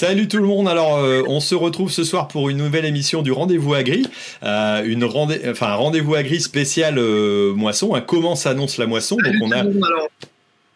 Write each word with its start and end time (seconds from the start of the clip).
Salut 0.00 0.28
tout 0.28 0.38
le 0.38 0.46
monde. 0.46 0.66
Alors, 0.66 0.96
euh, 0.96 1.22
on 1.28 1.40
se 1.40 1.54
retrouve 1.54 1.90
ce 1.90 2.04
soir 2.04 2.26
pour 2.26 2.48
une 2.48 2.56
nouvelle 2.56 2.86
émission 2.86 3.20
du 3.20 3.32
Rendez-vous 3.32 3.74
Agri, 3.74 4.06
euh, 4.42 4.82
une 4.82 5.04
rendez 5.04 5.42
enfin 5.46 5.66
un 5.66 5.74
rendez-vous 5.74 6.14
Agri 6.14 6.40
spécial 6.40 6.96
euh, 6.96 7.52
moisson. 7.52 7.94
Hein, 7.94 8.00
comment 8.00 8.34
s'annonce 8.34 8.78
la 8.78 8.86
moisson 8.86 9.18
Donc, 9.22 9.34
on 9.42 9.52
a 9.52 9.62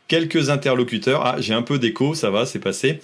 quelques 0.08 0.50
interlocuteurs. 0.50 1.24
Ah, 1.24 1.36
j'ai 1.38 1.54
un 1.54 1.62
peu 1.62 1.78
d'écho, 1.78 2.12
ça 2.12 2.28
va, 2.28 2.44
c'est 2.44 2.58
passé. 2.58 3.00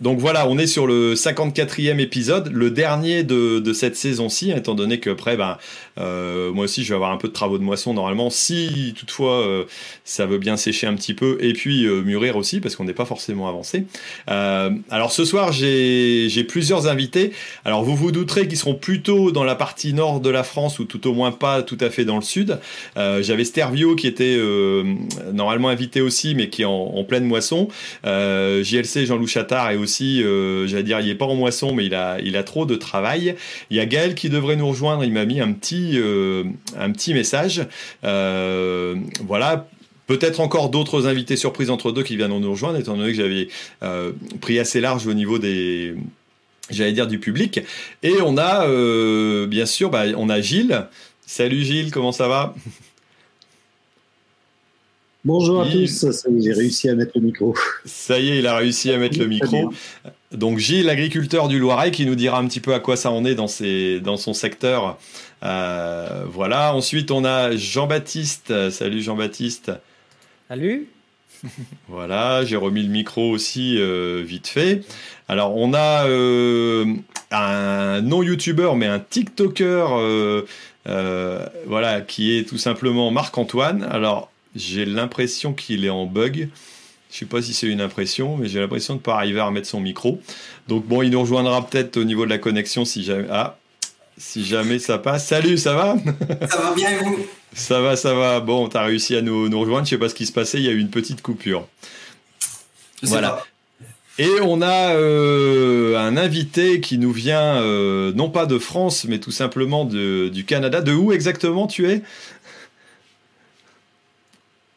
Donc 0.00 0.18
voilà, 0.18 0.48
on 0.48 0.56
est 0.56 0.66
sur 0.66 0.86
le 0.86 1.14
54e 1.14 1.98
épisode, 1.98 2.50
le 2.52 2.70
dernier 2.70 3.22
de, 3.22 3.72
cette 3.74 3.96
saison-ci, 3.96 4.50
étant 4.50 4.74
donné 4.74 4.98
que 4.98 5.10
après, 5.10 5.36
ben, 5.36 5.58
euh, 5.98 6.52
moi 6.52 6.64
aussi, 6.64 6.84
je 6.84 6.88
vais 6.88 6.94
avoir 6.94 7.12
un 7.12 7.18
peu 7.18 7.28
de 7.28 7.34
travaux 7.34 7.58
de 7.58 7.62
moisson 7.62 7.92
normalement, 7.92 8.30
si 8.30 8.94
toutefois 8.98 9.46
euh, 9.46 9.64
ça 10.04 10.24
veut 10.24 10.38
bien 10.38 10.56
sécher 10.56 10.86
un 10.86 10.94
petit 10.94 11.12
peu, 11.12 11.36
et 11.40 11.52
puis 11.52 11.84
euh, 11.84 12.00
mûrir 12.00 12.36
aussi, 12.36 12.60
parce 12.60 12.76
qu'on 12.76 12.84
n'est 12.84 12.94
pas 12.94 13.04
forcément 13.04 13.46
avancé. 13.48 13.84
alors 14.26 15.12
ce 15.12 15.24
soir, 15.26 15.52
j'ai 15.52 16.44
plusieurs 16.48 16.86
invités. 16.86 17.32
Alors 17.66 17.84
vous 17.84 17.94
vous 17.94 18.10
douterez 18.10 18.48
qu'ils 18.48 18.56
seront 18.56 18.74
plutôt 18.74 19.30
dans 19.32 19.44
la 19.44 19.54
partie 19.54 19.92
nord 19.92 20.20
de 20.20 20.30
la 20.30 20.44
France, 20.44 20.78
ou 20.78 20.84
tout 20.84 21.06
au 21.08 21.12
moins 21.12 21.30
pas 21.30 21.62
tout 21.62 21.78
à 21.80 21.90
fait 21.90 22.06
dans 22.06 22.16
le 22.16 22.22
sud. 22.22 22.58
J'avais 22.96 23.44
Stervio 23.44 23.96
qui 23.96 24.06
était 24.06 24.38
normalement 25.32 25.68
invité 25.68 26.00
aussi, 26.00 26.34
mais 26.34 26.48
qui 26.48 26.62
est 26.62 26.66
en, 26.66 27.04
pleine 27.04 27.24
moisson. 27.24 27.68
JLC, 28.04 29.04
Jean-Loup 29.04 29.26
Chattard 29.26 29.70
est 29.70 29.76
aussi 29.76 29.89
aussi, 29.90 30.22
euh, 30.22 30.68
j'allais 30.68 30.84
dire, 30.84 31.00
il 31.00 31.06
n'est 31.06 31.16
pas 31.16 31.24
en 31.24 31.34
moisson, 31.34 31.74
mais 31.74 31.84
il 31.84 31.94
a, 31.96 32.20
il 32.20 32.36
a 32.36 32.44
trop 32.44 32.64
de 32.64 32.76
travail. 32.76 33.34
Il 33.70 33.76
y 33.76 33.80
a 33.80 33.86
Gaël 33.86 34.14
qui 34.14 34.30
devrait 34.30 34.54
nous 34.54 34.68
rejoindre, 34.68 35.02
il 35.02 35.12
m'a 35.12 35.24
mis 35.24 35.40
un 35.40 35.52
petit, 35.52 35.92
euh, 35.94 36.44
un 36.78 36.92
petit 36.92 37.12
message. 37.12 37.66
Euh, 38.04 38.94
voilà, 39.26 39.68
Peut-être 40.06 40.40
encore 40.40 40.70
d'autres 40.70 41.06
invités 41.06 41.36
surprises 41.36 41.70
entre 41.70 41.92
deux 41.92 42.02
qui 42.02 42.16
viendront 42.16 42.40
nous 42.40 42.50
rejoindre, 42.50 42.80
étant 42.80 42.96
donné 42.96 43.12
que 43.12 43.16
j'avais 43.16 43.46
pris 44.40 44.58
assez 44.58 44.80
large 44.80 45.06
au 45.06 45.14
niveau 45.14 45.38
des, 45.38 45.94
j'allais 46.68 46.90
dire, 46.90 47.06
du 47.06 47.20
public. 47.20 47.60
Et 48.02 48.14
on 48.20 48.36
a, 48.36 48.66
bien 49.46 49.66
sûr, 49.66 49.88
bah, 49.88 50.06
on 50.16 50.28
a 50.28 50.40
Gilles. 50.40 50.88
Salut 51.28 51.62
Gilles, 51.62 51.92
comment 51.92 52.10
ça 52.10 52.26
va? 52.26 52.56
Bonjour 55.22 55.60
à 55.60 55.66
tous, 55.66 56.06
j'ai 56.38 56.52
réussi 56.54 56.88
à 56.88 56.94
mettre 56.94 57.12
le 57.16 57.20
micro. 57.20 57.54
Ça 57.84 58.18
y 58.18 58.30
est, 58.30 58.38
il 58.38 58.46
a 58.46 58.56
réussi 58.56 58.90
à 58.90 58.96
mettre 58.96 59.18
le 59.18 59.26
micro. 59.26 59.70
Donc 60.32 60.56
Gilles, 60.56 60.86
l'agriculteur 60.86 61.48
du 61.48 61.58
Loiret, 61.58 61.90
qui 61.90 62.06
nous 62.06 62.14
dira 62.14 62.38
un 62.38 62.46
petit 62.46 62.60
peu 62.60 62.72
à 62.72 62.80
quoi 62.80 62.96
ça 62.96 63.10
en 63.10 63.26
est 63.26 63.34
dans, 63.34 63.46
ses, 63.46 64.00
dans 64.00 64.16
son 64.16 64.32
secteur. 64.32 64.98
Euh, 65.42 66.24
voilà, 66.26 66.74
ensuite 66.74 67.10
on 67.10 67.26
a 67.26 67.54
Jean-Baptiste. 67.54 68.70
Salut 68.70 69.02
Jean-Baptiste. 69.02 69.72
Salut. 70.48 70.88
voilà, 71.88 72.42
j'ai 72.46 72.56
remis 72.56 72.82
le 72.82 72.88
micro 72.88 73.30
aussi 73.30 73.76
euh, 73.78 74.22
vite 74.24 74.48
fait. 74.48 74.84
Alors 75.28 75.54
on 75.54 75.74
a 75.74 76.06
euh, 76.06 76.86
un 77.30 78.00
non-youtubeur 78.00 78.74
mais 78.74 78.86
un 78.86 79.00
TikToker 79.00 80.44
voilà, 80.86 82.00
qui 82.00 82.38
est 82.38 82.48
tout 82.48 82.58
simplement 82.58 83.10
Marc-Antoine. 83.10 83.86
Alors 83.90 84.30
j'ai 84.54 84.84
l'impression 84.84 85.52
qu'il 85.52 85.84
est 85.84 85.90
en 85.90 86.06
bug. 86.06 86.48
Je 87.10 87.18
sais 87.18 87.26
pas 87.26 87.42
si 87.42 87.54
c'est 87.54 87.66
une 87.66 87.80
impression, 87.80 88.36
mais 88.36 88.48
j'ai 88.48 88.60
l'impression 88.60 88.94
de 88.94 88.98
ne 88.98 89.02
pas 89.02 89.16
arriver 89.16 89.40
à 89.40 89.46
remettre 89.46 89.66
son 89.66 89.80
micro. 89.80 90.20
Donc 90.68 90.86
bon, 90.86 91.02
il 91.02 91.10
nous 91.10 91.20
rejoindra 91.20 91.66
peut-être 91.66 91.96
au 91.96 92.04
niveau 92.04 92.24
de 92.24 92.30
la 92.30 92.38
connexion 92.38 92.84
si 92.84 93.02
jamais. 93.02 93.26
Ah, 93.30 93.56
si 94.20 94.44
jamais 94.44 94.78
ça 94.78 94.98
passe. 94.98 95.26
Salut, 95.26 95.56
ça 95.56 95.74
va? 95.74 95.96
Ça 96.48 96.60
va 96.60 96.74
bien 96.74 96.90
vous? 97.02 97.18
Ça 97.54 97.80
va, 97.80 97.96
ça 97.96 98.14
va. 98.14 98.40
Bon, 98.40 98.68
tu 98.68 98.76
as 98.76 98.82
réussi 98.82 99.16
à 99.16 99.22
nous, 99.22 99.48
nous, 99.48 99.58
rejoindre. 99.58 99.86
Je 99.86 99.90
sais 99.90 99.98
pas 99.98 100.08
ce 100.08 100.14
qui 100.14 100.26
se 100.26 100.32
passait. 100.32 100.58
Il 100.58 100.64
y 100.64 100.68
a 100.68 100.72
eu 100.72 100.78
une 100.78 100.90
petite 100.90 101.22
coupure. 101.22 101.66
voilà. 103.02 103.42
Et 104.18 104.28
on 104.42 104.60
a 104.60 104.94
euh, 104.94 105.96
un 105.96 106.18
invité 106.18 106.80
qui 106.80 106.98
nous 106.98 107.12
vient 107.12 107.56
euh, 107.56 108.12
non 108.12 108.28
pas 108.28 108.44
de 108.44 108.58
France, 108.58 109.06
mais 109.08 109.18
tout 109.18 109.30
simplement 109.30 109.86
de, 109.86 110.28
du 110.28 110.44
Canada. 110.44 110.82
De 110.82 110.92
où 110.92 111.12
exactement 111.12 111.66
tu 111.66 111.88
es? 111.88 112.02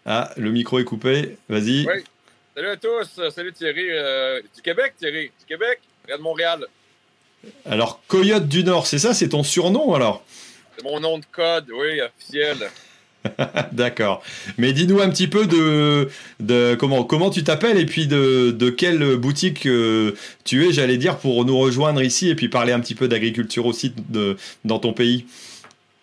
Ah, 0.05 0.31
le 0.37 0.51
micro 0.51 0.79
est 0.79 0.83
coupé. 0.83 1.37
Vas-y. 1.49 1.85
Oui. 1.87 2.03
Salut 2.55 2.69
à 2.69 2.77
tous. 2.77 3.29
Salut 3.33 3.53
Thierry. 3.53 3.87
Euh, 3.89 4.41
du 4.55 4.61
Québec, 4.61 4.93
Thierry. 4.99 5.31
Du 5.39 5.45
Québec. 5.47 5.79
Rien 6.07 6.17
de 6.17 6.21
Montréal. 6.21 6.65
Alors, 7.65 8.01
Coyote 8.07 8.47
du 8.47 8.63
Nord, 8.63 8.87
c'est 8.87 8.99
ça? 8.99 9.13
C'est 9.13 9.29
ton 9.29 9.43
surnom 9.43 9.93
alors? 9.93 10.23
C'est 10.77 10.83
mon 10.83 10.99
nom 10.99 11.17
de 11.17 11.25
code, 11.31 11.65
oui, 11.73 12.01
officiel. 12.01 12.57
D'accord. 13.71 14.21
Mais 14.57 14.73
dis-nous 14.73 14.99
un 14.99 15.09
petit 15.09 15.27
peu 15.27 15.45
de, 15.45 16.09
de 16.39 16.75
comment, 16.75 17.03
comment 17.03 17.29
tu 17.29 17.43
t'appelles 17.43 17.77
et 17.77 17.85
puis 17.85 18.07
de, 18.07 18.51
de 18.51 18.69
quelle 18.69 19.15
boutique 19.15 19.65
euh, 19.65 20.13
tu 20.43 20.67
es, 20.67 20.73
j'allais 20.73 20.97
dire, 20.97 21.17
pour 21.17 21.45
nous 21.45 21.57
rejoindre 21.57 22.01
ici 22.01 22.29
et 22.29 22.35
puis 22.35 22.49
parler 22.49 22.73
un 22.73 22.79
petit 22.79 22.95
peu 22.95 23.07
d'agriculture 23.07 23.65
aussi 23.65 23.93
de, 24.09 24.37
dans 24.65 24.79
ton 24.79 24.93
pays. 24.93 25.25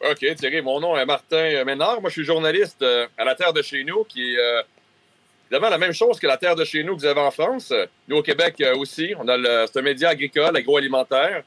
OK, 0.02 0.34
Thierry, 0.34 0.62
mon 0.62 0.80
nom 0.80 0.96
est 0.96 1.04
Martin 1.04 1.62
Ménard. 1.64 2.00
Moi, 2.00 2.08
je 2.08 2.14
suis 2.14 2.24
journaliste 2.24 2.80
euh, 2.80 3.06
à 3.18 3.24
la 3.24 3.34
Terre 3.34 3.52
de 3.52 3.60
chez 3.60 3.84
nous, 3.84 4.04
qui 4.04 4.32
est 4.32 4.38
euh, 4.38 4.62
évidemment 5.44 5.68
la 5.68 5.76
même 5.76 5.92
chose 5.92 6.18
que 6.18 6.26
la 6.26 6.38
Terre 6.38 6.56
de 6.56 6.64
chez 6.64 6.82
nous 6.82 6.96
que 6.96 7.00
vous 7.00 7.06
avez 7.06 7.20
en 7.20 7.30
France. 7.30 7.70
Nous, 8.08 8.16
au 8.16 8.22
Québec 8.22 8.54
euh, 8.62 8.74
aussi, 8.76 9.12
on 9.18 9.28
a 9.28 9.36
un 9.36 9.82
média 9.82 10.08
agricole, 10.08 10.56
agroalimentaire. 10.56 11.42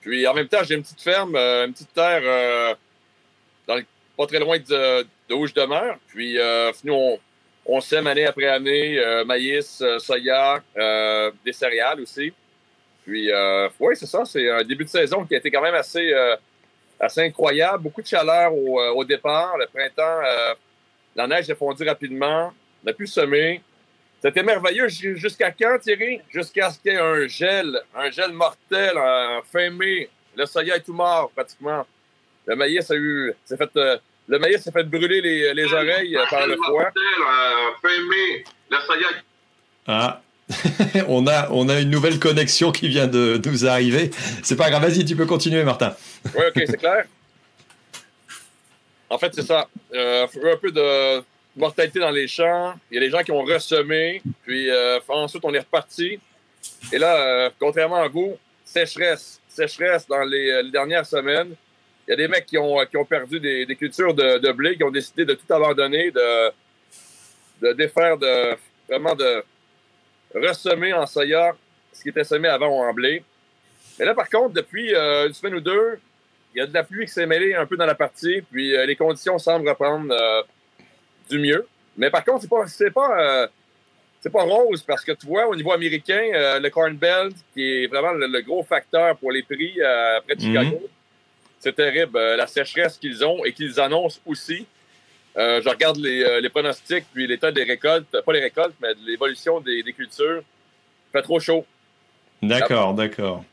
Puis, 0.00 0.26
en 0.26 0.34
même 0.34 0.48
temps, 0.48 0.64
j'ai 0.64 0.74
une 0.74 0.82
petite 0.82 1.00
ferme, 1.00 1.36
une 1.36 1.72
petite 1.72 1.94
terre 1.94 2.76
pas 4.16 4.26
très 4.26 4.38
loin 4.40 4.58
de, 4.58 5.06
où 5.34 5.46
je 5.46 5.54
demeure. 5.54 5.96
Puis, 6.08 6.38
nous, 6.82 7.18
on, 7.66 7.80
sème 7.80 8.08
année 8.08 8.26
après 8.26 8.46
année 8.46 9.00
maïs, 9.26 9.82
soya, 9.98 10.62
des 11.44 11.52
céréales 11.52 12.00
aussi. 12.00 12.32
Puis, 13.04 13.30
oui, 13.80 13.94
c'est 13.94 14.06
ça. 14.06 14.24
C'est 14.24 14.48
un 14.48 14.62
début 14.62 14.84
de 14.84 14.90
saison 14.90 15.24
qui 15.24 15.34
a 15.34 15.38
été 15.38 15.50
quand 15.50 15.62
même 15.62 15.74
assez 15.74 16.12
assez 17.00 17.22
incroyable. 17.22 17.82
Beaucoup 17.82 18.02
de 18.02 18.06
chaleur 18.06 18.52
au, 18.54 18.80
euh, 18.80 19.04
départ. 19.04 19.56
Le 19.58 19.66
printemps, 19.66 20.22
euh, 20.24 20.54
la 21.14 21.26
neige 21.26 21.50
a 21.50 21.54
fondu 21.54 21.86
rapidement. 21.86 22.52
On 22.84 22.88
a 22.88 22.92
pu 22.92 23.06
semer. 23.06 23.62
C'était 24.22 24.42
merveilleux. 24.42 24.88
Jusqu'à 24.88 25.50
quand, 25.52 25.78
Thierry? 25.78 26.20
Jusqu'à 26.30 26.70
ce 26.70 26.78
qu'il 26.78 26.92
y 26.92 26.94
ait 26.94 26.98
un 26.98 27.26
gel, 27.26 27.80
un 27.94 28.10
gel 28.10 28.32
mortel 28.32 28.96
en 28.96 29.40
fin 29.42 29.70
mai. 29.70 30.08
Le 30.36 30.46
soya 30.46 30.76
est 30.76 30.80
tout 30.80 30.94
mort, 30.94 31.30
pratiquement. 31.30 31.86
Le 32.46 32.56
maïs 32.56 32.90
a 32.90 32.94
eu. 32.94 33.34
fait, 33.46 33.76
euh, 33.76 33.96
le 34.28 34.38
maïs 34.38 34.62
s'est 34.62 34.72
fait 34.72 34.84
brûler 34.84 35.20
les, 35.20 35.54
les 35.54 35.72
oreilles 35.72 36.18
par 36.30 36.46
le 36.46 36.56
froid. 36.56 36.90
fin 37.82 38.00
mai. 38.08 38.44
Le 38.70 38.76
soya. 38.86 39.08
Ah, 39.86 40.20
on, 41.08 41.26
a, 41.26 41.50
on 41.50 41.68
a 41.68 41.80
une 41.80 41.90
nouvelle 41.90 42.18
connexion 42.18 42.70
qui 42.70 42.88
vient 42.88 43.06
de 43.06 43.40
nous 43.44 43.66
arriver. 43.66 44.10
C'est 44.42 44.56
pas 44.56 44.70
grave, 44.70 44.82
vas-y, 44.82 45.04
tu 45.04 45.16
peux 45.16 45.26
continuer, 45.26 45.64
Martin. 45.64 45.94
Oui, 46.34 46.42
ok, 46.48 46.62
c'est 46.66 46.76
clair. 46.76 47.04
En 49.08 49.18
fait, 49.18 49.34
c'est 49.34 49.42
ça. 49.42 49.68
Euh, 49.94 50.26
un 50.26 50.56
peu 50.56 50.70
de 50.70 51.22
mortalité 51.56 51.98
dans 51.98 52.10
les 52.10 52.28
champs. 52.28 52.74
Il 52.90 52.94
y 52.94 52.98
a 52.98 53.00
des 53.00 53.10
gens 53.10 53.22
qui 53.22 53.32
ont 53.32 53.42
ressemé, 53.42 54.22
puis 54.44 54.70
euh, 54.70 54.98
ensuite 55.08 55.44
on 55.44 55.54
est 55.54 55.60
reparti. 55.60 56.18
Et 56.92 56.98
là, 56.98 57.16
euh, 57.16 57.50
contrairement 57.58 58.02
à 58.02 58.08
vous, 58.08 58.36
sécheresse. 58.64 59.40
Sécheresse 59.48 60.06
dans 60.06 60.22
les, 60.22 60.70
dernières 60.70 61.06
semaines. 61.06 61.54
Il 62.06 62.10
y 62.10 62.14
a 62.14 62.16
des 62.16 62.28
mecs 62.28 62.46
qui 62.46 62.58
ont, 62.58 62.78
qui 62.88 62.96
ont 62.96 63.04
perdu 63.04 63.40
des, 63.40 63.74
cultures 63.74 64.14
de, 64.14 64.38
de, 64.38 64.52
blé, 64.52 64.76
qui 64.76 64.84
ont 64.84 64.90
décidé 64.90 65.24
de 65.24 65.34
tout 65.34 65.52
abandonner, 65.52 66.10
de, 66.10 66.52
de 67.62 67.72
défaire 67.72 68.16
de 68.16 68.56
vraiment 68.88 69.14
de 69.14 69.42
ressemer 70.36 70.92
en 70.92 71.06
soya 71.06 71.56
ce 71.92 72.02
qui 72.02 72.10
était 72.10 72.24
semé 72.24 72.48
avant 72.48 72.68
en 72.68 72.92
blé. 72.92 73.22
Mais 73.98 74.04
là, 74.04 74.14
par 74.14 74.28
contre, 74.28 74.54
depuis 74.54 74.94
euh, 74.94 75.26
une 75.26 75.34
semaine 75.34 75.54
ou 75.54 75.60
deux, 75.60 75.98
il 76.54 76.58
y 76.58 76.60
a 76.60 76.66
de 76.66 76.74
la 76.74 76.84
pluie 76.84 77.06
qui 77.06 77.12
s'est 77.12 77.26
mêlée 77.26 77.54
un 77.54 77.66
peu 77.66 77.76
dans 77.76 77.86
la 77.86 77.94
partie, 77.94 78.42
puis 78.50 78.74
euh, 78.74 78.86
les 78.86 78.96
conditions 78.96 79.38
semblent 79.38 79.68
reprendre 79.68 80.12
euh, 80.12 80.42
du 81.30 81.38
mieux. 81.38 81.66
Mais 81.96 82.10
par 82.10 82.24
contre, 82.24 82.42
c'est 82.42 82.50
pas, 82.50 82.66
c'est 82.66 82.90
pas, 82.90 83.48
c'est 84.20 84.30
pas 84.30 84.42
rose 84.42 84.82
parce 84.82 85.02
que 85.02 85.12
tu 85.12 85.26
vois, 85.26 85.46
au 85.46 85.56
niveau 85.56 85.72
américain, 85.72 86.58
le 86.60 86.68
Corn 86.68 86.94
Belt, 86.94 87.34
qui 87.54 87.84
est 87.84 87.86
vraiment 87.86 88.12
le, 88.12 88.40
gros 88.42 88.62
facteur 88.62 89.16
pour 89.16 89.32
les 89.32 89.42
prix 89.42 89.78
près 90.26 90.36
de 90.36 90.40
Chicago, 90.40 90.78
mhm. 90.82 90.88
c'est 91.58 91.74
terrible. 91.74 92.18
la 92.18 92.46
sécheresse 92.46 92.98
qu'ils 92.98 93.24
ont 93.24 93.46
et 93.46 93.52
qu'ils 93.52 93.80
annoncent 93.80 94.20
aussi. 94.26 94.66
Euh, 95.36 95.60
je 95.62 95.68
regarde 95.68 95.98
euh, 95.98 96.40
les, 96.40 96.48
pronostics, 96.48 97.04
puis 97.12 97.26
l'état 97.26 97.52
des 97.52 97.64
récoltes, 97.64 98.16
pas 98.24 98.32
les 98.32 98.40
récoltes, 98.40 98.74
mais 98.80 98.88
l'évolution 99.06 99.60
des, 99.60 99.82
cultures. 99.92 100.42
Il 100.42 101.12
fait 101.12 101.22
trop 101.22 101.40
chaud. 101.40 101.66
D'accord, 102.42 102.94
d'accord. 102.94 103.44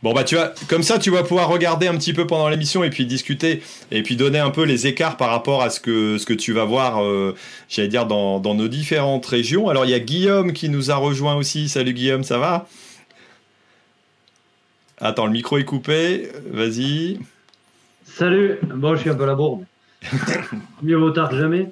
Bon 0.00 0.12
bah 0.12 0.22
tu 0.22 0.36
vas 0.36 0.54
comme 0.68 0.84
ça 0.84 1.00
tu 1.00 1.10
vas 1.10 1.24
pouvoir 1.24 1.48
regarder 1.48 1.88
un 1.88 1.96
petit 1.96 2.12
peu 2.12 2.24
pendant 2.24 2.48
l'émission 2.48 2.84
et 2.84 2.88
puis 2.90 3.04
discuter 3.04 3.64
et 3.90 4.04
puis 4.04 4.14
donner 4.14 4.38
un 4.38 4.50
peu 4.50 4.62
les 4.62 4.86
écarts 4.86 5.16
par 5.16 5.28
rapport 5.28 5.60
à 5.60 5.70
ce 5.70 5.80
que 5.80 6.18
ce 6.18 6.24
que 6.24 6.34
tu 6.34 6.52
vas 6.52 6.64
voir 6.64 7.02
euh, 7.02 7.34
j'allais 7.68 7.88
dire 7.88 8.06
dans, 8.06 8.38
dans, 8.38 8.54
nos 8.54 8.68
différentes 8.68 9.26
régions. 9.26 9.68
Alors 9.68 9.86
il 9.86 9.90
y 9.90 9.94
a 9.94 9.98
Guillaume 9.98 10.52
qui 10.52 10.68
nous 10.68 10.92
a 10.92 10.94
rejoint 10.94 11.34
aussi. 11.34 11.68
Salut 11.68 11.94
Guillaume, 11.94 12.22
ça 12.22 12.38
va? 12.38 12.68
Attends, 15.00 15.26
le 15.26 15.32
micro 15.32 15.58
est 15.58 15.64
coupé. 15.64 16.28
Vas-y. 16.46 17.18
Salut. 18.04 18.58
Bon, 18.62 18.94
je 18.94 19.00
suis 19.00 19.10
un 19.10 19.14
peu 19.14 19.24
à 19.24 19.26
la 19.26 19.34
bourre. 19.34 19.62
Mieux 20.82 20.96
vaut 20.96 21.10
tard 21.10 21.28
que 21.28 21.38
jamais. 21.38 21.70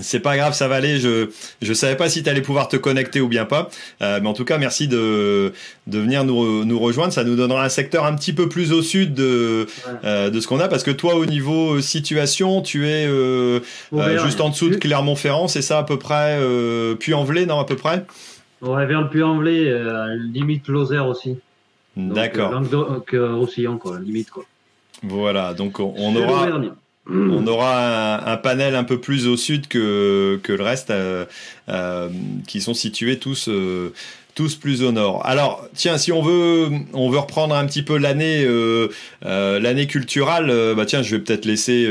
C'est 0.00 0.20
pas 0.20 0.36
grave, 0.36 0.54
ça 0.54 0.68
va 0.68 0.76
aller. 0.76 0.98
Je 0.98 1.30
je 1.60 1.72
savais 1.72 1.96
pas 1.96 2.08
si 2.08 2.22
tu 2.22 2.28
allais 2.28 2.42
pouvoir 2.42 2.68
te 2.68 2.76
connecter 2.76 3.20
ou 3.20 3.26
bien 3.26 3.44
pas, 3.44 3.70
euh, 4.02 4.20
mais 4.22 4.28
en 4.28 4.34
tout 4.34 4.44
cas 4.44 4.56
merci 4.56 4.86
de 4.86 5.52
de 5.88 5.98
venir 5.98 6.24
nous, 6.24 6.64
nous 6.64 6.78
rejoindre. 6.78 7.12
Ça 7.12 7.24
nous 7.24 7.34
donnera 7.34 7.64
un 7.64 7.68
secteur 7.68 8.04
un 8.04 8.14
petit 8.14 8.32
peu 8.32 8.48
plus 8.48 8.72
au 8.72 8.82
sud 8.82 9.14
de 9.14 9.66
euh, 10.04 10.30
de 10.30 10.40
ce 10.40 10.46
qu'on 10.46 10.60
a 10.60 10.68
parce 10.68 10.84
que 10.84 10.92
toi 10.92 11.16
au 11.16 11.26
niveau 11.26 11.74
euh, 11.74 11.80
situation, 11.80 12.62
tu 12.62 12.86
es 12.86 13.08
juste 14.22 14.40
en 14.40 14.50
dessous 14.50 14.68
de 14.68 14.76
Clermont-Ferrand, 14.76 15.48
c'est 15.48 15.62
ça 15.62 15.78
à 15.78 15.82
peu 15.82 15.98
près, 15.98 16.38
puis 17.00 17.12
en 17.14 17.24
non 17.24 17.58
à 17.58 17.64
peu 17.64 17.76
près? 17.76 18.04
Ouais, 18.60 18.84
vers 18.86 19.00
le 19.00 19.08
Puy-en-Velay, 19.08 19.72
limite 20.32 20.68
Lozère 20.68 21.06
aussi. 21.06 21.38
D'accord. 21.96 22.60
Donc 22.60 23.10
Roussillon 23.12 23.78
quoi, 23.78 23.98
limite 23.98 24.30
quoi. 24.30 24.44
Voilà, 25.02 25.54
donc 25.54 25.80
on, 25.80 26.14
aura. 26.14 26.46
Mm. 27.10 27.32
On 27.32 27.46
aura 27.48 28.30
un, 28.30 28.36
panel 28.36 28.76
un 28.76 28.84
peu 28.84 29.00
plus 29.00 29.26
au 29.26 29.36
sud 29.36 29.66
que, 29.66 30.38
que 30.42 30.52
le 30.52 30.62
reste, 30.62 30.90
euh, 30.90 31.24
euh, 31.68 32.08
qui 32.46 32.60
sont 32.60 32.72
situés 32.72 33.18
tous, 33.18 33.48
euh, 33.48 33.92
tous 34.36 34.54
plus 34.54 34.84
au 34.84 34.92
nord. 34.92 35.26
Alors, 35.26 35.66
tiens, 35.74 35.98
si 35.98 36.12
on 36.12 36.22
veut, 36.22 36.70
on 36.92 37.10
veut 37.10 37.18
reprendre 37.18 37.56
un 37.56 37.66
petit 37.66 37.82
peu 37.82 37.98
l'année, 37.98 38.46
l'année 39.22 39.86
culturelle, 39.88 40.74
bah 40.76 40.86
tiens, 40.86 41.02
je 41.02 41.16
vais 41.16 41.20
peut-être 41.20 41.46
laisser 41.46 41.86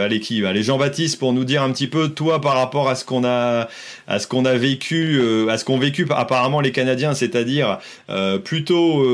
aller 0.00 0.20
qui 0.20 0.46
Allez, 0.46 0.62
Jean-Baptiste 0.62 1.18
pour 1.18 1.32
nous 1.32 1.44
dire 1.44 1.62
un 1.62 1.72
petit 1.72 1.88
peu 1.88 2.10
toi 2.10 2.40
par 2.40 2.54
rapport 2.54 2.88
à 2.88 2.94
ce 2.94 3.04
qu'on 3.04 3.24
a, 3.24 3.68
à 4.06 4.18
ce 4.20 4.28
qu'on 4.28 4.44
a 4.44 4.54
vécu, 4.54 5.20
à 5.50 5.58
ce 5.58 5.64
qu'ont 5.64 5.78
vécu 5.78 6.06
apparemment 6.10 6.60
les 6.60 6.72
Canadiens, 6.72 7.12
c'est-à-dire 7.12 7.78
plutôt 8.44 9.04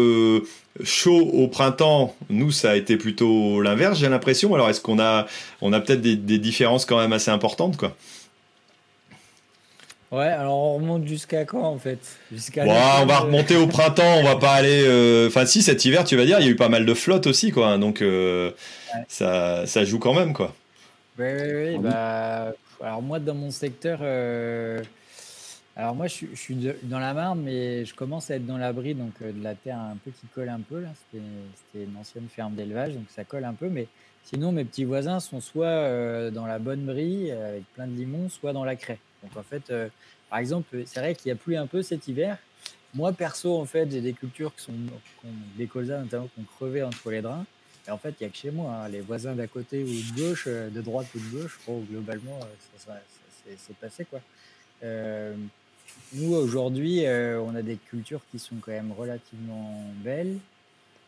chaud 0.82 1.20
au 1.32 1.48
printemps, 1.48 2.14
nous, 2.30 2.50
ça 2.50 2.72
a 2.72 2.76
été 2.76 2.96
plutôt 2.96 3.60
l'inverse, 3.60 3.98
j'ai 3.98 4.08
l'impression. 4.08 4.54
Alors, 4.54 4.68
est-ce 4.70 4.80
qu'on 4.80 4.98
a, 4.98 5.26
on 5.60 5.72
a 5.72 5.80
peut-être 5.80 6.00
des, 6.00 6.38
différences 6.38 6.84
quand 6.84 6.98
même 6.98 7.12
assez 7.12 7.30
importantes, 7.30 7.76
quoi? 7.76 7.96
Ouais, 10.10 10.26
alors 10.26 10.56
on 10.56 10.74
remonte 10.74 11.08
jusqu'à 11.08 11.44
quand 11.44 11.64
en 11.64 11.78
fait? 11.78 11.98
Jusqu'à 12.30 12.62
On 12.64 13.06
va 13.06 13.18
remonter 13.18 13.56
au 13.56 13.66
printemps, 13.66 14.18
on 14.18 14.22
va 14.22 14.36
pas 14.36 14.52
aller. 14.52 14.84
Euh, 14.86 15.26
enfin, 15.26 15.44
si 15.44 15.60
cet 15.60 15.84
hiver, 15.84 16.04
tu 16.04 16.16
vas 16.16 16.24
dire, 16.24 16.38
il 16.38 16.46
y 16.46 16.48
a 16.48 16.52
eu 16.52 16.56
pas 16.56 16.68
mal 16.68 16.86
de 16.86 16.94
flotte 16.94 17.26
aussi, 17.26 17.50
quoi. 17.50 17.68
Hein, 17.68 17.78
donc 17.80 18.00
euh, 18.00 18.52
ça, 19.08 19.66
ça 19.66 19.84
joue 19.84 19.98
quand 19.98 20.14
même, 20.14 20.32
quoi. 20.32 20.54
Oui, 21.18 21.26
oui, 21.26 21.52
oui. 21.52 21.78
Bah, 21.78 22.52
alors 22.80 23.02
moi, 23.02 23.18
dans 23.18 23.34
mon 23.34 23.50
secteur, 23.50 23.98
euh, 24.02 24.82
alors 25.76 25.96
moi, 25.96 26.06
je, 26.06 26.26
suis 26.34 26.56
dans 26.84 27.00
la 27.00 27.14
Marne, 27.14 27.40
mais 27.40 27.84
je 27.84 27.94
commence 27.94 28.30
à 28.30 28.36
être 28.36 28.46
dans 28.46 28.58
l'abri 28.58 28.94
donc 28.94 29.12
euh, 29.22 29.32
de 29.32 29.42
la 29.42 29.56
terre 29.56 29.78
un 29.78 29.96
peu 30.04 30.12
qui 30.12 30.26
colle 30.28 30.48
un 30.48 30.60
peu. 30.60 30.84
C'était 31.10 31.84
une 31.84 31.96
ancienne 31.96 32.28
ferme 32.28 32.54
d'élevage, 32.54 32.94
donc 32.94 33.06
ça 33.08 33.24
colle 33.24 33.44
un 33.44 33.54
peu. 33.54 33.68
Mais 33.68 33.88
sinon, 34.22 34.52
mes 34.52 34.64
petits 34.64 34.84
voisins 34.84 35.18
sont 35.18 35.40
soit 35.40 35.66
euh, 35.66 36.30
dans 36.30 36.46
la 36.46 36.60
bonne 36.60 36.84
brie 36.84 37.32
avec 37.32 37.64
plein 37.74 37.88
de 37.88 37.96
limons, 37.96 38.28
soit 38.28 38.52
dans 38.52 38.64
la 38.64 38.76
craie. 38.76 39.00
Donc 39.24 39.36
en 39.36 39.42
fait, 39.42 39.68
euh, 39.70 39.88
par 40.30 40.38
exemple, 40.38 40.82
c'est 40.86 41.00
vrai 41.00 41.16
qu'il 41.16 41.30
y 41.30 41.32
a 41.32 41.36
plu 41.36 41.56
un 41.56 41.66
peu 41.66 41.82
cet 41.82 42.06
hiver. 42.06 42.38
Moi, 42.94 43.12
perso, 43.12 43.58
en 43.58 43.64
fait, 43.64 43.90
j'ai 43.90 44.00
des 44.00 44.12
cultures 44.12 44.54
qui 44.54 44.62
sont 44.62 44.72
des 45.56 45.66
colzas 45.66 45.98
notamment 45.98 46.28
qui 46.28 46.40
ont 46.40 46.46
crevé 46.56 46.84
entre 46.84 47.10
les 47.10 47.20
drains. 47.20 47.44
Et 47.88 47.90
en 47.90 47.98
fait, 47.98 48.14
il 48.20 48.22
n'y 48.22 48.26
a 48.28 48.30
que 48.30 48.36
chez 48.36 48.52
moi. 48.52 48.72
Hein. 48.72 48.88
Les 48.90 49.00
voisins 49.00 49.34
d'à 49.34 49.48
côté 49.48 49.82
ou 49.82 49.86
de 49.88 50.16
gauche, 50.16 50.46
de 50.46 50.80
droite 50.80 51.08
ou 51.16 51.18
de 51.18 51.42
gauche, 51.42 51.58
globalement, 51.90 52.38
ça, 52.76 52.92
ça, 52.92 53.00
c'est 53.58 53.76
passé 53.76 54.04
quoi. 54.04 54.20
Nous, 56.16 56.32
aujourd'hui, 56.32 57.06
euh, 57.06 57.40
on 57.40 57.56
a 57.56 57.62
des 57.62 57.74
cultures 57.74 58.20
qui 58.30 58.38
sont 58.38 58.54
quand 58.60 58.70
même 58.70 58.92
relativement 58.96 59.74
belles. 59.96 60.38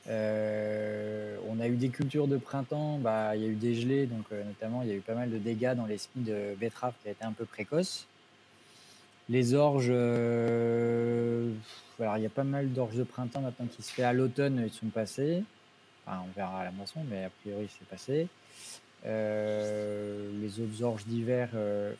Euh, 0.08 1.36
on 1.48 1.60
a 1.60 1.68
eu 1.68 1.76
des 1.76 1.90
cultures 1.90 2.26
de 2.26 2.38
printemps, 2.38 2.98
bah, 2.98 3.36
il 3.36 3.42
y 3.42 3.44
a 3.44 3.48
eu 3.48 3.54
des 3.54 3.76
gelées, 3.76 4.06
donc 4.06 4.24
euh, 4.32 4.42
notamment 4.42 4.82
il 4.82 4.88
y 4.88 4.90
a 4.90 4.94
eu 4.94 5.00
pas 5.00 5.14
mal 5.14 5.30
de 5.30 5.38
dégâts 5.38 5.74
dans 5.76 5.86
les 5.86 5.98
semis 5.98 6.24
de 6.24 6.56
betterave 6.58 6.94
qui 7.02 7.08
a 7.08 7.12
été 7.12 7.24
un 7.24 7.30
peu 7.30 7.44
précoce. 7.44 8.08
Les 9.28 9.54
orges, 9.54 9.90
alors 12.00 12.16
il 12.16 12.22
y 12.22 12.26
a 12.26 12.30
pas 12.30 12.44
mal 12.44 12.72
d'orges 12.72 12.96
de 12.96 13.04
printemps 13.04 13.42
maintenant 13.42 13.66
qui 13.66 13.82
se 13.82 13.92
fait 13.92 14.04
à 14.04 14.12
l'automne, 14.12 14.60
ils 14.66 14.72
sont 14.72 14.86
passés. 14.86 15.44
Enfin, 16.04 16.22
on 16.26 16.32
verra 16.36 16.62
à 16.62 16.64
la 16.64 16.72
moisson, 16.72 17.00
mais 17.08 17.24
a 17.24 17.30
priori 17.42 17.68
c'est 17.78 17.88
passé. 17.88 18.26
les 19.04 20.60
autres 20.60 20.82
orges 20.82 21.06
d'hiver, 21.06 21.50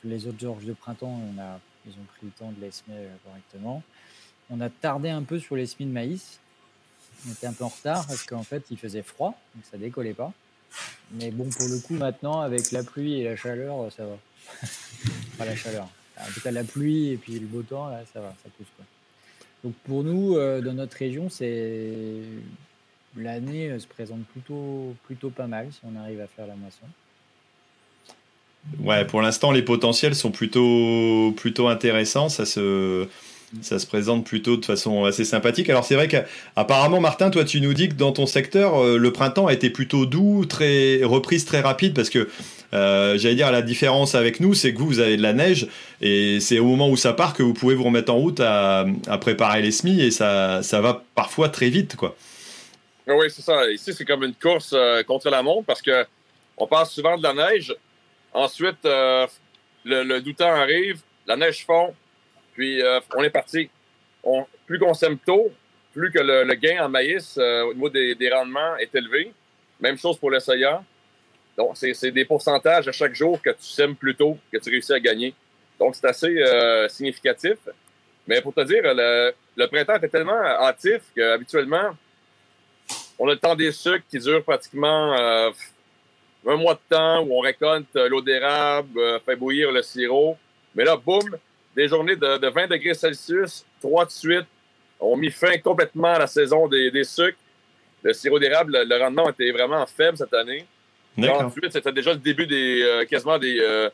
les 0.05 0.27
autres 0.27 0.45
orges 0.45 0.65
de 0.65 0.73
printemps, 0.73 1.21
on 1.37 1.41
a 1.41 1.61
ils 1.87 1.93
ont 1.93 2.05
pris 2.17 2.27
le 2.27 2.31
temps 2.31 2.53
de 2.53 2.61
les 2.61 2.71
semer 2.71 2.97
euh, 2.97 3.17
correctement. 3.25 3.83
On 4.51 4.61
a 4.61 4.71
tardé 4.71 5.09
un 5.09 5.23
peu 5.23 5.39
sur 5.39 5.57
les 5.57 5.67
semis 5.67 5.87
de 5.87 5.93
maïs. 5.93 6.39
On 7.27 7.33
était 7.33 7.47
un 7.47 7.53
peu 7.53 7.65
en 7.65 7.69
retard 7.69 8.07
parce 8.07 8.25
qu'en 8.25 8.43
fait, 8.43 8.65
il 8.71 8.79
faisait 8.79 9.03
froid, 9.03 9.39
donc 9.55 9.65
ça 9.71 9.79
décollait 9.79 10.15
pas. 10.15 10.33
Mais 11.13 11.31
bon, 11.31 11.49
pour 11.49 11.69
le 11.69 11.79
coup, 11.81 11.95
maintenant, 11.95 12.41
avec 12.41 12.71
la 12.73 12.83
pluie 12.83 13.21
et 13.21 13.25
la 13.25 13.37
chaleur, 13.37 13.91
ça 13.93 14.05
va. 14.07 14.19
pas 15.39 15.45
la 15.45 15.57
chaleur. 15.57 15.89
En 16.19 16.33
tout 16.33 16.41
cas, 16.41 16.51
la 16.51 16.65
pluie 16.65 17.11
et 17.11 17.17
puis 17.17 17.39
le 17.39 17.47
beau 17.47 17.63
temps, 17.63 17.91
ça 18.13 18.21
va, 18.21 18.35
ça 18.43 18.51
pousse. 18.57 18.69
Quoi. 18.77 18.85
Donc 19.65 19.75
pour 19.85 20.05
nous, 20.05 20.37
euh, 20.37 20.61
dans 20.61 20.75
notre 20.75 20.97
région, 20.97 21.29
c'est 21.29 22.23
l'année 23.17 23.71
euh, 23.71 23.79
se 23.79 23.87
présente 23.87 24.25
plutôt, 24.27 24.95
plutôt 25.05 25.31
pas 25.31 25.47
mal 25.47 25.73
si 25.73 25.81
on 25.85 25.97
arrive 25.97 26.21
à 26.21 26.27
faire 26.27 26.47
la 26.47 26.55
moisson. 26.55 26.87
Ouais, 28.81 29.05
pour 29.05 29.23
l'instant, 29.23 29.53
les 29.53 29.63
potentiels 29.63 30.15
sont 30.15 30.31
plutôt, 30.31 31.33
plutôt 31.37 31.69
intéressants. 31.69 32.29
Ça 32.29 32.45
se, 32.45 33.07
ça 33.63 33.79
se 33.79 33.87
présente 33.87 34.25
plutôt 34.25 34.57
de 34.57 34.65
façon 34.65 35.05
assez 35.05 35.25
sympathique. 35.25 35.71
Alors 35.71 35.85
c'est 35.85 35.95
vrai 35.95 36.09
qu'apparemment, 36.09 37.01
Martin, 37.01 37.31
toi, 37.31 37.45
tu 37.45 37.61
nous 37.61 37.75
dis 37.75 37.89
que 37.89 37.95
dans 37.95 38.13
ton 38.13 38.27
secteur, 38.27 38.83
euh, 38.83 38.99
le 38.99 39.13
printemps 39.13 39.47
a 39.47 39.53
été 39.53 39.71
plutôt 39.71 40.07
doux, 40.07 40.45
très 40.45 41.03
reprise 41.05 41.45
très 41.45 41.61
rapide, 41.61 41.95
parce 41.95 42.11
que 42.11 42.29
euh, 42.75 43.17
j'allais 43.17 43.37
dire 43.37 43.51
la 43.53 43.63
différence 43.63 44.15
avec 44.15 44.41
nous, 44.41 44.55
c'est 44.55 44.75
que 44.75 44.79
vous, 44.79 44.87
vous 44.87 45.01
avez 45.01 45.17
de 45.17 45.23
la 45.23 45.33
neige 45.33 45.69
et 46.01 46.41
c'est 46.41 46.59
au 46.59 46.65
moment 46.65 46.91
où 46.91 46.97
ça 46.97 47.13
part 47.13 47.35
que 47.35 47.43
vous 47.43 47.55
pouvez 47.55 47.75
vous 47.75 47.85
remettre 47.85 48.13
en 48.13 48.17
route 48.17 48.41
à, 48.41 48.85
préparer 49.21 49.63
les 49.63 49.71
semis 49.71 50.01
et 50.01 50.11
ça, 50.11 50.63
ça 50.63 50.81
va 50.81 51.03
parfois 51.15 51.49
très 51.49 51.71
vite, 51.71 51.97
quoi. 51.97 52.17
Oui, 53.09 53.27
c'est 53.31 53.43
ça. 53.43 53.71
Ici, 53.71 53.93
c'est 53.97 54.05
comme 54.05 54.25
une 54.25 54.35
course 54.35 54.73
euh, 54.73 55.05
contre 55.05 55.31
la 55.31 55.41
montre 55.43 55.65
parce 55.65 55.81
que 55.81 56.05
on 56.57 56.67
passe 56.67 56.91
souvent 56.91 57.17
de 57.17 57.23
la 57.23 57.35
neige 57.35 57.73
Ensuite, 58.37 58.85
euh, 58.85 59.27
le, 59.83 60.03
le 60.03 60.21
doutant 60.21 60.53
arrive, 60.53 61.01
la 61.27 61.39
neige 61.39 61.65
fond, 61.65 61.95
puis 62.53 62.83
euh, 62.83 63.01
on 63.15 63.23
est 63.23 63.31
parti. 63.31 63.71
plus 64.67 64.79
qu'on 64.79 64.93
sème 64.93 65.17
tôt, 65.19 65.51
plus 65.95 66.13
que 66.13 66.19
le, 66.19 66.55
gain 66.55 66.85
en 66.85 66.91
maïs 66.91 67.39
euh, 67.39 67.63
au 67.63 67.73
niveau 67.73 67.89
des, 67.89 68.31
rendements 68.31 68.77
est 68.77 68.95
élevé. 68.95 69.33
Même 69.81 69.97
chose 69.97 70.19
pour 70.19 70.31
le 70.31 70.39
soya. 70.39 70.85
Donc, 71.57 71.79
c'est 71.79 72.11
des 72.11 72.27
pourcentages 72.27 72.87
à 72.87 72.93
chaque 72.93 73.15
jour 73.15 73.41
que 73.41 73.49
tu 73.49 73.63
sèmes 73.63 73.97
plus 73.97 74.15
tôt 74.15 74.37
que 74.53 74.59
tu 74.59 74.69
réussis 74.69 74.93
à 74.93 75.01
gagner. 75.01 75.33
Donc, 75.81 75.95
c'est 75.95 76.07
assez 76.07 76.89
significatif. 76.91 77.57
Mais 78.27 78.43
pour 78.43 78.53
te 78.53 78.61
dire, 78.65 78.83
le, 78.85 79.67
printemps 79.67 79.97
était 79.97 80.11
tellement 80.11 80.43
hâtif 80.43 81.01
qu'habituellement, 81.17 81.97
on 83.19 83.29
a 83.29 83.33
le 83.33 83.39
temps 83.39 83.55
des 83.55 83.73
sucres 83.73 84.05
qui 84.11 84.19
durent 84.19 84.45
pratiquement 84.45 85.53
un 86.47 86.57
mois 86.57 86.75
de 86.75 86.97
temps 86.97 87.23
où 87.23 87.37
on 87.37 87.41
récolte 87.41 87.95
euh, 87.97 88.09
l'eau 88.09 88.21
d'érable, 88.21 88.99
euh, 88.99 89.19
fait 89.21 89.37
bouillir 89.37 89.73
le 89.73 89.83
sirop. 89.83 90.37
Mais 90.75 90.85
là, 90.85 90.97
boum, 90.97 91.37
des 91.75 91.89
journées 91.89 92.17
de, 92.17 92.49
20 92.49 92.69
degrés 92.69 92.95
Celsius, 92.95 93.65
trois 93.81 94.05
de 94.05 94.11
suite, 94.11 94.47
ont 95.01 95.17
mis 95.17 95.31
fin 95.31 95.59
complètement 95.59 96.15
à 96.15 96.21
la 96.21 96.27
saison 96.27 96.69
des, 96.69 96.91
des 96.91 97.05
sucres. 97.05 97.39
Le 98.03 98.13
sirop 98.13 98.39
d'érable, 98.39 98.79
le, 98.87 98.99
rendement 98.99 99.29
était 99.31 99.51
vraiment 99.51 99.85
faible 99.87 100.17
cette 100.17 100.33
année. 100.35 100.65
Ensuite, 101.19 101.73
c'était 101.73 101.93
déjà 101.93 102.13
le 102.13 102.19
début 102.19 102.47
des 102.47 102.83
euh, 102.83 103.05
quasiment 103.07 103.39
des, 103.39 103.89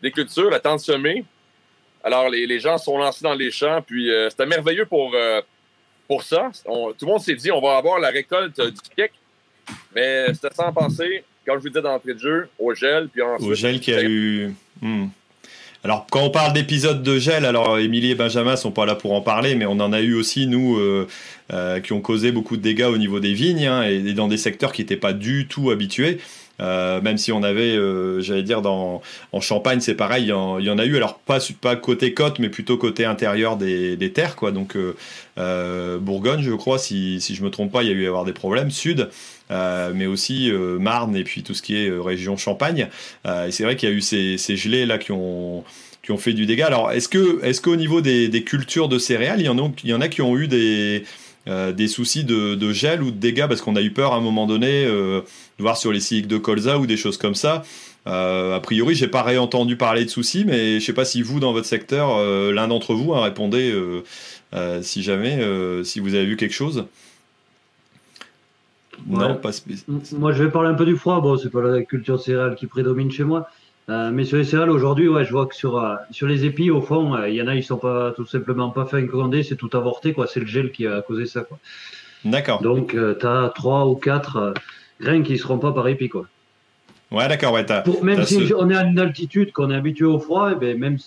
des 0.00 0.10
cultures, 0.10 0.50
la 0.50 0.60
temps 0.60 0.76
de 0.76 0.80
semer. 0.80 1.24
Alors, 2.02 2.30
les, 2.30 2.46
les, 2.46 2.60
gens 2.60 2.78
sont 2.78 2.96
lancés 2.96 3.22
dans 3.22 3.34
les 3.34 3.50
champs, 3.50 3.82
puis 3.82 4.10
c'était 4.30 4.46
merveilleux 4.46 4.86
pour, 4.86 5.14
pour 6.08 6.22
ça. 6.22 6.50
tout 6.64 6.94
le 7.02 7.06
monde 7.06 7.20
s'est 7.20 7.34
dit, 7.34 7.50
on 7.50 7.60
va 7.60 7.76
avoir 7.76 7.98
la 7.98 8.08
récolte 8.08 8.58
du 8.58 8.80
pic, 8.96 9.12
mais 9.94 10.32
c'était 10.32 10.54
sans 10.54 10.72
penser 10.72 11.24
comme 11.46 11.58
je 11.58 11.62
vous 11.62 11.68
disais 11.68 11.82
d'entrée 11.82 12.14
de 12.14 12.18
jeu, 12.18 12.48
au 12.58 12.74
gel, 12.74 13.08
puis 13.08 13.22
ensuite. 13.22 13.48
Au 13.48 13.54
gel 13.54 13.80
qui 13.80 13.92
a 13.92 14.02
eu. 14.02 14.54
Hmm. 14.80 15.06
Alors, 15.82 16.06
quand 16.10 16.22
on 16.22 16.30
parle 16.30 16.52
d'épisodes 16.52 17.02
de 17.02 17.18
gel, 17.18 17.46
alors 17.46 17.78
Émilie 17.78 18.10
et 18.10 18.14
Benjamin 18.14 18.56
sont 18.56 18.70
pas 18.70 18.84
là 18.84 18.94
pour 18.94 19.14
en 19.14 19.22
parler, 19.22 19.54
mais 19.54 19.64
on 19.64 19.80
en 19.80 19.94
a 19.94 20.00
eu 20.02 20.14
aussi, 20.14 20.46
nous, 20.46 20.76
euh, 20.76 21.08
euh, 21.54 21.80
qui 21.80 21.94
ont 21.94 22.02
causé 22.02 22.32
beaucoup 22.32 22.58
de 22.58 22.62
dégâts 22.62 22.88
au 22.92 22.98
niveau 22.98 23.18
des 23.18 23.32
vignes 23.32 23.66
hein, 23.66 23.84
et, 23.84 24.12
dans 24.12 24.28
des 24.28 24.36
secteurs 24.36 24.72
qui 24.72 24.82
n'étaient 24.82 24.96
pas 24.96 25.14
du 25.14 25.46
tout 25.46 25.70
habitués. 25.70 26.18
Euh, 26.60 27.00
même 27.00 27.16
si 27.16 27.32
on 27.32 27.42
avait, 27.42 27.78
j'allais 28.20 28.42
dire, 28.42 28.60
dans, 28.60 29.00
en 29.32 29.40
Champagne, 29.40 29.80
c'est 29.80 29.94
pareil, 29.94 30.24
il 30.24 30.28
y, 30.28 30.32
en, 30.32 30.78
a 30.78 30.84
eu, 30.84 30.96
alors 30.96 31.18
pas, 31.18 31.38
pas 31.62 31.74
côté 31.76 32.12
côte, 32.12 32.38
mais 32.38 32.50
plutôt 32.50 32.76
côté 32.76 33.06
intérieur 33.06 33.56
des, 33.56 33.96
des 33.96 34.12
terres, 34.12 34.36
quoi. 34.36 34.52
Donc, 34.52 34.76
Bourgogne, 35.38 36.42
je 36.42 36.52
crois, 36.52 36.78
si, 36.78 37.22
si 37.22 37.34
je 37.34 37.42
me 37.42 37.48
trompe 37.48 37.72
pas, 37.72 37.82
il 37.82 37.88
y 37.88 37.92
a 37.92 37.94
eu 37.94 38.04
à 38.04 38.08
avoir 38.08 38.26
des 38.26 38.34
problèmes. 38.34 38.70
Sud, 38.70 39.08
mais 39.50 40.06
aussi 40.06 40.50
euh, 40.50 40.78
Marne 40.78 41.16
et 41.16 41.24
puis 41.24 41.42
tout 41.42 41.54
ce 41.54 41.62
qui 41.62 41.76
est 41.76 41.88
euh, 41.88 42.00
région 42.00 42.36
Champagne. 42.36 42.88
et 43.26 43.50
c'est 43.50 43.64
vrai 43.64 43.76
qu'il 43.76 43.88
y 43.88 43.92
a 43.92 43.94
eu 43.94 44.00
ces, 44.00 44.38
ces 44.38 44.56
gelées 44.56 44.86
là 44.86 44.98
qui 44.98 45.12
ont 45.12 45.64
qui 46.02 46.12
ont 46.12 46.16
fait 46.16 46.32
du 46.32 46.46
dégât. 46.46 46.66
Alors, 46.66 46.92
est-ce 46.92 47.10
que, 47.10 47.44
est-ce 47.44 47.60
qu'au 47.60 47.76
niveau 47.76 48.00
des, 48.00 48.42
cultures 48.42 48.88
de 48.88 48.98
céréales, 48.98 49.40
il 49.40 49.44
y 49.44 49.92
en 49.92 50.00
a, 50.00 50.08
qui 50.08 50.22
ont 50.22 50.34
eu 50.38 50.48
des, 50.48 51.04
des 51.46 51.88
soucis 51.88 52.24
de, 52.24 52.72
gel 52.72 53.02
ou 53.02 53.10
de 53.10 53.18
dégâts 53.18 53.46
parce 53.46 53.60
qu'on 53.60 53.76
a 53.76 53.82
eu 53.82 53.90
peur 53.90 54.14
à 54.14 54.16
un 54.16 54.22
moment 54.22 54.46
donné 54.46 54.86
de 54.86 55.22
voir 55.58 55.76
sur 55.76 55.92
les 55.92 56.00
cycles 56.00 56.26
de 56.26 56.38
colza 56.38 56.78
ou 56.78 56.86
des 56.86 56.96
choses 56.96 57.18
comme 57.18 57.34
ça? 57.34 57.64
a 58.06 58.60
priori, 58.62 58.94
j'ai 58.94 59.08
pas 59.08 59.22
réentendu 59.22 59.76
parler 59.76 60.06
de 60.06 60.10
soucis, 60.10 60.46
mais 60.46 60.80
je 60.80 60.86
sais 60.86 60.94
pas 60.94 61.04
si 61.04 61.20
vous, 61.20 61.38
dans 61.38 61.52
votre 61.52 61.66
secteur, 61.66 62.18
l'un 62.50 62.68
d'entre 62.68 62.94
vous, 62.94 63.12
a 63.12 63.22
répondé 63.22 63.70
si 64.80 65.02
jamais, 65.02 65.38
si 65.84 66.00
vous 66.00 66.14
avez 66.14 66.24
vu 66.24 66.38
quelque 66.38 66.54
chose. 66.54 66.86
Non, 69.06 69.36
pas 69.36 69.52
spécialement. 69.52 70.00
Moi, 70.18 70.32
je 70.32 70.44
vais 70.44 70.50
parler 70.50 70.68
un 70.68 70.74
peu 70.74 70.84
du 70.84 70.96
froid. 70.96 71.20
Bon, 71.20 71.36
c'est 71.36 71.50
pas 71.50 71.62
la 71.62 71.82
culture 71.82 72.20
céréale 72.20 72.54
qui 72.54 72.66
prédomine 72.66 73.10
chez 73.10 73.24
moi. 73.24 73.48
Euh, 73.88 74.10
mais 74.12 74.24
sur 74.24 74.36
les 74.36 74.44
céréales, 74.44 74.70
aujourd'hui, 74.70 75.08
ouais, 75.08 75.24
je 75.24 75.32
vois 75.32 75.46
que 75.46 75.54
sur, 75.54 75.78
euh, 75.78 75.96
sur 76.10 76.28
les 76.28 76.44
épis, 76.44 76.70
au 76.70 76.80
fond, 76.80 77.14
euh, 77.14 77.28
il 77.28 77.34
y 77.34 77.42
en 77.42 77.48
a, 77.48 77.54
ils 77.56 77.64
sont 77.64 77.78
pas 77.78 78.12
tout 78.12 78.26
simplement 78.26 78.70
pas 78.70 78.84
fait 78.84 79.02
gronder, 79.02 79.42
c'est 79.42 79.56
tout 79.56 79.70
avorté, 79.72 80.12
quoi. 80.12 80.26
C'est 80.26 80.40
le 80.40 80.46
gel 80.46 80.70
qui 80.70 80.86
a 80.86 81.02
causé 81.02 81.26
ça, 81.26 81.40
quoi. 81.40 81.58
D'accord. 82.24 82.62
Donc, 82.62 82.90
tu 82.90 83.26
as 83.26 83.52
trois 83.54 83.86
ou 83.86 83.96
quatre 83.96 84.54
grains 85.00 85.22
qui 85.22 85.32
ne 85.32 85.38
seront 85.38 85.58
pas 85.58 85.72
par 85.72 85.88
épi, 85.88 86.08
quoi. 86.08 86.26
Ouais, 87.10 87.26
d'accord, 87.26 87.52
ouais. 87.54 87.66
même 88.02 88.24
si 88.24 88.52
on 88.56 88.70
est 88.70 88.76
à 88.76 88.84
une 88.84 89.00
altitude, 89.00 89.50
qu'on 89.50 89.70
est 89.70 89.74
habitué 89.74 90.04
au 90.04 90.20
froid, 90.20 90.50
et 90.50 90.54
eh 90.54 90.60
ben, 90.60 90.78
même 90.78 90.98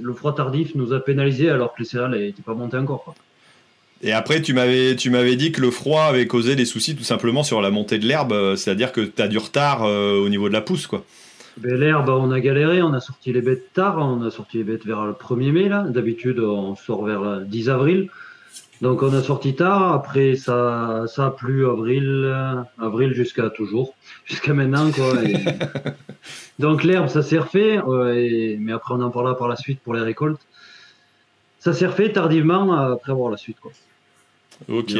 le 0.00 0.12
froid 0.12 0.34
tardif 0.34 0.74
nous 0.74 0.92
a 0.92 0.98
pénalisé 0.98 1.50
alors 1.50 1.74
que 1.74 1.80
les 1.80 1.84
céréales 1.84 2.18
n'étaient 2.18 2.42
pas 2.42 2.54
montées 2.54 2.78
encore, 2.78 3.04
quoi. 3.04 3.14
Et 4.04 4.12
après, 4.12 4.42
tu 4.42 4.52
m'avais, 4.52 4.96
tu 4.96 5.10
m'avais 5.10 5.36
dit 5.36 5.52
que 5.52 5.60
le 5.60 5.70
froid 5.70 6.02
avait 6.02 6.26
causé 6.26 6.56
des 6.56 6.64
soucis 6.64 6.96
tout 6.96 7.04
simplement 7.04 7.44
sur 7.44 7.60
la 7.60 7.70
montée 7.70 8.00
de 8.00 8.06
l'herbe, 8.06 8.32
euh, 8.32 8.56
c'est-à-dire 8.56 8.90
que 8.90 9.00
tu 9.00 9.22
as 9.22 9.28
du 9.28 9.38
retard 9.38 9.84
euh, 9.84 10.18
au 10.18 10.28
niveau 10.28 10.48
de 10.48 10.52
la 10.52 10.60
pousse, 10.60 10.88
quoi. 10.88 11.04
Ben, 11.58 11.78
l'herbe, 11.78 12.08
on 12.08 12.32
a 12.32 12.40
galéré, 12.40 12.82
on 12.82 12.92
a 12.94 13.00
sorti 13.00 13.32
les 13.32 13.42
bêtes 13.42 13.72
tard, 13.72 13.98
on 13.98 14.22
a 14.22 14.30
sorti 14.30 14.58
les 14.58 14.64
bêtes 14.64 14.84
vers 14.84 15.04
le 15.04 15.12
1er 15.12 15.52
mai, 15.52 15.68
là. 15.68 15.84
D'habitude, 15.88 16.40
on 16.40 16.74
sort 16.74 17.04
vers 17.04 17.20
le 17.20 17.44
10 17.44 17.70
avril. 17.70 18.08
Donc, 18.80 19.04
on 19.04 19.12
a 19.14 19.22
sorti 19.22 19.54
tard. 19.54 19.92
Après, 19.92 20.34
ça, 20.34 21.04
ça 21.06 21.26
a 21.26 21.30
plu 21.30 21.64
avril, 21.68 22.64
avril 22.80 23.12
jusqu'à 23.14 23.50
toujours, 23.50 23.94
jusqu'à 24.24 24.52
maintenant, 24.52 24.90
quoi. 24.90 25.12
Donc, 26.58 26.82
l'herbe, 26.82 27.06
ça 27.06 27.22
s'est 27.22 27.38
refait, 27.38 27.78
mais 28.58 28.72
après, 28.72 28.94
on 28.94 29.00
en 29.00 29.10
parlera 29.10 29.38
par 29.38 29.46
la 29.46 29.56
suite 29.56 29.78
pour 29.80 29.94
les 29.94 30.00
récoltes. 30.00 30.40
Ça 31.60 31.72
s'est 31.72 31.86
refait 31.86 32.10
tardivement 32.10 32.72
après 32.72 33.12
avoir 33.12 33.30
la 33.30 33.36
suite, 33.36 33.60
quoi. 33.60 33.70
Ok. 34.68 34.94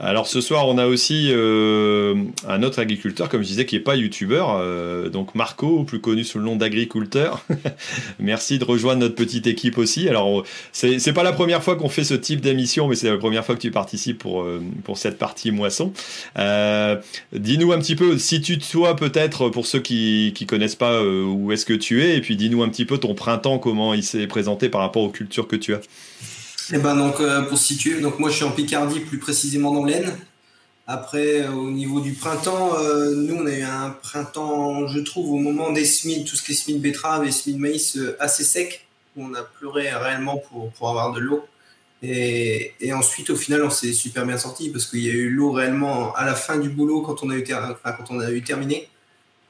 Alors 0.00 0.28
ce 0.28 0.40
soir, 0.40 0.68
on 0.68 0.78
a 0.78 0.86
aussi 0.86 1.30
euh, 1.32 2.14
un 2.46 2.62
autre 2.62 2.78
agriculteur, 2.78 3.28
comme 3.28 3.42
je 3.42 3.48
disais, 3.48 3.66
qui 3.66 3.74
n'est 3.74 3.82
pas 3.82 3.96
youtubeur, 3.96 4.56
euh, 4.56 5.08
donc 5.08 5.34
Marco, 5.34 5.82
plus 5.82 6.00
connu 6.00 6.22
sous 6.22 6.38
le 6.38 6.44
nom 6.44 6.54
d'agriculteur. 6.54 7.44
Merci 8.20 8.60
de 8.60 8.64
rejoindre 8.64 9.00
notre 9.00 9.16
petite 9.16 9.48
équipe 9.48 9.76
aussi. 9.76 10.08
Alors 10.08 10.44
c'est 10.70 11.12
pas 11.12 11.24
la 11.24 11.32
première 11.32 11.64
fois 11.64 11.74
qu'on 11.74 11.88
fait 11.88 12.04
ce 12.04 12.14
type 12.14 12.40
d'émission, 12.40 12.86
mais 12.86 12.94
c'est 12.94 13.10
la 13.10 13.16
première 13.16 13.44
fois 13.44 13.56
que 13.56 13.60
tu 13.60 13.72
participes 13.72 14.18
pour, 14.18 14.42
euh, 14.42 14.62
pour 14.84 14.98
cette 14.98 15.18
partie 15.18 15.50
moisson. 15.50 15.92
dis-nous 17.32 17.72
un 17.72 17.78
petit 17.80 17.96
peu, 17.96 18.18
si 18.18 18.40
tu 18.40 18.58
toi 18.58 18.94
peut-être 18.94 19.48
pour 19.48 19.66
ceux 19.66 19.80
qui 19.80 20.32
qui 20.36 20.46
connaissent 20.46 20.76
pas 20.76 21.02
où 21.02 21.50
est-ce 21.50 21.66
que 21.66 21.74
tu 21.74 22.04
es, 22.04 22.16
et 22.16 22.20
puis 22.20 22.36
dis-nous 22.36 22.62
un 22.62 22.68
petit 22.68 22.84
peu 22.84 22.98
ton 22.98 23.14
printemps, 23.14 23.58
comment 23.58 23.94
il 23.94 24.04
s'est 24.04 24.28
présenté 24.28 24.68
par 24.68 24.80
rapport 24.80 25.02
aux 25.02 25.10
cultures 25.10 25.48
que 25.48 25.56
tu 25.56 25.74
as. 25.74 25.80
Eh 26.70 26.76
ben 26.76 26.96
donc 26.96 27.18
euh, 27.20 27.42
pour 27.42 27.56
situer, 27.56 28.00
donc 28.00 28.18
moi 28.18 28.28
je 28.28 28.36
suis 28.36 28.44
en 28.44 28.50
Picardie, 28.50 29.00
plus 29.00 29.18
précisément 29.18 29.72
dans 29.72 29.84
l'Aisne. 29.84 30.14
Après, 30.86 31.42
euh, 31.42 31.52
au 31.52 31.70
niveau 31.70 32.00
du 32.00 32.12
printemps, 32.12 32.76
euh, 32.78 33.14
nous 33.14 33.36
on 33.36 33.46
a 33.46 33.52
eu 33.52 33.62
un 33.62 33.90
printemps, 33.90 34.86
je 34.86 34.98
trouve, 35.00 35.32
au 35.32 35.38
moment 35.38 35.72
des 35.72 35.86
semis, 35.86 36.24
tout 36.26 36.36
ce 36.36 36.42
qui 36.42 36.52
est 36.52 36.54
semis 36.54 36.76
de 36.78 36.82
betterave 36.82 37.24
et 37.24 37.30
semis 37.30 37.56
de 37.56 37.60
maïs 37.60 37.98
assez 38.20 38.44
sec, 38.44 38.86
on 39.16 39.32
a 39.34 39.42
pleuré 39.42 39.90
réellement 39.94 40.36
pour, 40.36 40.70
pour 40.72 40.90
avoir 40.90 41.12
de 41.14 41.20
l'eau. 41.20 41.46
Et, 42.02 42.74
et, 42.80 42.92
ensuite, 42.92 43.30
au 43.30 43.36
final, 43.36 43.64
on 43.64 43.70
s'est 43.70 43.92
super 43.92 44.24
bien 44.26 44.38
sorti 44.38 44.68
parce 44.70 44.86
qu'il 44.86 45.00
y 45.00 45.10
a 45.10 45.14
eu 45.14 45.30
l'eau 45.30 45.52
réellement 45.52 46.14
à 46.14 46.24
la 46.26 46.34
fin 46.34 46.58
du 46.58 46.68
boulot 46.68 47.00
quand 47.00 47.22
on 47.24 47.30
a 47.30 47.34
eu, 47.36 47.42
enfin, 47.42 47.92
quand 47.92 48.10
on 48.10 48.20
a 48.20 48.30
eu 48.30 48.42
terminé. 48.42 48.88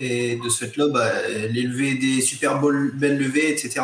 Et 0.01 0.37
de 0.37 0.49
ce 0.49 0.65
fait-là, 0.65 0.89
bah, 0.89 1.11
les 1.29 1.63
levées, 1.63 1.95
des 1.95 2.21
super 2.23 2.61
belles 2.61 3.19
levées, 3.19 3.51
etc. 3.51 3.81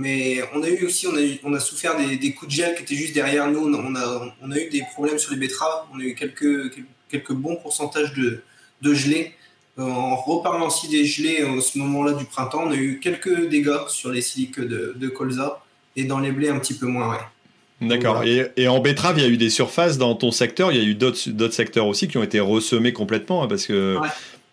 Mais 0.00 0.40
on 0.54 0.62
a 0.62 0.68
eu 0.70 0.86
aussi, 0.86 1.06
on 1.06 1.14
a, 1.14 1.20
on 1.44 1.52
a 1.52 1.60
souffert 1.60 1.94
des, 1.94 2.32
coups 2.32 2.50
de 2.50 2.56
gel 2.56 2.74
qui 2.74 2.84
étaient 2.84 2.94
juste 2.94 3.12
derrière 3.12 3.50
nous. 3.50 3.66
On 3.66 3.94
a, 3.94 4.34
on 4.40 4.50
a 4.50 4.56
eu 4.56 4.70
des 4.70 4.82
problèmes 4.94 5.18
sur 5.18 5.30
les 5.32 5.36
betteraves. 5.36 5.84
On 5.92 6.00
a 6.00 6.02
eu 6.02 6.14
quelques, 6.14 6.72
quelques 7.10 7.34
bons 7.34 7.56
pourcentages 7.56 8.14
de, 8.14 8.42
de 8.80 8.94
gelées. 8.94 9.34
Euh, 9.78 9.82
en 9.82 10.16
reparlant 10.16 10.68
aussi 10.68 10.88
des 10.88 11.04
gelées 11.04 11.42
à 11.42 11.60
ce 11.60 11.76
moment-là 11.76 12.14
du 12.14 12.24
printemps, 12.24 12.62
on 12.64 12.70
a 12.70 12.76
eu 12.76 12.98
quelques 12.98 13.50
dégâts 13.50 13.88
sur 13.88 14.10
les 14.10 14.22
siliques 14.22 14.58
de, 14.58 14.94
de 14.96 15.08
colza 15.08 15.62
et 15.96 16.04
dans 16.04 16.18
les 16.18 16.32
blés 16.32 16.48
un 16.48 16.58
petit 16.58 16.74
peu 16.74 16.86
moins, 16.86 17.10
ouais. 17.10 17.86
D'accord. 17.86 18.24
Et, 18.24 18.68
en 18.68 18.80
betterave, 18.80 19.18
il 19.18 19.22
y 19.22 19.26
a 19.26 19.28
eu 19.28 19.36
des 19.36 19.50
surfaces 19.50 19.98
dans 19.98 20.14
ton 20.14 20.30
secteur. 20.30 20.72
Il 20.72 20.78
y 20.78 20.80
a 20.80 20.84
eu 20.84 20.94
d'autres 20.94 21.52
secteurs 21.52 21.86
aussi 21.86 22.08
qui 22.08 22.16
ont 22.16 22.22
été 22.22 22.40
ressemés 22.40 22.94
complètement 22.94 23.42
hein, 23.42 23.48
parce 23.48 23.66
que 23.66 23.98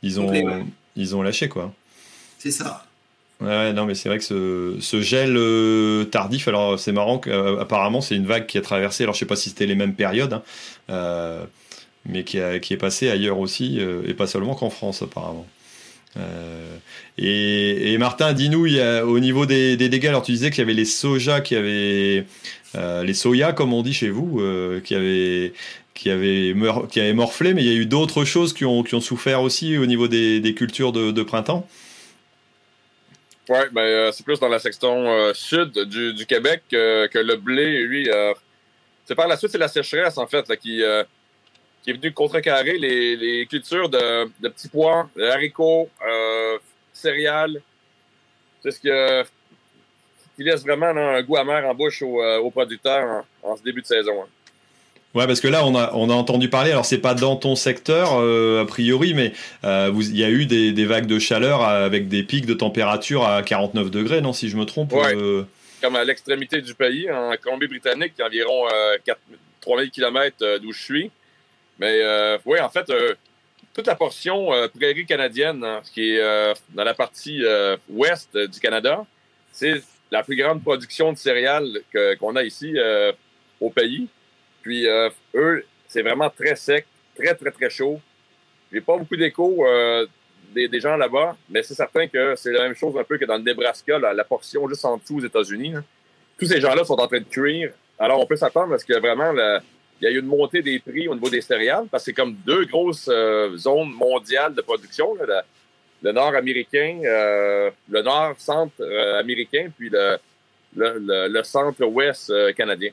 ils 0.01 0.19
ont 0.19 0.65
ils 0.95 1.15
ont 1.15 1.21
lâché 1.21 1.47
quoi. 1.47 1.73
C'est 2.37 2.51
ça. 2.51 2.86
Ouais, 3.39 3.71
non, 3.71 3.85
mais 3.85 3.93
c'est 3.93 4.09
vrai 4.09 4.17
que 4.17 4.77
ce, 4.79 5.01
gel 5.01 5.37
euh, 5.37 6.05
tardif, 6.05 6.47
alors 6.47 6.79
c'est 6.79 6.91
marrant 6.91 7.19
qu'apparemment 7.19 8.01
c'est 8.01 8.15
une 8.15 8.25
vague 8.25 8.47
qui 8.47 8.57
a 8.57 8.61
traversé, 8.61 9.03
alors 9.03 9.13
je 9.13 9.19
sais 9.19 9.25
pas 9.27 9.35
si 9.35 9.49
c'était 9.49 9.67
les 9.67 9.75
mêmes 9.75 9.93
périodes, 9.93 10.33
hein, 10.33 10.43
euh, 10.89 11.43
mais 12.07 12.23
qui, 12.23 12.39
qui, 12.61 12.73
est 12.73 12.77
passée 12.77 13.11
ailleurs 13.11 13.37
aussi, 13.37 13.77
euh, 13.79 14.01
et 14.07 14.15
pas 14.15 14.25
seulement 14.25 14.55
qu'en 14.55 14.71
France 14.71 15.03
apparemment. 15.03 15.45
Et, 17.19 17.95
Martin, 17.99 18.33
dis-nous, 18.33 18.65
au 19.05 19.19
niveau 19.19 19.45
des, 19.45 19.77
dégâts, 19.77 20.07
alors 20.07 20.23
tu 20.23 20.31
disais 20.31 20.49
qu'il 20.49 20.59
y 20.59 20.61
avait 20.63 20.73
les 20.73 20.85
soja 20.85 21.41
qui 21.41 21.55
avaient, 21.55 22.25
les 22.73 23.13
soya 23.13 23.53
comme 23.53 23.71
on 23.71 23.83
dit 23.83 23.93
chez 23.93 24.09
vous, 24.09 24.41
qui 24.83 24.95
avaient, 24.95 25.53
qui 25.93 26.09
avaient, 26.09 26.55
qui 26.89 26.99
avaient 26.99 27.13
morflé, 27.13 27.53
mais 27.53 27.63
il 27.63 27.71
y 27.71 27.71
a 27.71 27.77
eu 27.77 27.85
d'autres 27.85 28.25
choses 28.25 28.53
qui 28.53 28.65
ont, 28.65 28.81
qui 28.81 28.95
ont 28.95 29.01
souffert 29.01 29.43
aussi 29.43 29.77
au 29.77 29.85
niveau 29.85 30.07
des, 30.07 30.55
cultures 30.57 30.91
de 30.91 31.21
printemps. 31.21 31.67
Oui, 33.49 33.59
ben, 33.71 33.81
euh, 33.81 34.11
c'est 34.11 34.25
plus 34.25 34.39
dans 34.39 34.49
la 34.49 34.59
section 34.59 35.09
euh, 35.09 35.33
sud 35.33 35.71
du, 35.71 36.25
Québec 36.25 36.63
que 36.69 37.17
le 37.17 37.35
blé, 37.37 37.83
lui. 37.83 38.09
Euh, 38.09 38.33
c'est 39.05 39.15
par 39.15 39.27
la 39.27 39.37
suite, 39.37 39.51
c'est 39.51 39.57
la 39.57 39.69
sécheresse, 39.69 40.17
en 40.17 40.27
fait, 40.27 40.45
qui, 40.57 40.83
qui 41.81 41.89
est 41.89 41.93
venue 41.93 42.11
contrecarrer 42.11 42.77
les, 42.77 43.15
les 43.15 43.45
cultures 43.45 43.87
de, 43.89 44.29
de, 44.41 44.49
petits 44.49 44.67
pois, 44.67 45.09
haricots, 45.17 45.89
céréales. 46.91 47.61
C'est 48.61 48.71
ce 48.71 48.79
qui, 48.81 50.43
laisse 50.43 50.61
vraiment 50.61 50.87
un 50.87 51.21
goût 51.23 51.37
amer 51.37 51.65
en 51.65 51.73
bouche 51.73 52.01
aux, 52.01 52.51
producteurs 52.51 53.23
en, 53.41 53.55
ce 53.55 53.63
début 53.63 53.81
de 53.81 53.87
saison. 53.87 54.23
Hein. 54.23 54.27
Ouais, 55.13 55.25
parce 55.25 55.39
que 55.39 55.47
là, 55.47 55.65
on 55.65 55.75
a, 55.75 55.91
on 55.93 56.09
a 56.09 56.13
entendu 56.13 56.49
parler, 56.49 56.71
alors 56.71 56.85
c'est 56.85 56.99
pas 56.99 57.13
dans 57.13 57.37
ton 57.37 57.55
secteur, 57.55 58.19
euh, 58.19 58.61
a 58.61 58.65
priori, 58.65 59.13
mais 59.13 59.33
euh, 59.63 59.91
il 59.95 60.17
y 60.17 60.23
a 60.23 60.29
eu 60.29 60.45
des, 60.45 60.73
des, 60.73 60.85
vagues 60.85 61.07
de 61.07 61.17
chaleur 61.17 61.63
avec 61.63 62.07
des 62.07 62.23
pics 62.23 62.45
de 62.45 62.53
température 62.53 63.25
à 63.25 63.41
49 63.41 63.89
degrés, 63.89 64.21
non, 64.21 64.33
si 64.33 64.49
je 64.49 64.57
me 64.57 64.65
trompe 64.65 64.91
ouais. 64.91 65.15
Euh, 65.15 65.43
Comme 65.81 65.95
à 65.95 66.03
l'extrémité 66.03 66.61
du 66.61 66.73
pays, 66.75 67.09
en 67.09 67.33
Colombie-Britannique, 67.41 68.15
qui 68.15 68.21
est 68.21 68.25
environ 68.25 68.65
4, 69.05 69.19
3000 69.61 69.91
km 69.91 70.59
d'où 70.61 70.71
je 70.73 70.83
suis. 70.83 71.11
Mais 71.79 72.01
oui, 72.45 72.59
en 72.59 72.69
fait, 72.69 72.91
toute 73.73 73.87
la 73.87 73.95
portion 73.95 74.49
prairie 74.77 75.05
canadienne, 75.05 75.63
hein, 75.63 75.81
qui 75.93 76.11
est 76.11 76.53
dans 76.75 76.83
la 76.83 76.93
partie 76.93 77.43
ouest 77.89 78.37
du 78.37 78.59
Canada, 78.59 79.05
c'est 79.51 79.81
la 80.11 80.21
plus 80.21 80.35
grande 80.35 80.61
production 80.61 81.13
de 81.13 81.17
céréales 81.17 81.79
qu'on 82.19 82.35
a 82.35 82.43
ici 82.43 82.75
au 83.61 83.69
pays. 83.69 84.07
Puis 84.67 84.85
euh, 84.85 85.09
eux, 85.33 85.63
c'est 85.87 86.01
vraiment 86.01 86.29
très 86.29 86.57
sec, 86.57 86.85
très, 87.15 87.33
très, 87.33 87.51
très 87.51 87.69
chaud. 87.69 88.01
J'ai 88.69 88.81
pas 88.81 88.97
beaucoup 88.97 89.15
d'écho 89.15 89.65
euh, 89.65 90.05
des, 90.53 90.81
gens 90.81 90.97
là-bas, 90.97 91.37
mais 91.49 91.63
c'est 91.63 91.73
certain 91.73 92.05
que 92.07 92.35
c'est 92.35 92.51
la 92.51 92.63
même 92.63 92.75
chose 92.75 92.97
un 92.97 93.05
peu 93.05 93.17
que 93.17 93.23
dans 93.23 93.37
le 93.37 93.43
Nebraska, 93.43 93.97
la, 93.97 94.23
portion 94.25 94.67
juste 94.67 94.83
en 94.83 94.97
dessous 94.97 95.19
aux 95.19 95.25
États-Unis. 95.25 95.75
Tous 96.37 96.47
ces 96.47 96.59
gens-là 96.59 96.83
sont 96.83 96.99
en 96.99 97.07
train 97.07 97.19
de 97.19 97.23
cuire. 97.23 97.71
Alors, 97.97 98.19
on 98.19 98.25
peut 98.25 98.35
s'attendre 98.35 98.71
parce 98.71 98.83
que 98.83 98.99
vraiment, 98.99 99.31
il 100.01 100.03
y 100.03 100.07
a 100.07 100.11
eu 100.11 100.19
une 100.19 100.25
montée 100.25 100.61
des 100.61 100.79
prix 100.79 101.07
au 101.07 101.15
niveau 101.15 101.29
des 101.29 101.39
céréales, 101.39 101.85
parce 101.89 102.03
que 102.03 102.11
c'est 102.11 102.13
comme 102.13 102.35
deux 102.45 102.65
grosses 102.65 103.07
euh, 103.09 103.55
zones 103.55 103.93
mondiales 103.93 104.53
de 104.53 104.59
production. 104.59 105.15
le 106.01 106.11
nord 106.11 106.35
américain, 106.35 106.99
le 107.03 108.01
nord 108.01 108.35
centre 108.37 108.83
américain, 109.17 109.69
puis 109.77 109.89
le, 109.89 110.17
le 110.75 111.43
centre 111.43 111.85
ouest 111.85 112.33
canadien. 112.53 112.91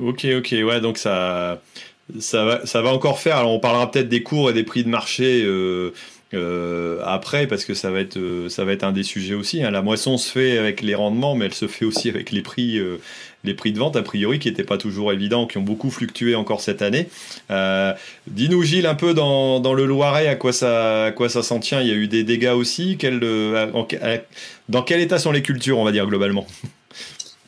Ok, 0.00 0.26
ok, 0.38 0.54
ouais, 0.64 0.80
donc 0.80 0.98
ça, 0.98 1.62
ça, 2.18 2.44
va, 2.44 2.66
ça 2.66 2.82
va 2.82 2.90
encore 2.90 3.20
faire. 3.20 3.36
Alors 3.36 3.52
on 3.52 3.60
parlera 3.60 3.90
peut-être 3.90 4.08
des 4.08 4.22
cours 4.22 4.50
et 4.50 4.52
des 4.52 4.64
prix 4.64 4.84
de 4.84 4.88
marché 4.88 5.42
euh, 5.44 5.92
euh, 6.34 7.00
après, 7.04 7.46
parce 7.46 7.64
que 7.64 7.74
ça 7.74 7.90
va, 7.90 8.00
être, 8.00 8.16
euh, 8.16 8.48
ça 8.48 8.64
va 8.64 8.72
être 8.72 8.82
un 8.82 8.92
des 8.92 9.04
sujets 9.04 9.34
aussi. 9.34 9.62
Hein. 9.62 9.70
La 9.70 9.82
moisson 9.82 10.18
se 10.18 10.30
fait 10.30 10.58
avec 10.58 10.82
les 10.82 10.96
rendements, 10.96 11.36
mais 11.36 11.46
elle 11.46 11.54
se 11.54 11.68
fait 11.68 11.84
aussi 11.84 12.08
avec 12.08 12.32
les 12.32 12.42
prix, 12.42 12.80
les 13.44 13.54
prix 13.54 13.72
de 13.72 13.78
vente, 13.78 13.94
a 13.94 14.02
priori, 14.02 14.40
qui 14.40 14.48
n'étaient 14.48 14.64
pas 14.64 14.78
toujours 14.78 15.12
évidents, 15.12 15.46
qui 15.46 15.58
ont 15.58 15.62
beaucoup 15.62 15.90
fluctué 15.90 16.34
encore 16.34 16.60
cette 16.60 16.82
année. 16.82 17.08
Dis-nous, 18.26 18.62
Gilles, 18.62 18.86
un 18.86 18.96
peu 18.96 19.14
dans, 19.14 19.74
le 19.74 19.84
Loiret, 19.86 20.26
à 20.26 20.34
quoi 20.34 20.52
ça, 20.52 21.12
ça 21.28 21.42
s'en 21.42 21.60
tient? 21.60 21.80
Il 21.80 21.88
y 21.88 21.92
a 21.92 21.94
eu 21.94 22.08
des 22.08 22.24
dégâts 22.24 22.54
aussi? 22.54 22.96
Quel, 22.98 23.20
Dans 24.68 24.82
quel 24.82 25.00
état 25.00 25.18
sont 25.18 25.30
les 25.30 25.42
cultures, 25.42 25.78
on 25.78 25.84
va 25.84 25.92
dire, 25.92 26.06
globalement? 26.06 26.46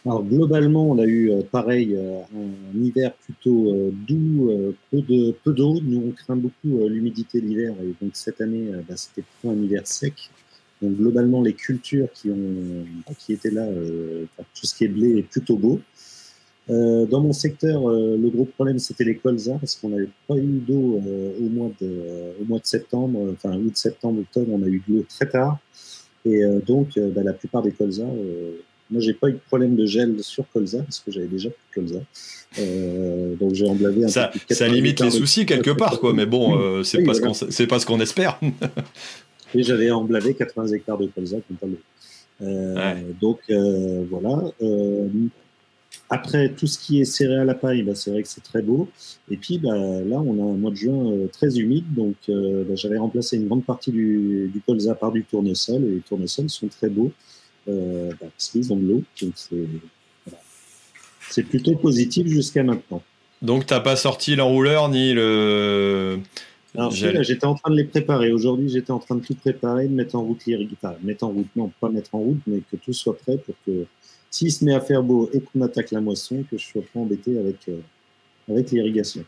Alors 0.06 0.22
globalement, 0.22 0.88
on 0.88 0.98
a 0.98 1.04
eu 1.04 1.32
pareil 1.50 1.96
un 1.96 2.80
hiver 2.80 3.12
plutôt 3.14 3.74
doux, 4.06 4.52
peu 4.90 5.02
de 5.02 5.32
peu 5.44 5.52
d'eau. 5.52 5.80
Nous, 5.82 6.00
on 6.08 6.12
craint 6.12 6.36
beaucoup 6.36 6.78
l'humidité 6.88 7.40
l'hiver 7.40 7.74
et 7.82 7.92
donc 8.00 8.14
cette 8.14 8.40
année, 8.40 8.70
bah, 8.88 8.96
c'était 8.96 9.22
plutôt 9.22 9.52
un 9.52 9.60
hiver 9.60 9.84
sec. 9.84 10.30
Donc 10.80 10.96
globalement, 10.96 11.42
les 11.42 11.54
cultures 11.54 12.08
qui 12.12 12.30
ont 12.30 12.86
qui 13.18 13.32
étaient 13.32 13.50
là, 13.50 13.66
tout 14.38 14.66
ce 14.66 14.74
qui 14.76 14.84
est 14.84 14.88
blé 14.88 15.18
est 15.18 15.28
plutôt 15.28 15.56
beau. 15.56 15.80
Euh, 16.68 17.06
dans 17.06 17.20
mon 17.20 17.32
secteur, 17.32 17.88
euh, 17.88 18.16
le 18.16 18.28
gros 18.28 18.44
problème 18.44 18.80
c'était 18.80 19.04
les 19.04 19.16
colzas 19.16 19.56
parce 19.58 19.76
qu'on 19.76 19.90
n'avait 19.90 20.08
pas 20.26 20.36
eu 20.36 20.58
d'eau 20.66 21.00
euh, 21.06 21.32
au 21.38 21.48
mois 21.48 21.70
de 21.80 22.34
au 22.42 22.44
mois 22.44 22.58
de 22.58 22.66
septembre, 22.66 23.20
enfin 23.32 23.56
août, 23.56 23.76
septembre, 23.76 24.20
octobre, 24.20 24.48
on 24.50 24.62
a 24.64 24.66
eu 24.66 24.82
de 24.88 24.94
l'eau 24.94 25.04
très 25.08 25.28
tard 25.28 25.58
et 26.24 26.42
donc 26.66 26.98
bah, 26.98 27.22
la 27.22 27.32
plupart 27.32 27.62
des 27.62 27.70
colzas. 27.70 28.10
Moi, 28.90 29.00
j'ai 29.00 29.14
pas 29.14 29.28
eu 29.28 29.32
de 29.32 29.40
problème 29.46 29.76
de 29.76 29.86
gel 29.86 30.22
sur 30.22 30.48
colza 30.50 30.82
parce 30.82 31.00
que 31.00 31.10
j'avais 31.10 31.26
déjà 31.26 31.50
plus 31.50 31.82
de 31.82 31.88
colza. 31.88 33.36
donc 33.40 33.54
j'ai 33.54 33.68
emblavé 33.68 34.04
un 34.04 34.08
ça, 34.08 34.30
peu 34.48 34.54
Ça 34.54 34.68
limite 34.68 35.00
les 35.00 35.10
soucis 35.10 35.46
quelque 35.46 35.70
part, 35.70 36.00
quoi. 36.00 36.12
Mais 36.12 36.26
bon, 36.26 36.82
c'est 36.84 37.02
pas, 37.02 37.12
voilà. 37.12 37.34
ce 37.34 37.62
pas 37.64 37.78
ce 37.78 37.86
qu'on 37.86 38.00
espère. 38.00 38.40
et 39.54 39.62
j'avais 39.62 39.90
emblavé 39.90 40.34
80 40.34 40.68
hectares 40.68 40.98
de 40.98 41.06
colza 41.06 41.38
ouais. 42.40 43.04
Donc 43.20 43.40
voilà. 44.10 44.42
Après, 46.08 46.50
tout 46.50 46.66
ce 46.66 46.78
qui 46.78 47.00
est 47.00 47.04
céréales 47.04 47.50
à 47.50 47.54
paille, 47.54 47.82
bah, 47.82 47.94
c'est 47.94 48.10
vrai 48.10 48.22
que 48.22 48.28
c'est 48.28 48.42
très 48.42 48.62
beau. 48.62 48.88
Et 49.30 49.36
puis 49.36 49.58
bah, 49.58 49.74
là, 49.74 50.20
on 50.20 50.38
a 50.38 50.52
un 50.52 50.56
mois 50.56 50.70
de 50.70 50.76
juin 50.76 51.10
euh, 51.10 51.26
très 51.26 51.58
humide, 51.58 51.84
donc 51.94 52.14
euh, 52.28 52.64
bah, 52.64 52.74
j'avais 52.76 52.98
remplacé 52.98 53.36
une 53.36 53.48
grande 53.48 53.64
partie 53.64 53.90
du, 53.90 54.48
du 54.52 54.60
colza 54.60 54.94
par 54.94 55.10
du 55.10 55.24
tournesol, 55.24 55.84
et 55.84 55.94
les 55.94 56.00
tournesols 56.00 56.48
sont 56.48 56.68
très 56.68 56.88
beaux 56.88 57.12
euh, 57.68 58.10
bah, 58.10 58.26
parce 58.36 58.50
qu'ils 58.50 58.72
ont 58.72 58.76
de 58.76 58.86
l'eau. 58.86 59.02
C'est 61.30 61.42
plutôt 61.42 61.74
positif 61.76 62.26
jusqu'à 62.26 62.62
maintenant. 62.62 63.02
Donc, 63.42 63.66
tu 63.66 63.74
n'as 63.74 63.80
pas 63.80 63.96
sorti 63.96 64.36
l'enrouleur 64.36 64.88
ni 64.88 65.12
le. 65.12 66.18
Alors, 66.74 66.90
j'étais 66.90 67.46
en 67.46 67.54
train 67.54 67.70
de 67.70 67.76
les 67.76 67.84
préparer. 67.84 68.32
Aujourd'hui, 68.32 68.68
j'étais 68.68 68.90
en 68.90 68.98
train 68.98 69.16
de 69.16 69.24
tout 69.24 69.34
préparer, 69.34 69.88
de 69.88 69.94
mettre 69.94 70.14
en 70.14 70.22
route 70.22 70.44
l'irrigation. 70.46 70.76
Enfin, 70.82 70.96
mettre 71.02 71.24
en 71.24 71.30
route, 71.30 71.48
non, 71.56 71.72
pas 71.80 71.88
mettre 71.88 72.14
en 72.14 72.18
route, 72.18 72.40
mais 72.46 72.60
que 72.70 72.76
tout 72.76 72.92
soit 72.92 73.16
prêt 73.16 73.38
pour 73.38 73.54
que 73.64 73.86
s'il 74.30 74.52
se 74.52 74.64
met 74.64 74.74
à 74.74 74.80
faire 74.80 75.02
beau 75.02 75.30
et 75.32 75.40
qu'on 75.40 75.62
attaque 75.62 75.90
la 75.90 76.00
moisson, 76.00 76.44
que 76.50 76.58
je 76.58 76.66
sois 76.66 76.82
pas 76.92 77.00
embêté 77.00 77.38
avec, 77.38 77.56
euh, 77.68 77.80
avec 78.48 78.70
l'irrigation. 78.70 79.24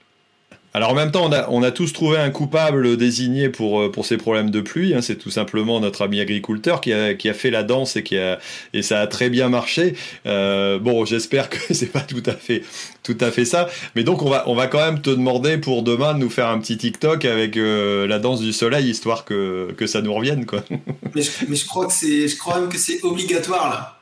Alors 0.75 0.91
en 0.91 0.95
même 0.95 1.11
temps, 1.11 1.27
on 1.27 1.33
a, 1.33 1.49
on 1.49 1.63
a, 1.63 1.71
tous 1.71 1.93
trouvé 1.93 2.19
un 2.19 2.31
coupable 2.31 2.97
désigné 2.97 3.49
pour, 3.49 3.81
euh, 3.81 3.91
pour 3.91 4.05
ces 4.05 4.19
problèmes 4.19 4.51
de 4.51 4.61
pluie. 4.61 4.95
Hein. 4.95 5.01
C'est 5.01 5.17
tout 5.17 5.31
simplement 5.31 5.81
notre 5.81 6.03
ami 6.03 6.21
agriculteur 6.21 6.81
qui 6.81 6.93
a, 6.93 7.15
qui 7.15 7.29
a 7.29 7.35
fait 7.35 7.51
la 7.51 7.63
danse 7.63 7.97
et, 7.97 8.03
qui 8.03 8.19
a, 8.19 8.39
et 8.75 8.83
ça 8.83 9.01
a 9.01 9.07
très 9.07 9.31
bien 9.31 9.49
marché. 9.49 9.95
Euh, 10.27 10.79
bon, 10.79 11.05
j'espère 11.05 11.49
que 11.49 11.59
c'est 11.75 11.91
pas 11.91 12.01
tout 12.01 12.23
à 12.27 12.33
fait 12.33 12.63
tout 13.03 13.17
à 13.21 13.31
fait 13.31 13.47
ça. 13.47 13.69
Mais 13.97 14.05
donc 14.05 14.23
on 14.23 14.29
va, 14.29 14.45
on 14.47 14.55
va 14.55 14.67
quand 14.67 14.85
même 14.85 15.01
te 15.01 15.11
demander 15.11 15.57
pour 15.57 15.83
demain 15.83 16.13
de 16.13 16.19
nous 16.19 16.31
faire 16.31 16.49
un 16.49 16.59
petit 16.59 16.77
TikTok 16.77 17.25
avec 17.25 17.57
la 17.57 18.19
danse 18.19 18.41
du 18.41 18.53
soleil, 18.53 18.91
histoire 18.91 19.25
que, 19.25 19.73
que 19.77 19.87
ça 19.87 20.03
nous 20.03 20.13
revienne. 20.13 20.45
Quoi. 20.45 20.63
Mais, 21.15 21.23
je, 21.23 21.31
mais 21.49 21.57
je 21.57 21.67
crois 21.67 21.87
que 21.87 21.93
c'est, 21.93 22.29
je 22.29 22.37
crois 22.37 22.61
même 22.61 22.69
que 22.69 22.77
c'est 22.77 23.03
obligatoire 23.03 23.71
là. 23.71 23.98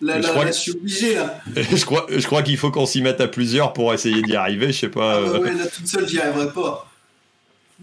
Là, 0.00 0.20
je, 0.20 0.28
crois 0.28 0.46
je 0.46 0.52
suis 0.52 0.72
obligé 0.72 1.14
là. 1.14 1.40
je 1.56 1.84
crois, 1.84 2.06
je 2.08 2.26
crois 2.26 2.42
qu'il 2.42 2.56
faut 2.56 2.70
qu'on 2.70 2.86
s'y 2.86 3.02
mette 3.02 3.20
à 3.20 3.28
plusieurs 3.28 3.72
pour 3.72 3.92
essayer 3.92 4.22
d'y 4.22 4.36
arriver. 4.36 4.68
Je 4.68 4.80
sais 4.80 4.88
pas. 4.88 5.14
Ah 5.14 5.18
euh. 5.18 5.40
ouais, 5.40 5.52
là 5.52 5.66
toute 5.66 5.86
seule, 5.86 6.08
j'y 6.08 6.20
arriverai 6.20 6.52
pas. 6.52 6.90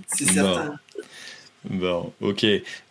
C'est 0.07 0.25
certain. 0.25 0.79
Bon, 1.65 2.11
ok. 2.21 2.45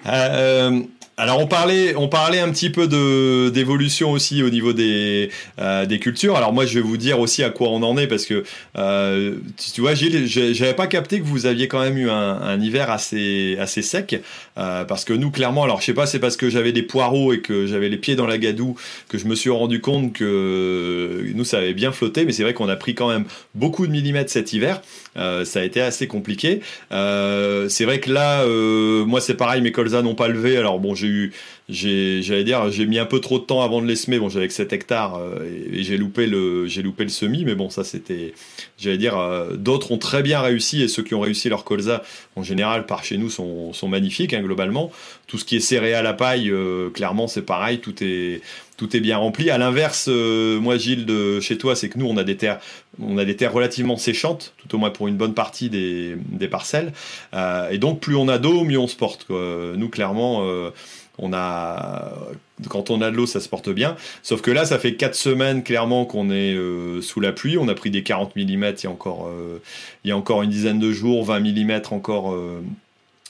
Euh, 0.07 0.81
alors 1.19 1.41
on 1.41 1.47
parlait, 1.47 1.95
on 1.95 2.09
parlait 2.09 2.41
un 2.41 2.51
petit 2.51 2.71
peu 2.71 2.89
de 2.89 3.51
d'évolution 3.51 4.13
aussi 4.13 4.43
au 4.43 4.49
niveau 4.49 4.73
des 4.73 5.31
euh, 5.61 5.85
des 5.85 5.99
cultures. 5.99 6.37
Alors 6.37 6.55
moi 6.55 6.65
je 6.65 6.75
vais 6.75 6.81
vous 6.81 6.97
dire 6.97 7.21
aussi 7.21 7.43
à 7.43 7.51
quoi 7.51 7.69
on 7.69 7.83
en 7.83 7.99
est 7.99 8.07
parce 8.07 8.25
que 8.25 8.45
euh, 8.79 9.35
tu 9.75 9.83
vois 9.83 9.95
Gilles, 9.95 10.27
j'avais 10.27 10.73
pas 10.73 10.87
capté 10.87 11.21
que 11.21 11.25
vous 11.25 11.45
aviez 11.45 11.69
quand 11.69 11.81
même 11.81 11.99
eu 11.99 12.09
un, 12.09 12.41
un 12.41 12.59
hiver 12.61 12.91
assez 12.91 13.59
assez 13.61 13.83
sec 13.83 14.23
euh, 14.57 14.85
parce 14.85 15.05
que 15.05 15.13
nous 15.13 15.31
clairement, 15.31 15.65
alors 15.65 15.81
je 15.81 15.87
sais 15.87 15.95
pas, 15.95 16.07
c'est 16.07 16.19
parce 16.19 16.39
que 16.39 16.49
j'avais 16.49 16.73
des 16.73 16.83
poireaux 16.83 17.35
et 17.35 17.41
que 17.41 17.67
j'avais 17.67 17.91
les 17.91 17.99
pieds 17.99 18.17
dans 18.17 18.27
la 18.27 18.39
gadoue 18.39 18.75
que 19.09 19.19
je 19.19 19.27
me 19.27 19.35
suis 19.35 19.51
rendu 19.51 19.83
compte 19.83 20.15
que 20.15 21.31
nous 21.35 21.45
ça 21.45 21.59
avait 21.59 21.75
bien 21.75 21.93
flotté, 21.93 22.25
mais 22.25 22.33
c'est 22.33 22.43
vrai 22.43 22.55
qu'on 22.55 22.71
a 22.71 22.77
pris 22.77 22.95
quand 22.95 23.09
même 23.09 23.27
beaucoup 23.55 23.87
de 23.87 23.93
millimètres 23.93 24.31
cet 24.31 24.55
hiver. 24.55 24.81
Euh, 25.19 25.45
ça 25.45 25.61
a 25.61 25.63
été 25.63 25.83
assez 25.83 26.07
compliqué. 26.07 26.61
Euh, 26.91 27.69
c'est 27.69 27.85
vrai 27.85 28.01
que 28.01 28.11
là, 28.11 28.47
moi 29.05 29.21
c'est 29.21 29.35
pareil, 29.35 29.61
mes 29.61 29.73
colzas 29.73 30.01
n'ont 30.01 30.15
pas 30.15 30.29
levé. 30.29 30.57
Alors 30.57 30.79
bon 30.79 30.95
j'ai 31.69 32.23
j'allais 32.23 32.45
dire, 32.45 32.71
j'ai 32.71 32.87
mis 32.87 32.99
un 32.99 33.07
peu 33.07 33.21
trop 33.21 33.39
de 33.39 33.45
temps 33.45 33.63
avant 33.63 33.81
de 33.81 33.87
les 33.87 33.97
semer. 33.97 34.19
Bon, 34.19 34.29
j'avais 34.29 34.49
que 34.49 34.55
7 34.55 34.73
hectares 34.73 35.17
euh, 35.17 35.45
et, 35.73 35.83
j'ai 35.83 35.97
loupé 35.97 36.27
le, 36.27 36.67
j'ai 36.67 36.83
loupé 36.83 37.05
le 37.05 37.11
semis, 37.11 37.45
mais 37.45 37.55
bon, 37.55 37.71
ça 37.71 37.85
c'était, 37.85 38.35
j'allais 38.79 38.99
dire, 38.99 39.19
euh, 39.19 39.57
d'autres 39.57 39.93
ont 39.93 39.99
très 39.99 40.23
bien 40.23 40.41
réussi 40.41 40.83
et 40.83 40.89
ceux 40.89 41.03
qui 41.03 41.15
ont 41.15 41.21
réussi 41.21 41.49
leur 41.49 41.65
colza, 41.65 42.03
en 42.37 42.43
général, 42.43 42.87
par 42.87 43.05
chez 43.05 43.19
nous, 43.19 43.31
sont, 43.31 43.73
sont 43.73 43.89
magnifiques, 43.89 44.35
hein, 44.35 44.43
globalement. 44.43 44.91
Tout 45.27 45.39
ce 45.39 45.45
qui 45.45 45.57
est 45.57 45.61
céréales 45.61 46.07
à 46.07 46.15
paille, 46.15 46.51
euh, 46.51 46.91
clairement, 46.91 47.27
c'est 47.27 47.43
pareil, 47.43 47.79
tout 47.79 47.95
est, 48.03 48.43
tout 48.83 48.97
est 48.97 49.01
bien 49.01 49.17
rempli. 49.17 49.51
À 49.51 49.59
l'inverse, 49.59 50.09
moi, 50.09 50.77
Gilles, 50.77 51.07
de 51.07 51.41
chez 51.41 51.59
toi, 51.59 51.77
c'est 51.77 51.89
que 51.89 51.99
nous, 51.99 52.07
on 52.07 52.17
a 52.17 52.25
des 52.25 52.37
terres, 52.37 52.59
on 53.01 53.19
a 53.19 53.25
des 53.25 53.37
terres 53.37 53.53
relativement 53.53 53.97
séchantes, 53.97 54.55
tout 54.59 54.75
au 54.75 54.79
moins 54.79 54.91
pour 54.91 55.09
une 55.09 55.17
bonne 55.17 55.35
partie 55.35 55.71
des, 55.71 56.49
parcelles. 56.51 56.93
et 57.71 57.79
donc, 57.79 58.01
plus 58.01 58.17
on 58.17 58.29
a 58.29 58.39
d'eau, 58.39 58.65
mieux 58.65 58.79
on 58.79 58.89
se 58.89 58.97
porte. 58.97 59.27
Nous, 59.31 59.89
clairement, 59.89 60.45
on 61.19 61.33
a 61.33 62.13
quand 62.69 62.91
on 62.91 63.01
a 63.01 63.11
de 63.11 63.17
l'eau, 63.17 63.27
ça 63.27 63.41
se 63.41 63.49
porte 63.49 63.71
bien. 63.71 63.97
Sauf 64.23 64.41
que 64.41 64.51
là, 64.51 64.65
ça 64.65 64.79
fait 64.79 64.95
4 64.95 65.15
semaines 65.15 65.63
clairement 65.63 66.05
qu'on 66.05 66.31
est 66.31 66.55
euh, 66.55 67.01
sous 67.01 67.21
la 67.21 67.33
pluie. 67.33 67.59
On 67.59 67.69
a 67.69 67.75
pris 67.75 67.91
des 67.91 68.03
40 68.03 68.37
mm 68.37 68.41
il 68.43 68.85
y 68.85 68.87
a 68.87 68.91
encore, 68.91 69.29
euh, 69.29 69.61
il 70.05 70.09
y 70.09 70.13
a 70.13 70.17
encore 70.17 70.43
une 70.43 70.51
dizaine 70.51 70.79
de 70.79 70.93
jours, 70.93 71.25
20 71.25 71.41
mm 71.41 71.83
encore 71.91 72.33
euh, 72.33 72.63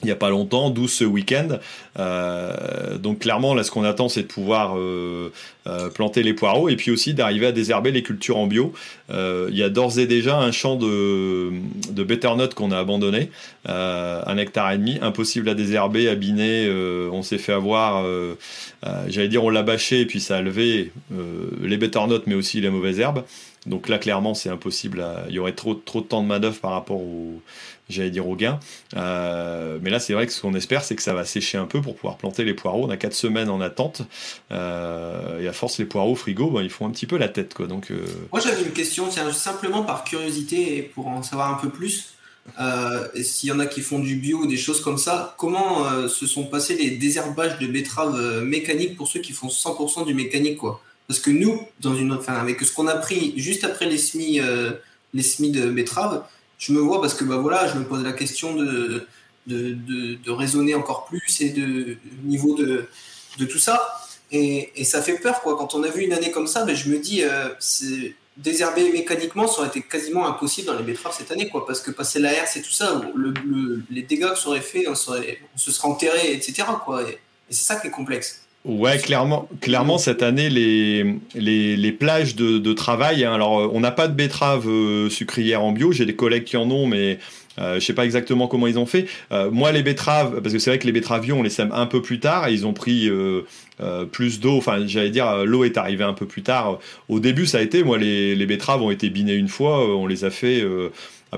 il 0.03 0.07
n'y 0.07 0.13
a 0.13 0.17
pas 0.17 0.31
longtemps, 0.31 0.71
12 0.71 0.91
ce 0.91 1.05
week-end. 1.05 1.59
Euh, 1.99 2.99
donc 2.99 3.21
clairement, 3.21 3.55
là, 3.55 3.63
ce 3.63 3.71
qu'on 3.71 3.85
attend, 3.85 4.09
c'est 4.09 4.23
de 4.23 4.27
pouvoir 4.27 4.77
euh, 4.77 5.33
euh, 5.67 5.91
planter 5.91 6.23
les 6.23 6.35
poireaux 6.35 6.69
et 6.69 6.77
puis 6.77 6.91
aussi 6.91 7.15
d'arriver 7.15 7.47
à 7.47 7.53
désherber 7.53 7.93
les 7.93 8.03
cultures 8.03 8.39
en 8.39 8.47
bio. 8.47 8.73
il 9.11 9.57
y 9.57 9.63
a 9.63 9.69
d'ores 9.69 9.99
et 9.99 10.07
déjà 10.07 10.39
un 10.39 10.53
champ 10.53 10.77
de, 10.77 11.53
de 11.91 12.53
qu'on 12.55 12.71
a 12.71 12.79
abandonné, 12.79 13.31
un 13.67 14.37
hectare 14.37 14.73
et 14.73 14.79
demi, 14.79 14.99
impossible 15.03 15.49
à 15.49 15.55
désherber, 15.55 16.09
à 16.09 16.15
biner. 16.15 16.71
on 17.13 17.23
s'est 17.23 17.39
fait 17.39 17.53
avoir, 17.53 18.05
j'allais 19.09 19.29
dire, 19.29 19.45
on 19.45 19.51
l'a 19.51 19.63
bâché 19.63 20.01
et 20.01 20.07
puis 20.07 20.21
ça 20.21 20.39
a 20.39 20.43
levé 20.43 20.93
les 21.63 21.77
butternuts, 21.77 22.23
mais 22.27 22.35
aussi 22.35 22.61
les 22.61 22.71
mauvaises 22.71 23.01
herbes. 23.01 23.25
Donc 23.67 23.89
là, 23.89 23.99
clairement, 23.99 24.35
c'est 24.35 24.49
impossible. 24.49 25.05
Il 25.29 25.35
y 25.35 25.39
aurait 25.39 25.53
trop, 25.53 25.75
trop 25.75 26.01
de 26.01 26.07
temps 26.07 26.23
de 26.23 26.27
main-d'œuvre 26.27 26.59
par 26.59 26.73
rapport 26.73 27.01
au, 27.01 27.41
j'allais 27.89 28.11
dire 28.11 28.27
au 28.29 28.37
gain. 28.37 28.59
Euh, 28.97 29.79
mais 29.83 29.91
là, 29.91 30.01
c'est 30.01 30.13
vrai 30.13 30.27
que 30.27 30.33
ce 30.33 30.41
qu'on 30.41 30.55
espère, 30.55 30.85
c'est 30.85 30.97
que 30.97 31.03
ça 31.03 31.15
va 31.15 31.25
sécher 31.25 31.59
un 31.59 31.67
peu 31.67 31.81
pour 31.81 31.97
pouvoir 31.97 32.17
planter 32.17 32.45
les 32.45 32.55
poireaux. 32.55 32.85
On 32.85 32.91
a 32.91 32.97
4 32.97 33.15
semaines 33.15 33.49
en 33.49 33.61
attente. 33.61 34.03
Euh, 34.51 35.41
et 35.41 35.49
à 35.49 35.53
force, 35.53 35.79
les 35.79 35.85
poireaux 35.85 36.15
frigo, 36.15 36.51
ben, 36.51 36.63
ils 36.63 36.71
font 36.71 36.87
un 36.87 36.91
petit 36.91 37.07
peu 37.07 37.19
la 37.19 37.29
tête. 37.29 37.55
Quoi. 37.55 37.67
Donc, 37.67 37.91
euh, 37.91 38.05
Moi, 38.33 38.41
j'avais 38.41 38.63
une 38.63 38.73
question, 38.73 39.11
simplement 39.11 39.83
par 39.83 40.05
curiosité 40.05 40.77
et 40.79 40.83
pour 40.83 41.09
en 41.09 41.23
savoir 41.23 41.51
un 41.51 41.61
peu 41.61 41.71
plus. 41.71 42.15
S'il 43.23 43.51
y 43.51 43.53
en 43.53 43.61
a 43.61 43.67
qui 43.67 43.83
font 43.83 44.01
du 44.01 44.17
bio 44.17 44.39
ou 44.39 44.47
des 44.47 44.57
choses 44.57 44.81
comme 44.81 44.99
ça, 44.99 45.37
comment 45.39 46.09
se 46.09 46.27
sont 46.27 46.45
passés 46.45 46.77
les 46.77 46.91
désherbages 46.91 47.57
de 47.61 47.69
betteraves 47.69 48.43
mécaniques 48.43 48.97
pour 48.97 49.07
ceux 49.07 49.21
qui 49.21 49.33
font 49.33 49.47
100% 49.47 50.05
du 50.07 50.13
mécanique 50.13 50.59
quoi? 50.59 50.83
Parce 51.07 51.21
que 51.21 51.31
nous, 51.31 51.63
dans 51.79 51.95
une 51.95 52.13
enfin, 52.13 52.35
avec 52.35 52.61
ce 52.61 52.73
qu'on 52.73 52.89
a 52.89 52.97
pris 52.97 53.33
juste 53.37 53.63
après 53.63 53.87
les 53.87 53.97
semis, 53.97 54.41
les 55.15 55.23
semis 55.23 55.53
de 55.53 55.71
betteraves, 55.71 56.25
je 56.63 56.73
me 56.73 56.79
vois 56.79 57.01
parce 57.01 57.15
que 57.15 57.25
bah 57.25 57.39
voilà, 57.39 57.67
je 57.67 57.77
me 57.77 57.85
pose 57.85 58.05
la 58.05 58.13
question 58.13 58.55
de, 58.55 59.09
de, 59.49 59.75
de, 60.15 60.31
raisonner 60.31 60.77
encore 60.77 61.07
plus 61.07 61.41
et 61.41 61.49
de 61.51 61.97
niveau 62.23 62.55
de, 62.55 62.89
de 63.39 63.45
tout 63.45 63.59
ça. 63.59 64.01
Et, 64.31 64.71
et, 64.77 64.85
ça 64.85 65.03
fait 65.03 65.19
peur 65.19 65.43
quoi. 65.43 65.57
Quand 65.57 65.75
on 65.75 65.83
a 65.83 65.89
vu 65.89 66.03
une 66.03 66.13
année 66.13 66.31
comme 66.31 66.47
ça, 66.47 66.65
ben, 66.65 66.77
je 66.77 66.89
me 66.89 67.01
dis 67.01 67.25
euh, 67.25 67.49
désherber 68.37 68.93
mécaniquement, 68.93 69.49
ça 69.49 69.59
aurait 69.59 69.69
été 69.69 69.83
quasiment 69.83 70.25
impossible 70.29 70.69
dans 70.69 70.79
les 70.79 70.85
betteraves 70.85 71.17
cette 71.19 71.33
année 71.33 71.49
quoi, 71.49 71.67
parce 71.67 71.81
que 71.81 71.91
passer 71.91 72.21
la 72.21 72.33
herse 72.33 72.57
et 72.57 72.63
tout 72.63 72.71
ça, 72.71 73.03
le, 73.17 73.35
les 73.91 74.03
dégâts 74.03 74.31
que 74.31 74.39
ça 74.39 74.49
aurait 74.49 74.61
fait, 74.61 74.87
on, 74.87 74.95
serait, 74.95 75.41
on 75.57 75.59
se 75.59 75.73
serait 75.73 75.89
enterré, 75.89 76.33
etc. 76.33 76.63
Quoi. 76.85 77.03
et 77.03 77.19
c'est 77.51 77.65
ça 77.65 77.75
qui 77.75 77.89
est 77.89 77.91
complexe. 77.91 78.42
Ouais, 78.65 78.99
clairement, 78.99 79.49
clairement 79.61 79.99
cette 79.99 80.23
année 80.23 80.49
les 80.49 81.17
les, 81.35 81.77
les 81.77 81.93
plages 81.93 82.37
de, 82.37 82.59
de 82.59 82.73
travail. 82.73 83.25
Hein, 83.25 83.35
alors, 83.35 83.59
euh, 83.59 83.71
on 83.73 83.81
n'a 83.81 83.91
pas 83.91 84.07
de 84.07 84.15
betteraves 84.15 84.69
euh, 84.69 85.11
sucrières 85.11 85.65
en 85.65 85.73
bio. 85.73 85.91
J'ai 85.91 86.07
des 86.07 86.15
collègues 86.15 86.45
qui 86.45 86.57
en 86.57 86.71
ont, 86.71 86.87
mais 86.87 87.19
euh, 87.59 87.81
je 87.81 87.81
sais 87.81 87.93
pas 87.93 88.05
exactement 88.05 88.47
comment 88.47 88.69
ils 88.69 88.79
ont 88.79 88.87
fait. 88.87 89.07
Euh, 89.33 89.51
moi, 89.51 89.73
les 89.73 89.83
betteraves, 89.83 90.41
parce 90.43 90.53
que 90.53 90.61
c'est 90.61 90.71
vrai 90.71 90.79
que 90.79 90.87
les 90.87 90.93
betteravions, 90.93 91.41
on 91.41 91.43
les 91.43 91.51
sème 91.51 91.73
un 91.73 91.87
peu 91.87 92.03
plus 92.03 92.21
tard 92.21 92.47
et 92.47 92.53
ils 92.53 92.65
ont 92.65 92.73
pris 92.73 93.09
euh, 93.11 93.43
plus 94.13 94.39
d'eau. 94.39 94.59
Enfin, 94.59 94.87
j'allais 94.87 95.11
dire, 95.11 95.45
l'eau 95.45 95.65
est 95.65 95.77
arrivée 95.77 96.05
un 96.05 96.15
peu 96.15 96.27
plus 96.27 96.43
tard. 96.43 96.79
Au 97.09 97.19
début, 97.19 97.47
ça 97.47 97.59
a 97.59 97.63
été, 97.63 97.83
moi, 97.83 97.99
les, 97.99 98.37
les 98.37 98.47
betteraves 98.47 98.81
ont 98.81 98.93
été 98.93 99.11
binées 99.11 99.35
une 99.35 99.49
fois. 99.49 99.85
on 99.97 100.07
les 100.07 100.25
a 100.25 100.31
fait 100.31 100.65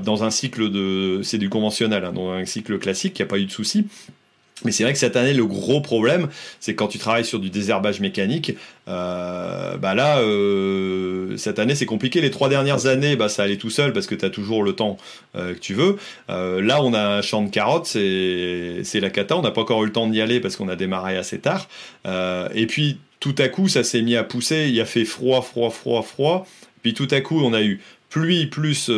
dans 0.03 0.25
un 0.25 0.31
cycle 0.31 0.71
de, 0.71 1.21
c'est 1.23 1.39
du 1.39 1.49
conventionnel, 1.49 2.05
hein, 2.05 2.13
dans 2.13 2.33
un 2.33 2.45
cycle 2.45 2.79
classique, 2.79 3.19
il 3.19 3.23
n'y 3.23 3.27
a 3.27 3.31
pas 3.31 3.39
eu 3.39 3.47
de 3.47 3.51
souci. 3.51 3.87
Mais 4.64 4.72
c'est 4.72 4.83
vrai 4.83 4.92
que 4.92 4.98
cette 4.98 5.16
année, 5.16 5.35
le 5.35 5.44
gros 5.44 5.81
problème, 5.81 6.29
c'est 6.61 6.74
quand 6.74 6.88
tu 6.88 6.98
travailles 6.98 7.24
sur 7.24 7.38
du 7.38 7.50
désherbage 7.50 8.00
mécanique, 8.00 8.55
euh, 8.88 9.77
bah 9.77 9.94
là, 9.94 10.18
euh, 10.18 11.37
cette 11.37 11.59
année, 11.59 11.74
c'est 11.74 11.87
compliqué. 11.87 12.20
Les 12.20 12.31
trois 12.31 12.48
dernières 12.48 12.87
années, 12.87 13.16
bah, 13.16 13.29
ça 13.29 13.42
allait 13.42 13.57
tout 13.57 13.70
seul 13.70 13.92
parce 13.92 14.07
que 14.07 14.14
tu 14.14 14.24
as 14.24 14.31
toujours 14.31 14.62
le 14.62 14.72
temps 14.72 14.96
euh, 15.37 15.55
que 15.55 15.59
tu 15.59 15.74
veux. 15.74 15.96
là, 16.29 16.83
on 16.83 16.94
a 16.94 17.18
un 17.18 17.22
champ 17.22 17.42
de 17.42 17.50
carottes, 17.50 17.87
c'est 17.87 19.00
la 19.00 19.11
cata. 19.11 19.37
On 19.37 19.42
n'a 19.42 19.50
pas 19.50 19.62
encore 19.62 19.83
eu 19.83 19.87
le 19.87 19.92
temps 19.92 20.09
d'y 20.09 20.20
aller 20.20 20.40
parce 20.40 20.57
qu'on 20.57 20.68
a 20.68 20.77
démarré 20.77 21.16
assez 21.16 21.38
tard. 21.38 21.68
et 22.07 22.66
puis, 22.66 22.98
tout 23.20 23.35
à 23.38 23.48
coup, 23.48 23.68
ça 23.68 23.85
s'est 23.85 24.03
mis 24.03 24.16
à 24.16 24.24
pousser. 24.24 24.68
Il 24.68 24.81
a 24.81 24.85
fait 24.85 25.05
froid, 25.05 25.42
froid, 25.42 25.70
froid, 25.70 26.03
froid. 26.03 26.46
Puis 26.83 26.92
tout 26.92 27.09
à 27.11 27.20
coup, 27.20 27.40
on 27.42 27.55
a 27.55 27.62
eu 27.62 27.81
pluie 28.11 28.46
plus 28.46 28.90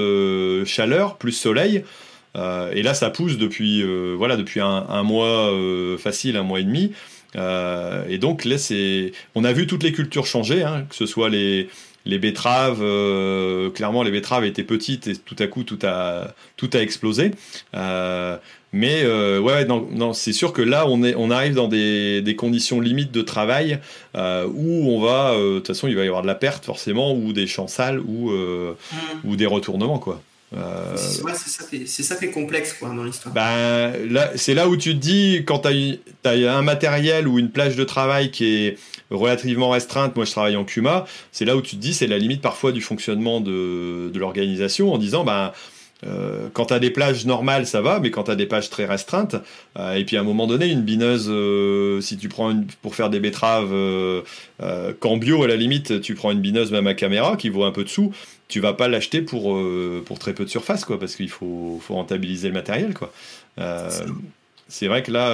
chaleur, 0.64 1.16
plus 1.16 1.33
soleil. 1.33 1.85
Euh, 2.37 2.70
et 2.72 2.83
là, 2.83 2.94
ça 2.94 3.11
pousse 3.11 3.38
depuis, 3.38 3.83
euh, 3.83 4.14
voilà, 4.16 4.37
depuis 4.37 4.61
un, 4.61 5.03
mois 5.03 5.53
euh, 5.53 5.96
facile, 5.99 6.37
un 6.37 6.42
mois 6.42 6.61
et 6.61 6.64
demi. 6.64 6.92
et 7.35 8.18
donc 8.18 8.44
là, 8.44 8.59
c'est, 8.59 9.12
on 9.35 9.44
a 9.44 9.53
vu 9.53 9.66
toutes 9.66 9.83
les 9.83 9.92
cultures 9.92 10.27
changer, 10.27 10.62
hein, 10.62 10.87
que 10.88 10.94
ce 10.94 11.07
soit 11.07 11.29
les, 11.29 11.68
les 12.05 12.18
betteraves, 12.18 12.83
clairement 13.72 14.03
les 14.03 14.11
betteraves 14.11 14.44
étaient 14.44 14.64
petites 14.64 15.07
et 15.09 15.16
tout 15.16 15.37
à 15.38 15.46
coup 15.46 15.64
tout 15.64 15.79
a, 15.83 16.35
tout 16.57 16.70
a 16.72 16.79
explosé. 16.79 17.33
mais 18.72 19.05
ouais, 19.05 19.64
non, 19.66 19.87
non 19.92 20.12
c'est 20.14 20.33
sûr 20.33 20.53
que 20.53 20.62
là 20.62 20.87
on, 20.88 21.03
est, 21.03 21.14
on 21.14 21.31
arrive 21.31 21.55
dans 21.55 21.68
des, 21.68 22.22
des 22.22 22.37
conditions 22.37 22.81
limites 22.81 23.12
de 23.12 23.22
travail 23.22 23.81
où 24.14 24.90
on 24.90 25.01
va, 25.01 25.35
de 25.35 25.57
toute 25.57 25.66
façon 25.66 25.88
il 25.88 25.96
va 25.96 26.05
y 26.05 26.09
avoir 26.09 26.22
de 26.22 26.29
la 26.29 26.37
perte 26.37 26.64
forcément, 26.64 27.12
ou 27.14 27.35
des 27.35 27.46
champs 27.46 27.68
sales, 27.68 28.01
ou, 28.01 28.31
mmh. 28.31 28.77
ou 29.25 29.37
des 29.37 29.46
retournements 29.46 29.99
quoi. 29.99 30.22
Euh, 30.55 30.97
c'est 30.97 32.03
ça, 32.03 32.17
qui 32.17 32.27
est 32.27 32.31
complexe 32.31 32.75
quoi, 32.75 32.91
dans 32.91 33.03
l'histoire. 33.03 33.35
Ben, 33.35 33.93
c'est 34.37 34.55
là 34.55 34.69
où 34.69 34.77
tu 34.77 34.95
te 34.95 34.99
dis, 34.99 35.43
quand 35.45 35.61
tu 35.61 35.99
as, 36.25 36.31
un 36.31 36.63
matériel 36.63 37.27
ou 37.27 37.39
une 37.39 37.51
plage 37.51 37.75
de 37.75 37.85
travail 37.85 38.31
qui 38.31 38.47
est 38.47 38.79
relativement 39.11 39.71
restreinte, 39.71 40.15
moi 40.15 40.25
je 40.25 40.31
travaille 40.31 40.57
en 40.57 40.65
CUMA, 40.65 41.05
c'est 41.33 41.45
là 41.45 41.57
où 41.57 41.63
tu 41.63 41.77
te 41.77 41.81
dis, 41.81 41.95
c'est 41.95 42.07
la 42.07 42.19
limite 42.19 42.43
parfois 42.43 42.71
du 42.71 42.81
fonctionnement 42.81 43.41
de, 43.41 44.11
de 44.13 44.19
l'organisation 44.19 44.93
en 44.93 44.99
disant, 44.99 45.25
ben, 45.25 45.53
euh, 46.05 46.49
quand 46.53 46.67
tu 46.67 46.75
as 46.75 46.79
des 46.79 46.91
plages 46.91 47.25
normales, 47.25 47.67
ça 47.67 47.81
va, 47.81 48.01
mais 48.01 48.11
quand 48.11 48.25
tu 48.25 48.31
as 48.31 48.37
des 48.37 48.47
plages 48.47 48.69
très 48.69 48.85
restreintes, 48.85 49.37
euh, 49.79 49.95
et 49.95 50.05
puis 50.05 50.17
à 50.17 50.21
un 50.21 50.25
moment 50.25 50.47
donné, 50.47 50.67
une 50.67 50.83
bineuse, 50.83 51.29
euh, 51.31 52.01
si 52.01 52.19
tu 52.19 52.29
prends 52.29 52.51
une, 52.51 52.67
pour 52.83 52.95
faire 52.95 53.09
des 53.09 53.21
betteraves 53.21 53.73
qu'en 55.01 55.17
bio, 55.17 55.43
à 55.43 55.49
la 55.49 55.57
limite, 55.57 56.01
tu 56.01 56.15
prends 56.15 56.31
une 56.31 56.41
bineuse 56.41 56.71
même 56.71 56.87
à 56.87 56.95
caméra 56.95 57.37
qui 57.37 57.49
vaut 57.49 57.65
un 57.65 57.73
peu 57.73 57.85
de 57.85 57.89
sous, 57.89 58.13
tu 58.49 58.61
vas 58.61 58.73
pas 58.73 58.89
l'acheter 58.89 59.23
pour, 59.23 59.59
pour 60.05 60.19
très 60.19 60.33
peu 60.33 60.45
de 60.45 60.51
surface, 60.51 60.85
quoi, 60.85 60.99
parce 60.99 61.17
qu'il 61.17 61.29
faut, 61.29 61.81
faut, 61.83 61.95
rentabiliser 61.95 62.49
le 62.49 62.55
matériel. 62.55 62.95
quoi. 62.95 63.13
c'est 64.69 64.87
vrai 64.87 65.03
que 65.03 65.11
là, 65.11 65.33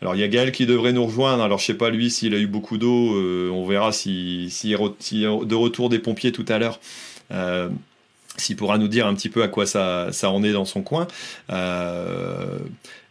alors 0.00 0.14
il 0.14 0.20
y 0.20 0.22
a 0.22 0.28
Gaël 0.28 0.52
qui 0.52 0.66
devrait 0.66 0.92
nous 0.92 1.06
rejoindre, 1.06 1.42
alors 1.42 1.58
je 1.58 1.66
sais 1.66 1.74
pas 1.74 1.90
lui 1.90 2.10
s'il 2.10 2.34
a 2.34 2.38
eu 2.38 2.46
beaucoup 2.46 2.76
d'eau, 2.76 3.14
on 3.52 3.66
verra 3.66 3.92
si, 3.92 4.48
si, 4.50 4.74
si, 4.98 5.22
de 5.22 5.54
retour 5.54 5.88
des 5.88 5.98
pompiers 5.98 6.32
tout 6.32 6.46
à 6.48 6.58
l'heure 6.58 6.80
s'il 8.36 8.56
pourra 8.56 8.78
nous 8.78 8.88
dire 8.88 9.06
un 9.06 9.14
petit 9.14 9.28
peu 9.28 9.42
à 9.42 9.48
quoi 9.48 9.66
ça, 9.66 10.08
ça 10.10 10.30
en 10.30 10.42
est 10.42 10.52
dans 10.52 10.64
son 10.64 10.82
coin. 10.82 11.06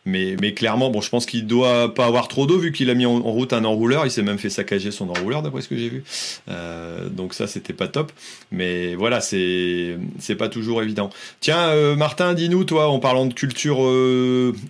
Euh, 0.08 0.12
mais, 0.12 0.36
mais, 0.40 0.54
clairement, 0.54 0.90
bon, 0.90 1.02
je 1.02 1.10
pense 1.10 1.26
qu'il 1.26 1.48
doit 1.48 1.94
pas 1.94 2.06
avoir 2.06 2.28
trop 2.28 2.46
d'eau 2.46 2.58
vu 2.58 2.72
qu'il 2.72 2.90
a 2.90 2.94
mis 2.94 3.06
en, 3.06 3.20
route 3.20 3.54
un 3.54 3.64
enrouleur. 3.66 4.06
Il 4.06 4.12
s'est 4.12 4.22
même 4.22 4.38
fait 4.38 4.50
saccager 4.50 4.92
son 4.92 5.10
enrouleur 5.10 5.42
d'après 5.42 5.62
ce 5.62 5.68
que 5.68 5.78
j'ai 5.78 5.90
vu. 5.90 6.04
Euh, 6.50 7.10
donc 7.10 7.34
ça, 7.34 7.48
c'était 7.48 7.74
pas 7.74 7.88
top. 7.88 8.12
Mais 8.52 8.96
voilà, 8.96 9.22
c'est 9.22 9.98
c'est 10.20 10.36
pas 10.36 10.50
toujours 10.50 10.82
évident. 10.82 11.10
Tiens, 11.40 11.70
euh, 11.70 11.96
Martin, 11.96 12.34
dis-nous, 12.34 12.64
toi, 12.64 12.90
en 12.90 13.00
parlant 13.00 13.26
de 13.26 13.34
culture 13.34 13.78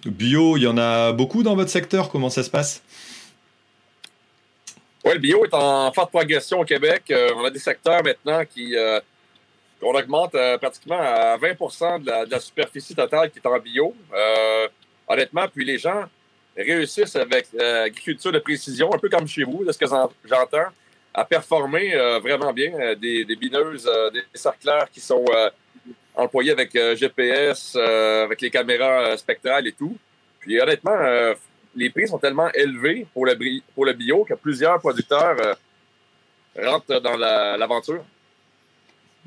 bio, 0.05 0.57
il 0.57 0.63
y 0.63 0.67
en 0.67 0.77
a 0.77 1.11
beaucoup 1.11 1.43
dans 1.43 1.55
votre 1.55 1.69
secteur. 1.69 2.09
Comment 2.09 2.29
ça 2.29 2.43
se 2.43 2.49
passe? 2.49 2.81
Oui, 5.03 5.13
le 5.13 5.19
bio 5.19 5.45
est 5.45 5.53
en 5.53 5.91
forte 5.91 6.11
progression 6.11 6.59
au 6.59 6.65
Québec. 6.65 7.11
on 7.35 7.43
a 7.43 7.49
des 7.49 7.59
secteurs 7.59 8.03
maintenant 8.03 8.43
qui 8.45 8.75
on 9.81 9.93
augmente 9.93 10.35
euh, 10.35 10.57
pratiquement 10.57 10.99
à 10.99 11.37
20% 11.37 12.03
de 12.03 12.29
la, 12.31 12.39
superficie 12.39 12.95
totale 12.95 13.31
qui 13.31 13.39
est 13.39 13.47
en 13.47 13.59
bio. 13.59 13.95
Euh, 15.11 15.13
honnêtement, 15.13 15.47
puis 15.53 15.65
les 15.65 15.77
gens 15.77 16.03
réussissent 16.57 17.15
avec 17.15 17.47
l'agriculture 17.53 18.29
euh, 18.29 18.33
de 18.33 18.39
précision, 18.39 18.93
un 18.93 18.97
peu 18.97 19.09
comme 19.09 19.27
chez 19.27 19.43
vous, 19.43 19.63
de 19.63 19.71
ce 19.71 19.77
que 19.77 19.85
j'entends, 19.85 20.69
à 21.13 21.25
performer 21.25 21.93
vraiment 22.23 22.53
bien. 22.53 22.95
des, 22.95 23.25
bineuses, 23.35 23.89
des 24.13 24.23
cercleurs 24.33 24.89
qui 24.89 25.01
sont 25.01 25.25
employés 26.15 26.51
avec 26.51 26.71
GPS, 26.95 27.75
avec 27.75 28.39
les 28.39 28.49
caméras 28.49 29.17
spectrales 29.17 29.67
et 29.67 29.73
tout. 29.73 29.97
Puis 30.39 30.57
honnêtement, 30.61 30.97
les 31.75 31.89
prix 31.89 32.07
sont 32.07 32.17
tellement 32.17 32.49
élevés 32.53 33.05
pour 33.13 33.25
le, 33.25 33.93
bio 33.93 34.23
que 34.23 34.35
plusieurs 34.35 34.79
producteurs 34.79 35.57
rentrent 36.55 37.01
dans 37.01 37.17
l'aventure. 37.17 38.05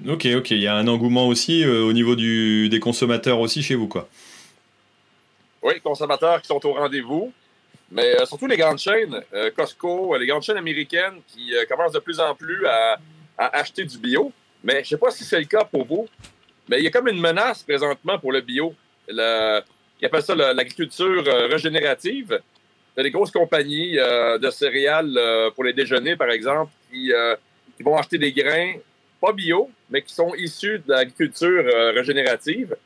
Ok, 0.07 0.27
ok. 0.37 0.51
Il 0.51 0.61
y 0.61 0.67
a 0.67 0.75
un 0.75 0.89
engouement 0.89 1.29
aussi 1.29 1.65
euh, 1.65 1.85
au 1.85 1.93
niveau 1.93 2.17
des 2.17 2.81
consommateurs 2.81 3.39
aussi 3.39 3.63
chez 3.63 3.75
vous, 3.75 3.89
quoi. 3.89 4.09
Oui, 5.65 5.81
consommateurs 5.81 6.41
qui 6.41 6.47
sont 6.47 6.65
au 6.67 6.73
rendez-vous. 6.75 7.33
Mais 7.91 8.21
euh, 8.21 8.27
surtout 8.27 8.47
les 8.47 8.57
grandes 8.57 8.79
chaînes, 8.79 9.21
euh, 9.33 9.51
Costco, 9.51 10.17
les 10.17 10.27
grandes 10.27 10.43
chaînes 10.43 10.57
américaines 10.57 11.21
qui 11.29 11.53
commencent 11.69 11.93
de 11.93 11.99
plus 11.99 12.21
en 12.21 12.35
plus 12.35 12.67
à, 12.67 12.99
acheter 13.39 13.85
du 13.85 13.99
bio. 13.99 14.33
Mais 14.63 14.75
je 14.75 14.79
ne 14.79 14.85
sais 14.85 14.99
pas 14.99 15.11
si 15.11 15.25
c'est 15.25 15.39
le 15.39 15.47
cas 15.47 15.65
pour 15.65 15.85
vous, 15.85 16.09
mais 16.69 16.79
il 16.79 16.85
y 16.85 16.87
a 16.87 16.91
comme 16.91 17.09
une 17.09 17.21
menace 17.21 17.63
présentement 17.63 18.19
pour 18.19 18.33
le 18.33 18.41
bio. 18.41 18.75
Le, 19.09 19.61
ils 20.01 20.07
appellent 20.07 20.23
ça 20.23 20.35
l'agriculture 20.35 21.25
régénérative. 21.51 22.41
Il 22.97 22.99
y 22.99 23.01
a 23.01 23.03
des 23.03 23.11
grosses 23.11 23.31
compagnies 23.31 23.97
de 23.97 24.51
céréales 24.51 25.19
pour 25.55 25.65
les 25.65 25.73
déjeuners, 25.73 26.17
par 26.17 26.31
exemple, 26.31 26.73
qui, 26.91 27.13
qui 27.77 27.83
vont 27.83 27.97
acheter 27.97 28.19
des 28.19 28.33
grains 28.33 28.75
pas 29.25 29.33
bio, 29.33 29.71
mais 29.91 30.03
qui 30.03 30.15
sont 30.15 30.35
issus 30.35 30.81
de 30.87 30.93
l'agriculture 30.93 31.65
euh, 31.67 31.93
régénérative. 31.93 32.77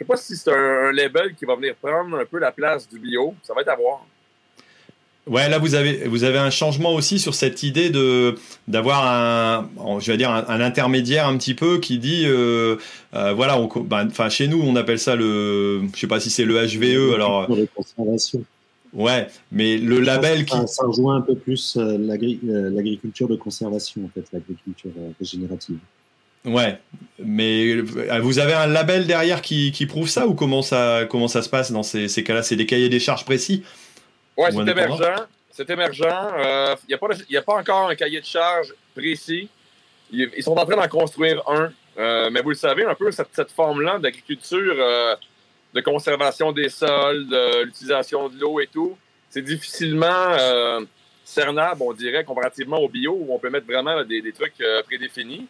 Je 0.00 0.04
sais 0.04 0.08
pas 0.08 0.16
si 0.16 0.34
c'est 0.34 0.50
un, 0.50 0.92
label 0.92 1.34
qui 1.34 1.44
va 1.44 1.56
venir 1.56 1.74
prendre 1.76 2.16
un 2.16 2.24
peu 2.24 2.38
la 2.38 2.52
place 2.52 2.88
du 2.88 2.98
bio. 2.98 3.34
Ça 3.42 3.52
va 3.52 3.60
être 3.60 3.68
à 3.68 3.76
voir. 3.76 4.06
Ouais, 5.26 5.50
là 5.50 5.58
vous 5.58 5.74
avez 5.74 6.08
vous 6.08 6.24
avez 6.24 6.38
un 6.38 6.48
changement 6.48 6.94
aussi 6.94 7.18
sur 7.18 7.34
cette 7.34 7.62
idée 7.62 7.90
de 7.90 8.36
d'avoir 8.66 9.04
un 9.04 9.68
je 10.00 10.10
vais 10.10 10.16
dire 10.16 10.30
un, 10.30 10.60
intermédiaire 10.60 11.28
un 11.28 11.36
petit 11.36 11.52
peu 11.52 11.78
qui 11.78 11.98
dit 11.98 12.24
euh, 12.24 12.76
euh, 13.14 13.34
voilà 13.34 13.60
ben, 13.84 14.08
enfin 14.08 14.30
chez 14.30 14.48
nous 14.48 14.62
on 14.62 14.74
appelle 14.76 14.98
ça 14.98 15.16
le 15.16 15.82
je 15.94 16.00
sais 16.00 16.06
pas 16.06 16.20
si 16.20 16.30
c'est 16.30 16.46
le 16.46 16.54
HVE 16.54 17.14
alors 17.14 17.46
Ouais, 18.92 19.28
mais 19.52 19.78
le 19.78 20.00
label 20.00 20.44
qui. 20.44 20.56
Ça, 20.66 20.84
rejoint 20.84 21.16
un 21.16 21.20
peu 21.20 21.36
plus 21.36 21.76
euh, 21.76 21.96
l'agriculture 22.70 23.28
de 23.28 23.36
conservation, 23.36 24.04
en 24.04 24.08
fait, 24.08 24.24
l'agriculture 24.32 24.90
régénérative. 25.18 25.78
Ouais, 26.44 26.78
mais 27.18 27.76
vous 27.76 28.38
avez 28.38 28.54
un 28.54 28.66
label 28.66 29.06
derrière 29.06 29.42
qui, 29.42 29.72
qui 29.72 29.86
prouve 29.86 30.08
ça 30.08 30.26
ou 30.26 30.34
comment 30.34 30.62
ça, 30.62 31.06
comment 31.08 31.28
ça 31.28 31.42
se 31.42 31.50
passe 31.50 31.70
dans 31.70 31.82
ces, 31.82 32.08
ces 32.08 32.24
cas-là? 32.24 32.42
C'est 32.42 32.56
des 32.56 32.66
cahiers 32.66 32.88
des 32.88 33.00
charges 33.00 33.24
précis? 33.24 33.62
Ouais, 34.36 34.50
c'est 34.50 34.68
émergent. 34.68 35.26
C'est 35.50 35.68
émergent. 35.68 36.06
Il 36.88 36.88
n'y 36.88 37.36
a, 37.36 37.40
a, 37.40 37.42
pas 37.42 37.54
encore 37.54 37.90
un 37.90 37.94
cahier 37.94 38.20
de 38.20 38.26
charges 38.26 38.74
précis. 38.94 39.48
Ils, 40.10 40.42
sont 40.42 40.56
en 40.56 40.64
train 40.64 40.76
d'en 40.76 40.88
construire 40.88 41.42
un. 41.46 41.70
mais 42.30 42.40
vous 42.40 42.50
le 42.50 42.56
savez, 42.56 42.84
un 42.84 42.94
peu 42.94 43.10
cette, 43.12 43.28
cette 43.32 43.52
forme-là 43.52 43.98
d'agriculture 43.98 44.76
de 45.74 45.80
conservation 45.80 46.52
des 46.52 46.68
sols, 46.68 47.28
de 47.28 47.64
l'utilisation 47.64 48.28
de 48.28 48.38
l'eau 48.38 48.60
et 48.60 48.66
tout, 48.66 48.96
c'est 49.28 49.42
difficilement 49.42 50.32
euh, 50.32 50.80
cernable, 51.24 51.82
on 51.82 51.92
dirait, 51.92 52.24
comparativement 52.24 52.78
au 52.78 52.88
bio, 52.88 53.12
où 53.12 53.32
on 53.32 53.38
peut 53.38 53.50
mettre 53.50 53.66
vraiment 53.66 54.02
des, 54.04 54.32
trucs 54.32 54.60
euh, 54.60 54.82
prédéfinis. 54.82 55.46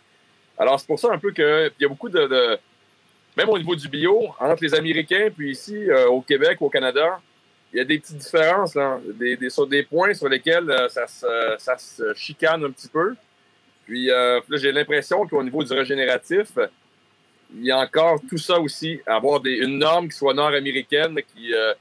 Alors, 0.61 0.79
c'est 0.79 0.87
pour 0.87 1.01
ça 1.01 1.09
un 1.11 1.19
peu 1.19 1.33
qu'il 1.33 1.73
y 1.81 1.85
a 1.85 1.89
beaucoup 1.89 2.09
de, 2.09 2.59
Même 3.37 3.49
au 3.49 3.59
niveau 3.59 3.75
du 3.75 3.89
bio, 3.89 4.29
entre 4.39 4.63
les 4.63 4.75
Américains, 4.75 5.31
puis 5.35 5.51
ici, 5.51 5.91
euh, 5.91 6.07
au 6.07 6.21
Québec, 6.21 6.59
au 6.61 6.69
Canada, 6.69 7.21
il 7.73 7.79
y 7.79 7.81
a 7.81 7.85
des 7.85 7.99
petites 7.99 8.19
différences, 8.19 8.75
là, 8.75 9.01
des, 9.15 9.51
sur 9.51 9.67
des 9.67 9.83
points 9.83 10.15
sur 10.15 10.29
lesquels 10.29 10.73
ça 10.91 11.07
se, 11.07 11.55
ça, 11.59 11.77
chicane 12.15 12.65
un 12.65 12.71
petit 12.71 12.89
peu. 12.89 13.15
Puis 13.87 14.07
là, 14.07 14.41
j'ai 14.51 14.71
l'impression 14.71 15.27
qu'au 15.27 15.43
niveau 15.43 15.65
du 15.65 15.73
régénératif, 15.73 16.49
il 17.57 17.65
y 17.65 17.71
a 17.71 17.79
encore 17.79 18.21
tout 18.29 18.39
ça 18.39 18.59
aussi, 18.59 19.01
avoir 19.07 19.41
des, 19.41 19.57
une 19.57 19.79
norme 19.79 20.09
qui 20.09 20.17
soit 20.17 20.35
nord-américaine, 20.35 21.19
qui, 21.35 21.53
euh, 21.55 21.73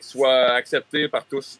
soit 0.00 0.52
acceptée 0.52 1.08
par 1.08 1.24
tous. 1.24 1.58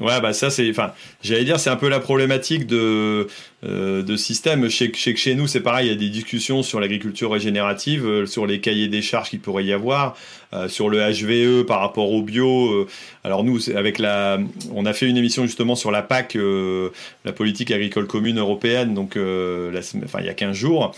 Ouais, 0.00 0.20
bah 0.22 0.32
ça 0.32 0.48
c'est, 0.48 0.70
enfin, 0.70 0.94
j'allais 1.22 1.44
dire 1.44 1.60
c'est 1.60 1.68
un 1.68 1.76
peu 1.76 1.90
la 1.90 2.00
problématique 2.00 2.66
de 2.66 3.26
euh, 3.64 4.02
de 4.02 4.16
système. 4.16 4.68
Je 4.68 4.76
sais, 4.76 4.90
que 4.90 5.18
chez 5.18 5.36
nous 5.36 5.46
c'est 5.46 5.60
pareil, 5.60 5.86
il 5.86 5.90
y 5.90 5.94
a 5.94 5.96
des 5.96 6.08
discussions 6.08 6.64
sur 6.64 6.80
l'agriculture 6.80 7.30
régénérative, 7.30 8.04
euh, 8.04 8.26
sur 8.26 8.44
les 8.44 8.58
cahiers 8.58 8.88
des 8.88 9.02
charges 9.02 9.30
qu'il 9.30 9.38
pourrait 9.38 9.64
y 9.64 9.72
avoir, 9.72 10.16
euh, 10.52 10.66
sur 10.68 10.88
le 10.88 10.98
HVE 10.98 11.64
par 11.64 11.78
rapport 11.78 12.10
au 12.10 12.22
bio. 12.22 12.88
alors 13.22 13.44
nous, 13.44 13.70
avec 13.70 14.00
la, 14.00 14.40
on 14.74 14.84
a 14.84 14.92
fait 14.92 15.06
une 15.08 15.16
émission 15.16 15.46
justement 15.46 15.76
sur 15.76 15.92
la 15.92 16.02
PAC, 16.02 16.36
la 17.24 17.32
politique 17.32 17.70
agricole 17.70 18.08
commune 18.08 18.40
européenne, 18.40 18.94
donc 18.94 19.14
la, 19.14 19.78
enfin 20.04 20.18
il 20.18 20.26
y 20.26 20.28
a 20.28 20.34
15 20.34 20.56
jours, 20.56 20.92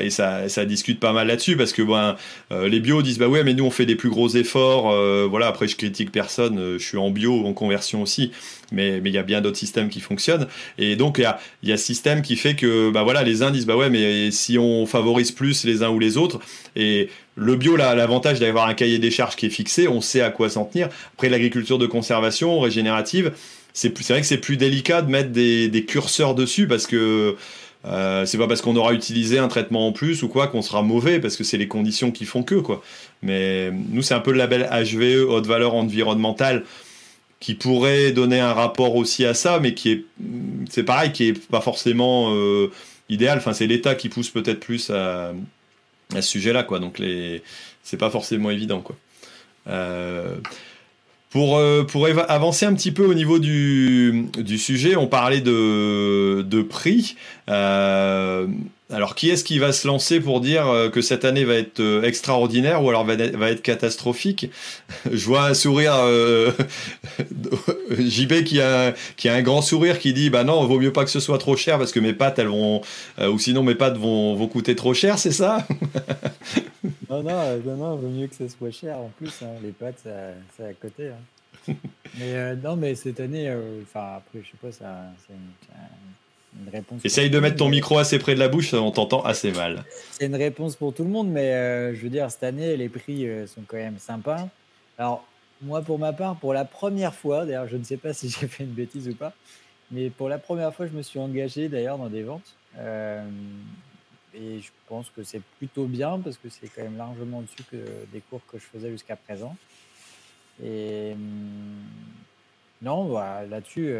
et 0.00 0.08
ça, 0.08 0.48
ça 0.48 0.64
discute 0.64 1.00
pas 1.00 1.12
mal 1.12 1.26
là-dessus 1.26 1.56
parce 1.58 1.74
que 1.74 1.82
ben 1.82 2.16
les 2.50 2.80
bio 2.80 3.02
disent 3.02 3.18
bah 3.18 3.28
ouais 3.28 3.44
mais 3.44 3.52
nous 3.52 3.64
on 3.64 3.70
fait 3.70 3.86
des 3.86 3.94
plus 3.94 4.10
gros 4.10 4.28
efforts. 4.30 4.94
voilà 5.28 5.48
après 5.48 5.68
je 5.68 5.76
critique 5.76 6.10
personne, 6.10 6.78
je 6.78 6.84
suis 6.84 6.98
en 6.98 7.10
bio 7.10 7.46
en 7.46 7.52
conversion 7.52 8.02
aussi 8.02 8.32
mais 8.72 9.00
il 9.04 9.12
y 9.12 9.18
a 9.18 9.22
bien 9.22 9.40
d'autres 9.40 9.58
systèmes 9.58 9.88
qui 9.88 10.00
fonctionnent. 10.00 10.46
Et 10.78 10.96
donc, 10.96 11.18
il 11.18 11.22
y 11.22 11.24
a, 11.24 11.38
y 11.62 11.72
a 11.72 11.76
ce 11.76 11.84
système 11.84 12.22
qui 12.22 12.36
fait 12.36 12.54
que 12.54 12.90
bah 12.90 13.02
voilà, 13.02 13.22
les 13.22 13.42
uns 13.42 13.50
disent 13.50 13.66
bah 13.66 13.76
ouais, 13.76 13.90
mais 13.90 14.30
si 14.30 14.58
on 14.58 14.86
favorise 14.86 15.32
plus 15.32 15.64
les 15.64 15.82
uns 15.82 15.90
ou 15.90 15.98
les 15.98 16.16
autres, 16.16 16.40
et 16.76 17.08
le 17.36 17.56
bio, 17.56 17.80
a 17.80 17.94
l'avantage 17.94 18.40
d'avoir 18.40 18.66
un 18.66 18.74
cahier 18.74 18.98
des 18.98 19.10
charges 19.10 19.36
qui 19.36 19.46
est 19.46 19.50
fixé, 19.50 19.88
on 19.88 20.00
sait 20.00 20.20
à 20.20 20.30
quoi 20.30 20.50
s'en 20.50 20.64
tenir. 20.64 20.88
Après, 21.14 21.28
l'agriculture 21.28 21.78
de 21.78 21.86
conservation, 21.86 22.60
régénérative, 22.60 23.32
c'est 23.72 23.96
vrai 24.08 24.20
que 24.20 24.26
c'est 24.26 24.38
plus 24.38 24.56
délicat 24.56 25.02
de 25.02 25.10
mettre 25.10 25.30
des, 25.30 25.84
curseurs 25.86 26.34
dessus 26.34 26.66
parce 26.66 26.86
que 26.86 27.36
euh, 27.86 28.26
c'est 28.26 28.36
pas 28.36 28.46
parce 28.46 28.60
qu'on 28.60 28.76
aura 28.76 28.92
utilisé 28.92 29.38
un 29.38 29.48
traitement 29.48 29.86
en 29.86 29.92
plus 29.92 30.22
ou 30.22 30.28
quoi 30.28 30.48
qu'on 30.48 30.60
sera 30.60 30.82
mauvais 30.82 31.18
parce 31.18 31.36
que 31.36 31.44
c'est 31.44 31.56
les 31.56 31.68
conditions 31.68 32.10
qui 32.10 32.26
font 32.26 32.42
que 32.42 32.56
quoi. 32.56 32.82
Mais 33.22 33.70
nous 33.70 34.02
c'est 34.02 34.14
un 34.14 34.20
peu 34.20 34.32
le 34.32 34.38
label 34.38 34.68
HVE 34.70 35.26
haute 35.26 35.46
valeur 35.46 35.74
environnementale 35.74 36.64
qui 37.40 37.54
pourrait 37.54 38.12
donner 38.12 38.38
un 38.38 38.52
rapport 38.52 38.94
aussi 38.96 39.24
à 39.24 39.32
ça, 39.32 39.58
mais 39.60 39.74
qui 39.74 39.90
est, 39.90 40.04
c'est 40.68 40.84
pareil, 40.84 41.10
qui 41.10 41.28
est 41.28 41.48
pas 41.48 41.62
forcément 41.62 42.34
euh, 42.34 42.70
idéal. 43.08 43.38
Enfin, 43.38 43.54
c'est 43.54 43.66
l'État 43.66 43.94
qui 43.94 44.10
pousse 44.10 44.28
peut-être 44.28 44.60
plus 44.60 44.90
à, 44.90 45.32
ce 46.14 46.20
sujet-là, 46.20 46.62
quoi. 46.62 46.78
Donc, 46.78 46.98
les, 46.98 47.42
c'est 47.82 47.96
pas 47.96 48.10
forcément 48.10 48.50
évident, 48.50 48.82
quoi. 48.82 48.96
Euh, 49.68 50.36
pour, 51.30 51.56
euh, 51.56 51.84
pour 51.84 52.06
avancer 52.06 52.66
un 52.66 52.74
petit 52.74 52.90
peu 52.90 53.04
au 53.04 53.14
niveau 53.14 53.38
du, 53.38 54.26
du 54.36 54.58
sujet, 54.58 54.96
on 54.96 55.06
parlait 55.06 55.40
de, 55.40 56.42
de 56.42 56.62
prix. 56.62 57.16
Euh, 57.48 58.48
alors, 58.92 59.14
qui 59.14 59.30
est-ce 59.30 59.44
qui 59.44 59.58
va 59.58 59.72
se 59.72 59.86
lancer 59.86 60.20
pour 60.20 60.40
dire 60.40 60.66
euh, 60.66 60.88
que 60.88 61.00
cette 61.00 61.24
année 61.24 61.44
va 61.44 61.54
être 61.54 61.80
euh, 61.80 62.02
extraordinaire 62.02 62.82
ou 62.82 62.88
alors 62.88 63.04
va, 63.04 63.14
être 63.14 63.62
catastrophique? 63.62 64.50
Je 65.10 65.24
vois 65.26 65.44
un 65.44 65.54
sourire 65.54 65.94
euh, 65.94 66.50
JB 67.90 68.42
qui 68.44 68.60
a, 68.60 68.92
qui 69.16 69.28
a 69.28 69.34
un 69.34 69.42
grand 69.42 69.62
sourire 69.62 69.98
qui 70.00 70.12
dit 70.12 70.28
bah 70.28 70.42
non, 70.42 70.64
vaut 70.66 70.80
mieux 70.80 70.92
pas 70.92 71.04
que 71.04 71.10
ce 71.10 71.20
soit 71.20 71.38
trop 71.38 71.56
cher 71.56 71.78
parce 71.78 71.92
que 71.92 72.00
mes 72.00 72.12
pâtes 72.12 72.38
elles 72.40 72.48
vont 72.48 72.80
ou 73.20 73.38
sinon 73.38 73.62
mes 73.62 73.76
pâtes 73.76 73.96
vont, 73.96 74.34
vont 74.34 74.48
coûter 74.48 74.74
trop 74.74 74.94
cher, 74.94 75.18
c'est 75.18 75.32
ça? 75.32 75.66
Non 77.08 77.22
non, 77.22 77.58
non 77.64 77.76
non, 77.76 77.96
vaut 77.96 78.08
mieux 78.08 78.26
que 78.26 78.34
ce 78.34 78.48
soit 78.48 78.70
cher 78.70 78.98
en 78.98 79.10
plus. 79.18 79.32
Hein, 79.42 79.48
les 79.62 79.72
pâtes 79.72 80.06
c'est 80.56 80.64
à 80.64 80.72
côté. 80.72 81.08
Hein. 81.08 81.74
mais 82.18 82.56
non, 82.56 82.76
mais 82.76 82.94
cette 82.94 83.20
année, 83.20 83.52
enfin 83.82 84.16
après 84.16 84.40
je 84.42 84.50
sais 84.50 84.56
pas, 84.60 84.86
Essaye 87.04 87.30
de 87.30 87.38
mettre 87.38 87.56
ton 87.56 87.68
micro 87.68 87.98
assez 87.98 88.18
près 88.18 88.34
de 88.34 88.40
la 88.40 88.48
bouche, 88.48 88.74
on 88.74 88.90
t'entend 88.90 89.22
assez 89.22 89.52
mal. 89.52 89.84
C'est 90.12 90.26
une 90.26 90.36
réponse 90.36 90.76
pour 90.76 90.92
tout 90.92 91.04
le 91.04 91.10
monde, 91.10 91.28
mais 91.28 91.54
euh, 91.54 91.94
je 91.94 92.00
veux 92.00 92.08
dire, 92.08 92.30
cette 92.30 92.42
année, 92.42 92.76
les 92.76 92.88
prix 92.88 93.26
euh, 93.26 93.46
sont 93.46 93.62
quand 93.66 93.76
même 93.76 93.98
sympas. 93.98 94.48
Alors, 94.98 95.24
moi, 95.62 95.82
pour 95.82 95.98
ma 95.98 96.12
part, 96.12 96.36
pour 96.36 96.52
la 96.52 96.64
première 96.64 97.14
fois, 97.14 97.46
d'ailleurs, 97.46 97.68
je 97.68 97.76
ne 97.76 97.84
sais 97.84 97.96
pas 97.96 98.12
si 98.14 98.28
j'ai 98.28 98.48
fait 98.48 98.64
une 98.64 98.70
bêtise 98.70 99.08
ou 99.08 99.14
pas, 99.14 99.32
mais 99.90 100.10
pour 100.10 100.28
la 100.28 100.38
première 100.38 100.74
fois, 100.74 100.86
je 100.86 100.92
me 100.92 101.02
suis 101.02 101.18
engagé 101.18 101.68
d'ailleurs 101.68 101.98
dans 101.98 102.08
des 102.08 102.22
ventes. 102.22 102.54
Euh, 102.78 103.24
et 104.34 104.60
je 104.60 104.70
pense 104.86 105.10
que 105.10 105.22
c'est 105.24 105.42
plutôt 105.58 105.86
bien 105.86 106.20
parce 106.20 106.36
que 106.36 106.48
c'est 106.48 106.68
quand 106.68 106.82
même 106.82 106.96
largement 106.96 107.38
au-dessus 107.38 107.64
que 107.70 107.76
des 108.12 108.20
cours 108.20 108.40
que 108.50 108.58
je 108.58 108.64
faisais 108.64 108.90
jusqu'à 108.90 109.16
présent. 109.16 109.56
Et 110.62 111.12
hum, 111.12 111.82
non, 112.82 113.04
voilà, 113.04 113.46
là-dessus 113.46 113.92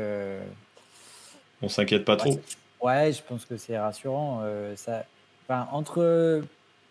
on 1.63 1.69
s'inquiète 1.69 2.05
pas 2.05 2.17
trop. 2.17 2.41
Ouais, 2.81 3.13
je 3.13 3.23
pense 3.23 3.45
que 3.45 3.57
c'est 3.57 3.79
rassurant. 3.79 4.41
Euh, 4.43 4.75
ça, 4.77 5.05
enfin, 5.45 5.69
entre 5.73 6.43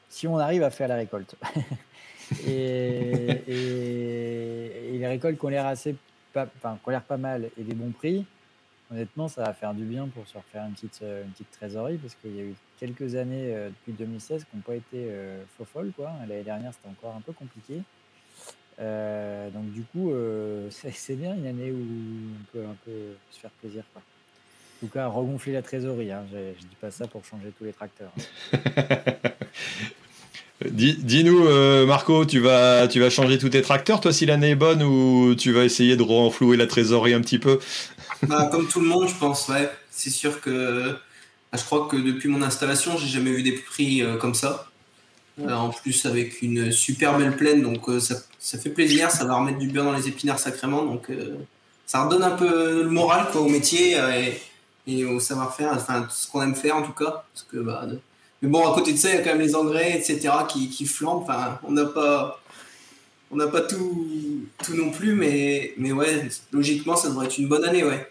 si 0.07 0.27
on 0.27 0.37
arrive 0.37 0.63
à 0.63 0.69
faire 0.69 0.87
la 0.87 0.95
récolte 0.95 1.35
et, 2.47 3.41
les 3.47 5.07
récoltes 5.07 5.37
qu'on 5.37 5.49
l'air 5.49 5.65
assez, 5.65 5.95
pas, 6.33 6.47
enfin, 6.57 6.77
qu'on 6.83 6.91
l'air 6.91 7.01
pas 7.01 7.17
mal 7.17 7.49
et 7.57 7.63
des 7.63 7.73
bons 7.73 7.91
prix, 7.91 8.25
honnêtement, 8.91 9.27
ça 9.27 9.43
va 9.43 9.53
faire 9.53 9.73
du 9.73 9.83
bien 9.83 10.07
pour 10.07 10.27
se 10.27 10.37
refaire 10.37 10.65
une 10.65 10.73
petite, 10.73 10.99
euh, 11.01 11.23
une 11.23 11.31
petite 11.31 11.51
trésorerie 11.51 11.97
parce 11.97 12.15
qu'il 12.15 12.35
y 12.35 12.39
a 12.39 12.43
eu 12.43 12.53
quelques 12.79 13.15
années 13.15 13.53
euh, 13.53 13.69
depuis 13.69 13.93
2016 13.93 14.43
qui 14.43 14.55
n'ont 14.55 14.61
pas 14.61 14.75
été 14.75 15.09
faux 15.57 15.65
folles. 15.65 15.91
Quoi. 15.95 16.11
L'année 16.27 16.43
dernière, 16.43 16.71
c'était 16.73 16.89
encore 16.89 17.15
un 17.15 17.21
peu 17.21 17.33
compliqué. 17.33 17.81
donc 18.77 19.71
du 19.73 19.81
coup, 19.85 20.11
c'est 20.69 21.15
bien 21.15 21.33
une 21.33 21.47
année 21.47 21.71
où 21.71 21.79
on 21.79 22.43
peut 22.51 22.63
un 22.63 22.75
peu 22.85 23.15
se 23.31 23.39
faire 23.39 23.51
plaisir. 23.51 23.83
Quoi. 23.93 24.03
En 24.81 24.87
tout 24.87 24.93
cas, 24.93 25.07
regonfler 25.07 25.51
la 25.51 25.61
trésorerie. 25.61 26.11
Hein. 26.11 26.23
Je 26.31 26.37
ne 26.37 26.53
dis 26.53 26.77
pas 26.79 26.89
ça 26.89 27.05
pour 27.05 27.25
changer 27.25 27.51
tous 27.57 27.65
les 27.65 27.73
tracteurs. 27.73 28.11
Dis-nous, 30.65 31.47
euh, 31.47 31.85
Marco, 31.85 32.25
tu 32.25 32.39
vas, 32.39 32.87
tu 32.87 32.99
vas 32.99 33.09
changer 33.09 33.37
tous 33.37 33.49
tes 33.49 33.61
tracteurs, 33.61 34.01
toi, 34.01 34.11
si 34.11 34.25
l'année 34.25 34.51
est 34.51 34.55
bonne, 34.55 34.83
ou 34.83 35.35
tu 35.35 35.51
vas 35.51 35.63
essayer 35.63 35.95
de 35.95 36.03
renflouer 36.03 36.57
la 36.57 36.67
trésorerie 36.67 37.13
un 37.13 37.21
petit 37.21 37.39
peu? 37.39 37.59
Bah, 38.23 38.49
Comme 38.51 38.67
tout 38.67 38.81
le 38.81 38.87
monde, 38.87 39.07
je 39.07 39.15
pense, 39.15 39.47
ouais. 39.49 39.69
C'est 39.91 40.09
sûr 40.09 40.41
que 40.41 40.91
bah, 41.51 41.57
je 41.57 41.63
crois 41.63 41.87
que 41.89 41.95
depuis 41.95 42.27
mon 42.29 42.41
installation, 42.41 42.97
j'ai 42.97 43.07
jamais 43.07 43.31
vu 43.31 43.43
des 43.43 43.53
prix 43.53 44.01
euh, 44.01 44.17
comme 44.17 44.33
ça. 44.33 44.67
Euh, 45.41 45.53
en 45.53 45.69
plus, 45.69 46.05
avec 46.05 46.41
une 46.41 46.71
super 46.71 47.17
belle 47.17 47.35
plaine, 47.35 47.61
donc 47.61 47.85
ça, 48.01 48.15
ça, 48.39 48.57
fait 48.57 48.69
plaisir, 48.69 49.11
ça 49.11 49.23
va 49.23 49.35
remettre 49.35 49.57
du 49.57 49.67
beurre 49.67 49.85
dans 49.85 49.93
les 49.93 50.09
épinards 50.09 50.39
sacrément, 50.39 50.83
donc 50.83 51.07
ça 51.85 52.03
redonne 52.03 52.23
un 52.23 52.31
peu 52.31 52.83
le 52.83 52.89
moral 52.89 53.27
quoi, 53.31 53.39
au 53.39 53.47
métier. 53.47 53.93
Et, 53.93 54.41
et 54.89 55.05
au 55.05 55.19
savoir-faire, 55.19 55.71
enfin 55.73 56.07
ce 56.09 56.27
qu'on 56.27 56.41
aime 56.41 56.55
faire 56.55 56.75
en 56.75 56.81
tout 56.81 56.93
cas. 56.93 57.23
Parce 57.33 57.45
que, 57.51 57.57
bah, 57.57 57.85
Mais 58.41 58.49
bon, 58.49 58.69
à 58.69 58.73
côté 58.73 58.93
de 58.93 58.97
ça, 58.97 59.09
il 59.09 59.15
y 59.15 59.17
a 59.17 59.21
quand 59.21 59.31
même 59.31 59.41
les 59.41 59.55
engrais, 59.55 59.97
etc., 59.97 60.29
qui, 60.47 60.69
qui 60.69 60.85
flambent. 60.85 61.23
Enfin, 61.23 61.59
on 61.63 61.71
n'a 61.71 61.85
pas, 61.85 62.41
on 63.31 63.35
n'a 63.35 63.47
pas 63.47 63.61
tout, 63.61 64.07
tout 64.63 64.75
non 64.75 64.91
plus, 64.91 65.13
mais, 65.13 65.73
mais 65.77 65.91
ouais, 65.91 66.27
logiquement, 66.51 66.95
ça 66.95 67.09
devrait 67.09 67.27
être 67.27 67.37
une 67.37 67.47
bonne 67.47 67.65
année, 67.65 67.83
ouais. 67.83 68.07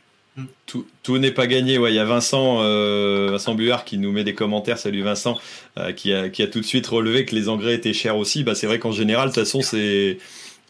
Tout, 0.66 0.86
tout 1.02 1.18
n'est 1.18 1.32
pas 1.32 1.46
gagné. 1.46 1.78
Ouais, 1.78 1.92
il 1.92 1.96
y 1.96 1.98
a 1.98 2.04
Vincent, 2.04 2.58
euh, 2.62 3.28
Vincent 3.32 3.54
Buard 3.54 3.84
qui 3.84 3.98
nous 3.98 4.12
met 4.12 4.24
des 4.24 4.34
commentaires. 4.34 4.78
Salut 4.78 5.02
Vincent, 5.02 5.38
euh, 5.78 5.92
qui, 5.92 6.12
a, 6.12 6.28
qui 6.28 6.42
a 6.42 6.46
tout 6.46 6.60
de 6.60 6.64
suite 6.64 6.86
relevé 6.86 7.24
que 7.24 7.34
les 7.34 7.48
engrais 7.48 7.74
étaient 7.74 7.92
chers 7.92 8.16
aussi. 8.16 8.44
Bah, 8.44 8.54
c'est 8.54 8.66
vrai 8.66 8.78
qu'en 8.78 8.92
général, 8.92 9.30
de 9.30 9.34
toute 9.34 9.42
façon, 9.42 9.62
c'est, 9.62 10.18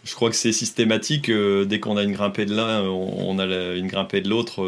je 0.04 0.14
crois 0.14 0.30
que 0.30 0.36
c'est 0.36 0.52
systématique. 0.52 1.28
Euh, 1.28 1.64
dès 1.64 1.80
qu'on 1.80 1.96
a 1.96 2.02
une 2.02 2.12
grimpée 2.12 2.46
de 2.46 2.54
l'un, 2.54 2.82
on, 2.82 3.38
a 3.38 3.44
une 3.74 3.88
grimpée 3.88 4.20
de 4.20 4.28
l'autre. 4.28 4.62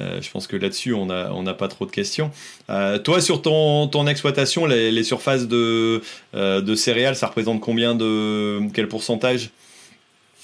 Euh, 0.00 0.20
je 0.20 0.30
pense 0.30 0.46
que 0.46 0.56
là-dessus, 0.56 0.92
on 0.92 1.06
n'a 1.06 1.54
pas 1.54 1.68
trop 1.68 1.86
de 1.86 1.90
questions. 1.90 2.30
Euh, 2.70 2.98
toi, 2.98 3.20
sur 3.20 3.42
ton, 3.42 4.06
exploitation, 4.06 4.66
les, 4.66 5.04
surfaces 5.04 5.46
de, 5.46 6.02
euh, 6.34 6.60
de, 6.60 6.74
céréales, 6.74 7.16
ça 7.16 7.28
représente 7.28 7.60
combien 7.60 7.94
de. 7.94 8.60
Quel 8.72 8.88
pourcentage? 8.88 9.50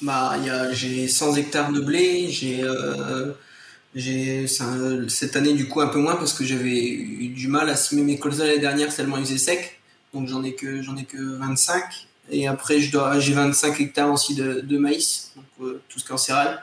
Bah, 0.02 0.36
J'ai 0.72 1.08
100 1.08 1.36
hectares 1.36 1.72
de 1.72 1.80
blé, 1.80 2.28
j'ai. 2.28 2.62
cette 5.08 5.36
année, 5.36 5.54
du 5.54 5.66
coup, 5.66 5.80
un 5.80 5.88
peu 5.88 5.98
moins 5.98 6.16
parce 6.16 6.32
que 6.32 6.44
j'avais 6.44 6.78
eu 6.78 7.28
du 7.28 7.48
mal 7.48 7.68
à 7.68 7.76
semer 7.76 8.02
mes 8.02 8.18
colzas 8.18 8.46
l'année 8.46 8.60
dernière 8.60 8.94
tellement 8.94 9.16
ils 9.16 9.24
faisaient 9.24 9.38
sec. 9.38 9.80
Donc, 10.14 10.28
j'en 10.28 10.42
ai, 10.42 10.54
que, 10.54 10.80
ai 10.80 11.04
que 11.04 11.38
25. 11.38 11.84
Et 12.32 12.46
après, 12.46 12.78
j'ai 12.80 13.32
25 13.32 13.80
hectares 13.80 14.12
aussi 14.12 14.36
de, 14.36 14.60
de 14.60 14.78
maïs, 14.78 15.32
donc 15.34 15.44
tout 15.88 15.98
ce 15.98 16.04
qui 16.04 16.10
est 16.10 16.14
en 16.14 16.18
céréales. 16.18 16.62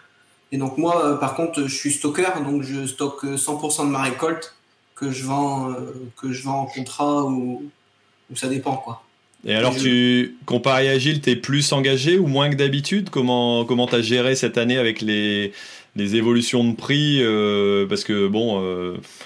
Et 0.51 0.57
donc 0.57 0.77
moi, 0.77 1.05
euh, 1.05 1.15
par 1.15 1.36
contre, 1.36 1.67
je 1.67 1.75
suis 1.75 1.91
stockeur, 1.91 2.41
donc 2.43 2.63
je 2.63 2.86
stocke 2.88 3.25
100% 3.25 3.86
de 3.86 3.91
ma 3.91 4.03
récolte 4.03 4.55
que 4.95 5.12
je 5.12 5.25
vends, 5.25 5.69
euh, 5.69 5.75
que 6.19 6.31
je 6.31 6.43
vends 6.43 6.62
en 6.62 6.65
contrat 6.65 7.23
ou, 7.23 7.63
ça 8.36 8.47
dépend 8.47 8.77
quoi. 8.77 9.03
Et 9.45 9.53
alors, 9.53 9.75
tu, 9.75 10.38
comparé 10.45 10.89
à 10.89 10.97
Gilles, 10.97 11.21
tu 11.21 11.29
es 11.29 11.36
plus 11.36 11.71
engagé 11.71 12.17
ou 12.17 12.27
moins 12.27 12.49
que 12.49 12.55
d'habitude? 12.55 13.10
Comment 13.10 13.65
tu 13.65 13.95
as 13.95 14.01
géré 14.01 14.36
cette 14.36 14.57
année 14.57 14.77
avec 14.77 15.01
les, 15.01 15.53
les 15.95 16.15
évolutions 16.15 16.63
de 16.63 16.75
prix 16.75 17.19
euh, 17.21 17.86
Parce 17.88 18.03
que, 18.03 18.27
bon. 18.27 18.60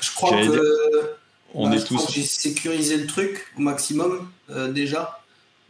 je 0.01 0.13
crois 0.13 0.31
que. 0.31 1.15
On 1.53 1.69
bah, 1.69 1.75
est 1.75 1.83
tous. 1.85 2.11
J'ai 2.13 2.23
sécurisé 2.23 2.97
le 2.97 3.07
truc 3.07 3.45
au 3.57 3.61
maximum 3.61 4.29
déjà, 4.69 5.21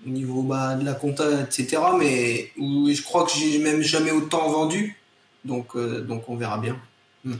au 0.05 0.09
niveau 0.09 0.41
bah, 0.41 0.75
de 0.75 0.85
la 0.85 0.93
compta, 0.93 1.25
etc. 1.41 1.81
Mais 1.97 2.51
je 2.57 3.01
crois 3.03 3.23
que 3.25 3.31
j'ai 3.37 3.59
même 3.59 3.81
jamais 3.81 4.11
autant 4.11 4.49
vendu. 4.49 5.00
Donc, 5.45 5.75
euh, 5.75 6.01
donc 6.01 6.29
on 6.29 6.35
verra 6.35 6.57
bien. 6.57 6.77
Hmm. 7.23 7.35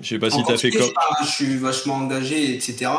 Je 0.00 0.08
sais 0.08 0.18
pas 0.18 0.30
si 0.30 0.42
tu 0.44 0.52
as 0.52 0.56
fait 0.56 0.70
comme. 0.70 0.90
Je 1.22 1.30
suis 1.30 1.56
vachement 1.56 1.96
engagé, 1.96 2.54
etc. 2.54 2.90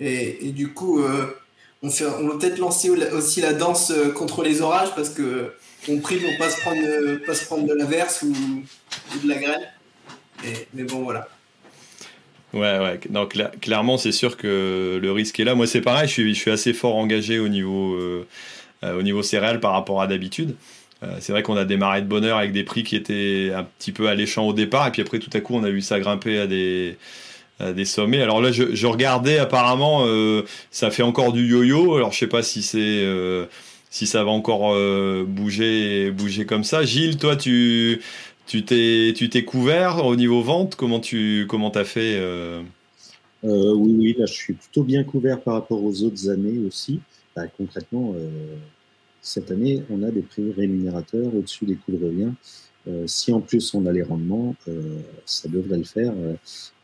Et, 0.00 0.46
et, 0.46 0.52
du 0.52 0.72
coup, 0.74 1.00
euh, 1.00 1.34
on, 1.82 1.90
fait, 1.90 2.04
on 2.04 2.28
va 2.28 2.36
peut-être 2.38 2.58
lancer 2.58 2.90
aussi 2.90 3.40
la 3.40 3.54
danse 3.54 3.92
contre 4.14 4.42
les 4.42 4.60
orages 4.60 4.94
parce 4.94 5.08
que 5.08 5.54
on 5.88 5.98
prie 5.98 6.16
pour 6.16 6.30
pas 6.38 6.50
se 6.50 6.60
prendre, 6.60 7.26
pas 7.26 7.34
se 7.34 7.46
prendre 7.46 7.66
de 7.66 7.72
l'averse 7.72 8.22
ou, 8.22 8.32
ou 8.32 9.18
de 9.22 9.28
la 9.28 9.36
grêle. 9.36 9.72
mais 10.74 10.84
bon, 10.84 11.02
voilà. 11.02 11.28
Ouais, 12.54 12.78
ouais. 12.78 13.00
Donc, 13.10 13.36
clairement, 13.60 13.98
c'est 13.98 14.12
sûr 14.12 14.36
que 14.36 14.98
le 15.00 15.12
risque 15.12 15.38
est 15.38 15.44
là. 15.44 15.54
Moi, 15.54 15.66
c'est 15.66 15.80
pareil, 15.80 16.08
je 16.08 16.12
suis, 16.12 16.34
je 16.34 16.40
suis 16.40 16.50
assez 16.50 16.72
fort 16.72 16.96
engagé 16.96 17.38
au 17.38 17.48
niveau, 17.48 17.94
euh, 17.94 18.26
euh, 18.84 18.98
au 18.98 19.02
niveau 19.02 19.22
céréales 19.22 19.60
par 19.60 19.72
rapport 19.72 20.00
à 20.00 20.06
d'habitude. 20.06 20.56
Euh, 21.02 21.16
c'est 21.20 21.32
vrai 21.32 21.42
qu'on 21.42 21.56
a 21.56 21.64
démarré 21.64 22.02
de 22.02 22.06
bonheur 22.06 22.38
avec 22.38 22.52
des 22.52 22.64
prix 22.64 22.82
qui 22.82 22.96
étaient 22.96 23.52
un 23.54 23.64
petit 23.64 23.92
peu 23.92 24.08
alléchants 24.08 24.46
au 24.46 24.52
départ, 24.52 24.86
et 24.88 24.90
puis 24.90 25.02
après, 25.02 25.18
tout 25.18 25.30
à 25.32 25.40
coup, 25.40 25.54
on 25.54 25.64
a 25.64 25.70
vu 25.70 25.80
ça 25.80 26.00
grimper 26.00 26.38
à 26.38 26.46
des, 26.46 26.96
sommets. 27.84 28.22
Alors 28.22 28.40
là, 28.40 28.50
je, 28.52 28.86
regardais, 28.86 29.38
apparemment, 29.38 30.06
ça 30.70 30.90
fait 30.90 31.02
encore 31.02 31.32
du 31.32 31.46
yo-yo. 31.46 31.96
Alors, 31.96 32.12
je 32.12 32.18
sais 32.18 32.26
pas 32.26 32.42
si 32.42 32.62
c'est 32.62 33.04
si 33.90 34.06
ça 34.06 34.22
va 34.22 34.30
encore 34.30 34.76
bouger 35.26 36.10
bouger 36.10 36.46
comme 36.46 36.64
ça. 36.64 36.84
Gilles, 36.84 37.16
toi, 37.16 37.36
tu 37.36 38.00
t'es, 38.64 39.12
tu 39.14 39.44
couvert 39.44 40.04
au 40.04 40.16
niveau 40.16 40.42
vente? 40.42 40.74
Comment 40.74 41.00
tu 41.00 41.46
comment 41.48 41.70
as 41.70 41.84
fait 41.84 42.16
euh? 42.16 42.62
Euh, 43.44 43.74
Oui, 43.74 43.94
oui, 43.98 44.16
là 44.18 44.26
je 44.26 44.32
suis 44.32 44.54
plutôt 44.54 44.82
bien 44.82 45.04
couvert 45.04 45.40
par 45.40 45.54
rapport 45.54 45.82
aux 45.82 46.02
autres 46.02 46.28
années 46.28 46.58
aussi. 46.66 47.00
Bah, 47.36 47.42
concrètement, 47.56 48.14
euh, 48.16 48.56
cette 49.20 49.50
année, 49.50 49.82
on 49.90 50.02
a 50.02 50.10
des 50.10 50.22
prix 50.22 50.52
rémunérateurs 50.52 51.34
au-dessus 51.34 51.66
des 51.66 51.74
coûts 51.74 51.92
de 51.92 52.04
revient. 52.04 52.32
si 53.06 53.32
en 53.32 53.40
plus 53.40 53.74
on 53.74 53.84
a 53.86 53.92
les 53.92 54.02
rendements, 54.02 54.54
ça 55.26 55.48
devrait 55.48 55.78
le 55.78 55.84
faire. 55.84 56.14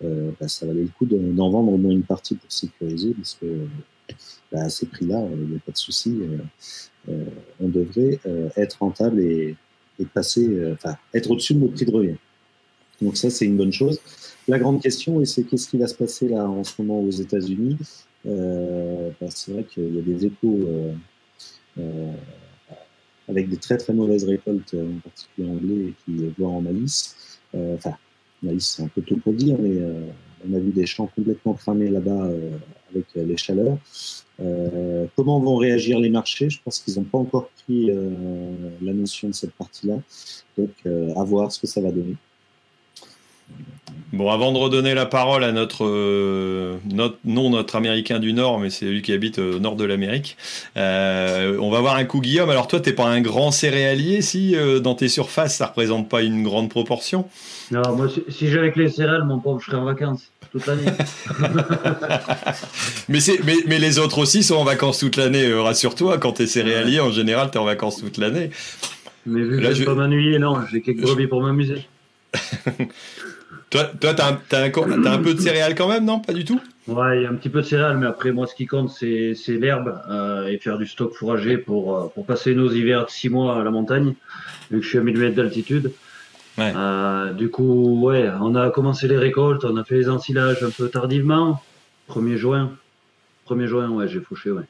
Bah, 0.03 0.49
ça 0.49 0.67
valait 0.67 0.83
le 0.83 0.89
coup 0.89 1.07
d'en 1.07 1.51
vendre 1.51 1.73
au 1.73 1.77
moins 1.79 1.93
une 1.93 2.03
partie 2.03 2.35
pour 2.35 2.51
sécuriser, 2.51 3.15
parce 3.15 3.39
que 3.41 3.47
bah, 4.53 4.63
à 4.63 4.69
ces 4.69 4.87
prix-là, 4.87 5.27
il 5.33 5.49
n'y 5.51 5.57
a 5.57 5.61
pas 5.61 5.73
de 5.73 5.79
souci. 5.79 6.21
on 7.09 7.69
devrait 7.69 8.19
être 8.57 8.79
rentable 8.81 9.21
et, 9.21 9.57
passer, 10.13 10.47
euh, 10.49 10.75
enfin, 10.75 10.97
être 11.13 11.31
au-dessus 11.31 11.55
de 11.55 11.61
nos 11.61 11.69
prix 11.69 11.85
de 11.85 11.91
revient. 11.91 12.17
Donc 13.01 13.17
ça, 13.17 13.31
c'est 13.31 13.45
une 13.45 13.57
bonne 13.57 13.73
chose. 13.73 14.01
La 14.49 14.59
grande 14.59 14.83
question, 14.83 15.25
c'est 15.25 15.45
qu'est-ce 15.45 15.69
qui 15.69 15.79
va 15.79 15.87
se 15.87 15.95
passer 15.95 16.29
là 16.29 16.49
en 16.49 16.65
ce 16.65 16.81
moment 16.81 17.01
aux 17.01 17.11
États-Unis? 17.11 17.77
Euh, 18.27 19.11
C'est 19.31 19.53
vrai 19.53 19.65
qu'il 19.65 19.95
y 19.95 19.99
a 19.99 20.03
des 20.03 20.27
échos 20.27 20.61
euh, 20.67 20.93
euh, 20.93 20.93
avec 23.29 23.49
des 23.49 23.57
très 23.57 23.77
très 23.77 23.93
mauvaises 23.93 24.25
récoltes, 24.25 24.75
en 24.75 25.01
particulier 25.01 25.49
anglais, 25.49 25.93
qui 26.05 26.33
voient 26.39 26.51
en 26.51 26.61
malice. 26.61 27.39
Euh, 27.55 27.77
enfin, 27.77 27.97
malice, 28.43 28.75
c'est 28.77 28.83
un 28.83 28.89
peu 28.89 29.03
tôt 29.03 29.17
pour 29.17 29.33
dire, 29.33 29.57
mais 29.59 29.81
on 30.49 30.55
a 30.55 30.59
vu 30.59 30.71
des 30.71 30.87
champs 30.87 31.11
complètement 31.15 31.55
cramés 31.55 31.89
là-bas 31.89 32.29
avec 32.91 33.07
les 33.15 33.37
chaleurs. 33.37 33.79
Euh, 34.41 35.07
comment 35.17 35.39
vont 35.41 35.57
réagir 35.57 35.99
les 36.01 36.11
marchés? 36.11 36.51
Je 36.51 36.61
pense 36.63 36.81
qu'ils 36.81 36.97
n'ont 36.97 37.05
pas 37.05 37.19
encore 37.19 37.49
pris 37.65 37.91
euh, 37.91 38.11
la 38.83 38.93
notion 38.93 39.29
de 39.29 39.35
cette 39.35 39.53
partie-là. 39.53 40.01
Donc, 40.59 40.71
euh, 40.87 41.15
à 41.15 41.25
voir 41.25 41.53
ce 41.53 41.61
que 41.61 41.67
ça 41.67 41.81
va 41.81 41.91
donner. 41.91 42.17
Bon, 44.13 44.31
avant 44.31 44.53
de 44.53 44.59
redonner 44.59 44.95
la 44.95 45.07
parole 45.07 45.43
à 45.43 45.51
notre, 45.51 45.85
notre 46.85 47.17
non 47.25 47.51
notre 47.51 47.75
Américain 47.75 48.21
du 48.21 48.33
Nord, 48.33 48.61
mais 48.61 48.71
c'est 48.71 48.87
lui 48.87 49.03
qui 49.03 49.13
habite 49.13 49.41
au 49.41 49.59
nord 49.59 49.75
de 49.75 49.85
l'Amérique, 49.85 50.37
on 50.77 51.69
va 51.71 51.81
voir 51.81 51.97
un 51.97 52.05
coup 52.05 52.21
Guillaume. 52.21 52.49
Alors 52.49 52.69
toi, 52.69 52.79
t'es 52.79 52.93
pas 52.93 53.07
un 53.07 53.21
grand 53.21 53.51
céréalier 53.51 54.23
si 54.23 54.55
dans 54.85 54.95
tes 54.95 55.09
surfaces 55.09 55.57
ça 55.57 55.67
représente 55.67 56.09
pas 56.09 56.23
une 56.23 56.45
grande 56.45 56.71
proportion? 56.71 57.27
Non, 57.71 57.83
moi 57.97 58.09
si, 58.29 58.49
j'avais 58.51 58.73
que 58.73 58.81
les 58.81 58.91
céréales, 58.91 59.25
mon 59.25 59.39
pauvre, 59.39 59.61
je 59.61 59.67
serais 59.67 59.79
en 59.79 59.85
vacances 59.85 60.31
toute 60.53 60.67
l'année. 60.67 60.85
mais, 63.09 63.19
mais, 63.45 63.57
mais, 63.67 63.79
les 63.79 63.99
autres 63.99 64.19
aussi 64.19 64.43
sont 64.43 64.57
en 64.57 64.65
vacances 64.65 64.99
toute 64.99 65.17
l'année, 65.17 65.47
euh, 65.47 65.63
rassure-toi, 65.63 66.19
quand 66.19 66.33
t'es 66.33 66.47
céréalier, 66.47 67.01
en 67.01 67.11
général, 67.11 67.51
t'es 67.51 67.59
en 67.59 67.65
vacances 67.65 68.01
toute 68.01 68.19
l'année. 68.19 68.51
Mais 69.27 69.41
vu 69.41 69.57
que 69.57 69.63
Là, 69.63 69.73
je 69.73 69.81
vais 69.81 69.85
pas 69.87 69.95
m'ennuyer, 69.95 70.39
non, 70.39 70.59
j'ai 70.71 70.83
quelques 70.83 71.01
brebis 71.01 71.27
pour 71.27 71.43
m'amuser. 71.43 71.87
toi, 73.75 73.91
toi 74.01 74.15
t'as 74.15 74.31
un, 74.31 74.39
un, 74.63 75.07
un, 75.07 75.19
peu 75.19 75.35
de 75.35 75.41
céréales 75.41 75.75
quand 75.75 75.89
même, 75.89 76.05
non? 76.05 76.21
Pas 76.21 76.33
du 76.33 76.45
tout? 76.45 76.61
Ouais, 76.87 77.19
il 77.19 77.23
y 77.25 77.27
a 77.27 77.31
un 77.31 77.35
petit 77.35 77.49
peu 77.49 77.61
de 77.61 77.67
céréales, 77.67 77.99
mais 77.99 78.07
après, 78.07 78.31
moi, 78.31 78.47
ce 78.47 78.55
qui 78.55 78.67
compte, 78.67 78.89
c'est 78.91 79.35
l'herbe 79.49 80.01
euh, 80.09 80.47
et 80.47 80.59
faire 80.59 80.79
du 80.79 80.87
stock 80.87 81.13
fourragé 81.13 81.59
pour, 81.59 81.97
euh, 81.97 82.07
pour 82.15 82.25
passer 82.25 82.55
nos 82.55 82.71
hivers 82.71 83.07
de 83.07 83.11
6 83.11 83.31
mois 83.31 83.61
à 83.61 83.65
la 83.65 83.73
montagne, 83.73 84.15
vu 84.71 84.79
que 84.79 84.85
je 84.85 84.89
suis 84.89 84.99
à 84.99 85.01
1000 85.01 85.19
mètres 85.19 85.35
d'altitude. 85.35 85.93
Euh, 86.61 87.33
du 87.33 87.51
coup, 87.51 88.01
ouais, 88.01 88.31
on 88.41 88.55
a 88.55 88.71
commencé 88.71 89.09
les 89.09 89.19
récoltes, 89.19 89.65
on 89.65 89.77
a 89.77 89.83
fait 89.83 89.97
les 89.97 90.09
ensilages 90.09 90.63
un 90.63 90.71
peu 90.71 90.89
tardivement. 90.89 91.61
1er 92.11 92.37
juin. 92.37 92.71
1er 93.49 93.67
juin, 93.67 93.89
ouais, 93.91 94.07
j'ai 94.07 94.21
fauché, 94.21 94.53
ouais. 94.53 94.65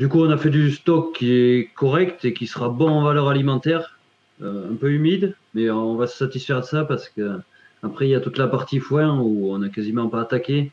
Du 0.00 0.08
coup, 0.08 0.24
on 0.24 0.30
a 0.30 0.38
fait 0.38 0.50
du 0.50 0.72
stock 0.72 1.14
qui 1.14 1.32
est 1.32 1.70
correct 1.76 2.24
et 2.24 2.32
qui 2.32 2.48
sera 2.48 2.68
bon 2.68 2.88
en 2.88 3.04
valeur 3.04 3.28
alimentaire, 3.28 3.96
euh, 4.42 4.72
un 4.72 4.74
peu 4.74 4.90
humide, 4.90 5.36
mais 5.54 5.70
on 5.70 5.94
va 5.94 6.08
se 6.08 6.16
satisfaire 6.16 6.62
de 6.62 6.66
ça 6.66 6.84
parce 6.84 7.08
que 7.08 7.38
après 7.82 8.06
il 8.06 8.10
y 8.10 8.14
a 8.14 8.20
toute 8.20 8.38
la 8.38 8.48
partie 8.48 8.78
foin 8.78 9.18
où 9.18 9.52
on 9.52 9.58
n'a 9.58 9.68
quasiment 9.68 10.08
pas 10.08 10.22
attaqué. 10.22 10.72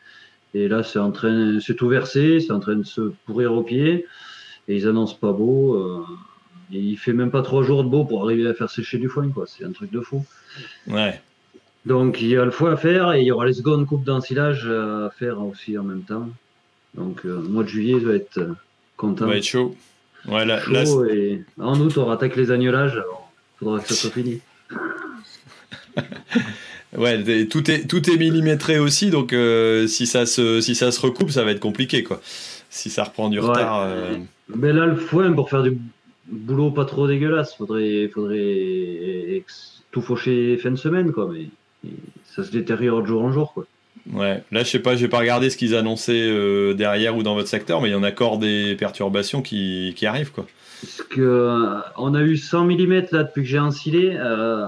Et 0.54 0.68
là, 0.68 0.82
c'est 0.82 0.98
en 1.00 1.12
train, 1.12 1.60
c'est 1.60 1.76
tout 1.76 1.88
versé, 1.88 2.40
c'est 2.40 2.52
en 2.52 2.60
train 2.60 2.76
de 2.76 2.84
se 2.84 3.14
pourrir 3.26 3.54
au 3.54 3.62
pied 3.62 4.08
et 4.68 4.76
ils 4.76 4.88
annoncent 4.88 5.16
pas 5.16 5.32
beau. 5.32 5.76
Euh, 5.76 6.04
il 6.72 6.98
fait 6.98 7.14
même 7.14 7.32
pas 7.32 7.42
trois 7.42 7.64
jours 7.64 7.84
de 7.84 7.90
beau 7.90 8.06
pour 8.06 8.24
arriver 8.24 8.48
à 8.48 8.54
faire 8.54 8.70
sécher 8.70 8.98
du 8.98 9.10
foin, 9.10 9.30
quoi. 9.30 9.46
C'est 9.48 9.64
un 9.64 9.72
truc 9.72 9.92
de 9.92 10.02
fou. 10.02 10.26
Ouais. 10.88 11.20
Donc 11.86 12.22
il 12.22 12.28
y 12.28 12.38
a 12.38 12.46
le 12.46 12.52
foin 12.52 12.74
à 12.74 12.78
faire 12.78 13.14
et 13.14 13.22
il 13.22 13.28
y 13.28 13.32
aura 13.32 13.46
les 13.46 13.54
secondes 13.54 13.86
coupes 13.86 14.04
d'ensilage 14.04 14.68
à 14.68 15.10
faire 15.18 15.42
aussi 15.42 15.78
en 15.78 15.84
même 15.84 16.04
temps. 16.04 16.30
Donc 16.96 17.26
euh, 17.26 17.42
le 17.42 17.48
mois 17.48 17.64
de 17.64 17.70
juillet 17.70 18.00
va 18.00 18.14
être 18.14 18.38
euh, 18.38 18.54
content. 18.98 19.28
Va 19.28 19.38
être 19.38 19.44
chaud. 19.44 19.76
Ouais, 20.28 20.46
chaud 20.86 21.06
et 21.06 21.46
en 21.58 21.80
août 21.80 21.98
on 21.98 22.06
rattaque 22.06 22.36
les 22.36 22.52
agnolages. 22.52 22.94
Alors 22.94 23.32
faudra 23.58 23.80
que 23.80 23.88
ça 23.88 23.96
soit 23.96 24.12
fini. 24.12 24.42
ouais, 26.98 27.46
tout 27.46 27.70
est 27.70 27.88
tout 27.88 28.10
est 28.10 28.18
millimétré 28.18 28.80
aussi, 28.80 29.10
donc 29.10 29.34
euh, 29.34 29.88
si 29.88 30.08
ça 30.08 30.26
se 30.26 30.62
si 30.62 30.76
ça 30.76 30.92
se 30.92 31.02
recoupe, 31.02 31.32
ça 31.32 31.44
va 31.44 31.52
être 31.52 31.60
compliqué 31.60 32.04
quoi. 32.04 32.22
Si 32.70 32.90
ça 32.90 33.04
reprend 33.04 33.30
du 33.30 33.40
retard. 33.40 33.90
Mais 34.56 34.74
là 34.74 34.86
le 34.86 34.96
foin 34.96 35.32
pour 35.34 35.50
faire 35.50 35.64
du 35.64 35.78
boulot 36.32 36.72
pas 36.72 36.86
trop 36.86 37.08
dégueulasse. 37.08 37.56
Faudrait, 37.56 38.10
faudrait 38.14 39.44
tout 39.92 40.02
faucher 40.02 40.58
fin 40.58 40.72
de 40.72 40.76
semaine, 40.76 41.12
quoi. 41.12 41.30
Mais 41.32 41.48
ça 42.26 42.44
se 42.44 42.52
détériore 42.52 43.02
de 43.02 43.08
jour 43.08 43.24
en 43.24 43.32
jour, 43.32 43.54
quoi. 43.54 43.66
Ouais, 44.14 44.44
là 44.52 44.64
je 44.64 44.70
sais 44.70 44.80
pas, 44.80 44.96
j'ai 44.96 45.08
pas 45.08 45.20
regardé 45.20 45.50
ce 45.50 45.58
qu'ils 45.58 45.76
annonçaient 45.76 46.30
euh, 46.30 46.74
derrière 46.74 47.16
ou 47.16 47.22
dans 47.22 47.36
votre 47.36 47.50
secteur, 47.50 47.80
mais 47.82 47.90
il 47.90 47.92
y 47.92 47.96
en 47.96 48.02
a 48.02 48.10
encore 48.10 48.40
des 48.40 48.76
perturbations 48.76 49.44
qui, 49.44 49.94
qui 49.96 50.08
arrivent 50.08 50.32
quoi. 50.32 50.48
Parce 50.82 51.04
que 51.10 51.22
euh, 51.22 51.80
on 51.96 52.16
a 52.16 52.22
eu 52.22 52.38
100 52.38 52.66
mm 52.66 52.94
là 53.12 53.24
depuis 53.24 53.44
que 53.44 53.48
j'ai 53.48 53.60
ensilé, 53.60 54.16
euh, 54.16 54.66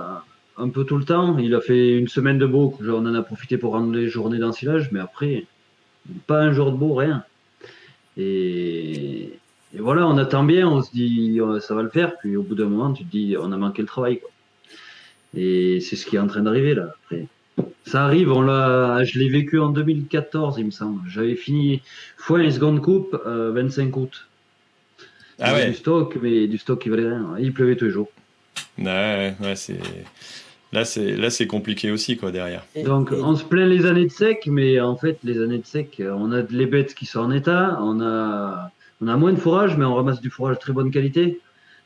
un 0.62 0.69
peu 0.69 0.84
tout 0.86 0.97
le 0.97 1.06
temps. 1.06 1.38
Il 1.38 1.56
a 1.56 1.62
fait 1.62 1.97
une 1.97 2.08
semaine 2.08 2.38
de 2.38 2.45
beau, 2.45 2.78
on 2.82 3.06
en 3.06 3.15
a 3.15 3.21
profité 3.21 3.58
pour 3.58 3.74
rendre 3.74 3.93
les 3.93 4.08
journées 4.08 4.39
d'ensilage, 4.39 4.91
mais 4.91 5.00
après 5.00 5.45
pas 6.28 6.39
un 6.39 6.52
jour 6.52 6.71
de 6.71 6.78
beau, 6.78 6.93
rien. 6.95 7.24
Et 8.17 9.30
et 9.74 9.80
voilà, 9.80 10.06
on 10.06 10.17
attend 10.17 10.43
bien, 10.43 10.67
on 10.67 10.82
se 10.82 10.91
dit 10.91 11.39
ça 11.62 11.76
va 11.76 11.82
le 11.82 11.89
faire, 11.89 12.17
puis 12.17 12.36
au 12.36 12.43
bout 12.43 12.56
d'un 12.56 12.65
moment, 12.65 12.91
tu 12.91 13.06
te 13.06 13.12
dis 13.12 13.36
on 13.39 13.52
a 13.52 13.58
manqué 13.58 13.82
le 13.82 13.88
travail. 13.88 14.19
Quoi. 14.19 14.30
Et 15.34 15.80
c'est 15.80 15.95
ce 15.95 16.06
qui 16.06 16.17
est 16.17 16.19
en 16.19 16.28
train 16.28 16.41
d'arriver 16.41 16.74
là. 16.74 16.93
Après. 17.06 17.28
Ça 17.86 18.06
arrive, 18.06 18.32
on 18.32 18.41
l'a, 18.41 19.04
je 19.04 19.19
l'ai 19.19 19.30
vécu 19.30 19.60
en 19.60 19.69
2014, 19.69 20.56
il 20.58 20.65
me 20.65 20.71
semble. 20.71 21.08
J'avais 21.10 21.36
fini 21.36 21.82
fois 22.17 22.41
une 22.41 22.52
seconde 22.52 22.82
coupe, 22.82 23.17
25 23.26 23.95
août. 23.95 24.28
Ah 25.39 25.54
ouais. 25.54 25.69
Du 25.69 25.76
stock, 25.76 26.17
mais 26.21 26.47
du 26.47 26.58
stock 26.58 26.82
qui 26.82 26.89
valait 26.89 27.08
rien. 27.08 27.36
Il 27.39 27.54
pleuvait 27.54 27.76
tous 27.76 27.86
les 27.86 27.91
jours. 27.91 28.10
Ouais, 28.78 29.36
ouais, 29.41 29.56
c'est. 29.56 29.80
Là, 30.73 30.86
c'est 30.86 31.17
là, 31.17 31.29
c'est 31.29 31.47
compliqué 31.47 31.91
aussi, 31.91 32.15
quoi, 32.15 32.31
derrière. 32.31 32.65
Donc, 32.86 33.12
on 33.12 33.36
se 33.36 33.43
plaint 33.43 33.67
les 33.67 33.86
années 33.86 34.05
de 34.05 34.12
sec, 34.12 34.47
mais 34.47 34.79
en 34.79 34.95
fait, 34.95 35.17
les 35.23 35.41
années 35.41 35.57
de 35.57 35.65
sec, 35.65 36.01
on 36.01 36.31
a 36.31 36.41
les 36.49 36.65
bêtes 36.65 36.93
qui 36.95 37.05
sont 37.05 37.19
en 37.19 37.31
état, 37.31 37.77
on 37.81 37.99
a 38.01 38.71
on 39.01 39.07
a 39.07 39.17
moins 39.17 39.34
de 39.34 39.39
fourrage, 39.39 39.77
mais 39.77 39.86
on 39.86 39.95
ramasse 39.95 40.21
du 40.21 40.29
fourrage 40.29 40.57
de 40.57 40.62
très 40.62 40.73
bonne 40.73 40.91
qualité. 40.91 41.39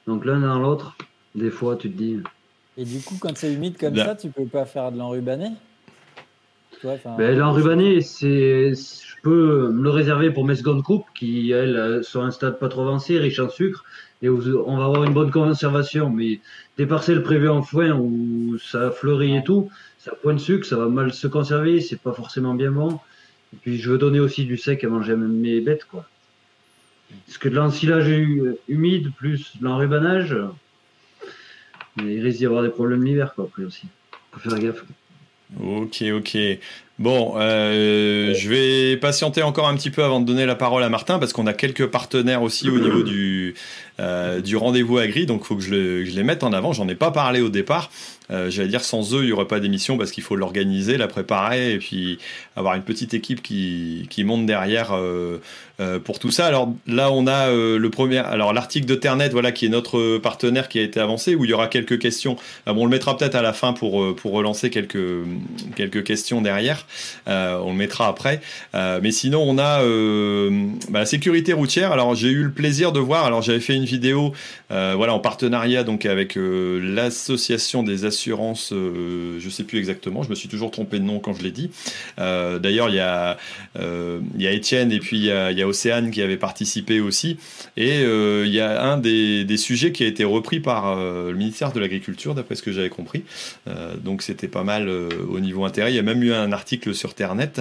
Donc 0.05 0.25
l'un 0.25 0.41
dans 0.41 0.59
l'autre, 0.59 0.97
des 1.33 1.49
fois, 1.49 1.77
tu 1.77 1.89
te 1.89 1.97
dis. 1.97 2.19
Et 2.77 2.83
du 2.83 2.99
coup, 2.99 3.15
quand 3.19 3.35
c'est 3.35 3.53
humide 3.53 3.77
comme 3.77 3.95
ça, 3.95 4.15
tu 4.15 4.29
peux 4.29 4.45
pas 4.45 4.65
faire 4.65 4.91
de 4.91 4.97
l'enrubané? 4.97 5.51
Ben, 6.83 7.37
L'enrubané, 7.37 8.01
c'est, 8.01 8.73
je 8.73 9.21
peux 9.23 9.71
me 9.71 9.81
le 9.81 9.89
réserver 9.89 10.29
pour 10.29 10.45
mes 10.45 10.55
secondes 10.55 10.83
coupes 10.83 11.05
qui, 11.15 11.51
elles, 11.51 12.01
sont 12.03 12.21
à 12.21 12.25
un 12.25 12.31
stade 12.31 12.59
pas 12.59 12.67
trop 12.67 12.81
avancé, 12.81 13.17
riche 13.17 13.39
en 13.39 13.49
sucre, 13.49 13.85
on 14.29 14.77
va 14.77 14.85
avoir 14.85 15.03
une 15.03 15.13
bonne 15.13 15.31
conservation. 15.31 16.09
Mais 16.09 16.39
des 16.77 16.85
parcelles 16.85 17.23
prévues 17.23 17.49
en 17.49 17.61
foin 17.61 17.91
où 17.91 18.57
ça 18.59 18.91
fleurit 18.91 19.37
et 19.37 19.43
tout, 19.43 19.69
ça 19.99 20.11
a 20.11 20.15
point 20.15 20.33
de 20.33 20.39
sucre, 20.39 20.65
ça 20.65 20.77
va 20.77 20.87
mal 20.87 21.13
se 21.13 21.27
conserver, 21.27 21.81
c'est 21.81 21.99
pas 21.99 22.13
forcément 22.13 22.53
bien 22.53 22.71
bon. 22.71 22.99
Et 23.53 23.57
puis 23.61 23.77
je 23.77 23.89
veux 23.89 23.97
donner 23.97 24.19
aussi 24.19 24.45
du 24.45 24.57
sec 24.57 24.83
à 24.83 24.89
manger 24.89 25.13
à 25.13 25.15
mes 25.15 25.61
bêtes, 25.61 25.85
quoi. 25.85 26.05
Parce 27.25 27.37
que 27.37 27.49
de 27.49 27.55
l'ensilage 27.55 28.09
humide 28.67 29.11
plus 29.15 29.53
l'enrubanage, 29.61 30.35
il 31.97 32.21
risque 32.21 32.39
d'y 32.39 32.45
avoir 32.45 32.63
des 32.63 32.69
problèmes 32.69 33.03
l'hiver, 33.03 33.33
quoi, 33.35 33.45
après 33.45 33.63
aussi. 33.63 33.87
Faut 34.31 34.49
faire 34.49 34.59
gaffe. 34.59 34.83
Ok, 35.61 36.03
ok. 36.13 36.37
Bon, 36.97 37.33
euh, 37.35 38.33
je 38.33 38.47
vais 38.47 38.95
patienter 38.95 39.43
encore 39.43 39.67
un 39.67 39.75
petit 39.75 39.89
peu 39.89 40.01
avant 40.01 40.21
de 40.21 40.25
donner 40.25 40.45
la 40.45 40.55
parole 40.55 40.81
à 40.81 40.87
Martin 40.87 41.19
parce 41.19 41.33
qu'on 41.33 41.45
a 41.45 41.51
quelques 41.51 41.87
partenaires 41.87 42.41
aussi 42.41 42.69
au 42.69 42.79
niveau 42.79 43.03
du, 43.03 43.53
euh, 43.99 44.39
du 44.39 44.55
rendez-vous 44.55 44.97
agri, 44.97 45.25
donc 45.25 45.41
il 45.43 45.47
faut 45.47 45.57
que 45.57 45.61
je, 45.61 45.71
le, 45.71 46.05
je, 46.05 46.15
les 46.15 46.23
mette 46.23 46.41
en 46.43 46.53
avant. 46.53 46.71
J'en 46.71 46.87
ai 46.87 46.95
pas 46.95 47.11
parlé 47.11 47.41
au 47.41 47.49
départ. 47.49 47.91
Euh, 48.31 48.49
J'allais 48.49 48.69
dire 48.69 48.83
sans 48.83 49.13
eux, 49.13 49.23
il 49.23 49.25
n'y 49.25 49.31
aurait 49.33 49.45
pas 49.45 49.59
d'émission 49.59 49.97
parce 49.97 50.11
qu'il 50.11 50.23
faut 50.23 50.37
l'organiser, 50.37 50.95
la 50.95 51.09
préparer 51.09 51.73
et 51.73 51.79
puis 51.79 52.17
avoir 52.55 52.75
une 52.75 52.81
petite 52.81 53.13
équipe 53.13 53.43
qui, 53.43 54.07
qui 54.09 54.23
monte 54.23 54.45
derrière 54.45 54.97
pour 56.05 56.17
tout 56.17 56.31
ça. 56.31 56.45
Alors 56.45 56.73
là, 56.87 57.11
on 57.11 57.27
a 57.27 57.51
le 57.51 57.89
premier, 57.89 58.19
alors 58.19 58.53
l'article 58.53 58.87
de 58.87 58.95
Ternet, 58.95 59.29
voilà, 59.29 59.51
qui 59.51 59.65
est 59.65 59.69
notre 59.69 60.17
partenaire 60.17 60.69
qui 60.69 60.79
a 60.79 60.81
été 60.81 60.99
avancé, 61.01 61.35
où 61.35 61.43
il 61.43 61.51
y 61.51 61.53
aura 61.53 61.67
quelques 61.67 61.99
questions. 61.99 62.37
Ah 62.65 62.73
on 62.73 62.85
le 62.85 62.89
mettra 62.89 63.17
peut-être 63.17 63.35
à 63.35 63.41
la 63.41 63.53
fin 63.53 63.73
pour 63.73 64.15
pour 64.15 64.31
relancer 64.31 64.69
quelques 64.71 66.03
questions 66.03 66.41
derrière. 66.41 66.84
On 67.27 67.71
le 67.71 67.77
mettra 67.77 68.07
après. 68.07 68.41
mais 68.73 69.11
sinon, 69.11 69.43
on 69.43 69.57
a 69.57 69.81
bah, 70.89 70.99
la 70.99 71.05
sécurité 71.05 71.53
routière. 71.53 71.91
Alors 71.91 72.15
j'ai 72.15 72.29
eu 72.29 72.43
le 72.43 72.51
plaisir 72.51 72.91
de 72.91 72.99
voir. 72.99 73.25
Alors 73.25 73.41
j'avais 73.41 73.59
fait 73.59 73.75
une 73.75 73.85
vidéo, 73.85 74.33
voilà, 74.69 75.13
en 75.13 75.19
partenariat 75.19 75.83
donc 75.83 76.05
avec 76.05 76.37
l'association 76.37 77.83
des 77.83 78.05
assurances. 78.05 78.71
je 78.73 79.49
sais 79.49 79.63
plus 79.63 79.79
exactement. 79.79 80.23
Je 80.23 80.29
me 80.29 80.35
suis 80.35 80.49
toujours 80.49 80.71
trompé 80.71 80.99
de 80.99 81.03
nom 81.03 81.19
quand 81.19 81.33
je 81.33 81.43
l'ai 81.43 81.51
dit. 81.51 81.69
D'ailleurs, 82.17 82.89
il 82.89 82.95
y 82.95 82.99
a 84.47 84.51
Étienne 84.51 84.91
et 84.91 84.99
puis 84.99 85.17
il 85.17 85.25
y 85.25 85.31
a, 85.31 85.67
Océane 85.67 86.11
qui 86.11 86.21
avait 86.21 86.37
participé 86.37 86.99
aussi. 86.99 87.37
Et 87.77 88.01
il 88.01 88.53
y 88.53 88.59
a 88.59 88.83
un 88.83 88.97
des, 88.97 89.43
des, 89.45 89.57
sujets 89.57 89.91
qui 89.91 90.03
a 90.03 90.07
été 90.07 90.23
repris 90.23 90.59
par 90.59 90.95
le 90.95 91.33
ministère 91.33 91.71
de 91.71 91.79
l'Agriculture, 91.79 92.35
d'après 92.35 92.55
ce 92.55 92.61
que 92.61 92.71
j'avais 92.71 92.89
compris. 92.89 93.23
donc 94.03 94.21
c'était 94.21 94.47
pas 94.47 94.63
mal 94.63 94.89
au 94.89 95.39
niveau 95.39 95.65
intérêt. 95.65 95.91
Il 95.91 95.95
y 95.95 95.99
a 95.99 96.03
même 96.03 96.23
eu 96.23 96.33
un 96.33 96.51
article 96.51 96.74
sur 96.93 97.13
Ternet. 97.13 97.51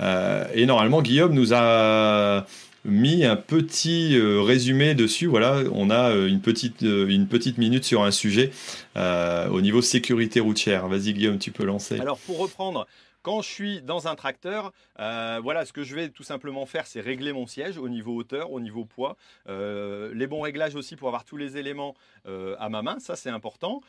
et 0.00 0.66
normalement, 0.66 1.02
Guillaume 1.02 1.34
nous 1.34 1.54
a 1.54 2.46
mis 2.84 3.24
un 3.24 3.36
petit 3.36 4.18
résumé 4.20 4.94
dessus. 4.94 5.26
Voilà, 5.26 5.62
on 5.72 5.90
a 5.90 6.12
une 6.14 6.40
petite, 6.40 6.82
une 6.82 7.26
petite 7.26 7.58
minute 7.58 7.84
sur 7.84 8.02
un 8.02 8.10
sujet 8.10 8.50
au 8.96 9.60
niveau 9.60 9.82
sécurité 9.82 10.40
routière. 10.40 10.88
Vas-y 10.88 11.12
Guillaume, 11.12 11.38
tu 11.38 11.50
peux 11.50 11.64
lancer. 11.64 11.98
Alors 12.00 12.18
pour 12.18 12.38
reprendre 12.38 12.86
quand 13.28 13.42
je 13.42 13.48
suis 13.50 13.82
dans 13.82 14.08
un 14.08 14.14
tracteur, 14.14 14.72
euh, 15.00 15.38
voilà, 15.42 15.66
ce 15.66 15.74
que 15.74 15.82
je 15.82 15.94
vais 15.94 16.08
tout 16.08 16.22
simplement 16.22 16.64
faire, 16.64 16.86
c'est 16.86 17.02
régler 17.02 17.34
mon 17.34 17.46
siège 17.46 17.76
au 17.76 17.90
niveau 17.90 18.16
hauteur, 18.16 18.52
au 18.52 18.58
niveau 18.58 18.86
poids. 18.86 19.18
Euh, 19.50 20.14
les 20.14 20.26
bons 20.26 20.40
réglages 20.40 20.74
aussi 20.74 20.96
pour 20.96 21.08
avoir 21.08 21.26
tous 21.26 21.36
les 21.36 21.58
éléments 21.58 21.94
euh, 22.26 22.56
à 22.58 22.70
ma 22.70 22.80
main, 22.80 22.98
ça 23.00 23.16
c'est 23.16 23.28
important. 23.28 23.82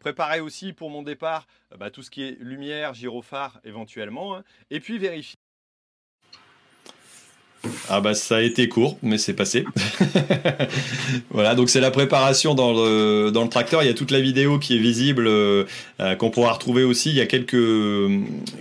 Préparer 0.00 0.40
aussi 0.40 0.72
pour 0.72 0.90
mon 0.90 1.04
départ 1.04 1.46
bah, 1.78 1.90
tout 1.90 2.02
ce 2.02 2.10
qui 2.10 2.24
est 2.24 2.36
lumière, 2.40 2.92
gyrophare 2.92 3.60
éventuellement. 3.62 4.34
Hein. 4.34 4.42
et 4.72 4.80
puis 4.80 4.98
vérifier. 4.98 5.36
Ah 7.88 8.00
bah 8.00 8.14
ça 8.14 8.36
a 8.36 8.40
été 8.40 8.68
court, 8.68 8.98
mais 9.02 9.18
c'est 9.18 9.34
passé. 9.34 9.64
voilà, 11.30 11.54
donc 11.54 11.70
c'est 11.70 11.80
la 11.80 11.92
préparation 11.92 12.54
dans 12.54 12.72
le, 12.72 13.30
dans 13.30 13.44
le 13.44 13.48
tracteur. 13.48 13.84
Il 13.84 13.86
y 13.86 13.90
a 13.90 13.94
toute 13.94 14.10
la 14.10 14.20
vidéo 14.20 14.58
qui 14.58 14.74
est 14.74 14.80
visible, 14.80 15.28
euh, 16.02 16.14
qu'on 16.16 16.30
pourra 16.30 16.52
retrouver 16.52 16.84
aussi. 16.84 17.10
Il 17.10 17.16
y 17.16 17.20
a 17.20 17.26
quelques, 17.26 17.56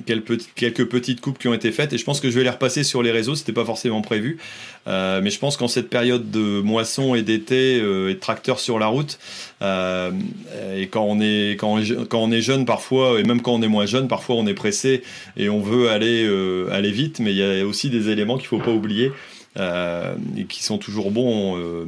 quelques, 0.05 0.53
quelques, 0.55 0.85
petites 0.85 1.19
coupes 1.19 1.37
qui 1.37 1.47
ont 1.47 1.53
été 1.53 1.71
faites 1.71 1.91
et 1.91 1.97
je 1.97 2.05
pense 2.05 2.21
que 2.21 2.29
je 2.29 2.37
vais 2.37 2.43
les 2.43 2.49
repasser 2.49 2.83
sur 2.83 3.03
les 3.03 3.11
réseaux. 3.11 3.35
C'était 3.35 3.51
pas 3.51 3.65
forcément 3.65 4.01
prévu. 4.01 4.37
Euh, 4.87 5.21
mais 5.23 5.29
je 5.29 5.37
pense 5.37 5.57
qu'en 5.57 5.67
cette 5.67 5.89
période 5.89 6.31
de 6.31 6.61
moisson 6.61 7.13
et 7.13 7.21
d'été 7.21 7.79
euh, 7.79 8.09
et 8.09 8.15
de 8.15 8.19
tracteur 8.19 8.59
sur 8.59 8.79
la 8.79 8.87
route, 8.87 9.19
euh, 9.61 10.11
et 10.75 10.87
quand 10.87 11.03
on, 11.03 11.19
est, 11.21 11.55
quand, 11.59 11.77
on, 12.13 12.31
est 12.31 12.41
jeune 12.41 12.65
parfois, 12.65 13.19
et 13.19 13.23
même 13.23 13.41
quand 13.41 13.53
on 13.53 13.61
est 13.61 13.67
moins 13.67 13.85
jeune, 13.85 14.07
parfois 14.07 14.35
on 14.37 14.47
est 14.47 14.55
pressé 14.55 15.03
et 15.37 15.49
on 15.49 15.59
veut 15.59 15.89
aller, 15.89 16.23
euh, 16.25 16.67
aller 16.71 16.91
vite, 16.91 17.19
mais 17.19 17.31
il 17.31 17.37
y 17.37 17.43
a 17.43 17.65
aussi 17.65 17.89
des 17.89 18.09
éléments 18.09 18.37
qu'il 18.37 18.47
faut 18.47 18.59
pas 18.59 18.71
oublier. 18.71 19.11
Euh, 19.59 20.15
et 20.37 20.45
qui 20.45 20.63
sont 20.63 20.77
toujours 20.77 21.11
bons, 21.11 21.57
euh, 21.57 21.85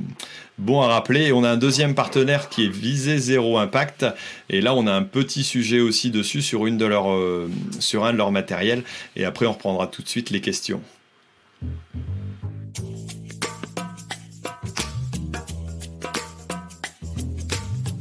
bons 0.57 0.81
à 0.81 0.87
rappeler. 0.87 1.31
On 1.31 1.43
a 1.43 1.49
un 1.49 1.57
deuxième 1.57 1.95
partenaire 1.95 2.49
qui 2.49 2.65
est 2.65 2.69
Visé 2.69 3.17
Zéro 3.17 3.57
Impact. 3.57 4.05
Et 4.49 4.61
là, 4.61 4.73
on 4.73 4.87
a 4.87 4.93
un 4.93 5.03
petit 5.03 5.43
sujet 5.43 5.79
aussi 5.79 6.11
dessus 6.11 6.41
sur, 6.41 6.63
de 6.63 6.85
leur, 6.85 7.11
euh, 7.11 7.49
un 7.93 8.13
de 8.13 8.17
leurs 8.17 8.31
matériels. 8.31 8.83
Et 9.15 9.25
après, 9.25 9.45
on 9.45 9.53
reprendra 9.53 9.87
tout 9.87 10.01
de 10.01 10.07
suite 10.07 10.29
les 10.29 10.41
questions. 10.41 10.81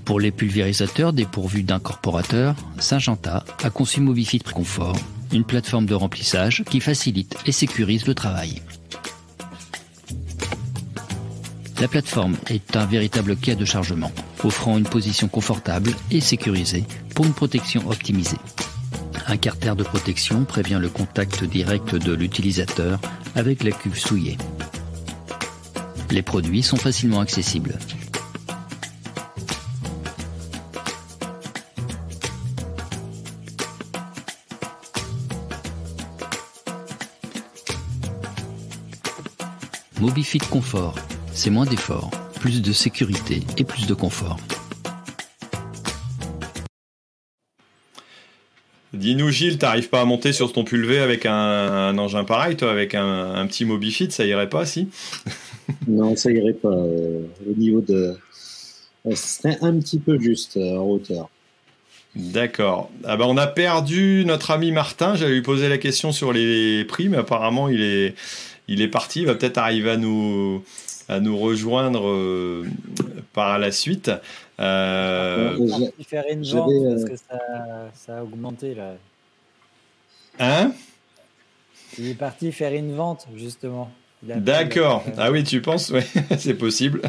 Pour 0.05 0.21
les 0.21 0.31
pulvérisateurs 0.31 1.13
dépourvus 1.13 1.63
d'incorporateur, 1.63 2.55
Syngenta 2.79 3.45
a 3.63 3.71
conçu 3.71 4.01
Mobifit 4.01 4.41
Confort, 4.41 4.99
une 5.33 5.45
plateforme 5.45 5.87
de 5.87 5.95
remplissage 5.95 6.65
qui 6.69 6.81
facilite 6.81 7.37
et 7.47 7.53
sécurise 7.53 8.07
le 8.07 8.15
travail. 8.15 8.61
La 11.83 11.89
plateforme 11.89 12.37
est 12.49 12.77
un 12.77 12.87
véritable 12.87 13.35
quai 13.35 13.57
de 13.57 13.65
chargement, 13.65 14.13
offrant 14.45 14.79
une 14.79 14.85
position 14.85 15.27
confortable 15.27 15.91
et 16.13 16.21
sécurisée 16.21 16.85
pour 17.13 17.25
une 17.25 17.33
protection 17.33 17.89
optimisée. 17.91 18.37
Un 19.27 19.37
carter 19.37 19.75
de 19.75 19.83
protection 19.83 20.45
prévient 20.45 20.79
le 20.81 20.89
contact 20.89 21.43
direct 21.43 21.97
de 21.97 22.13
l'utilisateur 22.15 23.01
avec 23.35 23.65
la 23.65 23.73
cuve 23.73 23.99
souillée. 23.99 24.39
Les 26.13 26.23
produits 26.23 26.63
sont 26.63 26.77
facilement 26.77 27.19
accessibles. 27.19 27.77
Mobifit 39.99 40.39
Confort, 40.39 40.95
c'est 41.35 41.51
moins 41.51 41.67
d'efforts, 41.67 42.11
plus 42.41 42.63
de 42.63 42.73
sécurité 42.73 43.43
et 43.57 43.65
plus 43.65 43.87
de 43.87 43.95
confort. 43.95 44.39
Dis-nous 48.93 49.31
Gilles, 49.31 49.57
t'arrives 49.57 49.89
pas 49.89 50.03
à 50.03 50.05
monter 50.05 50.33
sur 50.33 50.53
ton 50.53 50.65
pulvé 50.65 50.99
avec 50.99 51.25
un, 51.25 51.33
un 51.33 51.97
engin 51.97 52.25
pareil, 52.25 52.57
toi, 52.57 52.71
avec 52.71 52.95
un, 52.95 53.35
un, 53.35 53.47
petit 53.47 53.65
Mobifit, 53.65 54.11
ça 54.11 54.25
irait 54.25 54.49
pas, 54.49 54.67
si? 54.67 54.89
Non, 55.89 56.15
ça 56.17 56.31
irait 56.31 56.53
pas. 56.53 56.69
Euh, 56.69 57.23
au 57.49 57.55
niveau 57.57 57.81
de... 57.81 58.15
ce 59.11 59.15
serait 59.15 59.59
un 59.63 59.79
petit 59.79 59.99
peu 59.99 60.19
juste 60.19 60.59
euh, 60.59 60.77
en 60.77 60.85
hauteur. 60.85 61.31
D'accord. 62.15 62.91
Ah 63.05 63.17
bah 63.17 63.25
on 63.27 63.39
a 63.39 63.47
perdu 63.47 64.25
notre 64.27 64.51
ami 64.51 64.71
Martin. 64.71 65.15
J'allais 65.15 65.35
lui 65.35 65.43
poser 65.43 65.71
la 65.71 65.79
question 65.79 66.13
sur 66.13 66.33
les 66.33 66.85
prix, 66.85 67.09
mais 67.09 67.17
apparemment 67.17 67.71
il 67.71 67.81
est, 67.81 68.15
il 68.69 68.83
est 68.83 68.89
parti, 68.89 69.21
il 69.21 69.27
va 69.27 69.35
peut-être 69.35 69.57
arriver 69.57 69.91
à 69.91 69.97
nous, 69.97 70.63
à 71.09 71.21
nous 71.21 71.39
rejoindre 71.39 72.07
euh, 72.07 72.67
par 73.33 73.59
la 73.59 73.71
suite. 73.71 74.11
Euh... 74.61 75.57
Il 75.59 75.69
va 75.69 76.05
faire 76.07 76.25
une 76.31 76.45
vente 76.45 76.71
euh... 76.71 76.91
parce 76.91 77.05
que 77.05 77.17
ça, 77.17 77.39
ça, 77.95 78.19
a 78.19 78.23
augmenté 78.23 78.75
là. 78.75 78.95
Hein? 80.39 80.73
Il 81.99 82.09
est 82.09 82.15
parti 82.15 82.53
faire 82.53 82.73
une 82.73 82.95
vente 82.95 83.27
justement. 83.37 83.91
D'accord. 84.23 85.05
Ah 85.19 85.33
oui, 85.33 85.43
tu 85.43 85.61
penses 85.61 85.91
Oui, 85.91 86.03
c'est 86.39 86.55
possible. 86.55 87.03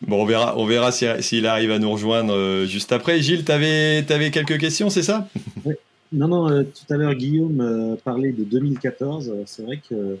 Bon, 0.00 0.22
on 0.22 0.24
verra, 0.24 0.56
on 0.56 0.64
verra 0.64 0.92
s'il 0.92 1.22
si, 1.22 1.46
arrive 1.46 1.70
à 1.72 1.78
nous 1.78 1.92
rejoindre 1.92 2.32
euh, 2.32 2.64
juste 2.64 2.90
après. 2.90 3.20
Gilles, 3.20 3.44
tu 3.44 3.52
avais, 3.52 4.04
avais, 4.10 4.30
quelques 4.30 4.58
questions, 4.58 4.88
c'est 4.88 5.02
ça? 5.02 5.28
Oui. 5.66 5.74
Non, 6.12 6.26
non, 6.26 6.50
euh, 6.50 6.64
tout 6.64 6.92
à 6.92 6.96
l'heure, 6.96 7.14
Guillaume 7.14 7.60
euh, 7.60 7.96
parlait 8.02 8.32
de 8.32 8.42
2014. 8.42 9.32
C'est 9.46 9.62
vrai 9.62 9.76
que 9.76 9.94
euh, 9.94 10.16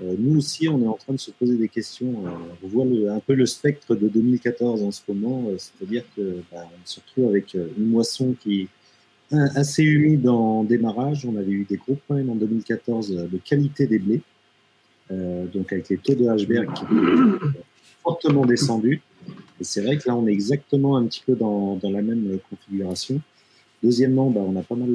nous 0.00 0.38
aussi, 0.38 0.68
on 0.68 0.82
est 0.82 0.86
en 0.86 0.96
train 0.96 1.12
de 1.12 1.20
se 1.20 1.30
poser 1.30 1.56
des 1.56 1.68
questions. 1.68 2.14
on 2.62 2.66
voit 2.66 2.86
un 3.10 3.20
peu 3.20 3.34
le 3.34 3.46
spectre 3.46 3.94
de 3.94 4.08
2014 4.08 4.82
en 4.82 4.90
ce 4.90 5.02
moment, 5.08 5.44
c'est-à-dire 5.58 6.04
que 6.16 6.38
bah, 6.50 6.68
se 6.84 7.00
retrouve 7.00 7.28
avec 7.28 7.54
une 7.54 7.86
moisson 7.88 8.34
qui 8.40 8.62
est 8.62 8.68
assez 9.54 9.82
humide 9.82 10.28
en 10.28 10.64
démarrage. 10.64 11.26
On 11.26 11.36
avait 11.36 11.52
eu 11.52 11.66
des 11.68 11.76
gros 11.76 11.94
problèmes 11.94 12.30
en 12.30 12.36
2014 12.36 13.28
de 13.30 13.38
qualité 13.38 13.86
des 13.86 13.98
blés, 13.98 14.22
donc 15.10 15.72
avec 15.72 15.88
les 15.90 15.98
taux 15.98 16.14
de 16.14 16.24
Hberg 16.24 16.72
qui 16.74 16.84
ont 16.84 17.38
fortement 18.02 18.44
descendu. 18.44 19.02
Et 19.60 19.64
c'est 19.64 19.82
vrai 19.82 19.96
que 19.96 20.08
là, 20.08 20.16
on 20.16 20.26
est 20.26 20.32
exactement 20.32 20.96
un 20.96 21.06
petit 21.06 21.22
peu 21.24 21.34
dans, 21.34 21.78
la 21.82 22.02
même 22.02 22.38
configuration. 22.50 23.20
Deuxièmement, 23.82 24.30
bah, 24.30 24.40
on 24.40 24.56
a 24.56 24.62
pas 24.62 24.74
mal 24.74 24.90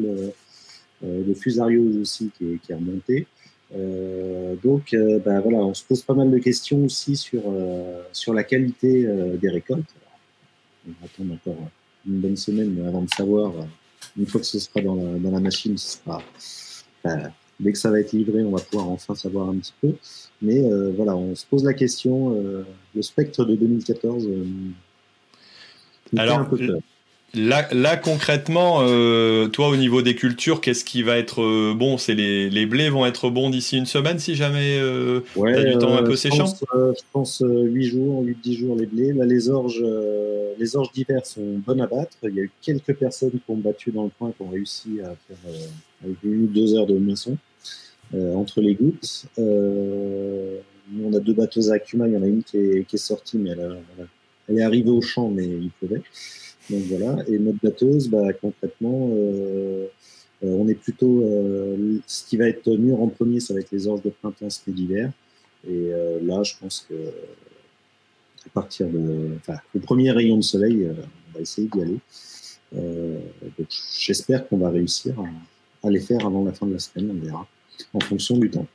euh, 1.03 1.23
de 1.23 1.33
fusariose 1.33 1.97
aussi 1.97 2.31
qui 2.37 2.45
est, 2.45 2.57
qui 2.57 2.71
est 2.71 2.75
remonté. 2.75 3.27
Euh, 3.75 4.55
donc, 4.63 4.93
euh, 4.93 5.19
bah, 5.19 5.39
voilà, 5.41 5.59
on 5.59 5.73
se 5.73 5.83
pose 5.83 6.01
pas 6.01 6.13
mal 6.13 6.31
de 6.31 6.37
questions 6.37 6.85
aussi 6.85 7.15
sur, 7.15 7.41
euh, 7.47 8.01
sur 8.13 8.33
la 8.33 8.43
qualité 8.43 9.05
euh, 9.05 9.37
des 9.37 9.49
récoltes. 9.49 9.93
on 10.87 10.91
va 10.91 11.05
attendre 11.05 11.33
encore 11.33 11.69
une 12.07 12.19
bonne 12.21 12.37
semaine 12.37 12.85
avant 12.87 13.01
de 13.01 13.09
savoir, 13.09 13.51
une 14.17 14.25
fois 14.25 14.39
que 14.39 14.47
ce 14.47 14.59
sera 14.59 14.81
dans 14.81 14.95
la, 14.95 15.19
dans 15.19 15.31
la 15.31 15.39
machine, 15.41 15.77
ce 15.77 15.97
sera, 15.97 16.21
dès 17.59 17.71
que 17.73 17.77
ça 17.77 17.91
va 17.91 17.99
être 17.99 18.13
livré, 18.13 18.43
on 18.43 18.51
va 18.51 18.61
pouvoir 18.61 18.89
enfin 18.89 19.15
savoir 19.15 19.49
un 19.49 19.57
petit 19.57 19.73
peu. 19.81 19.93
Mais 20.41 20.59
euh, 20.63 20.93
voilà, 20.95 21.15
on 21.15 21.35
se 21.35 21.45
pose 21.45 21.65
la 21.65 21.73
question, 21.73 22.31
le 22.95 23.01
spectre 23.01 23.43
de 23.43 23.55
2014. 23.55 24.29
Alors, 26.15 26.47
Là, 27.33 27.67
là, 27.73 27.97
concrètement, 27.97 28.79
euh, 28.81 29.47
toi, 29.49 29.67
au 29.67 29.75
niveau 29.75 30.01
des 30.01 30.15
cultures, 30.15 30.61
qu'est-ce 30.61 30.85
qui 30.85 31.03
va 31.03 31.17
être 31.17 31.41
euh, 31.41 31.73
bon 31.75 31.97
C'est 31.97 32.13
les, 32.13 32.49
les, 32.49 32.65
blés 32.65 32.89
vont 32.89 33.05
être 33.05 33.29
bons 33.29 33.49
d'ici 33.49 33.77
une 33.77 33.85
semaine 33.85 34.17
si 34.17 34.33
jamais 34.33 34.79
euh, 34.79 35.19
ouais, 35.35 35.53
tu 35.53 35.59
as 35.59 35.63
du 35.73 35.77
temps 35.77 35.95
un 35.95 36.03
peu 36.03 36.15
séchant 36.15 36.45
Je 36.45 37.01
pense, 37.11 37.43
8 37.45 37.83
jours, 37.83 38.23
8-10 38.23 38.57
jours 38.57 38.75
les 38.77 38.85
blés. 38.85 39.11
Là, 39.11 39.25
les 39.25 39.49
orges, 39.49 39.83
les 40.57 40.75
orges 40.77 40.91
d'hiver 40.93 41.25
sont 41.25 41.61
bonnes 41.65 41.81
à 41.81 41.87
battre. 41.87 42.15
Il 42.23 42.33
y 42.33 42.39
a 42.39 42.43
eu 42.43 42.51
quelques 42.61 42.93
personnes 42.93 43.31
qui 43.31 43.41
ont 43.49 43.57
battu 43.57 43.91
dans 43.91 44.05
le 44.05 44.11
coin, 44.17 44.31
qui 44.31 44.41
ont 44.41 44.49
réussi 44.49 45.01
à 45.01 45.13
faire 45.27 45.53
avec 46.03 46.17
une 46.23 46.45
ou 46.45 46.47
deux 46.47 46.75
heures 46.75 46.87
de 46.87 46.97
moisson 46.97 47.37
entre 48.13 48.61
les 48.61 48.73
gouttes. 48.73 49.25
on 49.37 51.13
a 51.13 51.19
deux 51.19 51.33
bateaux 51.33 51.71
à 51.71 51.79
Cuma, 51.79 52.07
il 52.07 52.13
y 52.13 52.17
en 52.17 52.23
a 52.23 52.27
une 52.27 52.41
qui 52.41 52.57
est, 52.57 52.87
qui 52.87 52.95
est 52.95 52.99
sortie, 52.99 53.37
mais 53.37 53.49
elle, 53.49 53.79
elle 54.47 54.59
est 54.59 54.63
arrivée 54.63 54.91
au 54.91 55.01
champ, 55.01 55.29
mais 55.29 55.45
il 55.45 55.71
pleuvait. 55.71 56.01
Donc 56.69 56.81
voilà. 56.83 57.23
Et 57.27 57.37
notre 57.39 57.59
batteuse, 57.63 58.09
bah, 58.09 58.33
concrètement, 58.33 59.09
euh, 59.13 59.87
euh, 60.43 60.55
on 60.59 60.67
est 60.67 60.75
plutôt. 60.75 61.23
Euh, 61.23 61.97
ce 62.05 62.25
qui 62.25 62.37
va 62.37 62.47
être 62.47 62.69
mûr 62.69 63.01
en 63.01 63.07
premier, 63.07 63.39
ça 63.39 63.53
va 63.53 63.59
être 63.59 63.71
les 63.71 63.87
orges 63.87 64.01
de 64.01 64.09
printemps, 64.09 64.47
et 64.67 64.71
d'hiver. 64.71 65.11
Et 65.67 65.89
là, 66.21 66.43
je 66.43 66.53
pense 66.59 66.85
que 66.87 66.93
à 66.93 68.49
partir 68.53 68.87
de, 68.87 69.31
enfin, 69.37 69.59
le 69.73 69.81
premier 69.81 70.11
rayon 70.11 70.37
de 70.37 70.43
soleil, 70.43 70.87
on 70.87 71.33
va 71.33 71.41
essayer 71.41 71.67
d'y 71.67 71.81
aller. 71.81 71.97
donc 72.71 73.67
j'espère 73.99 74.47
qu'on 74.47 74.57
va 74.57 74.69
réussir 74.69 75.15
à, 75.83 75.89
les 75.89 75.99
faire 75.99 76.25
avant 76.25 76.45
la 76.45 76.53
fin 76.53 76.67
de 76.67 76.73
la 76.73 76.79
semaine, 76.79 77.11
on 77.11 77.25
verra, 77.25 77.47
en 77.93 77.99
fonction 77.99 78.37
du 78.37 78.49
temps. 78.49 78.67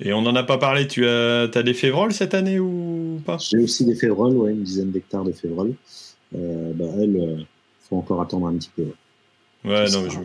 Et 0.00 0.12
on 0.12 0.22
n'en 0.22 0.34
a 0.34 0.42
pas 0.42 0.58
parlé, 0.58 0.88
tu 0.88 1.06
as, 1.06 1.42
as 1.42 1.62
des 1.62 1.74
févroles 1.74 2.12
cette 2.12 2.34
année 2.34 2.58
ou 2.58 3.20
pas? 3.24 3.36
J'ai 3.38 3.58
aussi 3.58 3.84
des 3.84 3.94
févroles, 3.94 4.36
ouais, 4.36 4.50
une 4.50 4.62
dizaine 4.62 4.90
d'hectares 4.90 5.24
de 5.24 5.32
févroles. 5.32 5.74
Bah, 6.32 6.84
elle, 6.98 7.16
il 7.16 7.20
euh, 7.20 7.42
faut 7.88 7.96
encore 7.96 8.20
attendre 8.20 8.46
un 8.46 8.56
petit 8.56 8.70
peu. 8.74 8.86
Ouais, 9.64 9.90
non, 9.90 10.02
mais 10.02 10.10
je... 10.10 10.18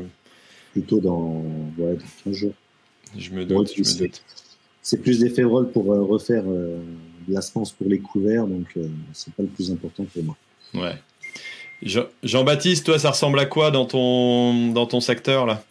Plutôt 0.72 1.00
dans, 1.00 1.44
ouais, 1.78 1.98
15 2.24 2.34
jours. 2.34 2.54
Je 3.18 3.32
me 3.32 3.46
doute. 3.46 3.72
C'est 4.82 4.98
plus 4.98 5.20
des 5.20 5.30
févroles 5.30 5.72
pour 5.72 5.94
euh, 5.94 6.02
refaire 6.02 6.44
de 6.44 6.82
la 7.28 7.42
semence 7.42 7.72
pour 7.72 7.88
les 7.88 8.00
couverts, 8.00 8.48
donc 8.48 8.76
c'est 9.14 9.34
pas 9.34 9.44
le 9.44 9.50
plus 9.50 9.72
important 9.72 10.06
pour 10.06 10.24
moi. 10.24 10.36
Ouais. 10.74 10.96
Jean-Baptiste, 12.24 12.86
toi, 12.86 12.98
ça 13.00 13.12
ressemble 13.12 13.40
à 13.40 13.46
quoi 13.46 13.72
dans 13.72 13.86
ton, 13.86 14.72
dans 14.72 14.86
ton 14.86 15.00
secteur 15.00 15.46
là? 15.46 15.64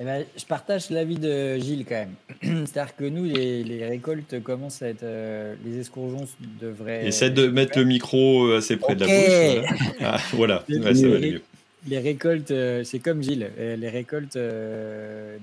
Eh 0.00 0.04
ben, 0.04 0.24
je 0.36 0.44
partage 0.44 0.90
l'avis 0.90 1.18
de 1.18 1.56
Gilles 1.58 1.84
quand 1.84 2.06
même. 2.06 2.14
C'est-à-dire 2.66 2.94
que 2.94 3.04
nous, 3.04 3.24
les, 3.24 3.84
récoltes 3.84 4.40
commencent 4.44 4.80
à 4.80 4.88
être. 4.88 5.02
Euh, 5.02 5.56
les 5.64 5.80
escourgeons 5.80 6.28
devraient. 6.60 7.04
Essaie 7.04 7.30
de 7.30 7.48
mettre 7.48 7.76
le 7.78 7.84
micro 7.84 8.46
euh, 8.46 8.58
assez 8.58 8.76
près 8.76 8.94
de 8.94 9.04
la 9.04 9.06
bouche. 9.06 10.20
Voilà, 10.34 10.64
ah, 10.68 10.94
ça 10.94 11.08
va 11.08 11.18
mieux. 11.18 11.42
Les 11.88 11.98
récoltes, 11.98 12.50
euh, 12.52 12.84
c'est 12.84 13.00
comme 13.00 13.22
Gilles, 13.22 13.50
les 13.58 13.88
récoltes 13.88 14.38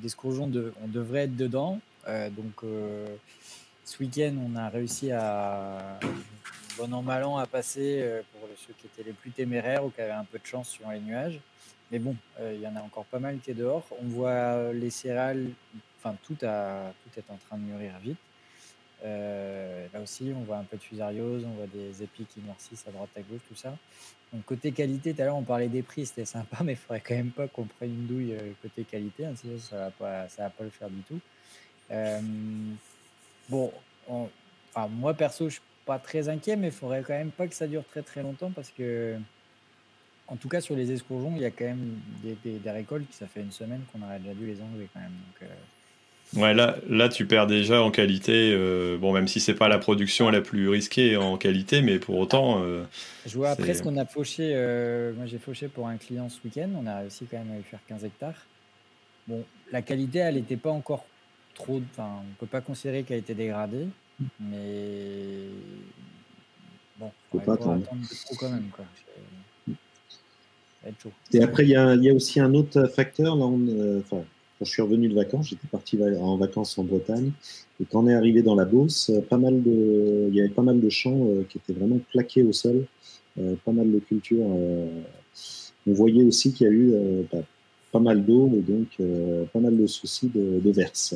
d'escourgeons, 0.01 0.47
de, 0.47 0.71
on 0.83 0.87
devrait 0.87 1.23
être 1.23 1.35
dedans. 1.35 1.79
donc, 2.07 2.69
ce 3.83 3.97
week-end, 3.99 4.33
on 4.49 4.55
a 4.55 4.69
réussi 4.69 5.11
à, 5.11 5.99
bon 6.77 6.93
an, 6.93 7.01
mal 7.01 7.25
an, 7.25 7.37
à 7.37 7.45
passer 7.45 8.05
pour 8.31 8.47
ceux 8.55 8.73
qui 8.79 8.87
étaient 8.87 9.09
les 9.09 9.13
plus 9.13 9.31
téméraires 9.31 9.83
ou 9.83 9.89
qui 9.89 9.99
avaient 9.99 10.11
un 10.11 10.25
peu 10.29 10.37
de 10.39 10.45
chance 10.45 10.69
sur 10.69 10.89
les 10.89 10.99
nuages. 10.99 11.39
Mais 11.91 11.99
bon, 11.99 12.15
euh, 12.39 12.53
il 12.55 12.61
y 12.61 12.67
en 12.67 12.75
a 12.75 12.81
encore 12.81 13.05
pas 13.05 13.19
mal 13.19 13.39
qui 13.39 13.51
est 13.51 13.55
dehors. 13.55 13.85
On 14.01 14.07
voit 14.07 14.29
euh, 14.29 14.73
les 14.73 14.89
céréales, 14.89 15.49
enfin 15.99 16.15
tout, 16.23 16.35
tout 16.35 16.45
est 16.45 17.31
en 17.31 17.37
train 17.47 17.57
de 17.57 17.63
mûrir 17.63 17.93
vite. 17.99 18.17
Euh, 19.03 19.85
là 19.93 20.01
aussi, 20.01 20.33
on 20.35 20.41
voit 20.43 20.57
un 20.57 20.63
peu 20.63 20.77
de 20.77 20.81
fusariose, 20.81 21.45
on 21.45 21.53
voit 21.53 21.67
des 21.67 22.01
épis 22.01 22.25
qui 22.25 22.39
noircissent 22.41 22.87
à 22.87 22.91
droite 22.91 23.09
à 23.15 23.21
gauche, 23.21 23.41
tout 23.47 23.55
ça. 23.55 23.77
Donc 24.33 24.43
côté 24.45 24.71
qualité, 24.71 25.13
tout 25.13 25.21
à 25.21 25.25
l'heure 25.25 25.35
on 25.35 25.43
parlait 25.43 25.67
des 25.67 25.83
prix, 25.83 26.07
c'était 26.07 26.25
sympa, 26.25 26.57
mais 26.63 26.73
il 26.73 26.77
faudrait 26.77 27.01
quand 27.01 27.15
même 27.15 27.31
pas 27.31 27.47
qu'on 27.47 27.65
prenne 27.65 27.91
une 27.91 28.07
douille 28.07 28.35
côté 28.61 28.83
qualité, 28.83 29.25
hein, 29.25 29.33
sinon 29.35 29.59
ça 29.59 29.77
va 29.77 29.91
pas, 29.91 30.25
va 30.25 30.49
pas 30.49 30.63
le 30.63 30.69
faire 30.71 30.89
du 30.89 31.01
tout. 31.03 31.19
bon, 33.49 33.71
moi 34.89 35.13
perso, 35.13 35.49
je 35.49 35.55
suis 35.55 35.61
pas 35.85 35.99
très 35.99 36.27
inquiet, 36.27 36.55
mais 36.55 36.67
il 36.67 36.73
faudrait 36.73 37.03
quand 37.03 37.13
même 37.13 37.31
pas 37.31 37.47
que 37.47 37.53
ça 37.53 37.67
dure 37.67 37.85
très 37.85 38.01
très 38.01 38.23
longtemps 38.23 38.51
parce 38.51 38.71
que 38.71 39.19
en 40.27 40.35
tout 40.35 40.49
cas, 40.49 40.61
sur 40.61 40.75
les 40.75 40.91
escourgeons, 40.91 41.33
il 41.35 41.41
y 41.41 41.45
a 41.45 41.51
quand 41.51 41.65
même 41.65 41.99
des, 42.23 42.71
récoltes 42.71 43.07
qui 43.09 43.15
ça 43.15 43.27
fait 43.27 43.41
une 43.41 43.51
semaine 43.51 43.81
qu'on 43.91 44.01
aurait 44.03 44.19
déjà 44.19 44.33
dû 44.33 44.45
les 44.45 44.61
enlever 44.61 44.89
quand 44.93 44.99
même. 44.99 45.11
Euh. 45.43 46.41
Ouais, 46.41 46.53
là, 46.55 46.77
là, 46.89 47.07
tu 47.07 47.27
perds 47.27 47.45
déjà 47.45 47.83
en 47.83 47.91
qualité. 47.91 48.51
Euh, 48.53 48.97
bon, 48.97 49.13
même 49.13 49.27
si 49.27 49.39
c'est 49.39 49.53
pas 49.53 49.67
la 49.67 49.77
production 49.77 50.29
la 50.31 50.41
plus 50.41 50.67
risquée 50.69 51.15
en 51.17 51.37
qualité, 51.37 51.83
mais 51.83 51.99
pour 51.99 52.17
autant. 52.17 52.63
Euh, 52.63 52.83
je 53.27 53.37
vois 53.37 53.51
après 53.51 53.75
ce 53.75 53.83
qu'on 53.83 53.97
a 53.97 54.05
fauché. 54.05 54.53
moi, 55.15 55.27
j'ai 55.27 55.37
fauché 55.37 55.67
pour 55.67 55.87
un 55.87 55.97
client 55.97 56.27
ce 56.29 56.39
week-end. 56.43 56.69
On 56.75 56.87
a 56.87 56.99
réussi 56.99 57.25
quand 57.29 57.37
même 57.37 57.51
à 57.51 57.57
lui 57.57 57.63
faire 57.63 57.79
15 57.87 58.05
hectares. 58.05 58.47
Bon, 59.27 59.43
la 59.71 59.81
qualité, 59.83 60.19
elle 60.19 60.35
n'était 60.35 60.57
pas 60.57 60.71
encore 60.71 61.05
trop. 61.53 61.81
Enfin, 61.91 62.09
on 62.21 62.33
peut 62.39 62.47
pas 62.47 62.61
considérer 62.61 63.03
qu'elle 63.03 63.17
a 63.17 63.19
été 63.19 63.35
dégradée, 63.35 63.87
mais 64.39 65.47
bon, 66.97 67.11
faut 67.31 67.39
pas 67.39 67.53
attendre 67.53 67.83
trop 67.85 68.35
quand 68.35 68.49
même. 68.49 68.69
Quoi. 68.71 68.85
Et 71.33 71.41
après, 71.41 71.63
il 71.63 71.69
y, 71.69 71.75
a, 71.75 72.13
aussi 72.13 72.39
un 72.39 72.53
autre 72.53 72.85
facteur. 72.85 73.35
Là, 73.35 73.45
euh, 73.45 74.01
quand 74.09 74.25
je 74.61 74.65
suis 74.65 74.81
revenu 74.81 75.09
de 75.09 75.15
vacances, 75.15 75.49
j'étais 75.49 75.67
parti 75.67 75.99
en 76.19 76.37
vacances 76.37 76.77
en 76.77 76.83
Bretagne. 76.83 77.31
Et 77.81 77.85
quand 77.85 78.03
on 78.03 78.07
est 78.07 78.13
arrivé 78.13 78.41
dans 78.41 78.55
la 78.55 78.65
Beauce, 78.65 79.09
euh, 79.09 79.21
pas 79.21 79.37
mal 79.37 79.61
de, 79.61 80.27
il 80.29 80.35
y 80.35 80.39
avait 80.39 80.49
pas 80.49 80.61
mal 80.61 80.79
de 80.79 80.89
champs 80.89 81.27
euh, 81.27 81.43
qui 81.49 81.57
étaient 81.57 81.77
vraiment 81.77 81.99
plaqués 82.11 82.43
au 82.43 82.53
sol, 82.53 82.85
pas 83.65 83.73
mal 83.73 83.91
de 83.91 83.99
cultures. 83.99 84.45
on 84.45 85.93
voyait 85.93 86.23
aussi 86.23 86.53
qu'il 86.53 86.67
y 86.67 86.69
a 86.69 86.73
eu 86.73 86.93
pas, 87.91 87.99
mal 87.99 88.25
d'eau 88.25 88.49
et 88.55 88.61
donc 88.61 88.87
pas 89.51 89.59
mal 89.59 89.75
de 89.77 89.87
soucis 89.87 90.31
de 90.33 90.71
verse. 90.71 91.15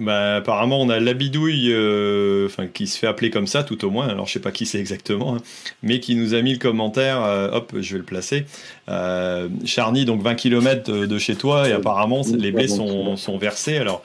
Bah, 0.00 0.36
apparemment, 0.36 0.80
on 0.80 0.88
a 0.88 0.98
l'abidouille, 0.98 1.72
euh, 1.72 2.46
enfin, 2.46 2.66
qui 2.66 2.88
se 2.88 2.98
fait 2.98 3.06
appeler 3.06 3.30
comme 3.30 3.46
ça, 3.46 3.62
tout 3.62 3.84
au 3.84 3.90
moins. 3.90 4.08
Alors, 4.08 4.26
je 4.26 4.32
sais 4.32 4.40
pas 4.40 4.50
qui 4.50 4.66
c'est 4.66 4.80
exactement, 4.80 5.36
hein, 5.36 5.40
mais 5.84 6.00
qui 6.00 6.16
nous 6.16 6.34
a 6.34 6.42
mis 6.42 6.52
le 6.52 6.58
commentaire. 6.58 7.22
Euh, 7.22 7.50
hop, 7.52 7.72
je 7.80 7.92
vais 7.92 7.98
le 7.98 8.04
placer. 8.04 8.44
Euh, 8.88 9.48
Charny, 9.64 10.04
donc 10.04 10.20
20 10.20 10.34
km 10.34 11.06
de, 11.06 11.18
chez 11.18 11.36
toi, 11.36 11.68
et 11.68 11.72
apparemment, 11.72 12.22
les 12.36 12.50
blés 12.50 12.66
sont, 12.66 13.16
sont 13.16 13.38
versés. 13.38 13.76
Alors, 13.76 14.02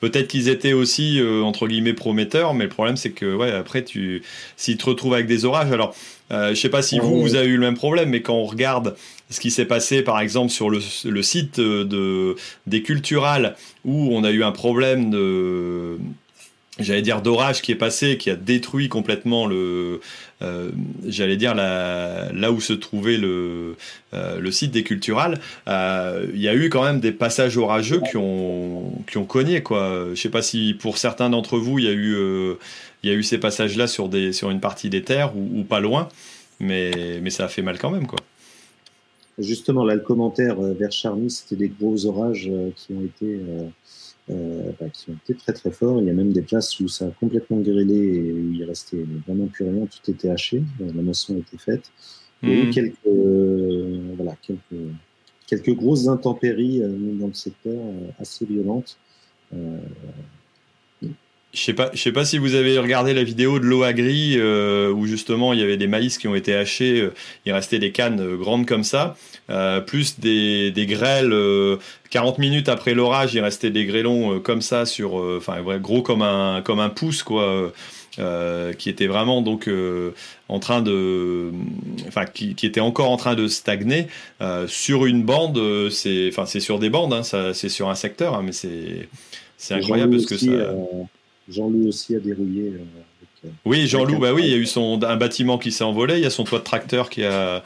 peut-être 0.00 0.26
qu'ils 0.26 0.48
étaient 0.48 0.72
aussi 0.72 1.20
entre 1.44 1.68
guillemets 1.68 1.94
prometteurs, 1.94 2.52
mais 2.52 2.64
le 2.64 2.70
problème, 2.70 2.96
c'est 2.96 3.10
que, 3.10 3.32
ouais, 3.36 3.52
après, 3.52 3.84
tu, 3.84 4.22
s'ils 4.56 4.76
te 4.76 4.86
retrouvent 4.86 5.14
avec 5.14 5.28
des 5.28 5.44
orages. 5.44 5.70
Alors, 5.70 5.94
je 6.32 6.54
sais 6.54 6.68
pas 6.68 6.82
si 6.82 6.98
vous, 6.98 7.20
vous 7.20 7.36
avez 7.36 7.46
eu 7.46 7.54
le 7.54 7.60
même 7.60 7.76
problème, 7.76 8.08
mais 8.08 8.22
quand 8.22 8.34
on 8.34 8.44
regarde 8.46 8.96
ce 9.30 9.40
qui 9.40 9.50
s'est 9.50 9.66
passé 9.66 10.02
par 10.02 10.20
exemple 10.20 10.50
sur 10.50 10.70
le, 10.70 10.80
site 11.22 11.60
de, 11.60 12.36
des 12.66 12.82
culturales 12.82 13.56
où 13.84 14.14
on 14.16 14.24
a 14.24 14.30
eu 14.30 14.42
un 14.42 14.52
problème 14.52 15.10
de 15.10 15.98
j'allais 16.78 17.02
dire 17.02 17.22
d'orage 17.22 17.60
qui 17.60 17.72
est 17.72 17.76
passé, 17.76 18.16
qui 18.18 18.30
a 18.30 18.36
détruit 18.36 18.88
complètement 18.88 19.46
le, 19.46 20.00
euh, 20.42 20.70
j'allais 21.06 21.36
dire 21.36 21.54
là 21.54 22.52
où 22.52 22.60
se 22.60 22.72
trouvait 22.72 23.16
le, 23.16 23.76
euh, 24.14 24.50
site 24.50 24.70
des 24.70 24.84
culturales. 24.84 25.40
Euh, 25.68 26.26
il 26.34 26.40
y 26.40 26.48
a 26.48 26.54
eu 26.54 26.70
quand 26.70 26.84
même 26.84 27.00
des 27.00 27.12
passages 27.12 27.56
orageux 27.56 28.00
qui 28.10 28.16
ont, 28.16 28.92
qui 29.10 29.18
ont 29.18 29.24
cogné 29.24 29.62
quoi. 29.62 30.06
Je 30.14 30.20
sais 30.20 30.30
pas 30.30 30.42
si 30.42 30.74
pour 30.78 30.98
certains 30.98 31.30
d'entre 31.30 31.58
vous 31.58 31.78
il 31.78 31.84
y 31.84 31.88
a 31.88 31.92
eu, 31.92 32.16
il 33.02 33.10
y 33.10 33.12
a 33.12 33.16
eu 33.16 33.22
ces 33.22 33.38
passages 33.38 33.76
là 33.76 33.86
sur 33.86 34.08
des, 34.08 34.32
sur 34.32 34.50
une 34.50 34.60
partie 34.60 34.88
des 34.88 35.02
terres 35.02 35.36
ou, 35.36 35.60
ou 35.60 35.64
pas 35.64 35.80
loin, 35.80 36.08
mais, 36.60 37.20
mais 37.22 37.30
ça 37.30 37.44
a 37.44 37.48
fait 37.48 37.62
mal 37.62 37.78
quand 37.78 37.90
même 37.90 38.06
quoi. 38.06 38.18
Justement, 39.38 39.84
là, 39.84 39.94
le 39.94 40.00
commentaire 40.00 40.58
euh, 40.60 40.72
vers 40.72 40.90
Charny, 40.90 41.30
c'était 41.30 41.54
des 41.54 41.68
gros 41.68 42.06
orages 42.06 42.48
euh, 42.50 42.70
qui 42.74 42.92
ont 42.92 43.02
été 43.04 43.40
euh, 44.30 44.72
bah, 44.80 44.88
qui 44.92 45.10
ont 45.10 45.14
été 45.14 45.34
très 45.34 45.52
très 45.52 45.70
forts. 45.70 46.00
Il 46.00 46.06
y 46.06 46.10
a 46.10 46.12
même 46.12 46.32
des 46.32 46.42
places 46.42 46.78
où 46.80 46.88
ça 46.88 47.06
a 47.06 47.10
complètement 47.10 47.58
grêlé 47.58 47.94
et 47.94 48.32
où 48.32 48.52
il 48.52 48.64
restait 48.64 49.04
vraiment 49.26 49.46
plus 49.46 49.64
rien, 49.64 49.86
tout 49.86 50.10
était 50.10 50.28
haché, 50.28 50.62
la 50.80 51.02
moisson 51.02 51.38
était 51.38 51.56
faite. 51.56 51.90
Il 52.42 52.50
y 52.50 52.52
a 52.52 52.56
eu 52.56 52.66
hmm. 52.66 52.70
quelques, 52.70 54.16
voilà, 54.16 54.36
quelques, 54.42 54.92
quelques 55.46 55.74
grosses 55.74 56.08
intempéries 56.08 56.80
dans 56.80 57.28
le 57.28 57.34
secteur 57.34 57.80
assez 58.18 58.44
violentes. 58.44 58.98
Je 61.58 61.64
sais 61.64 61.74
pas, 61.74 61.90
je 61.92 61.98
sais 62.00 62.12
pas 62.12 62.24
si 62.24 62.38
vous 62.38 62.54
avez 62.54 62.78
regardé 62.78 63.12
la 63.12 63.24
vidéo 63.24 63.58
de 63.58 63.64
l'eau 63.64 63.82
agri 63.82 64.34
euh, 64.36 64.92
où 64.92 65.06
justement 65.06 65.52
il 65.52 65.58
y 65.58 65.62
avait 65.62 65.76
des 65.76 65.88
maïs 65.88 66.16
qui 66.16 66.28
ont 66.28 66.36
été 66.36 66.54
hachés, 66.54 67.00
euh, 67.00 67.12
il 67.46 67.52
restait 67.52 67.80
des 67.80 67.90
cannes 67.90 68.20
euh, 68.20 68.36
grandes 68.36 68.64
comme 68.64 68.84
ça, 68.84 69.16
plus 69.86 70.20
des, 70.20 70.70
des 70.70 70.86
grêles. 70.86 71.34
40 72.10 72.38
minutes 72.38 72.68
après 72.68 72.94
l'orage, 72.94 73.34
il 73.34 73.40
restait 73.40 73.70
des 73.70 73.86
grêlons 73.86 74.40
comme 74.40 74.62
ça 74.62 74.86
sur, 74.86 75.14
enfin 75.14 75.60
gros 75.78 76.02
comme 76.02 76.22
un 76.22 76.62
comme 76.62 76.80
un 76.80 76.90
pouce 76.90 77.22
quoi. 77.22 77.72
qui 78.78 78.90
était 78.90 79.06
vraiment 79.06 79.40
donc 79.40 79.68
en 80.48 80.58
train 80.58 80.82
de, 80.82 81.50
enfin 82.06 82.26
qui, 82.26 82.54
qui, 82.54 82.66
était 82.66 82.80
encore 82.80 83.10
en 83.10 83.16
train 83.16 83.34
de 83.34 83.48
stagner 83.48 84.08
sur 84.66 85.06
une 85.06 85.22
bande. 85.22 85.58
c'est, 85.90 86.28
enfin 86.30 86.44
c'est 86.44 86.60
sur 86.60 86.78
des 86.78 86.90
bandes, 86.90 87.14
hein, 87.14 87.22
c'est 87.22 87.70
sur 87.70 87.88
un 87.88 87.94
secteur, 87.94 88.34
hein, 88.34 88.42
mais 88.44 88.52
c'est 88.52 89.08
c'est 89.56 89.74
incroyable 89.74 90.12
parce 90.12 90.26
que 90.26 90.36
ça. 90.36 90.74
Jean-Loup 91.50 91.88
aussi 91.88 92.14
a 92.14 92.20
dérouillé. 92.20 92.68
Euh, 92.68 93.46
euh, 93.46 93.48
oui, 93.64 93.86
Jean-Loup, 93.86 94.18
bah 94.18 94.32
oui, 94.32 94.42
il 94.44 94.50
y 94.50 94.54
a 94.54 94.56
eu 94.56 94.66
son, 94.66 95.02
un 95.02 95.16
bâtiment 95.16 95.58
qui 95.58 95.70
s'est 95.72 95.84
envolé, 95.84 96.16
il 96.16 96.22
y 96.22 96.26
a 96.26 96.30
son 96.30 96.44
toit 96.44 96.58
de 96.58 96.64
tracteur 96.64 97.08
qui 97.08 97.24
a, 97.24 97.62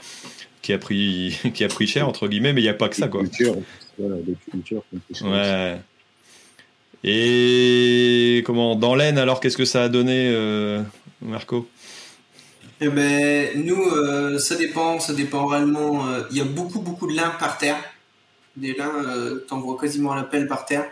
qui 0.61 0.73
a 0.73 0.79
pris 0.79 1.37
qui 1.55 1.65
a 1.65 1.69
pris 1.69 1.87
cher 1.87 2.09
entre 2.09 2.29
guillemets, 2.29 2.53
mais 2.53 2.61
il 2.61 2.65
n'y 2.65 2.71
a 2.71 2.75
pas 2.75 2.89
que 2.89 2.97
ça 2.97 3.09
quoi. 3.09 3.23
voilà, 3.99 4.17
des 4.23 4.37
cultures 4.51 4.85
ouais. 5.23 5.79
Et 7.05 8.43
comment 8.47 8.77
dans 8.77 8.95
l'aine 8.95 9.19
alors 9.19 9.41
qu'est-ce 9.41 9.57
que 9.57 9.65
ça 9.65 9.85
a 9.85 9.89
donné, 9.89 10.31
euh, 10.33 10.83
Marco? 11.21 11.69
Eh 12.81 12.89
ben, 12.89 13.65
nous, 13.65 13.81
euh, 13.81 14.39
ça 14.39 14.57
dépend, 14.57 14.99
ça 15.01 15.13
dépend 15.13 15.47
réellement. 15.47 16.07
Euh, 16.07 16.23
il 16.31 16.39
y 16.39 16.41
a 16.41 16.45
beaucoup, 16.45 16.81
beaucoup 16.81 17.09
de 17.09 17.17
lin 17.17 17.31
par 17.39 17.59
terre. 17.59 17.77
Des 18.57 18.75
lins, 18.75 18.93
t'en 19.49 19.61
vois 19.61 19.79
quasiment 19.81 20.15
la 20.15 20.25
pelle 20.25 20.47
par 20.47 20.67
terre. 20.67 20.87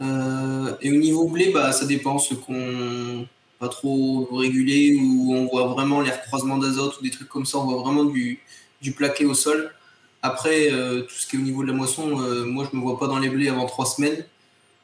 Et 0.00 0.92
au 0.92 0.96
niveau 0.96 1.28
blé, 1.28 1.50
bah, 1.52 1.72
ça 1.72 1.86
dépend. 1.86 2.18
Ce 2.18 2.34
qu'on 2.34 3.26
pas 3.58 3.68
trop 3.68 4.28
régulé, 4.32 4.96
où 4.98 5.34
on 5.34 5.46
voit 5.46 5.66
vraiment 5.66 6.00
les 6.00 6.10
recroisements 6.10 6.56
d'azote 6.56 6.98
ou 6.98 7.02
des 7.02 7.10
trucs 7.10 7.28
comme 7.28 7.44
ça, 7.44 7.58
on 7.58 7.64
voit 7.64 7.82
vraiment 7.82 8.04
du, 8.04 8.40
du 8.80 8.92
plaqué 8.92 9.26
au 9.26 9.34
sol. 9.34 9.70
Après, 10.22 10.68
tout 10.70 11.14
ce 11.14 11.26
qui 11.26 11.36
est 11.36 11.38
au 11.38 11.42
niveau 11.42 11.62
de 11.62 11.68
la 11.68 11.74
moisson, 11.74 12.06
moi 12.46 12.66
je 12.70 12.76
me 12.76 12.82
vois 12.82 12.98
pas 12.98 13.06
dans 13.06 13.18
les 13.18 13.28
blés 13.28 13.48
avant 13.48 13.66
trois 13.66 13.86
semaines. 13.86 14.24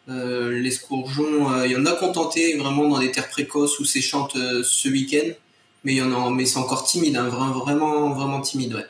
Euh, 0.09 0.61
les 0.61 0.71
scourgeons, 0.71 1.53
euh, 1.53 1.67
il 1.67 1.73
y 1.73 1.77
en 1.77 1.85
a 1.85 1.93
contenté 1.93 2.57
vraiment 2.57 2.89
dans 2.89 3.01
des 3.01 3.11
terres 3.11 3.29
précoces 3.29 3.81
où 3.81 3.85
séchantes 3.85 4.37
euh, 4.37 4.63
ce 4.63 4.89
week-end, 4.89 5.33
mais 5.83 6.01
en 6.01 6.31
mais 6.31 6.47
c'est 6.47 6.59
encore 6.59 6.85
timide, 6.85 7.17
hein, 7.17 7.29
vraiment, 7.29 8.11
vraiment 8.11 8.41
timide, 8.41 8.75
ouais. 8.75 8.87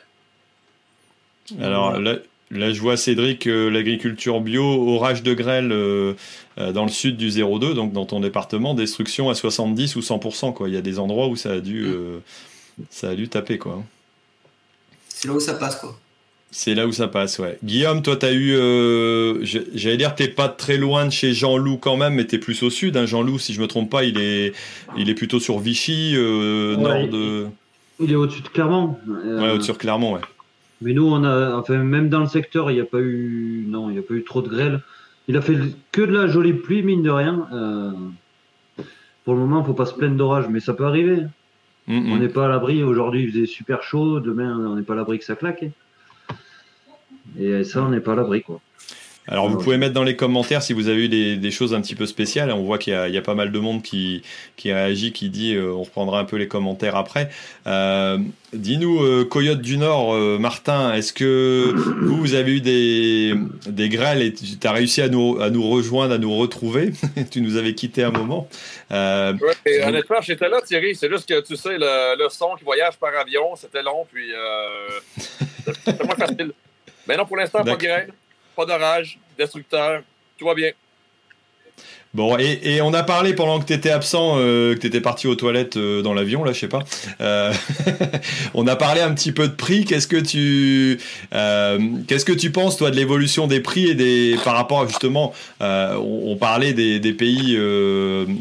Alors 1.59 1.99
là, 1.99 2.17
là, 2.51 2.71
je 2.71 2.81
vois 2.81 2.97
Cédric, 2.97 3.45
l'agriculture 3.45 4.41
bio, 4.41 4.63
orage 4.63 5.23
de 5.23 5.33
grêle 5.33 5.69
dans 6.57 6.83
le 6.83 6.91
sud 6.91 7.17
du 7.17 7.29
02, 7.29 7.73
donc 7.73 7.93
dans 7.93 8.05
ton 8.05 8.19
département, 8.19 8.73
destruction 8.73 9.29
à 9.29 9.35
70 9.35 9.95
ou 9.95 9.99
100%. 9.99 10.53
Quoi. 10.53 10.69
Il 10.69 10.75
y 10.75 10.77
a 10.77 10.81
des 10.81 10.99
endroits 10.99 11.27
où 11.27 11.35
ça 11.35 11.51
a 11.51 11.59
dû, 11.59 11.85
mm. 11.85 12.83
ça 12.89 13.09
a 13.09 13.15
dû 13.15 13.27
taper. 13.27 13.57
Quoi. 13.57 13.83
C'est 15.09 15.27
là 15.27 15.33
où 15.33 15.39
ça 15.39 15.55
passe. 15.55 15.75
Quoi. 15.77 15.97
C'est 16.49 16.75
là 16.75 16.87
où 16.87 16.91
ça 16.93 17.07
passe, 17.07 17.39
ouais. 17.39 17.57
Guillaume, 17.63 18.01
toi, 18.01 18.15
tu 18.15 18.25
as 18.25 18.31
eu. 18.31 18.55
Euh, 18.55 19.43
j'allais 19.73 19.97
dire, 19.97 20.15
t'es 20.15 20.29
pas 20.29 20.47
très 20.47 20.77
loin 20.77 21.05
de 21.05 21.11
chez 21.11 21.33
Jean-Loup 21.33 21.77
quand 21.77 21.97
même, 21.97 22.13
mais 22.13 22.25
tu 22.25 22.35
es 22.35 22.37
plus 22.37 22.63
au 22.63 22.69
sud. 22.69 22.95
Hein. 22.95 23.05
Jean-Loup, 23.05 23.37
si 23.37 23.53
je 23.53 23.59
me 23.59 23.67
trompe 23.67 23.89
pas, 23.89 24.05
il 24.05 24.17
est, 24.17 24.53
il 24.97 25.09
est 25.09 25.13
plutôt 25.13 25.39
sur 25.39 25.59
Vichy, 25.59 26.13
euh, 26.15 26.77
nord 26.77 27.07
de. 27.09 27.47
Il 27.99 28.11
est 28.11 28.15
au-dessus 28.15 28.41
de 28.41 28.47
Clermont. 28.47 28.95
Euh, 29.09 29.41
ouais, 29.41 29.51
au-dessus 29.51 29.73
de 29.73 29.77
Clermont, 29.77 30.13
ouais. 30.13 30.21
Mais 30.81 30.93
nous, 30.93 31.07
on 31.07 31.23
a. 31.23 31.55
Enfin, 31.55 31.77
même 31.83 32.09
dans 32.09 32.19
le 32.21 32.27
secteur, 32.27 32.71
il 32.71 32.75
n'y 32.75 32.81
a 32.81 32.85
pas 32.85 32.99
eu. 32.99 33.65
Non, 33.67 33.89
il 33.89 33.93
n'y 33.93 33.99
a 33.99 34.03
pas 34.03 34.13
eu 34.13 34.23
trop 34.23 34.41
de 34.41 34.49
grêle. 34.49 34.81
Il 35.27 35.35
a 35.35 35.41
fait 35.41 35.57
que 35.91 36.01
de 36.01 36.13
la 36.13 36.27
jolie 36.27 36.53
pluie, 36.53 36.83
mine 36.83 37.03
de 37.03 37.09
rien. 37.09 37.47
Pour 39.25 39.33
le 39.33 39.41
moment, 39.41 39.61
il 39.61 39.65
faut 39.65 39.73
pas 39.73 39.85
se 39.85 39.93
plaindre 39.93 40.15
d'orage, 40.15 40.47
mais 40.49 40.59
ça 40.59 40.73
peut 40.73 40.85
arriver. 40.85 41.23
Mm, 41.87 41.99
mm. 41.99 42.11
On 42.11 42.17
n'est 42.17 42.29
pas 42.29 42.45
à 42.45 42.47
l'abri. 42.47 42.83
Aujourd'hui, 42.83 43.23
il 43.23 43.31
faisait 43.31 43.45
super 43.45 43.83
chaud. 43.83 44.19
Demain, 44.19 44.55
on 44.57 44.75
n'est 44.75 44.83
pas 44.83 44.93
à 44.93 44.97
l'abri 44.97 45.19
que 45.19 45.25
ça 45.25 45.35
claque. 45.35 45.65
Et 47.37 47.63
ça, 47.63 47.83
on 47.83 47.89
n'est 47.89 47.99
pas 47.99 48.13
à 48.13 48.15
l'abri, 48.15 48.41
quoi. 48.41 48.61
Alors, 49.29 49.49
vous 49.49 49.57
pouvez 49.57 49.77
mettre 49.77 49.93
dans 49.93 50.03
les 50.03 50.15
commentaires 50.15 50.63
si 50.63 50.71
vous 50.71 50.87
avez 50.87 51.05
eu 51.05 51.09
des, 51.09 51.51
choses 51.51 51.73
un 51.73 51.81
petit 51.81 51.95
peu 51.95 52.05
spéciales. 52.05 52.51
On 52.51 52.63
voit 52.63 52.77
qu'il 52.77 52.93
y, 52.93 53.17
a 53.17 53.21
pas 53.21 53.35
mal 53.35 53.51
de 53.51 53.59
monde 53.59 53.81
qui, 53.81 54.21
qui 54.55 54.71
réagit, 54.71 55.11
qui 55.11 55.29
dit, 55.29 55.55
euh, 55.55 55.73
on 55.73 55.83
reprendra 55.83 56.19
un 56.19 56.23
peu 56.23 56.37
les 56.37 56.47
commentaires 56.47 56.95
après. 56.95 57.29
Euh, 57.65 58.17
dis-nous, 58.53 59.03
euh, 59.03 59.25
Coyote 59.25 59.61
du 59.61 59.77
Nord, 59.77 60.15
Martin, 60.39 60.93
est-ce 60.93 61.11
que 61.11 61.73
vous, 61.75 62.17
vous 62.17 62.33
avez 62.35 62.53
eu 62.53 62.61
des, 62.61 63.33
des 63.65 63.89
grêles 63.89 64.21
et 64.21 64.33
tu 64.33 64.65
as 64.65 64.71
réussi 64.71 65.01
à 65.01 65.09
nous, 65.09 65.41
à 65.41 65.49
nous 65.49 65.67
rejoindre, 65.67 66.13
à 66.13 66.17
nous 66.17 66.35
retrouver? 66.35 66.91
Tu 67.29 67.41
nous 67.41 67.57
avais 67.57 67.73
quitté 67.73 68.03
un 68.03 68.11
moment. 68.11 68.47
Oui, 68.89 69.71
honnêtement, 69.83 70.21
j'étais 70.21 70.47
là, 70.47 70.61
Thierry. 70.61 70.95
C'est 70.95 71.09
juste 71.09 71.27
que, 71.27 71.41
tu 71.41 71.57
sais, 71.57 71.77
le, 71.77 72.17
le, 72.17 72.29
son 72.29 72.55
qui 72.57 72.63
voyage 72.63 72.95
par 72.97 73.09
avion, 73.19 73.55
c'était 73.55 73.83
long, 73.83 74.05
puis 74.11 74.31
c'était 75.85 76.03
moins 76.05 76.15
facile. 76.15 76.53
Mais 77.07 77.17
non, 77.17 77.25
pour 77.25 77.37
l'instant, 77.37 77.63
pas 77.63 77.75
de 77.75 77.75
graines, 77.75 78.11
pas 78.57 78.65
d'orage, 78.65 79.19
destructeur, 79.37 80.01
tout 80.35 80.45
va 80.45 80.55
bien. 80.55 80.71
Bon, 82.13 82.37
et, 82.37 82.81
on 82.81 82.93
a 82.93 83.03
parlé 83.03 83.33
pendant 83.33 83.59
que 83.59 83.65
tu 83.65 83.73
étais 83.73 83.89
absent, 83.89 84.37
euh, 84.37 84.73
que 84.73 84.79
tu 84.79 84.87
étais 84.87 85.01
parti 85.01 85.27
aux 85.27 85.35
toilettes 85.35 85.77
euh, 85.77 86.01
dans 86.01 86.13
l'avion, 86.13 86.43
là, 86.43 86.53
je 86.53 86.59
sais 86.59 86.67
pas. 86.67 86.83
Euh, 87.21 87.53
on 88.53 88.65
a 88.65 88.75
parlé 88.75 89.01
un 89.01 89.13
petit 89.13 89.31
peu 89.31 89.47
de 89.47 89.53
prix. 89.53 89.83
Qu'est-ce 89.83 90.07
que 90.07 90.17
tu, 90.17 90.99
qu'est-ce 92.07 92.25
que 92.25 92.33
tu 92.33 92.51
penses, 92.51 92.77
toi, 92.77 92.91
de 92.91 92.95
l'évolution 92.95 93.47
des 93.47 93.59
prix 93.59 93.87
et 93.87 93.95
des, 93.95 94.35
par 94.43 94.55
rapport 94.55 94.81
à 94.81 94.87
justement, 94.87 95.33
on, 95.59 96.35
parlait 96.39 96.73
des, 96.73 97.13
pays 97.13 97.57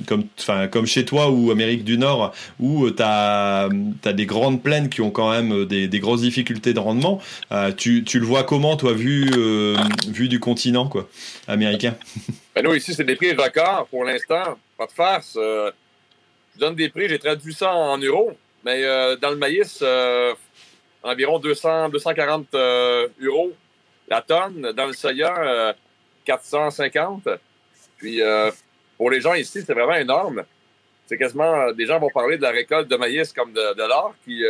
comme, 0.07 0.25
comme 0.71 0.87
chez 0.87 1.05
toi 1.05 1.31
ou 1.31 1.51
Amérique 1.51 1.85
du 1.85 1.99
Nord, 1.99 2.33
où 2.61 2.89
tu 2.91 3.03
as, 3.03 3.69
des 4.15 4.27
grandes 4.27 4.63
plaines 4.63 4.89
qui 4.89 5.01
ont 5.01 5.11
quand 5.11 5.31
même 5.31 5.65
des, 5.67 6.01
grosses 6.01 6.23
difficultés 6.23 6.73
de 6.73 6.81
rendement. 6.81 7.21
Tu, 7.77 8.05
tu, 8.05 8.21
le 8.21 8.27
vois 8.27 8.45
comment, 8.45 8.77
toi, 8.77 8.93
vu, 8.93 9.31
vu 10.09 10.29
du 10.29 10.41
continent, 10.41 10.89
quoi, 10.89 11.09
américain? 11.49 11.95
Ben 12.57 12.63
nous, 12.63 12.73
ici, 12.73 12.95
c'est 12.95 13.05
des 13.05 13.17
prix 13.17 13.33
records 13.33 13.87
pour 13.91 14.03
l'instant. 14.03 14.59
Pas 14.79 14.87
de 14.87 14.93
farce. 14.93 15.37
Euh, 15.39 15.71
je 16.55 16.59
donne 16.59 16.75
des 16.75 16.89
prix, 16.89 17.07
j'ai 17.07 17.19
traduit 17.19 17.53
ça 17.53 17.71
en 17.75 17.99
euros, 17.99 18.35
mais 18.65 18.83
euh, 18.83 19.15
dans 19.17 19.29
le 19.29 19.37
maïs, 19.37 19.81
euh, 19.83 20.33
environ 21.03 21.39
200, 21.39 21.91
240 21.91 22.55
euros 23.21 23.53
la 24.09 24.23
tonne. 24.23 24.73
Dans 24.73 24.87
le 24.87 24.95
soya, 24.95 25.77
450. 26.25 27.29
Puis 27.99 28.23
pour 28.97 29.11
les 29.11 29.21
gens 29.21 29.35
ici, 29.35 29.61
c'est 29.61 29.75
vraiment 29.75 29.97
énorme. 29.97 30.43
C'est 31.09 31.19
quasiment, 31.19 31.73
des 31.73 31.85
gens 31.85 31.99
vont 31.99 32.09
parler 32.09 32.39
de 32.39 32.43
la 32.43 32.53
récolte 32.53 32.89
de 32.89 32.97
maïs 32.97 33.35
comme 33.35 33.53
de, 33.53 33.87
l'or 33.87 34.15
qui 34.25 34.43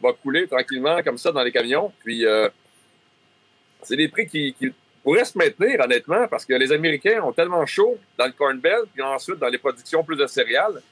va 0.00 0.12
couler 0.12 0.46
tranquillement 0.46 1.02
comme 1.02 1.18
ça 1.18 1.32
dans 1.32 1.42
les 1.42 1.50
camions. 1.50 1.92
Puis 2.04 2.24
c'est 3.82 3.96
des 3.96 4.06
prix 4.06 4.28
qui, 4.28 4.54
qui 4.56 4.72
pourrait 5.02 5.24
se 5.24 5.36
maintenir, 5.36 5.80
honnêtement, 5.80 6.26
parce 6.28 6.44
que 6.44 6.54
les 6.54 6.72
Américains 6.72 7.22
ont 7.22 7.32
tellement 7.32 7.64
chaud 7.66 7.98
dans 8.18 8.26
le 8.26 8.32
Corn 8.32 8.58
Belt, 8.58 8.86
puis 8.92 9.02
ensuite 9.02 9.38
dans 9.38 9.48
les 9.48 9.58
productions 9.58 10.04
plus 10.04 10.16
de 10.16 10.26
céréales, 10.26 10.82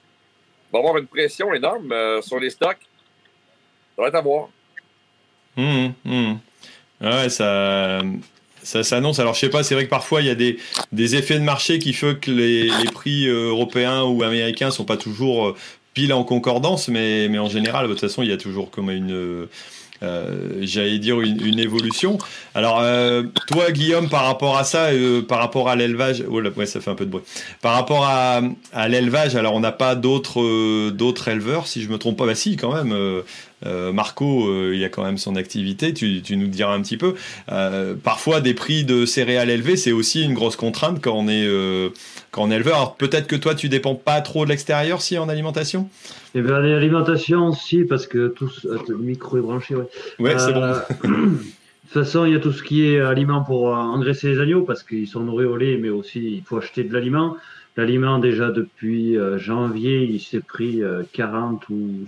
va 0.72 0.78
avoir 0.78 0.96
une 0.98 1.06
pression 1.06 1.52
énorme 1.52 1.92
euh, 1.92 2.22
sur 2.22 2.38
les 2.38 2.50
stocks. 2.50 2.78
Ça 3.96 4.02
va 4.02 4.08
être 4.08 4.14
à 4.14 4.20
voir. 4.20 4.48
Hum, 5.56 5.92
hum. 6.06 6.38
Ouais, 7.00 7.28
ça, 7.28 8.00
ça 8.62 8.82
s'annonce. 8.82 9.18
Alors, 9.18 9.34
je 9.34 9.40
sais 9.40 9.50
pas, 9.50 9.62
c'est 9.62 9.74
vrai 9.74 9.84
que 9.84 9.90
parfois, 9.90 10.20
il 10.20 10.26
y 10.26 10.30
a 10.30 10.34
des, 10.34 10.58
des, 10.92 11.16
effets 11.16 11.38
de 11.38 11.44
marché 11.44 11.78
qui 11.78 11.92
font 11.92 12.14
que 12.14 12.30
les, 12.30 12.64
les 12.64 12.90
prix 12.92 13.28
euh, 13.28 13.48
européens 13.48 14.02
ou 14.02 14.22
américains 14.22 14.70
sont 14.70 14.84
pas 14.84 14.96
toujours 14.96 15.48
euh, 15.48 15.56
pile 15.94 16.12
en 16.12 16.24
concordance, 16.24 16.88
mais, 16.88 17.28
mais 17.28 17.38
en 17.38 17.48
général, 17.48 17.86
de 17.86 17.92
toute 17.92 18.00
façon, 18.00 18.22
il 18.22 18.30
y 18.30 18.32
a 18.32 18.36
toujours 18.36 18.70
comme 18.70 18.90
une 18.90 19.48
euh, 20.02 20.58
j'allais 20.60 20.98
dire 20.98 21.20
une, 21.20 21.58
évolution. 21.58 22.18
Alors 22.54 22.80
euh, 22.80 23.24
toi 23.48 23.72
Guillaume 23.72 24.08
par 24.08 24.24
rapport 24.24 24.56
à 24.56 24.64
ça, 24.64 24.86
euh, 24.86 25.22
par 25.22 25.38
rapport 25.38 25.68
à 25.68 25.76
l'élevage, 25.76 26.22
oh 26.28 26.40
ouais 26.40 26.66
ça 26.66 26.80
fait 26.80 26.90
un 26.90 26.94
peu 26.94 27.04
de 27.04 27.10
bruit. 27.10 27.24
Par 27.62 27.74
rapport 27.74 28.04
à, 28.04 28.40
à 28.72 28.88
l'élevage, 28.88 29.34
alors 29.34 29.54
on 29.54 29.60
n'a 29.60 29.72
pas 29.72 29.94
d'autres 29.94 30.90
d'autres 30.90 31.28
éleveurs 31.28 31.66
si 31.66 31.82
je 31.82 31.88
me 31.88 31.98
trompe 31.98 32.16
pas, 32.16 32.26
bah 32.26 32.34
si 32.34 32.56
quand 32.56 32.72
même. 32.72 32.94
Marco, 33.64 34.72
il 34.72 34.78
y 34.78 34.84
a 34.84 34.88
quand 34.88 35.02
même 35.02 35.18
son 35.18 35.36
activité, 35.36 35.92
tu, 35.92 36.22
tu 36.22 36.36
nous 36.36 36.46
diras 36.46 36.74
un 36.74 36.82
petit 36.82 36.96
peu. 36.96 37.14
parfois, 38.02 38.40
des 38.40 38.54
prix 38.54 38.84
de 38.84 39.04
céréales 39.04 39.50
élevés, 39.50 39.76
c'est 39.76 39.92
aussi 39.92 40.22
une 40.22 40.34
grosse 40.34 40.56
contrainte 40.56 41.00
quand 41.02 41.14
on 41.14 41.28
est, 41.28 41.48
quand 42.30 42.44
on 42.44 42.50
est 42.50 42.56
éleveur. 42.56 42.76
Alors 42.76 42.96
peut-être 42.96 43.26
que 43.26 43.36
toi, 43.36 43.54
tu 43.54 43.68
dépends 43.68 43.94
pas 43.94 44.20
trop 44.20 44.44
de 44.44 44.50
l'extérieur, 44.50 45.02
si 45.02 45.18
en 45.18 45.28
alimentation? 45.28 45.88
Eh 46.34 46.42
bien, 46.42 46.60
l'alimentation, 46.60 47.52
si, 47.52 47.84
parce 47.84 48.06
que 48.06 48.28
tout, 48.28 48.50
le 48.64 48.96
micro 48.96 49.38
est 49.38 49.40
branché, 49.40 49.74
ouais. 49.74 49.88
Ouais, 50.18 50.38
c'est 50.38 50.52
bon. 50.52 50.62
Euh, 50.62 50.80
de 51.02 51.38
toute 51.38 51.92
façon, 51.92 52.24
il 52.26 52.32
y 52.32 52.36
a 52.36 52.40
tout 52.40 52.52
ce 52.52 52.62
qui 52.62 52.86
est 52.86 53.00
aliment 53.00 53.42
pour 53.42 53.70
euh, 53.70 53.76
engraisser 53.76 54.28
les 54.28 54.40
agneaux, 54.40 54.62
parce 54.62 54.82
qu'ils 54.82 55.08
sont 55.08 55.20
nourris 55.20 55.46
au 55.46 55.56
lait, 55.56 55.78
mais 55.78 55.88
aussi 55.88 56.36
il 56.36 56.42
faut 56.42 56.58
acheter 56.58 56.84
de 56.84 56.92
l'aliment. 56.92 57.36
L'aliment, 57.76 58.18
déjà 58.18 58.50
depuis 58.50 59.16
euh, 59.16 59.38
janvier, 59.38 60.02
il 60.04 60.20
s'est 60.20 60.40
pris 60.40 60.82
40 61.12 61.68
ou 61.70 62.06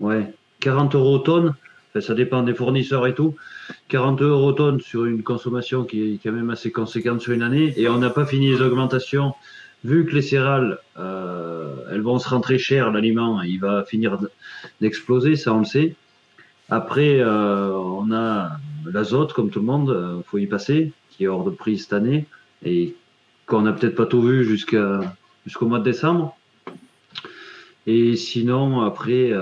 ouais, 0.00 0.32
40 0.60 0.94
euros 0.94 1.18
tonne. 1.18 1.54
ça 1.98 2.14
dépend 2.14 2.42
des 2.42 2.54
fournisseurs 2.54 3.06
et 3.06 3.14
tout. 3.14 3.34
40 3.88 4.22
euros 4.22 4.52
tonne 4.52 4.80
sur 4.80 5.04
une 5.04 5.22
consommation 5.22 5.84
qui 5.84 6.14
est 6.14 6.18
quand 6.22 6.32
même 6.32 6.50
assez 6.50 6.70
conséquente 6.70 7.20
sur 7.20 7.32
une 7.32 7.42
année. 7.42 7.74
Et 7.76 7.88
on 7.88 7.98
n'a 7.98 8.10
pas 8.10 8.26
fini 8.26 8.50
les 8.50 8.60
augmentations 8.60 9.34
vu 9.84 10.06
que 10.06 10.14
les 10.14 10.22
céréales, 10.22 10.78
euh, 10.98 11.74
elles 11.90 12.02
vont 12.02 12.18
se 12.18 12.28
rentrer 12.28 12.58
cher, 12.58 12.90
l'aliment, 12.90 13.42
il 13.42 13.60
va 13.60 13.84
finir 13.84 14.18
d'exploser, 14.80 15.36
ça 15.36 15.54
on 15.54 15.60
le 15.60 15.64
sait. 15.64 15.94
Après, 16.68 17.18
euh, 17.20 17.72
on 17.72 18.12
a 18.12 18.52
l'azote, 18.84 19.32
comme 19.32 19.50
tout 19.50 19.60
le 19.60 19.66
monde, 19.66 19.88
il 19.88 19.94
euh, 19.94 20.22
faut 20.22 20.38
y 20.38 20.46
passer, 20.46 20.92
qui 21.10 21.24
est 21.24 21.28
hors 21.28 21.44
de 21.44 21.50
prix 21.50 21.78
cette 21.78 21.92
année, 21.92 22.26
et 22.64 22.94
qu'on 23.46 23.62
n'a 23.62 23.72
peut-être 23.72 23.96
pas 23.96 24.06
tout 24.06 24.22
vu 24.22 24.44
jusqu'à 24.44 25.00
jusqu'au 25.46 25.66
mois 25.66 25.78
de 25.78 25.84
décembre. 25.84 26.36
Et 27.86 28.16
sinon, 28.16 28.82
après, 28.82 29.32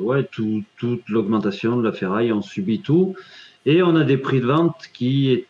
ouais, 0.00 0.28
toute 0.32 1.08
l'augmentation 1.08 1.76
de 1.76 1.82
la 1.82 1.92
ferraille, 1.92 2.32
on 2.32 2.42
subit 2.42 2.80
tout. 2.80 3.14
Et 3.66 3.82
on 3.82 3.94
a 3.94 4.04
des 4.04 4.16
prix 4.16 4.40
de 4.40 4.46
vente 4.46 4.76
qui 4.92 5.44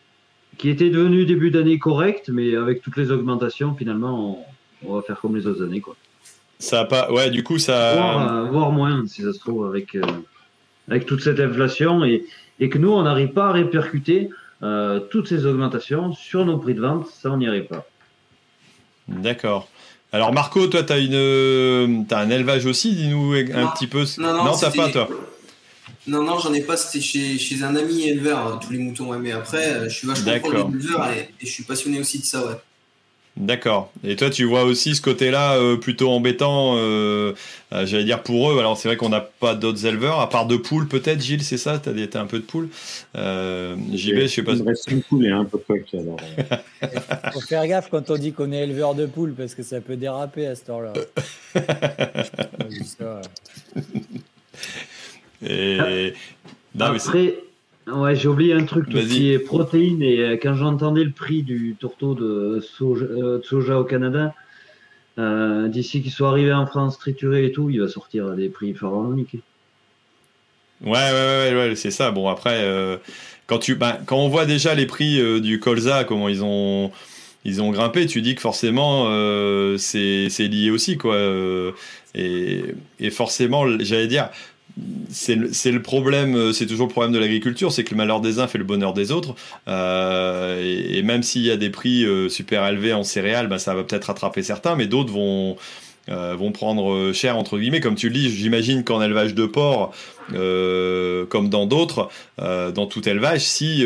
qui 0.57 0.69
était 0.69 0.89
devenu 0.89 1.25
début 1.25 1.49
d'année 1.49 1.79
correct, 1.79 2.29
mais 2.29 2.55
avec 2.55 2.83
toutes 2.83 2.97
les 2.97 3.11
augmentations, 3.11 3.73
finalement, 3.73 4.45
on, 4.85 4.95
va 4.95 5.01
faire 5.01 5.19
comme 5.19 5.35
les 5.35 5.47
autres 5.47 5.63
années. 5.63 5.81
Quoi. 5.81 5.95
Ça 6.59 6.81
a 6.81 6.85
pas. 6.85 7.11
Ouais, 7.11 7.31
du 7.31 7.43
coup, 7.43 7.57
ça. 7.57 7.95
Voire, 7.95 8.69
euh, 8.69 8.71
moins, 8.71 9.07
si 9.07 9.23
ça 9.23 9.33
se 9.33 9.39
trouve, 9.39 9.65
avec. 9.65 9.95
Euh, 9.95 10.01
avec 10.87 11.05
toute 11.05 11.21
cette 11.21 11.39
inflation 11.39 12.03
et, 12.03 12.25
et 12.59 12.67
que 12.67 12.77
nous, 12.77 12.91
on 12.91 13.03
n'arrive 13.03 13.29
pas 13.29 13.47
à 13.47 13.51
répercuter 13.53 14.29
euh, 14.61 14.99
toutes 14.99 15.27
ces 15.27 15.45
augmentations 15.45 16.11
sur 16.11 16.43
nos 16.45 16.57
prix 16.57 16.73
de 16.73 16.81
vente, 16.81 17.07
ça, 17.07 17.31
on 17.31 17.37
n'y 17.37 17.47
arrive 17.47 17.65
pas. 17.65 17.85
D'accord. 19.07 19.69
Alors 20.11 20.33
Marco, 20.33 20.67
toi, 20.67 20.83
tu 20.83 20.93
as, 20.93 20.97
une... 20.97 22.05
as 22.09 22.17
un 22.17 22.29
élevage 22.29 22.65
aussi, 22.65 22.93
dis-nous 22.93 23.33
un 23.33 23.67
petit 23.67 23.87
peu. 23.87 24.05
Non, 24.17 24.33
non, 24.33 24.45
non 24.45 24.57
t'as 24.57 24.71
pas, 24.71 24.89
toi 24.89 25.09
non, 26.07 26.23
non, 26.23 26.39
j'en 26.39 26.51
ai 26.53 26.61
pas. 26.61 26.77
C'était 26.77 27.03
chez, 27.03 27.37
chez, 27.37 27.63
un 27.63 27.75
ami 27.75 28.07
éleveur, 28.07 28.59
tous 28.59 28.71
les 28.71 28.79
moutons. 28.79 29.17
mais 29.19 29.31
après, 29.31 29.87
je 29.87 29.93
suis 29.93 30.07
vachement 30.07 30.39
pour 30.39 30.51
les 30.51 30.59
et, 30.59 31.29
et, 31.41 31.45
je 31.45 31.51
suis 31.51 31.63
passionné 31.63 31.99
aussi 31.99 32.19
de 32.19 32.25
ça, 32.25 32.43
ouais. 32.43 32.55
D'accord. 33.37 33.93
Et 34.03 34.17
toi, 34.17 34.29
tu 34.29 34.43
vois 34.43 34.63
aussi 34.63 34.93
ce 34.93 35.01
côté-là 35.01 35.55
euh, 35.55 35.77
plutôt 35.77 36.09
embêtant, 36.09 36.75
euh, 36.75 37.33
euh, 37.71 37.85
j'allais 37.85 38.03
dire 38.03 38.23
pour 38.23 38.51
eux. 38.51 38.59
Alors, 38.59 38.75
c'est 38.77 38.89
vrai 38.89 38.97
qu'on 38.97 39.09
n'a 39.09 39.21
pas 39.21 39.55
d'autres 39.55 39.85
éleveurs, 39.85 40.19
à 40.19 40.29
part 40.29 40.45
de 40.45 40.57
poules, 40.57 40.87
peut-être, 40.87 41.21
Gilles, 41.21 41.43
c'est 41.43 41.57
ça? 41.57 41.79
Tu 41.79 41.89
as, 41.89 42.19
un 42.19 42.25
peu 42.25 42.39
de 42.39 42.43
poules? 42.43 42.69
JB, 43.15 43.93
je 43.93 44.27
sais 44.27 44.43
pas. 44.43 44.53
Il 44.53 44.63
reste 44.63 44.91
une 44.91 45.01
poule 45.01 45.25
et 45.25 45.31
un 45.31 45.45
peu 45.45 45.57
de 45.57 45.63
coq. 45.63 45.85
Alors... 45.93 46.17
Faut 47.33 47.41
faire 47.41 47.65
gaffe 47.67 47.89
quand 47.89 48.09
on 48.09 48.17
dit 48.17 48.33
qu'on 48.33 48.51
est 48.51 48.63
éleveur 48.63 48.95
de 48.95 49.05
poules, 49.05 49.33
parce 49.33 49.55
que 49.55 49.63
ça 49.63 49.79
peut 49.79 49.95
déraper 49.95 50.47
à 50.47 50.55
ce 50.55 50.65
temps-là. 50.65 50.91
et. 55.41 56.13
Après, 56.79 57.35
Ouais, 57.87 58.15
j'ai 58.15 58.27
oublié 58.27 58.53
un 58.53 58.63
truc, 58.63 58.89
tout 58.89 58.97
ce 58.99 59.07
qui 59.07 59.31
est 59.31 59.39
protéines. 59.39 60.03
Et 60.03 60.19
euh, 60.19 60.37
quand 60.41 60.53
j'entendais 60.53 61.03
le 61.03 61.11
prix 61.11 61.41
du 61.41 61.75
tourteau 61.79 62.13
de 62.13 62.61
soja, 62.61 63.05
euh, 63.05 63.41
soja 63.43 63.79
au 63.79 63.83
Canada, 63.83 64.35
euh, 65.17 65.67
d'ici 65.67 66.01
qu'il 66.01 66.11
soit 66.11 66.29
arrivé 66.29 66.53
en 66.53 66.67
France 66.67 66.99
trituré 66.99 67.45
et 67.45 67.51
tout, 67.51 67.69
il 67.69 67.81
va 67.81 67.87
sortir 67.87 68.31
des 68.31 68.49
prix 68.49 68.73
pharaoniques. 68.73 69.37
Ouais, 70.81 70.91
ouais, 70.91 71.53
ouais, 71.53 71.55
ouais 71.55 71.75
c'est 71.75 71.91
ça. 71.91 72.11
Bon, 72.11 72.29
après, 72.29 72.65
quand, 73.47 73.59
tu, 73.59 73.75
ben, 73.75 73.97
quand 74.05 74.17
on 74.17 74.29
voit 74.29 74.45
déjà 74.45 74.73
les 74.73 74.85
prix 74.85 75.41
du 75.41 75.59
colza, 75.59 76.05
comment 76.05 76.27
ils 76.27 76.43
ont, 76.43 76.91
ils 77.45 77.61
ont 77.61 77.69
grimpé, 77.69 78.07
tu 78.07 78.21
dis 78.21 78.33
que 78.33 78.41
forcément, 78.41 79.05
c'est 79.77 80.27
lié 80.39 80.71
aussi, 80.71 80.97
quoi. 80.97 81.19
et, 82.15 82.63
et 82.99 83.09
forcément, 83.11 83.67
j'allais 83.79 84.07
dire, 84.07 84.29
c'est 85.09 85.35
le, 85.35 85.81
problème, 85.81 86.35
euh, 86.35 86.53
c'est 86.53 86.65
toujours 86.65 86.87
le 86.87 86.91
problème 86.91 87.11
de 87.11 87.19
l'agriculture, 87.19 87.71
c'est 87.71 87.83
que 87.83 87.91
le 87.91 87.97
malheur 87.97 88.21
des 88.21 88.39
uns 88.39 88.47
fait 88.47 88.57
le 88.57 88.63
bonheur 88.63 88.93
des 88.93 89.11
autres. 89.11 89.35
Euh, 89.67 90.61
et, 90.63 91.01
même 91.03 91.23
s'il 91.23 91.41
y 91.43 91.51
a 91.51 91.57
des 91.57 91.69
prix 91.69 92.05
euh, 92.05 92.29
super 92.29 92.65
élevés 92.67 92.93
en 92.93 93.03
céréales, 93.03 93.47
bah, 93.47 93.59
ça 93.59 93.73
va 93.73 93.83
peut-être 93.83 94.05
rattraper 94.05 94.43
certains, 94.43 94.75
mais 94.75 94.87
d'autres 94.87 95.11
vont, 95.11 95.57
vont 96.07 96.51
prendre 96.51 97.13
cher 97.13 97.37
entre 97.37 97.57
guillemets. 97.57 97.79
Comme 97.79 97.95
tu 97.95 98.09
le 98.09 98.13
dis, 98.13 98.29
j'imagine 98.29 98.83
qu'en 98.83 99.01
élevage 99.01 99.33
de 99.33 99.45
porc, 99.45 99.93
comme 100.29 101.49
dans 101.49 101.65
d'autres, 101.65 102.09
dans 102.37 102.85
tout 102.85 103.07
élevage, 103.07 103.41
si 103.41 103.85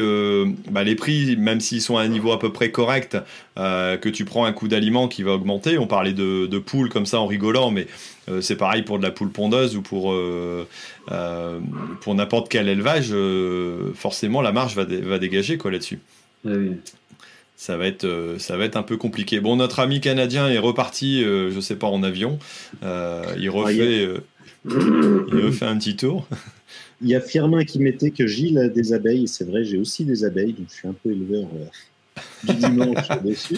bah, 0.69 0.83
les 0.83 0.95
prix, 0.95 1.35
même 1.37 1.59
s'ils 1.59 1.81
sont 1.81 1.97
à 1.97 2.01
un 2.01 2.07
niveau 2.07 2.31
à 2.31 2.39
peu 2.39 2.51
près 2.51 2.71
correct, 2.71 3.17
que 3.55 4.09
tu 4.09 4.25
prends 4.25 4.45
un 4.45 4.53
coût 4.53 4.67
d'aliment 4.67 5.07
qui 5.07 5.23
va 5.23 5.33
augmenter, 5.33 5.77
on 5.77 5.87
parlait 5.87 6.13
de, 6.13 6.57
poules 6.57 6.89
comme 6.89 7.05
ça 7.05 7.19
en 7.19 7.27
rigolant, 7.27 7.71
mais 7.71 7.87
euh, 8.29 8.41
c'est 8.41 8.55
pareil 8.55 8.83
pour 8.83 8.97
de 8.97 9.03
la 9.03 9.11
poule 9.11 9.31
pondeuse 9.31 9.75
ou 9.75 9.81
pour, 9.81 10.11
euh, 10.11 10.67
euh, 11.11 11.59
pour 12.01 12.15
n'importe 12.15 12.49
quel 12.49 12.67
élevage. 12.67 13.13
forcément, 13.95 14.41
la 14.41 14.51
marge 14.51 14.75
va, 14.75 14.85
va 14.85 15.19
dégager 15.19 15.57
là-dessus. 15.63 15.99
Ah 16.47 16.51
ça 17.57 17.77
va, 17.77 17.87
être, 17.87 18.35
ça 18.37 18.57
va 18.57 18.65
être 18.65 18.75
un 18.75 18.83
peu 18.83 18.97
compliqué. 18.97 19.39
Bon, 19.39 19.55
notre 19.55 19.79
ami 19.79 20.01
canadien 20.01 20.49
est 20.49 20.59
reparti, 20.59 21.21
je 21.23 21.59
sais 21.59 21.75
pas, 21.75 21.87
en 21.87 22.03
avion. 22.03 22.37
il, 22.81 23.49
refait, 23.49 24.07
il 24.65 25.45
refait 25.45 25.65
un 25.65 25.77
petit 25.77 25.95
tour. 25.95 26.27
Il 27.01 27.09
y 27.09 27.15
a 27.15 27.19
Firmin 27.19 27.65
qui 27.65 27.79
mettait 27.79 28.11
que 28.11 28.25
Gilles 28.25 28.57
a 28.57 28.69
des 28.69 28.93
abeilles. 28.93 29.27
C'est 29.27 29.43
vrai, 29.43 29.65
j'ai 29.65 29.77
aussi 29.77 30.05
des 30.05 30.23
abeilles, 30.23 30.53
donc 30.53 30.67
je 30.69 30.75
suis 30.75 30.87
un 30.87 30.93
peu 30.93 31.11
éleveur 31.11 31.47
du 32.43 32.53
dimanche 32.55 33.07
dessus. 33.23 33.57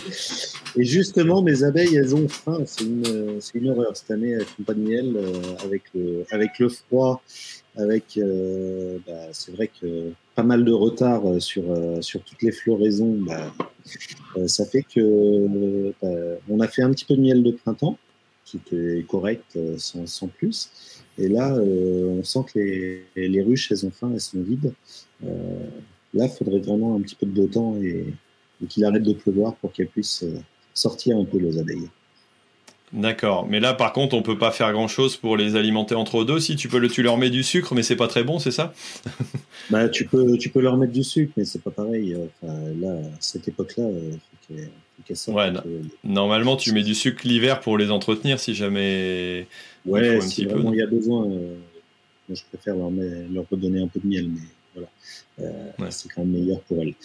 Et 0.76 0.84
justement, 0.84 1.41
mes 1.41 1.64
abeilles, 1.64 1.95
elles 1.95 2.16
ont 2.16 2.28
faim. 2.28 2.60
C'est 2.66 2.84
une, 2.84 3.39
une, 3.54 3.70
horreur. 3.70 3.95
Cette 3.95 4.12
année, 4.12 4.32
elles 4.32 4.76
miel 4.76 5.14
euh, 5.16 5.41
avec, 5.64 5.84
le, 5.93 6.26
avec 6.32 6.60
le 6.60 6.70
froid. 6.70 7.22
Avec, 7.78 8.17
euh, 8.17 8.97
bah, 9.05 9.28
c'est 9.32 9.51
vrai 9.51 9.69
que 9.69 10.11
pas 10.36 10.43
mal 10.43 10.65
de 10.65 10.71
retard 10.71 11.30
euh, 11.30 11.39
sur, 11.39 11.63
sur 12.01 12.21
toutes 12.23 12.41
les 12.41 12.51
floraisons. 12.51 13.17
Bah, 13.19 13.53
ça 14.47 14.65
fait 14.65 14.84
que 14.84 15.93
bah, 16.01 16.39
on 16.49 16.59
a 16.59 16.67
fait 16.67 16.82
un 16.82 16.91
petit 16.91 17.05
peu 17.05 17.15
de 17.15 17.21
miel 17.21 17.43
de 17.43 17.51
printemps, 17.51 17.97
qui 18.45 18.57
était 18.57 19.05
correct, 19.07 19.57
sans, 19.78 20.28
plus. 20.28 20.69
Et 21.17 21.28
là, 21.28 21.53
on 21.53 22.23
sent 22.23 22.39
que 22.53 22.59
les, 22.59 23.28
les, 23.28 23.41
ruches, 23.41 23.71
elles 23.71 23.86
ont 23.86 23.91
faim, 23.91 24.11
elles 24.13 24.21
sont 24.21 24.41
vides. 24.41 24.73
là, 25.21 26.25
il 26.25 26.30
faudrait 26.30 26.59
vraiment 26.59 26.95
un 26.95 27.01
petit 27.01 27.15
peu 27.15 27.25
de 27.25 27.32
beau 27.32 27.47
temps 27.47 27.75
et, 27.82 28.13
et 28.63 28.67
qu'il 28.67 28.86
arrête 28.86 29.03
de 29.03 29.13
pleuvoir 29.13 29.55
pour 29.55 29.71
qu'elle 29.71 29.88
puisse 29.88 30.23
euh, 30.23 30.39
sortir 30.73 31.17
un 31.17 31.25
peu 31.25 31.38
les 31.38 31.57
abeilles. 31.57 31.89
D'accord, 32.94 33.48
mais 33.50 33.60
là 33.60 33.74
par 33.74 33.92
contre 33.92 34.16
on 34.16 34.22
peut 34.22 34.38
pas 34.38 34.52
faire 34.52 34.72
grand 34.72 34.88
chose 34.88 35.18
pour 35.18 35.36
les 35.36 35.56
alimenter 35.58 35.94
entre 35.96 36.24
deux. 36.24 36.40
Si 36.40 36.56
tu 36.56 36.70
peux 36.70 36.80
le, 36.80 36.88
tu 36.88 37.04
leur 37.04 37.18
mets 37.18 37.30
du 37.30 37.44
sucre, 37.44 37.76
mais 37.76 37.84
c'est 37.84 37.98
pas 37.98 38.08
très 38.08 38.24
bon, 38.24 38.40
c'est 38.40 38.52
ça? 38.52 38.74
Bah 39.70 39.90
tu 39.90 40.06
peux, 40.06 40.38
tu 40.38 40.50
peux 40.50 40.62
leur 40.62 40.78
mettre 40.78 40.94
du 40.94 41.04
sucre, 41.04 41.34
mais 41.36 41.44
c'est 41.44 41.62
pas 41.62 41.72
pareil. 41.72 42.16
là, 42.42 42.92
à 42.92 43.18
cette 43.20 43.50
époque-là, 43.50 43.90
il 44.50 45.16
faut 45.16 45.32
ouais, 45.34 45.52
normalement 46.04 46.56
tu 46.56 46.72
mets 46.72 46.84
du 46.84 46.96
sucre 46.96 47.22
l'hiver 47.26 47.60
pour 47.60 47.78
les 47.78 47.92
entretenir 47.92 48.40
si 48.40 48.56
jamais. 48.56 49.48
Ouais, 49.86 50.22
si 50.22 50.46
vraiment 50.46 50.74
il 50.74 50.80
y 50.80 50.82
a 50.82 50.88
besoin. 50.88 51.26
Euh, 51.28 51.56
moi 52.28 52.36
je 52.36 52.44
préfère 52.52 52.76
leur, 52.76 52.90
leur 52.90 53.46
redonner 53.50 53.82
un 53.82 53.88
peu 53.88 54.00
de 54.00 54.08
miel, 54.08 54.30
mais 54.30 54.42
voilà, 54.74 54.90
euh, 55.40 55.90
c'est 55.90 56.10
quand 56.10 56.22
même 56.26 56.32
meilleur 56.32 56.62
pour 56.62 56.82
elles 56.82 56.96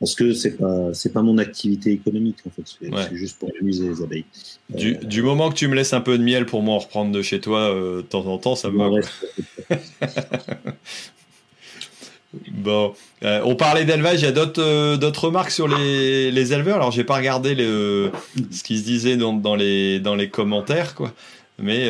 parce 0.00 0.14
que 0.14 0.32
c'est 0.32 0.56
pas 0.56 0.92
c'est 0.92 1.12
pas 1.12 1.22
mon 1.22 1.38
activité 1.38 1.92
économique 1.92 2.38
en 2.46 2.50
fait. 2.50 2.62
C'est 2.66 3.16
juste 3.16 3.38
pour 3.38 3.50
amuser 3.60 3.88
les 3.88 4.02
abeilles. 4.02 4.24
Du, 4.70 4.94
euh, 4.94 4.98
du, 4.98 5.22
moment 5.22 5.50
que 5.50 5.54
tu 5.54 5.68
me 5.68 5.74
laisses 5.74 5.92
un 5.92 6.00
peu 6.00 6.18
de 6.18 6.22
miel 6.22 6.46
pour 6.46 6.62
moi 6.62 6.74
en 6.74 6.78
reprendre 6.78 7.12
de 7.12 7.22
chez 7.22 7.40
toi 7.40 7.60
euh, 7.60 7.98
de 7.98 8.02
temps 8.02 8.26
en 8.26 8.38
temps 8.38 8.56
ça 8.56 8.70
me 8.70 8.78
va 8.78 8.90
bon 12.50 12.94
euh, 13.22 13.40
on 13.44 13.54
parlait 13.54 13.84
d'élevage 13.84 14.22
il 14.22 14.24
y 14.24 14.28
a 14.28 14.32
d'autres 14.32 14.96
d'autres 14.96 15.26
remarques 15.26 15.52
sur 15.52 15.68
les, 15.68 16.30
les 16.32 16.52
éleveurs? 16.52 16.76
Alors 16.76 16.90
j'ai 16.90 17.04
pas 17.04 17.16
regardé 17.16 17.54
le, 17.54 18.10
ce 18.50 18.64
qui 18.64 18.78
se 18.78 18.84
disait 18.84 19.16
dans, 19.16 19.32
dans, 19.32 19.54
les 19.54 20.00
dans 20.00 20.16
les 20.16 20.28
commentaires 20.28 20.94
quoi. 20.94 21.12
Mais 21.58 21.88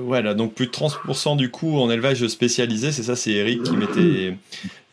voilà, 0.00 0.34
donc 0.34 0.54
plus 0.54 0.66
de 0.66 0.72
30% 0.72 1.36
du 1.36 1.50
coup 1.50 1.78
en 1.78 1.90
élevage 1.90 2.26
spécialisé, 2.26 2.92
c'est 2.92 3.04
ça, 3.04 3.16
c'est 3.16 3.32
Eric 3.32 3.62
qui 3.62 3.76
mettait, 3.76 4.36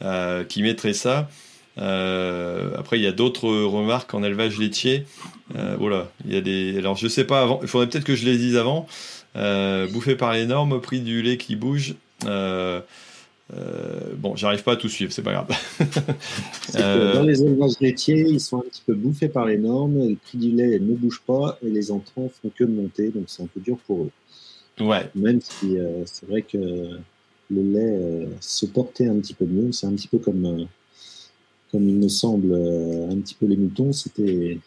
euh, 0.02 0.44
qui 0.44 0.64
mettrait 0.64 0.94
ça. 0.94 1.30
Euh, 1.78 2.72
après, 2.78 2.98
il 2.98 3.04
y 3.04 3.08
a 3.08 3.12
d'autres 3.12 3.48
remarques 3.48 4.14
en 4.14 4.24
élevage 4.24 4.58
laitier. 4.58 5.06
Euh, 5.56 5.76
voilà, 5.80 6.12
il 6.26 6.34
y 6.34 6.38
a 6.38 6.42
des. 6.42 6.78
Alors, 6.78 6.96
je 6.96 7.08
sais 7.08 7.24
pas 7.24 7.44
avant. 7.44 7.60
Il 7.62 7.68
faudrait 7.68 7.88
peut-être 7.88 8.04
que 8.04 8.16
je 8.16 8.26
les 8.26 8.38
dise 8.38 8.58
avant. 8.58 8.88
bouffé 9.94 10.16
par 10.16 10.34
les 10.34 10.46
normes, 10.46 10.82
prix 10.82 11.02
du 11.02 11.22
lait 11.22 11.38
qui 11.38 11.56
bouge. 11.56 11.96
bon, 12.24 12.84
j'arrive 14.36 14.64
pas 14.64 14.74
à 14.74 14.76
tout 14.76 14.90
suivre, 14.90 15.12
c'est 15.12 15.22
pas 15.22 15.34
grave. 15.34 15.50
dans 16.74 17.24
les 17.24 17.44
élevages 17.44 17.80
laitiers, 17.80 18.26
ils 18.28 18.40
sont 18.42 18.58
un 18.58 18.62
petit 18.62 18.82
peu 18.86 18.96
bouffés 18.96 19.30
par 19.30 19.46
les 19.46 19.58
normes. 19.58 20.10
Le 20.10 20.16
prix 20.16 20.40
du 20.40 20.52
lait 20.52 20.80
ne 20.80 20.96
bouge 20.96 21.22
pas 21.28 21.60
et 21.64 21.70
les 21.70 21.92
entrants 21.92 22.30
font 22.42 22.50
que 22.56 22.64
monter, 22.64 23.10
donc 23.10 23.26
c'est 23.28 23.44
un 23.44 23.48
peu 23.54 23.60
dur 23.60 23.78
pour 23.86 24.04
eux. 24.06 24.12
Ouais. 24.84 25.10
Même 25.14 25.42
si 25.42 25.78
c'est 26.06 26.28
vrai 26.28 26.42
que 26.42 26.98
le 27.52 27.62
lait 27.62 27.98
euh, 28.02 28.26
se 28.40 28.66
portait 28.66 29.08
un 29.08 29.20
petit 29.20 29.34
peu 29.34 29.46
mieux. 29.46 29.72
C'est 29.72 29.88
un 29.88 29.94
petit 29.94 30.08
peu 30.08 30.18
comme, 30.18 30.46
euh, 30.46 30.64
comme 31.72 31.88
il 31.88 31.96
me 31.96 32.08
semble, 32.08 32.52
euh, 32.54 33.10
un 33.12 33.18
petit 33.18 33.36
peu 33.36 33.46
les 33.46 33.58
moutons. 33.58 33.92
C'était 33.92 34.58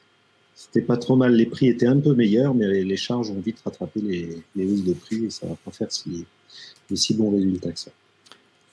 c'était 0.54 0.82
pas 0.82 0.96
trop 0.96 1.16
mal. 1.16 1.34
Les 1.34 1.46
prix 1.46 1.68
étaient 1.68 1.86
un 1.86 1.98
peu 1.98 2.14
meilleurs, 2.14 2.54
mais 2.54 2.84
les, 2.84 2.96
charges 2.96 3.30
ont 3.30 3.40
vite 3.40 3.58
rattrapé 3.64 4.00
les, 4.00 4.28
les 4.54 4.66
hausses 4.66 4.84
de 4.84 4.92
prix 4.92 5.24
et 5.24 5.30
ça 5.30 5.46
va 5.46 5.56
pas 5.64 5.72
faire 5.72 5.90
si, 5.90 6.26
de 6.90 6.94
si 6.94 7.14
bons 7.14 7.34
résultats 7.34 7.72
que 7.72 7.80
ça. 7.80 7.90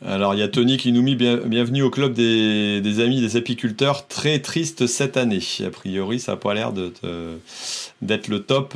Alors, 0.03 0.34
il 0.34 0.39
y 0.39 0.43
a 0.43 0.47
Tony 0.47 0.78
qui 0.78 0.91
nous 0.91 1.01
met 1.01 1.16
bienvenue 1.16 1.82
au 1.82 1.89
club 1.89 2.14
des, 2.14 2.82
des, 2.82 2.99
amis 2.99 3.20
des 3.20 3.36
apiculteurs. 3.36 4.07
Très 4.07 4.39
triste 4.39 4.86
cette 4.88 5.18
année. 5.18 5.41
A 5.66 5.70
priori, 5.70 6.20
ça 6.20 6.34
n'a 6.34 6.38
pas 6.38 6.53
l'air 6.53 6.72
d'être 6.72 7.01
le 8.28 8.39
top. 8.39 8.76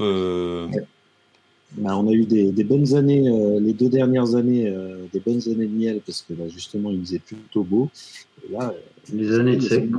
Bah, 1.74 1.97
on 1.97 2.07
a 2.07 2.11
eu 2.11 2.26
des, 2.26 2.63
bonnes 2.63 2.95
années, 2.95 3.28
euh, 3.28 3.59
les 3.59 3.74
deux 3.74 3.89
dernières 3.89 4.36
années, 4.36 4.68
euh, 4.68 5.05
des 5.11 5.20
bonnes 5.20 5.41
années 5.47 5.68
de 5.68 5.76
miel 5.76 5.99
parce 6.05 6.22
que 6.22 6.34
bah, 6.34 6.45
justement 6.47 6.89
il 6.89 7.01
faisait 7.01 7.20
plutôt 7.20 7.63
beau. 7.63 7.89
là, 8.49 8.74
les 9.13 9.34
années 9.38 9.57
de 9.57 9.61
sec. 9.61 9.89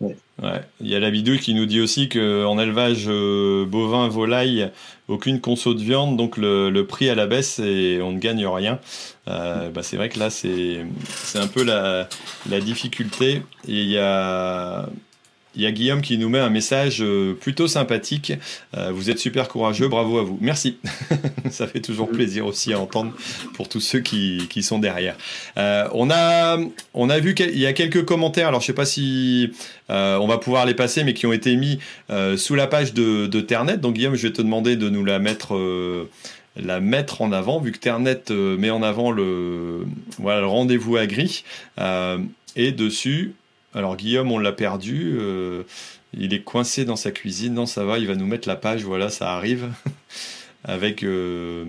Ouais. 0.00 0.60
Il 0.80 0.88
y 0.88 0.94
a 0.94 1.00
la 1.00 1.08
vidéo 1.08 1.36
qui 1.38 1.54
nous 1.54 1.64
dit 1.64 1.80
aussi 1.80 2.10
qu'en 2.10 2.58
élevage 2.58 3.06
euh, 3.08 3.64
bovin, 3.64 4.08
volaille, 4.08 4.70
aucune 5.08 5.40
conso 5.40 5.72
de 5.72 5.80
viande, 5.80 6.18
donc 6.18 6.36
le, 6.36 6.82
prix 6.82 7.08
à 7.08 7.14
la 7.14 7.26
baisse 7.26 7.60
et 7.60 8.00
on 8.02 8.12
ne 8.12 8.18
gagne 8.18 8.46
rien. 8.46 8.78
bah 9.26 9.70
c'est 9.82 9.96
vrai 9.96 10.10
que 10.10 10.18
là, 10.18 10.28
c'est 10.28 10.84
un 11.36 11.46
peu 11.46 11.62
la, 11.62 12.08
la 12.50 12.60
difficulté. 12.60 13.42
Et 13.66 13.82
il 13.82 13.88
y 13.88 13.98
a, 13.98 14.86
il 15.56 15.62
y 15.62 15.66
a 15.66 15.72
Guillaume 15.72 16.02
qui 16.02 16.18
nous 16.18 16.28
met 16.28 16.38
un 16.38 16.50
message 16.50 16.98
euh, 17.00 17.32
plutôt 17.32 17.66
sympathique. 17.66 18.34
Euh, 18.76 18.90
vous 18.92 19.08
êtes 19.10 19.18
super 19.18 19.48
courageux, 19.48 19.88
bravo 19.88 20.18
à 20.18 20.22
vous. 20.22 20.38
Merci. 20.40 20.76
Ça 21.50 21.66
fait 21.66 21.80
toujours 21.80 22.08
plaisir 22.08 22.46
aussi 22.46 22.74
à 22.74 22.78
entendre 22.78 23.12
pour 23.54 23.68
tous 23.68 23.80
ceux 23.80 24.00
qui, 24.00 24.46
qui 24.50 24.62
sont 24.62 24.78
derrière. 24.78 25.16
Euh, 25.56 25.88
on, 25.92 26.10
a, 26.10 26.58
on 26.92 27.08
a 27.08 27.18
vu 27.18 27.34
qu'il 27.34 27.58
y 27.58 27.66
a 27.66 27.72
quelques 27.72 28.04
commentaires, 28.04 28.48
alors 28.48 28.60
je 28.60 28.66
sais 28.66 28.74
pas 28.74 28.84
si 28.84 29.50
on 29.88 30.26
va 30.26 30.38
pouvoir 30.38 30.66
les 30.66 30.74
passer, 30.74 31.04
mais 31.04 31.14
qui 31.14 31.26
ont 31.26 31.32
été 31.32 31.56
mis 31.56 31.78
sous 32.36 32.54
la 32.54 32.66
page 32.66 32.92
de, 32.92 33.26
de, 33.26 33.40
Ternet. 33.40 33.78
Donc 33.78 33.94
Guillaume, 33.94 34.16
je 34.16 34.26
vais 34.26 34.32
te 34.32 34.42
demander 34.42 34.76
de 34.76 34.88
nous 34.88 35.04
la 35.04 35.18
mettre 35.18 35.56
la 36.56 36.80
mettre 36.80 37.22
en 37.22 37.32
avant, 37.32 37.60
vu 37.60 37.70
que 37.70 37.78
Ternet 37.78 38.30
met 38.30 38.70
en 38.70 38.82
avant 38.82 39.10
le, 39.10 39.86
voilà, 40.18 40.40
le 40.40 40.46
rendez-vous 40.46 40.96
à 40.96 41.06
gris. 41.06 41.44
et 42.56 42.72
dessus, 42.72 43.34
alors 43.76 43.96
Guillaume, 43.96 44.32
on 44.32 44.38
l'a 44.38 44.52
perdu. 44.52 45.18
Euh, 45.20 45.62
il 46.14 46.32
est 46.32 46.40
coincé 46.40 46.86
dans 46.86 46.96
sa 46.96 47.10
cuisine. 47.10 47.52
Non, 47.54 47.66
ça 47.66 47.84
va, 47.84 47.98
il 47.98 48.06
va 48.06 48.14
nous 48.14 48.26
mettre 48.26 48.48
la 48.48 48.56
page. 48.56 48.82
Voilà, 48.84 49.10
ça 49.10 49.34
arrive. 49.34 49.68
avec 50.64 51.04
euh, 51.04 51.66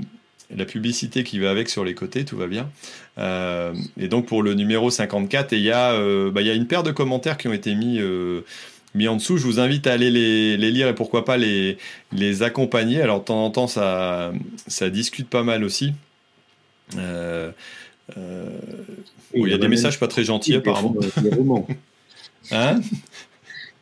la 0.55 0.63
publicité 0.65 1.23
qui 1.25 1.37
va 1.37 1.51
avec 1.51 1.69
sur 1.69 1.83
les 1.83 1.93
côtés, 1.93 2.23
tout 2.23 2.37
va 2.37 2.47
bien. 2.47 2.69
Euh, 3.17 3.73
et 3.99 4.07
donc 4.07 4.25
pour 4.25 4.41
le 4.41 4.53
numéro 4.53 4.89
54, 4.89 5.51
et 5.51 5.57
il 5.57 5.63
y, 5.63 5.71
a, 5.71 5.91
bah, 6.29 6.41
il 6.41 6.47
y 6.47 6.49
a 6.49 6.53
une 6.53 6.65
paire 6.65 6.83
de 6.83 6.91
commentaires 6.91 7.37
qui 7.37 7.49
ont 7.49 7.53
été 7.53 7.75
mis 7.75 7.99
mis 8.95 9.09
en 9.09 9.17
dessous. 9.17 9.37
Je 9.37 9.43
vous 9.43 9.59
invite 9.59 9.85
à 9.85 9.91
aller 9.93 10.09
les, 10.09 10.55
lire 10.55 10.87
et 10.87 10.95
pourquoi 10.95 11.25
pas 11.25 11.35
les, 11.35 11.77
les 12.13 12.41
accompagner. 12.41 13.01
Alors 13.01 13.19
de 13.19 13.25
temps 13.25 13.43
en 13.43 13.51
temps, 13.51 13.67
ça, 13.67 14.31
ça 14.65 14.89
discute 14.89 15.27
pas 15.27 15.43
mal 15.43 15.65
aussi. 15.65 15.93
il 16.93 17.51
y 19.35 19.53
a 19.53 19.57
des 19.57 19.67
messages 19.67 19.99
pas 19.99 20.07
très 20.07 20.23
gentils 20.23 20.55
apparemment. 20.55 20.95
Hein 22.51 22.79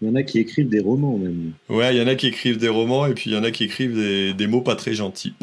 il 0.01 0.09
y 0.09 0.11
en 0.11 0.15
a 0.15 0.23
qui 0.23 0.39
écrivent 0.39 0.67
des 0.67 0.79
romans 0.79 1.17
même. 1.17 1.53
Ouais, 1.69 1.95
il 1.95 1.99
y 1.99 2.03
en 2.03 2.07
a 2.07 2.15
qui 2.15 2.27
écrivent 2.27 2.57
des 2.57 2.69
romans 2.69 3.05
et 3.05 3.13
puis 3.13 3.29
il 3.29 3.33
y 3.33 3.37
en 3.37 3.43
a 3.43 3.51
qui 3.51 3.63
écrivent 3.63 3.95
des, 3.95 4.47
mots 4.47 4.61
pas 4.61 4.75
très 4.75 4.93
gentils. 4.93 5.33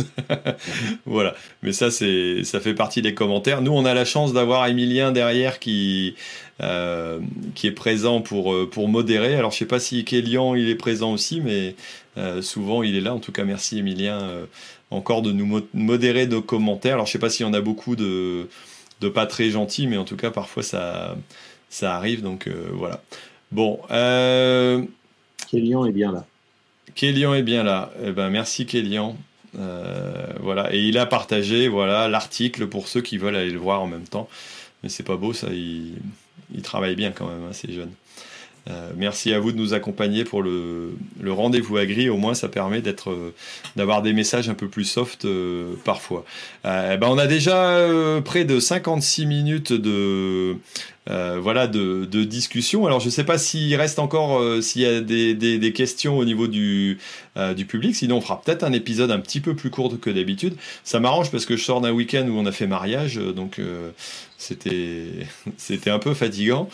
voilà. 1.06 1.34
Mais 1.62 1.72
ça, 1.72 1.90
c'est, 1.90 2.44
ça 2.44 2.60
fait 2.60 2.74
partie 2.74 3.02
des 3.02 3.14
commentaires. 3.14 3.62
Nous, 3.62 3.72
on 3.72 3.84
a 3.84 3.94
la 3.94 4.04
chance 4.04 4.32
d'avoir 4.32 4.66
Emilien 4.66 5.10
derrière 5.10 5.58
qui, 5.58 6.14
euh, 6.60 7.20
qui 7.54 7.66
est 7.66 7.72
présent 7.72 8.20
pour, 8.20 8.52
euh, 8.52 8.68
pour 8.70 8.88
modérer. 8.88 9.34
Alors, 9.36 9.52
je 9.52 9.58
sais 9.58 9.66
pas 9.66 9.80
si 9.80 10.04
Kélian, 10.04 10.54
il 10.54 10.68
est 10.68 10.76
présent 10.76 11.12
aussi, 11.12 11.40
mais 11.40 11.74
euh, 12.18 12.42
souvent, 12.42 12.82
il 12.82 12.94
est 12.96 13.00
là. 13.00 13.14
En 13.14 13.20
tout 13.20 13.32
cas, 13.32 13.44
merci 13.44 13.78
Emilien 13.78 14.46
encore 14.90 15.22
de 15.22 15.32
nous 15.32 15.62
modérer 15.72 16.26
nos 16.26 16.42
commentaires. 16.42 16.94
Alors, 16.94 17.06
je 17.06 17.12
sais 17.12 17.18
pas 17.18 17.30
s'il 17.30 17.46
y 17.46 17.48
en 17.48 17.54
a 17.54 17.62
beaucoup 17.62 17.96
de, 17.96 18.48
de 19.00 19.08
pas 19.08 19.24
très 19.24 19.50
gentils, 19.50 19.86
mais 19.86 19.96
en 19.96 20.04
tout 20.04 20.16
cas, 20.16 20.30
parfois, 20.30 20.62
ça 20.62 21.16
ça 21.72 21.96
arrive, 21.96 22.22
donc 22.22 22.46
euh, 22.46 22.68
voilà. 22.74 23.00
Bon. 23.50 23.80
Euh, 23.90 24.82
Kélian 25.50 25.86
est 25.86 25.92
bien 25.92 26.12
là. 26.12 26.26
Kélian 26.94 27.32
est 27.32 27.42
bien 27.42 27.62
là. 27.62 27.90
Eh 28.04 28.12
ben, 28.12 28.28
merci 28.28 28.66
Kélian. 28.66 29.16
Euh, 29.58 30.26
voilà. 30.40 30.72
Et 30.74 30.82
il 30.82 30.98
a 30.98 31.06
partagé 31.06 31.68
voilà 31.68 32.08
l'article 32.08 32.66
pour 32.66 32.88
ceux 32.88 33.00
qui 33.00 33.16
veulent 33.16 33.36
aller 33.36 33.50
le 33.50 33.58
voir 33.58 33.80
en 33.80 33.86
même 33.86 34.06
temps. 34.06 34.28
Mais 34.82 34.90
c'est 34.90 35.02
pas 35.02 35.16
beau 35.16 35.32
ça, 35.32 35.48
il, 35.50 35.94
travaille 36.62 36.94
bien 36.94 37.10
quand 37.10 37.26
même, 37.26 37.44
hein, 37.48 37.52
ces 37.52 37.72
jeunes. 37.72 37.92
Euh, 38.70 38.90
merci 38.96 39.32
à 39.34 39.40
vous 39.40 39.50
de 39.50 39.56
nous 39.56 39.74
accompagner 39.74 40.24
pour 40.24 40.42
le, 40.42 40.92
rendez-vous 41.26 41.76
agri. 41.76 42.08
Au 42.08 42.16
moins, 42.16 42.34
ça 42.34 42.48
permet 42.48 42.82
euh, 42.86 43.30
d'avoir 43.76 44.02
des 44.02 44.12
messages 44.12 44.48
un 44.48 44.54
peu 44.54 44.68
plus 44.68 44.84
soft 44.84 45.24
euh, 45.24 45.74
parfois. 45.84 46.24
ben, 46.64 47.00
on 47.02 47.18
a 47.18 47.26
déjà 47.26 47.78
près 48.24 48.44
de 48.44 48.60
56 48.60 49.26
minutes 49.26 49.72
de, 49.72 50.56
voilà, 51.06 51.66
de, 51.66 52.24
discussion. 52.24 52.86
Alors, 52.86 53.00
je 53.00 53.06
ne 53.06 53.10
sais 53.10 53.24
pas 53.24 53.38
s'il 53.38 53.74
reste 53.74 53.98
encore, 53.98 54.40
s'il 54.62 54.82
y 54.82 54.86
a 54.86 55.00
des, 55.00 55.72
questions 55.74 56.18
au 56.18 56.24
niveau 56.24 56.46
du, 56.46 56.98
du 57.56 57.66
public. 57.66 57.96
Sinon, 57.96 58.18
on 58.18 58.20
fera 58.20 58.40
peut-être 58.40 58.62
un 58.62 58.72
épisode 58.72 59.10
un 59.10 59.18
petit 59.18 59.40
peu 59.40 59.56
plus 59.56 59.70
court 59.70 59.98
que 60.00 60.10
d'habitude. 60.10 60.54
Ça 60.84 61.00
m'arrange 61.00 61.30
parce 61.30 61.46
que 61.46 61.56
je 61.56 61.64
sors 61.64 61.80
d'un 61.80 61.92
week-end 61.92 62.26
où 62.28 62.38
on 62.38 62.46
a 62.46 62.52
fait 62.52 62.66
mariage, 62.68 63.16
donc 63.16 63.60
c'était, 64.38 65.08
c'était 65.56 65.90
un 65.90 65.98
peu 65.98 66.14
fatigant. 66.14 66.68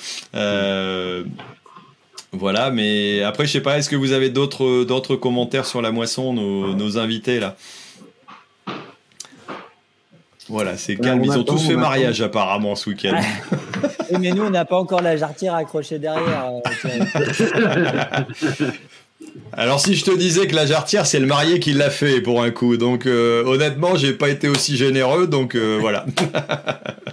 Voilà, 2.32 2.70
mais 2.70 3.22
après, 3.22 3.46
je 3.46 3.52
sais 3.52 3.60
pas, 3.60 3.78
est-ce 3.78 3.88
que 3.88 3.96
vous 3.96 4.12
avez 4.12 4.28
d'autres, 4.28 4.84
d'autres 4.84 5.16
commentaires 5.16 5.64
sur 5.66 5.80
la 5.80 5.90
moisson, 5.92 6.32
nos, 6.32 6.98
invités 6.98 7.40
là? 7.40 7.56
Voilà, 10.48 10.76
c'est 10.76 10.96
ben, 10.96 11.04
calme. 11.04 11.24
Ils 11.24 11.38
ont 11.38 11.44
tous 11.44 11.66
fait 11.66 11.76
mariage 11.76 12.22
apparemment 12.22 12.74
ce 12.74 12.90
week-end. 12.90 13.20
mais 14.18 14.32
nous, 14.32 14.42
on 14.42 14.50
n'a 14.50 14.64
pas 14.64 14.76
encore 14.76 15.02
la 15.02 15.16
jarretière 15.16 15.54
accrochée 15.54 15.98
derrière. 15.98 16.50
Euh, 16.86 18.64
Alors 19.52 19.80
si 19.80 19.94
je 19.94 20.04
te 20.04 20.16
disais 20.16 20.46
que 20.46 20.54
la 20.54 20.66
jarretière 20.66 21.06
c'est 21.06 21.18
le 21.18 21.26
marié 21.26 21.58
qui 21.58 21.72
l'a 21.72 21.90
fait 21.90 22.20
pour 22.20 22.42
un 22.42 22.50
coup, 22.50 22.76
donc 22.76 23.06
euh, 23.06 23.44
honnêtement 23.44 23.96
j'ai 23.96 24.12
pas 24.12 24.28
été 24.28 24.48
aussi 24.48 24.76
généreux, 24.76 25.26
donc 25.26 25.54
euh, 25.54 25.78
voilà. 25.80 26.06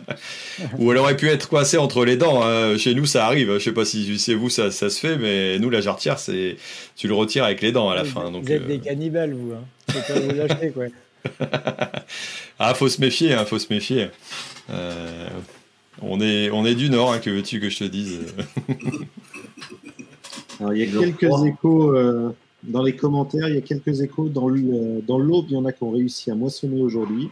Ou 0.77 0.91
elle 0.91 0.97
aurait 0.97 1.17
pu 1.17 1.27
être 1.27 1.49
coincée 1.49 1.77
entre 1.77 2.05
les 2.05 2.15
dents. 2.15 2.43
Hein. 2.43 2.77
Chez 2.77 2.95
nous 2.95 3.05
ça 3.05 3.25
arrive. 3.25 3.53
Je 3.53 3.59
sais 3.59 3.73
pas 3.73 3.85
si 3.85 4.17
c'est 4.17 4.35
vous 4.35 4.49
ça, 4.49 4.71
ça, 4.71 4.89
se 4.89 4.99
fait, 4.99 5.17
mais 5.17 5.59
nous 5.59 5.69
la 5.69 5.81
jarretière 5.81 6.19
c'est 6.19 6.57
tu 6.95 7.07
le 7.07 7.13
retires 7.13 7.43
avec 7.43 7.61
les 7.61 7.71
dents 7.71 7.89
à 7.89 7.95
la 7.95 8.05
fin. 8.05 8.31
Donc, 8.31 8.45
vous 8.45 8.51
êtes 8.51 8.63
euh, 8.63 8.67
des 8.67 8.79
cannibales 8.79 9.33
vous. 9.33 9.53
Hein. 9.53 9.63
Faut 9.91 10.13
pas 10.13 10.19
vous 10.19 10.31
lâcher 10.31 10.71
quoi. 10.71 10.85
ah 12.59 12.73
faut 12.73 12.87
se 12.87 13.01
méfier, 13.01 13.33
hein, 13.33 13.45
faut 13.45 13.59
se 13.59 13.73
méfier. 13.73 14.07
on 16.01 16.21
est 16.21 16.49
on 16.51 16.65
est 16.65 16.75
du 16.75 16.89
nord, 16.89 17.13
hein, 17.13 17.19
que 17.19 17.29
veux-tu 17.29 17.59
que 17.59 17.69
je 17.69 17.79
te 17.79 17.83
dise? 17.85 18.19
Alors, 20.59 20.73
il 20.73 20.79
y 20.79 20.83
a 20.83 20.99
quelques 20.99 21.45
échos 21.45 21.95
euh, 21.95 22.35
dans 22.63 22.83
les 22.83 22.95
commentaires, 22.95 23.47
il 23.49 23.55
y 23.55 23.57
a 23.57 23.61
quelques 23.61 24.01
échos 24.01 24.29
dans 24.29 24.47
l'aube, 24.47 25.45
il 25.49 25.53
y 25.53 25.57
en 25.57 25.65
a 25.65 25.71
qui 25.71 25.83
ont 25.83 25.91
réussi 25.91 26.31
à 26.31 26.35
moissonner 26.35 26.81
aujourd'hui. 26.81 27.29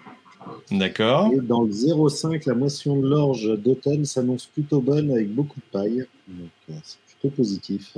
D'accord. 0.72 1.32
Et 1.34 1.39
dans 1.39 1.64
le 1.64 1.72
05, 1.72 2.46
la 2.46 2.54
moisson 2.54 3.00
de 3.00 3.08
l'orge 3.08 3.58
d'automne 3.58 4.06
s'annonce 4.06 4.46
plutôt 4.46 4.82
bonne 4.82 5.12
avec 5.12 5.34
beaucoup 5.34 5.60
de 5.60 5.66
paille. 5.72 6.06
Donc, 6.28 6.50
euh, 6.70 6.74
c'est 6.84 6.98
plutôt 7.20 7.36
positif. 7.36 7.98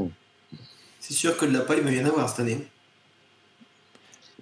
C'est 0.99 1.13
sûr 1.13 1.37
que 1.37 1.45
de 1.45 1.51
la 1.51 1.61
paille, 1.61 1.79
il 1.79 1.83
va 1.83 1.91
y 1.91 2.03
en 2.03 2.07
avoir 2.07 2.29
cette 2.29 2.41
année. 2.41 2.65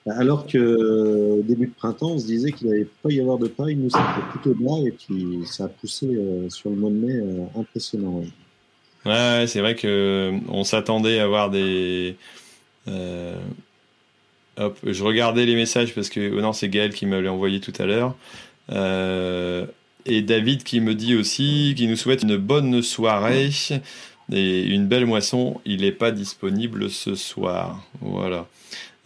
Alors 0.06 0.48
que 0.48 0.58
euh, 0.58 1.42
début 1.44 1.68
de 1.68 1.74
printemps, 1.74 2.12
on 2.12 2.20
se 2.20 2.26
disait 2.26 2.52
qu'il 2.52 2.68
n'allait 2.68 2.88
pas 3.02 3.10
y 3.10 3.22
avoir 3.22 3.38
de 3.38 3.48
paille, 3.48 3.76
nous 3.76 3.90
c'était 3.90 4.28
plutôt 4.32 4.54
bien 4.54 4.86
et 4.86 4.92
puis 4.92 5.46
ça 5.46 5.66
a 5.66 5.68
poussé 5.70 6.08
sur 6.50 6.72
le 6.72 6.76
mois 6.76 6.90
de 6.90 6.96
mai 6.96 7.24
impressionnant. 7.56 8.22
Ouais, 9.06 9.46
c'est 9.48 9.60
vrai 9.60 9.76
que 9.76 9.88
euh, 9.88 10.40
on 10.48 10.64
s'attendait 10.64 11.20
à 11.20 11.24
avoir 11.26 11.50
des. 11.50 12.16
Euh, 12.88 13.36
hop, 14.58 14.78
je 14.86 15.04
regardais 15.04 15.46
les 15.46 15.56
messages 15.56 15.94
parce 15.94 16.10
que 16.10 16.32
oh 16.36 16.42
non, 16.42 16.54
c'est 16.54 16.70
Gaël 16.70 16.94
qui 16.94 17.06
me 17.06 17.20
l'a 17.20 17.32
envoyé 17.32 17.60
tout 17.60 17.74
à 17.80 17.86
l'heure. 17.86 18.16
Euh, 18.72 19.66
et 20.06 20.22
David 20.22 20.64
qui 20.64 20.80
me 20.80 20.96
dit 20.96 21.16
aussi 21.16 21.74
qu'il 21.78 21.90
nous 21.90 21.96
souhaite 21.96 22.24
une 22.24 22.38
bonne 22.38 22.82
soirée 22.82 23.50
et 24.32 24.64
une 24.64 24.88
belle 24.88 25.06
moisson. 25.06 25.60
Il 25.66 25.82
n'est 25.82 25.92
pas 25.92 26.12
disponible 26.12 26.90
ce 26.90 27.16
soir. 27.16 27.84
Voilà. 28.02 28.48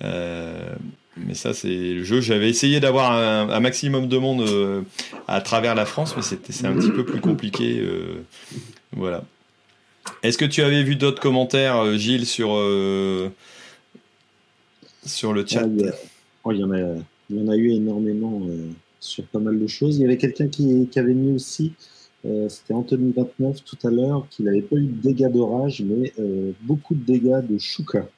mais 0.02 1.34
ça, 1.34 1.54
c'est 1.54 1.68
le 1.94 2.04
jeu. 2.04 2.22
J'avais 2.22 2.50
essayé 2.50 2.80
d'avoir 2.80 3.12
un, 3.12 3.60
maximum 3.60 4.08
de 4.08 4.18
monde 4.18 4.86
à 5.28 5.42
travers 5.42 5.76
la 5.76 5.86
France, 5.86 6.16
mais 6.16 6.24
c'est 6.24 6.66
un 6.66 6.74
petit 6.74 6.92
peu 6.92 7.06
plus 7.06 7.22
compliqué. 7.22 7.84
voilà. 8.92 9.24
Est-ce 10.24 10.38
que 10.38 10.46
tu 10.46 10.62
avais 10.62 10.84
vu 10.84 10.96
d'autres 10.96 11.22
commentaires, 11.22 11.78
euh, 11.78 11.98
Gilles, 11.98 12.26
sur, 12.26 12.56
euh, 12.56 13.30
sur 15.08 15.34
le 15.34 15.46
chat 15.46 15.68
oh, 16.44 16.52
il, 16.52 16.60
y 16.60 16.64
en 16.64 16.72
a, 16.72 16.80
il 17.30 17.38
y 17.38 17.42
en 17.42 17.48
a 17.48 17.56
eu 17.56 17.72
énormément 17.72 18.42
euh, 18.48 18.70
sur 19.00 19.24
pas 19.26 19.40
mal 19.40 19.60
de 19.60 19.68
choses. 19.68 19.98
Il 19.98 20.02
y 20.02 20.06
avait 20.06 20.18
quelqu'un 20.18 20.48
qui, 20.48 20.88
avait 20.96 21.14
mis 21.14 21.34
aussi, 21.34 21.74
c'était 22.50 22.74
Anthony 22.74 23.14
29 23.16 23.64
tout 23.64 23.88
à 23.88 23.90
l'heure, 23.90 24.28
qu'il 24.30 24.46
n'avait 24.46 24.62
pas 24.62 24.76
eu 24.76 24.88
de 24.88 25.02
dégâts 25.02 25.32
d'orage, 25.32 25.82
mais 25.82 26.14
beaucoup 26.62 26.94
de 26.94 27.04
dégâts 27.06 27.46
de 27.48 27.58
chouka. 27.58 28.10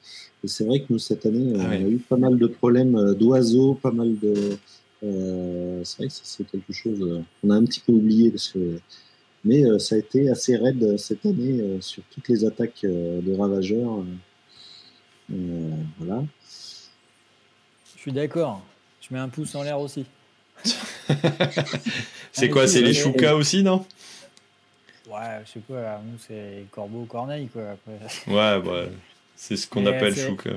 Et 0.44 0.48
c'est 0.48 0.64
vrai 0.64 0.80
que 0.80 0.86
nous, 0.90 1.00
cette 1.00 1.26
année, 1.26 1.54
ah 1.60 1.66
on 1.68 1.72
a 1.72 1.80
eu 1.80 1.98
pas 1.98 2.18
mal 2.18 2.38
de 2.38 2.48
problèmes 2.48 3.14
d'oiseaux, 3.14 3.76
pas 3.76 3.92
mal 3.92 4.18
de. 4.20 4.34
c'est 5.84 5.98
vrai 5.98 6.08
que 6.08 6.14
c'est 6.24 6.48
quelque 6.50 6.74
chose. 6.74 7.22
on 7.44 7.50
a 7.52 7.56
un 7.56 7.66
petit 7.66 7.82
peu 7.82 7.92
oublié 7.92 8.32
parce 8.32 8.48
que 8.48 8.80
mais 9.46 9.66
euh, 9.66 9.80
ça 9.80 9.96
a 9.96 9.98
été 9.98 10.30
assez 10.30 10.56
raide 10.56 10.84
euh, 10.84 10.98
cette 10.98 11.26
année 11.26 11.62
euh, 11.62 11.82
sur 11.82 12.04
toutes 12.12 12.28
les 12.28 12.46
attaques 12.46 12.82
de 12.84 13.36
ravageurs. 13.36 14.04
voilà. 16.00 16.24
Je 18.00 18.04
suis 18.04 18.12
d'accord. 18.14 18.62
Je 19.02 19.14
mets 19.14 19.20
un 19.20 19.28
pouce 19.28 19.54
en 19.56 19.64
l'air 19.64 19.78
aussi. 19.78 20.06
c'est 22.32 22.50
quoi 22.50 22.66
C'est 22.66 22.82
les 22.82 22.94
choukas 22.94 23.36
aussi, 23.36 23.62
non 23.62 23.86
Ouais, 25.10 25.42
je 25.46 25.52
sais 25.52 25.60
pas. 25.60 26.02
Nous, 26.06 26.18
c'est 26.26 26.66
corbeau, 26.72 27.04
corneille, 27.04 27.50
quoi. 27.50 27.78
Ouais, 28.28 28.62
bah, 28.62 28.86
c'est 29.36 29.58
ce 29.58 29.68
qu'on 29.68 29.86
appelle 29.86 30.16
chouka. 30.16 30.50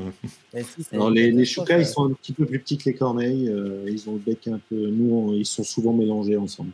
les, 1.10 1.32
les 1.32 1.44
choukas, 1.44 1.78
ils 1.78 1.86
sont 1.86 2.06
un 2.06 2.12
petit 2.12 2.32
peu 2.32 2.46
plus 2.46 2.60
petits 2.60 2.78
que 2.78 2.90
les 2.90 2.94
corneilles. 2.94 3.52
ils 3.88 4.08
ont 4.08 4.12
le 4.12 4.18
bec 4.20 4.46
un 4.46 4.60
peu. 4.68 4.76
Nous, 4.76 5.34
ils 5.34 5.46
sont 5.46 5.64
souvent 5.64 5.92
mélangés 5.92 6.36
ensemble. 6.36 6.70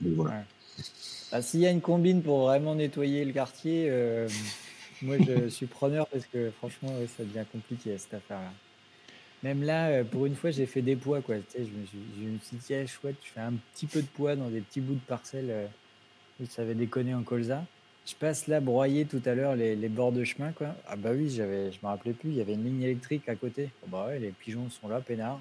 Mais 0.00 0.10
voilà. 0.10 0.44
Bah, 1.30 1.42
s'il 1.42 1.60
y 1.60 1.66
a 1.66 1.70
une 1.70 1.80
combine 1.80 2.22
pour 2.22 2.42
vraiment 2.46 2.74
nettoyer 2.74 3.24
le 3.24 3.32
quartier, 3.32 3.86
euh, 3.88 4.28
moi, 5.02 5.16
je 5.24 5.48
suis 5.48 5.66
preneur 5.66 6.06
parce 6.08 6.26
que 6.26 6.50
franchement, 6.58 6.92
ça 7.16 7.22
devient 7.22 7.44
compliqué 7.52 7.96
cette 7.98 8.14
affaire-là. 8.14 8.52
Même 9.44 9.62
là, 9.62 9.88
euh, 9.88 10.04
pour 10.04 10.24
une 10.24 10.34
fois, 10.34 10.50
j'ai 10.50 10.64
fait 10.64 10.80
des 10.80 10.96
poids. 10.96 11.20
Quoi. 11.20 11.36
Tu 11.36 11.44
sais, 11.50 11.58
je, 11.58 11.78
me 11.78 11.84
suis, 11.84 11.98
je 12.18 12.28
me 12.28 12.38
suis 12.38 12.56
dit, 12.56 12.86
chouette, 12.88 13.16
je 13.22 13.30
fais 13.30 13.40
un 13.40 13.52
petit 13.74 13.84
peu 13.84 14.00
de 14.00 14.06
poids 14.06 14.36
dans 14.36 14.48
des 14.48 14.62
petits 14.62 14.80
bouts 14.80 14.94
de 14.94 15.06
parcelles 15.06 15.50
euh, 15.50 15.66
où 16.40 16.46
ça 16.46 16.62
avait 16.62 16.74
déconné 16.74 17.14
en 17.14 17.22
colza. 17.22 17.62
Je 18.06 18.14
passe 18.14 18.46
là 18.46 18.60
broyer 18.60 19.04
tout 19.04 19.20
à 19.26 19.34
l'heure 19.34 19.54
les, 19.54 19.76
les, 19.76 19.88
bords 19.90 20.12
de 20.12 20.24
chemin. 20.24 20.52
Quoi. 20.52 20.68
Ah 20.88 20.96
bah 20.96 21.10
oui, 21.12 21.28
j'avais, 21.28 21.70
je 21.72 21.78
me 21.82 21.88
rappelais 21.88 22.14
plus, 22.14 22.30
il 22.30 22.36
y 22.36 22.40
avait 22.40 22.54
une 22.54 22.64
ligne 22.64 22.82
électrique 22.84 23.28
à 23.28 23.34
côté. 23.34 23.68
Oh 23.82 23.88
bah 23.92 24.06
ouais, 24.06 24.18
les 24.18 24.30
pigeons 24.30 24.70
sont 24.70 24.88
là, 24.88 25.02
peinards. 25.02 25.40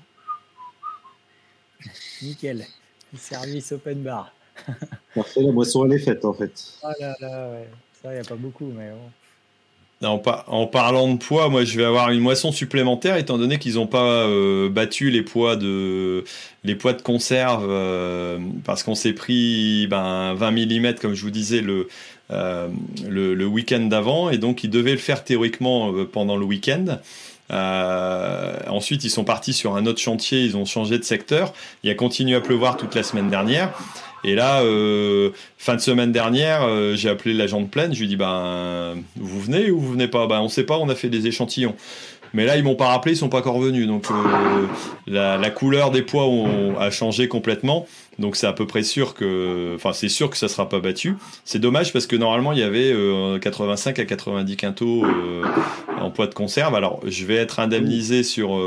Nickel. 2.21 2.65
Service 3.17 3.71
open 3.71 4.03
bar. 4.03 4.33
Parfait, 5.15 5.41
la 5.41 5.51
boisson 5.53 5.85
elle 5.85 5.93
est 5.93 5.99
faite 5.99 6.25
en 6.25 6.33
fait. 6.33 6.73
Oh 6.83 6.89
là 6.99 7.15
là, 7.21 7.51
ouais. 7.51 7.69
Ça, 8.01 8.11
il 8.11 8.15
n'y 8.15 8.25
a 8.25 8.27
pas 8.27 8.35
beaucoup, 8.35 8.65
mais 8.65 8.91
bon. 8.91 9.11
En, 10.01 10.67
parlant 10.67 11.13
de 11.13 11.17
poids, 11.17 11.47
moi 11.47 11.63
je 11.63 11.77
vais 11.77 11.85
avoir 11.85 12.09
une 12.09 12.19
moisson 12.19 12.51
supplémentaire 12.51 13.15
étant 13.15 13.37
donné 13.37 13.57
qu'ils 13.57 13.75
n'ont 13.75 13.87
pas 13.87 14.25
euh, 14.25 14.67
battu 14.67 15.09
les 15.09 15.21
poids 15.21 15.55
de 15.55 16.25
les 16.65 16.75
poids 16.75 16.91
de 16.91 17.01
conserve 17.01 17.65
euh, 17.69 18.37
parce 18.65 18.83
qu'on 18.83 18.95
s'est 18.95 19.13
pris 19.13 19.87
ben, 19.87 20.33
20 20.33 20.51
mm 20.51 20.95
comme 20.95 21.13
je 21.13 21.21
vous 21.21 21.31
disais 21.31 21.61
le 21.61 21.87
euh, 22.31 22.67
le, 23.07 23.45
week-end 23.45 23.79
d'avant 23.79 24.29
et 24.29 24.37
donc 24.37 24.65
ils 24.65 24.69
devaient 24.69 24.91
le 24.91 24.97
faire 24.97 25.23
théoriquement 25.23 25.93
pendant 26.11 26.35
le 26.35 26.45
week-end. 26.45 26.99
Ensuite, 27.49 29.03
ils 29.03 29.11
sont 29.11 29.23
partis 29.23 29.53
sur 29.53 29.75
un 29.75 29.85
autre 29.85 30.01
chantier, 30.01 30.43
ils 30.43 30.57
ont 30.57 30.65
changé 30.65 30.97
de 30.97 31.03
secteur. 31.03 31.53
Il 31.83 31.91
a 31.91 31.95
continué 31.95 32.35
à 32.35 32.41
pleuvoir 32.41 32.77
toute 32.77 32.95
la 32.95 33.03
semaine 33.03 33.29
dernière. 33.29 33.71
Et 34.23 34.35
là, 34.35 34.61
euh, 34.61 35.31
fin 35.57 35.75
de 35.75 35.81
semaine 35.81 36.11
dernière, 36.11 36.63
euh, 36.63 36.95
j'ai 36.95 37.09
appelé 37.09 37.33
l'agent 37.33 37.61
de 37.61 37.67
plaine. 37.67 37.93
Je 37.93 37.99
lui 37.99 38.05
ai 38.05 38.09
dit 38.09 38.15
ben, 38.15 38.95
vous 39.17 39.41
venez 39.41 39.69
ou 39.69 39.79
vous 39.79 39.91
venez 39.91 40.07
pas? 40.07 40.27
Ben, 40.27 40.39
on 40.39 40.47
sait 40.47 40.63
pas. 40.63 40.77
On 40.77 40.89
a 40.89 40.95
fait 40.95 41.09
des 41.09 41.27
échantillons. 41.27 41.75
Mais 42.35 42.45
là, 42.45 42.57
ils 42.57 42.63
m'ont 42.63 42.75
pas 42.75 42.87
rappelé, 42.87 43.13
ils 43.13 43.17
sont 43.17 43.29
pas 43.29 43.39
encore 43.39 43.59
venus. 43.59 43.85
Donc 43.85 44.07
euh, 44.09 44.65
la, 45.07 45.49
couleur 45.51 45.91
des 45.91 46.01
poids 46.01 46.27
a 46.79 46.89
changé 46.89 47.27
complètement. 47.27 47.85
Donc 48.17 48.35
c'est 48.35 48.47
à 48.47 48.53
peu 48.53 48.65
près 48.65 48.83
sûr 48.83 49.13
que, 49.13 49.73
enfin 49.75 49.91
c'est 49.93 50.09
sûr 50.09 50.29
que 50.29 50.37
ça 50.37 50.47
sera 50.47 50.67
pas 50.67 50.79
battu. 50.79 51.15
C'est 51.45 51.59
dommage 51.59 51.93
parce 51.93 52.07
que 52.07 52.15
normalement 52.15 52.51
il 52.51 52.59
y 52.59 52.63
avait 52.63 52.91
euh, 52.91 53.37
85 53.37 53.99
à 53.99 54.05
90 54.05 54.55
quintaux 54.55 55.03
en 55.99 56.09
poids 56.09 56.27
de 56.27 56.33
conserve. 56.33 56.73
Alors 56.73 57.01
je 57.05 57.25
vais 57.25 57.35
être 57.35 57.59
indemnisé 57.59 58.23
sur 58.23 58.59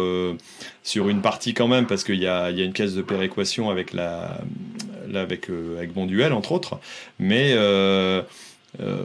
sur 0.84 1.08
une 1.08 1.20
partie 1.20 1.52
quand 1.52 1.68
même 1.68 1.86
parce 1.86 2.04
qu'il 2.04 2.20
y 2.20 2.26
a, 2.28 2.50
y 2.50 2.60
a 2.60 2.64
une 2.64 2.72
caisse 2.72 2.94
de 2.94 3.02
péréquation 3.02 3.68
avec 3.70 3.92
la, 3.92 4.38
la 5.10 5.22
avec 5.22 5.50
euh, 5.50 5.78
avec 5.78 5.92
Bonduel 5.92 6.32
entre 6.32 6.52
autres. 6.52 6.78
Mais 7.18 7.54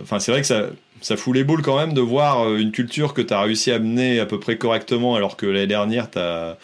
enfin 0.01 0.19
c'est 0.19 0.31
vrai 0.31 0.41
que 0.41 0.47
ça 0.47 0.67
ça 1.01 1.17
fout 1.17 1.33
les 1.33 1.43
boules 1.43 1.63
quand 1.63 1.77
même 1.77 1.93
de 1.93 2.01
voir 2.01 2.55
une 2.55 2.71
culture 2.71 3.13
que 3.13 3.21
tu 3.21 3.33
as 3.33 3.41
réussi 3.41 3.71
à 3.71 3.79
mener 3.79 4.19
à 4.19 4.25
peu 4.25 4.39
près 4.39 4.57
correctement 4.57 5.15
alors 5.15 5.35
que 5.35 5.45
l'année 5.45 5.67
dernière 5.67 6.11
tu 6.11 6.19
as 6.19 6.57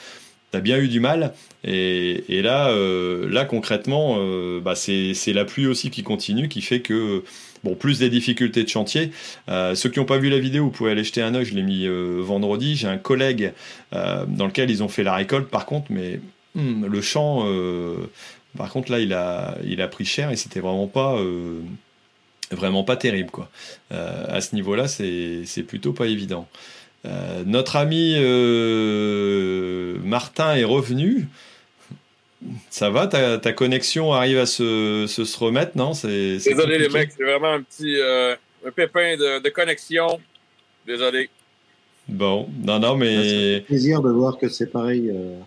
bien 0.61 0.77
eu 0.77 0.87
du 0.87 0.99
mal. 0.99 1.33
Et, 1.63 2.23
et 2.29 2.41
là, 2.41 2.69
euh, 2.69 3.29
là, 3.29 3.45
concrètement, 3.45 4.17
euh, 4.19 4.59
bah 4.61 4.75
c'est 4.75 5.33
la 5.33 5.45
pluie 5.45 5.67
aussi 5.67 5.89
qui 5.89 6.03
continue, 6.03 6.47
qui 6.47 6.61
fait 6.61 6.79
que, 6.81 7.23
bon, 7.63 7.75
plus 7.75 7.99
des 7.99 8.09
difficultés 8.09 8.63
de 8.63 8.69
chantier. 8.69 9.11
Euh, 9.49 9.75
ceux 9.75 9.89
qui 9.89 9.99
n'ont 9.99 10.05
pas 10.05 10.17
vu 10.17 10.29
la 10.29 10.39
vidéo, 10.39 10.65
vous 10.65 10.71
pouvez 10.71 10.91
aller 10.91 11.03
jeter 11.03 11.21
un 11.21 11.35
œil, 11.35 11.45
je 11.45 11.55
l'ai 11.55 11.63
mis 11.63 11.85
euh, 11.85 12.21
vendredi. 12.21 12.75
J'ai 12.75 12.87
un 12.87 12.97
collègue 12.97 13.53
euh, 13.93 14.25
dans 14.27 14.45
lequel 14.45 14.69
ils 14.69 14.83
ont 14.83 14.87
fait 14.87 15.03
la 15.03 15.15
récolte, 15.15 15.49
par 15.49 15.65
contre, 15.65 15.87
mais 15.89 16.19
hum, 16.55 16.85
le 16.87 17.01
champ, 17.01 17.45
par 18.57 18.71
contre, 18.71 18.91
là, 18.91 18.99
il 18.99 19.13
a, 19.13 19.57
il 19.63 19.81
a 19.81 19.87
pris 19.87 20.05
cher 20.05 20.31
et 20.31 20.35
c'était 20.35 20.59
vraiment 20.59 20.87
pas 20.87 21.17
vraiment 22.51 22.83
pas 22.83 22.95
terrible 22.95 23.29
quoi. 23.29 23.49
Euh, 23.91 24.25
à 24.29 24.41
ce 24.41 24.55
niveau-là, 24.55 24.87
c'est 24.87 25.63
plutôt 25.67 25.93
pas 25.93 26.07
évident. 26.07 26.47
Euh, 27.05 27.43
notre 27.45 27.75
ami 27.75 28.15
euh, 28.17 29.97
Martin 30.03 30.55
est 30.55 30.63
revenu. 30.63 31.27
Ça 32.69 32.89
va, 32.89 33.07
ta, 33.07 33.37
ta, 33.39 33.51
connexion 33.51 34.13
arrive 34.13 34.37
à 34.37 34.45
se, 34.45 35.05
se, 35.07 35.25
se 35.25 35.39
remettre, 35.39 35.75
non? 35.75 35.93
C'est, 35.93 36.37
Désolé 36.37 36.77
les 36.77 36.89
mecs, 36.89 37.11
c'est 37.17 37.23
vraiment 37.23 37.53
un 37.53 37.61
petit 37.63 37.99
euh, 37.99 38.35
un 38.65 38.71
pépin 38.71 39.17
de, 39.17 39.41
de, 39.41 39.49
connexion. 39.49 40.19
Désolé. 40.85 41.29
Bon, 42.07 42.47
non, 42.63 42.79
non, 42.79 42.95
mais. 42.95 43.55
C'est 43.55 43.65
plaisir 43.65 44.01
de 44.01 44.11
voir 44.11 44.37
que 44.37 44.49
c'est 44.49 44.71
pareil 44.71 45.09
euh, 45.09 45.39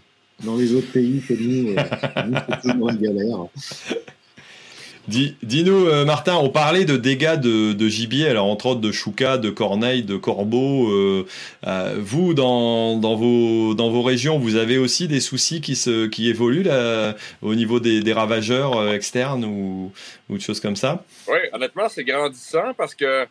dans 0.45 0.57
les 0.57 0.75
autres 0.75 0.91
pays 0.93 1.23
que 1.27 1.35
nous. 1.35 1.75
nous 1.75 2.39
c'est 2.49 2.71
toujours 2.71 2.91
une 2.91 2.97
galère. 2.97 3.47
Dis-nous, 5.09 5.87
euh, 5.87 6.05
Martin, 6.05 6.37
on 6.37 6.51
parlait 6.51 6.85
de 6.85 6.97
dégâts 6.97 7.35
de, 7.37 7.73
de, 7.73 7.89
gibier, 7.89 8.29
alors 8.29 8.47
entre 8.47 8.67
autres 8.67 8.81
de 8.81 8.93
chouca, 8.93 9.39
de 9.39 9.51
corneilles, 9.51 10.05
de 10.05 10.17
corbeaux. 10.17 10.89
Euh, 10.91 11.27
euh, 11.67 11.97
vous, 11.99 12.33
dans, 12.33 12.97
dans, 12.97 13.17
vos, 13.17 13.75
dans 13.75 13.91
vos 13.91 14.03
régions, 14.03 14.39
vous 14.39 14.55
avez 14.55 14.79
aussi 14.79 15.09
des 15.09 15.19
soucis 15.19 15.61
qui, 15.61 15.75
se, 15.75 16.07
qui 16.07 16.29
évoluent 16.29 16.63
là, 16.63 17.17
au 17.43 17.57
niveau 17.57 17.81
des, 17.81 18.03
des 18.03 18.13
ravageurs 18.13 18.79
euh, 18.79 18.93
externes 18.93 19.45
ou, 19.45 19.93
ou 20.29 20.37
de 20.37 20.43
choses 20.43 20.61
comme 20.61 20.77
ça? 20.77 21.03
Oui, 21.27 21.39
honnêtement, 21.53 21.89
c'est 21.89 22.05
grandissant 22.05 22.73
parce 22.77 22.95
que 22.95 23.27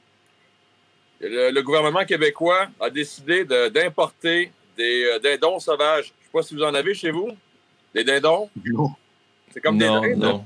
le, 1.22 1.52
le, 1.52 1.62
gouvernement 1.62 2.04
québécois 2.04 2.68
a 2.82 2.90
décidé 2.90 3.46
d'importer 3.46 4.46
de, 4.46 4.52
des 4.84 5.04
euh, 5.06 5.20
dindons 5.20 5.60
sauvages. 5.60 6.14
Je 6.32 6.38
ne 6.38 6.44
sais 6.44 6.48
pas 6.48 6.48
si 6.48 6.56
vous 6.56 6.64
en 6.64 6.76
avez 6.76 6.94
chez 6.94 7.10
vous? 7.10 7.30
Des 7.94 8.04
dindons? 8.04 8.50
Non. 8.64 8.92
C'est 9.52 9.62
comme 9.62 9.78
non, 9.78 10.02
des 10.02 10.16
Non. 10.16 10.46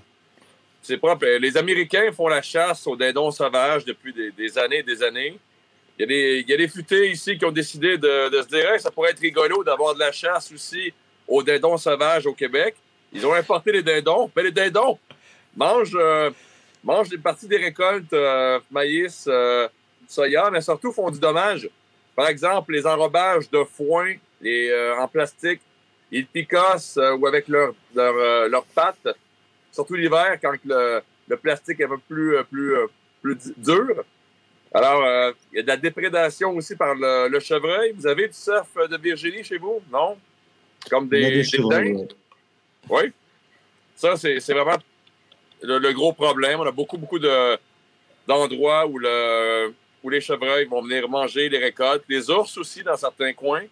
C'est 0.82 0.98
propre. 0.98 1.26
Les 1.26 1.58
Américains 1.58 2.10
font 2.14 2.30
la 2.30 2.42
chasse 2.42 2.88
aux 2.88 2.96
dindons 2.96 3.32
sauvages 3.32 3.84
depuis 3.84 4.14
des, 4.14 4.32
des 4.32 4.58
années 4.58 4.78
et 4.78 4.84
des 4.84 5.04
années. 5.04 5.38
Il 5.98 6.02
y, 6.02 6.04
a 6.04 6.08
des, 6.08 6.40
il 6.40 6.50
y 6.50 6.54
a 6.54 6.58
des 6.58 6.70
futés 6.70 7.12
ici 7.12 7.38
qui 7.38 7.46
ont 7.46 7.52
décidé 7.52 7.98
de, 7.98 8.30
de 8.30 8.42
se 8.42 8.48
dire 8.48 8.72
hey, 8.72 8.80
ça 8.80 8.92
pourrait 8.92 9.12
être 9.12 9.20
rigolo 9.20 9.62
d'avoir 9.64 9.94
de 9.94 10.00
la 10.00 10.12
chasse 10.14 10.52
aussi 10.54 10.94
aux 11.28 11.44
dindons 11.44 11.78
sauvages 11.78 12.26
au 12.26 12.34
Québec. 12.34 12.76
Ils 13.12 13.26
ont 13.26 13.34
importé 13.34 13.74
les 13.74 13.84
dindons. 13.84 14.32
Mais 14.36 14.44
les 14.44 14.52
dindons 14.52 14.98
mangent, 15.56 15.98
euh, 16.00 16.32
mangent 16.82 17.10
des 17.10 17.18
parties 17.18 17.48
des 17.48 17.58
récoltes, 17.58 18.14
euh, 18.14 18.60
maïs, 18.72 19.26
euh, 19.28 19.68
soya, 20.08 20.50
mais 20.50 20.62
surtout 20.62 20.94
font 20.94 21.12
du 21.12 21.20
dommage. 21.20 21.70
Par 22.16 22.28
exemple, 22.28 22.72
les 22.72 22.88
enrobages 22.88 23.50
de 23.50 23.64
foin 23.66 24.14
les, 24.44 24.70
euh, 24.70 24.98
en 24.98 25.08
plastique, 25.08 25.62
ils 26.20 26.28
picassent 26.28 26.98
euh, 26.98 27.16
ou 27.16 27.28
avec 27.28 27.48
leurs 27.48 27.74
leur, 27.94 28.48
leur 28.50 28.64
pattes 28.66 29.10
surtout 29.74 29.96
l'hiver, 29.96 30.38
quand 30.42 30.54
le, 30.64 31.02
le, 31.28 31.38
plastique 31.38 31.80
est 31.80 31.86
un 31.86 31.90
peu 31.90 31.98
plus, 31.98 32.38
plus, 32.50 32.76
plus 33.22 33.38
dur. 33.58 34.06
Alors, 34.74 35.04
euh, 35.04 35.32
il 35.52 35.58
y 35.58 35.60
a 35.60 35.64
de 35.64 35.68
la 35.68 35.78
déprédation 35.78 36.52
aussi 36.56 36.76
par 36.76 36.96
le, 36.96 37.28
le, 37.28 37.40
chevreuil. 37.40 37.94
Vous 37.96 38.08
avez 38.08 38.28
du 38.28 38.34
surf 38.34 38.70
de 38.90 38.98
Virginie 38.98 39.44
chez 39.44 39.58
vous? 39.58 39.82
Non? 39.92 40.18
Comme 40.90 41.08
des, 41.08 41.44
des, 41.44 41.44
des 41.44 41.58
dindes? 41.70 42.14
Oui. 42.90 43.12
Ça, 43.96 44.16
c'est 44.16 44.40
vraiment 44.54 44.78
le, 45.62 45.78
le, 45.80 45.94
gros 45.94 46.14
problème. 46.14 46.60
On 46.60 46.66
a 46.66 46.72
beaucoup, 46.72 46.98
beaucoup 46.98 47.20
d'endroits 48.28 48.86
où, 48.88 48.98
le, 48.98 49.74
où 50.04 50.10
les 50.10 50.22
chevreuils 50.22 50.66
vont 50.66 50.82
venir 50.82 51.08
manger 51.08 51.50
les 51.50 51.60
récoltes. 51.60 52.04
Les 52.10 52.30
ours 52.30 52.58
aussi, 52.58 52.84
dans 52.84 52.98
certains 52.98 53.34
coins. 53.34 53.66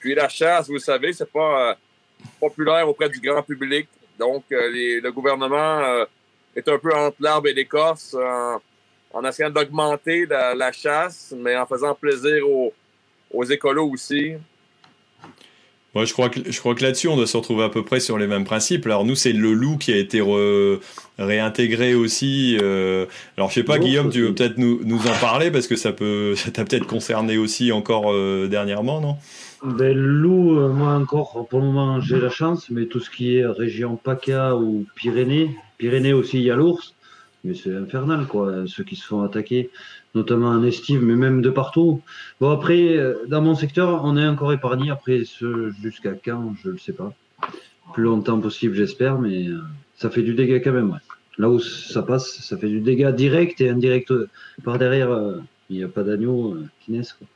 Puis 0.00 0.14
la 0.14 0.28
chasse, 0.28 0.68
vous 0.68 0.78
savez, 0.78 1.12
c'est 1.12 1.30
pas 1.30 1.70
euh, 1.70 1.74
populaire 2.40 2.88
auprès 2.88 3.08
du 3.08 3.20
grand 3.20 3.42
public. 3.42 3.86
Donc, 4.18 4.44
euh, 4.50 4.70
les, 4.70 5.00
le 5.00 5.12
gouvernement 5.12 5.78
euh, 5.80 6.04
est 6.56 6.66
un 6.68 6.78
peu 6.78 6.92
entre 6.94 7.16
l'arbre 7.20 7.48
et 7.48 7.54
l'écorce 7.54 8.14
en, 8.14 8.60
en, 9.12 9.24
essayant 9.24 9.50
d'augmenter 9.50 10.26
la, 10.26 10.54
la, 10.54 10.72
chasse, 10.72 11.34
mais 11.36 11.56
en 11.56 11.66
faisant 11.66 11.94
plaisir 11.94 12.48
aux, 12.48 12.72
aux 13.30 13.44
écolos 13.44 13.90
aussi. 13.90 14.34
Moi, 15.94 16.04
je 16.04 16.12
crois 16.12 16.28
que, 16.28 16.40
je 16.50 16.58
crois 16.60 16.76
que 16.76 16.84
là-dessus, 16.84 17.08
on 17.08 17.16
doit 17.16 17.26
se 17.26 17.36
retrouver 17.36 17.64
à 17.64 17.68
peu 17.68 17.84
près 17.84 17.98
sur 17.98 18.16
les 18.16 18.28
mêmes 18.28 18.44
principes. 18.44 18.86
Alors, 18.86 19.04
nous, 19.04 19.16
c'est 19.16 19.32
le 19.32 19.52
loup 19.52 19.76
qui 19.76 19.92
a 19.92 19.96
été 19.96 20.20
re, 20.20 20.78
réintégré 21.18 21.94
aussi. 21.94 22.56
Euh, 22.62 23.06
alors, 23.36 23.50
je 23.50 23.54
sais 23.54 23.64
pas, 23.64 23.78
Guillaume, 23.78 24.08
tu 24.10 24.22
veux 24.22 24.34
peut-être 24.34 24.56
nous, 24.56 24.80
nous 24.84 25.08
en 25.08 25.18
parler 25.20 25.50
parce 25.50 25.66
que 25.66 25.74
ça 25.74 25.92
peut, 25.92 26.34
ça 26.36 26.52
t'a 26.52 26.64
peut-être 26.64 26.86
concerné 26.86 27.38
aussi 27.38 27.72
encore 27.72 28.12
euh, 28.12 28.46
dernièrement, 28.46 29.00
non? 29.00 29.16
Ben, 29.62 29.96
loup, 29.96 30.58
euh, 30.58 30.68
moi 30.72 30.92
encore, 30.94 31.46
pour 31.48 31.60
le 31.60 31.66
moment, 31.66 32.00
j'ai 32.00 32.18
la 32.18 32.30
chance, 32.30 32.70
mais 32.70 32.86
tout 32.86 33.00
ce 33.00 33.10
qui 33.10 33.36
est 33.36 33.46
région 33.46 33.96
PACA 33.96 34.56
ou 34.56 34.86
Pyrénées, 34.94 35.54
Pyrénées 35.76 36.14
aussi, 36.14 36.38
il 36.38 36.44
y 36.44 36.50
a 36.50 36.56
l'ours, 36.56 36.94
mais 37.44 37.54
c'est 37.54 37.74
infernal, 37.74 38.26
quoi, 38.26 38.64
ceux 38.66 38.84
qui 38.84 38.96
se 38.96 39.06
font 39.06 39.22
attaquer, 39.22 39.70
notamment 40.14 40.48
en 40.48 40.62
estive, 40.62 41.02
mais 41.02 41.14
même 41.14 41.42
de 41.42 41.50
partout. 41.50 42.00
Bon, 42.40 42.50
après, 42.50 42.98
dans 43.28 43.42
mon 43.42 43.54
secteur, 43.54 44.02
on 44.04 44.16
est 44.16 44.26
encore 44.26 44.52
épargné, 44.52 44.90
après, 44.90 45.22
jusqu'à 45.82 46.12
quand, 46.14 46.54
je 46.62 46.70
ne 46.70 46.78
sais 46.78 46.92
pas. 46.92 47.12
Plus 47.92 48.04
longtemps 48.04 48.40
possible, 48.40 48.74
j'espère, 48.74 49.18
mais 49.18 49.46
ça 49.96 50.10
fait 50.10 50.22
du 50.22 50.34
dégât 50.34 50.60
quand 50.60 50.72
même, 50.72 50.90
ouais. 50.90 50.98
Là 51.38 51.48
où 51.50 51.58
ça 51.60 52.02
passe, 52.02 52.40
ça 52.40 52.56
fait 52.56 52.68
du 52.68 52.80
dégât 52.80 53.12
direct 53.12 53.60
et 53.60 53.70
indirect 53.70 54.12
par 54.64 54.78
derrière, 54.78 55.10
il 55.70 55.76
n'y 55.76 55.84
a 55.84 55.88
pas 55.88 56.02
d'agneau 56.02 56.56
qui 56.80 56.92
naissent, 56.92 57.14
quoi. 57.14 57.26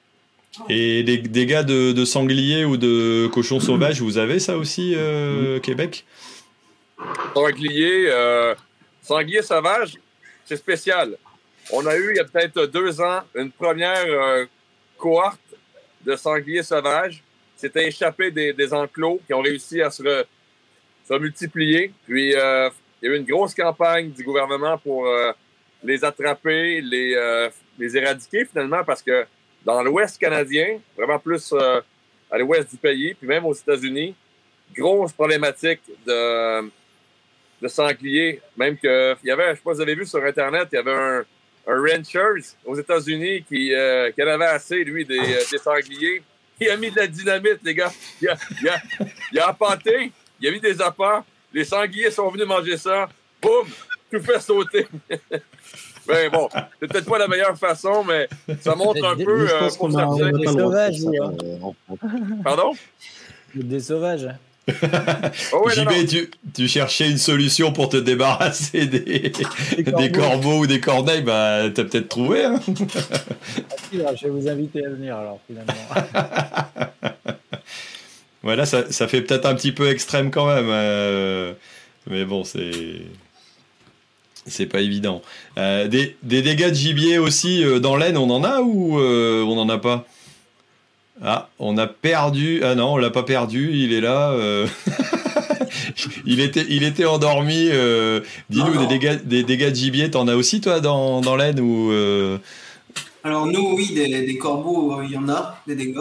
Et 0.68 1.02
des 1.02 1.18
dégâts 1.18 1.64
de, 1.64 1.92
de 1.92 2.04
sangliers 2.04 2.64
ou 2.64 2.76
de 2.76 3.26
cochons 3.28 3.60
sauvages, 3.60 4.00
vous 4.00 4.18
avez 4.18 4.38
ça 4.38 4.56
aussi, 4.56 4.94
euh, 4.96 5.58
Québec? 5.60 6.04
Sanglier, 7.34 8.06
euh, 8.08 8.54
sanglier 9.02 9.42
sauvage, 9.42 9.94
c'est 10.44 10.56
spécial. 10.56 11.16
on 11.72 11.84
a 11.86 11.96
eu, 11.96 12.10
il 12.10 12.16
y 12.16 12.20
a 12.20 12.24
peut-être 12.24 12.66
deux 12.66 13.00
ans, 13.00 13.22
une 13.34 13.50
première 13.50 14.06
euh, 14.06 14.46
cohorte 14.96 15.40
de 16.04 16.16
sangliers 16.16 16.62
sauvages. 16.62 17.22
C'était 17.56 17.88
échappé 17.88 18.30
des, 18.30 18.52
des, 18.52 18.72
enclos 18.72 19.20
qui 19.26 19.34
ont 19.34 19.40
réussi 19.40 19.80
à 19.80 19.90
se, 19.90 20.24
se 21.08 21.14
multiplier. 21.18 21.92
Puis, 22.06 22.34
euh, 22.34 22.68
il 23.00 23.08
y 23.08 23.12
a 23.12 23.14
eu 23.14 23.18
une 23.18 23.24
grosse 23.24 23.54
campagne 23.54 24.10
du 24.10 24.22
gouvernement 24.22 24.78
pour 24.78 25.06
les 25.82 26.04
attraper, 26.04 26.80
les, 26.80 27.48
les 27.78 27.96
éradiquer 27.96 28.46
finalement, 28.46 28.82
parce 28.82 29.02
que 29.02 29.26
dans 29.64 29.82
l'Ouest 29.82 30.18
canadien, 30.18 30.78
vraiment 30.96 31.18
plus 31.18 31.52
à 32.30 32.38
l'Ouest 32.38 32.70
du 32.70 32.76
pays, 32.76 33.14
puis 33.14 33.26
même 33.26 33.44
aux 33.44 33.54
États-Unis, 33.54 34.14
grosse 34.76 35.12
problématique 35.12 35.80
de, 36.06 36.62
de 37.62 37.68
sangliers. 37.68 38.40
Même 38.56 38.76
que, 38.76 39.16
il 39.22 39.28
y 39.28 39.30
avait, 39.30 39.50
je 39.50 39.56
sais 39.56 39.62
pas 39.64 39.72
si 39.72 39.76
vous 39.76 39.82
avez 39.82 39.94
vu 39.94 40.06
sur 40.06 40.24
Internet, 40.24 40.68
il 40.72 40.76
y 40.76 40.78
avait 40.78 40.92
un, 40.92 41.24
un 41.66 41.80
rancher 41.80 42.54
aux 42.64 42.76
États-Unis 42.76 43.44
qui, 43.44 43.72
euh, 43.72 44.10
qui 44.12 44.22
en 44.22 44.28
avait 44.28 44.46
assez, 44.46 44.84
lui, 44.84 45.04
des, 45.04 45.18
euh, 45.18 45.42
des, 45.50 45.58
sangliers. 45.58 46.22
Il 46.60 46.70
a 46.70 46.76
mis 46.76 46.90
de 46.90 46.96
la 46.96 47.06
dynamite, 47.06 47.58
les 47.62 47.74
gars. 47.74 47.92
Il 48.20 48.28
a, 48.28 48.36
il 48.60 48.68
a, 48.68 48.82
il 49.32 49.38
a 49.38 49.56
il 50.40 50.48
a 50.48 50.50
mis 50.50 50.60
des 50.60 50.80
appâts. 50.80 51.24
Les 51.52 51.64
sangliers 51.64 52.10
sont 52.10 52.28
venus 52.30 52.46
manger 52.46 52.76
ça. 52.76 53.08
Boum! 53.40 53.68
Tout 54.10 54.20
fait 54.20 54.40
sauter. 54.40 54.86
ben 56.06 56.30
bon, 56.30 56.48
c'est 56.80 56.88
peut-être 56.88 57.08
pas 57.08 57.18
la 57.18 57.28
meilleure 57.28 57.56
façon, 57.56 58.04
mais 58.04 58.28
ça 58.60 58.74
montre 58.76 59.04
un 59.04 59.16
peu 59.16 59.48
euh, 59.50 59.68
pour. 59.76 59.88
Des 59.88 60.46
sauvages, 60.46 61.00
Pardon? 62.44 62.72
Des 63.54 63.80
sauvages. 63.80 64.28
oh 65.52 65.66
ouais, 65.66 65.74
JB, 65.74 66.08
Tu, 66.08 66.30
tu, 66.54 66.68
cherchais 66.68 67.10
une 67.10 67.18
solution 67.18 67.70
pour 67.72 67.90
te 67.90 67.98
débarrasser 67.98 68.86
des, 68.86 69.00
des, 69.00 69.30
corbeaux. 69.30 70.00
des 70.00 70.12
corbeaux. 70.12 70.58
ou 70.60 70.66
des 70.66 70.80
corneilles, 70.80 71.20
bah 71.20 71.64
t'as 71.74 71.84
peut-être 71.84 72.08
trouvé. 72.08 72.44
Hein 72.44 72.58
je 73.92 73.98
vais 73.98 74.30
vous 74.30 74.48
inviter 74.48 74.86
à 74.86 74.88
venir 74.88 75.18
alors 75.18 75.38
finalement. 75.46 75.74
voilà, 78.42 78.64
ça, 78.64 78.90
ça 78.90 79.06
fait 79.06 79.20
peut-être 79.20 79.44
un 79.44 79.54
petit 79.54 79.72
peu 79.72 79.90
extrême 79.90 80.30
quand 80.30 80.46
même. 80.46 80.68
Euh, 80.70 81.52
mais 82.06 82.24
bon, 82.24 82.44
c'est. 82.44 82.70
C'est 84.46 84.66
pas 84.66 84.80
évident. 84.80 85.22
Euh, 85.56 85.88
des, 85.88 86.16
des, 86.22 86.42
dégâts 86.42 86.68
de 86.68 86.74
gibier 86.74 87.18
aussi 87.18 87.64
euh, 87.64 87.78
dans 87.78 87.96
l'aine, 87.96 88.18
on 88.18 88.28
en 88.28 88.44
a 88.44 88.60
ou 88.60 88.98
euh, 88.98 89.42
on 89.42 89.54
n'en 89.54 89.68
a 89.68 89.78
pas? 89.78 90.06
Ah, 91.22 91.48
on 91.58 91.78
a 91.78 91.86
perdu. 91.86 92.62
Ah 92.62 92.74
non, 92.74 92.94
on 92.94 92.96
l'a 92.96 93.10
pas 93.10 93.22
perdu. 93.22 93.70
Il 93.72 93.92
est 93.92 94.00
là. 94.00 94.36
Il 96.26 96.40
était, 96.40 96.64
il 96.68 96.82
était 96.82 97.04
endormi. 97.04 97.68
Dis-nous 98.50 98.78
des 98.78 98.86
dégâts, 98.86 99.22
des 99.24 99.42
dégâts 99.42 99.70
de 99.70 99.74
gibier. 99.74 100.10
T'en 100.10 100.28
as 100.28 100.34
aussi 100.34 100.60
toi 100.60 100.80
dans, 100.80 101.20
dans 101.20 101.36
l'aine 101.36 101.60
ou? 101.60 101.92
Alors 103.22 103.46
nous, 103.46 103.74
oui, 103.76 103.92
des, 103.94 104.38
corbeaux, 104.38 105.02
il 105.02 105.12
y 105.12 105.16
en 105.16 105.28
a 105.28 105.60
des 105.66 105.76
dégâts. 105.76 106.00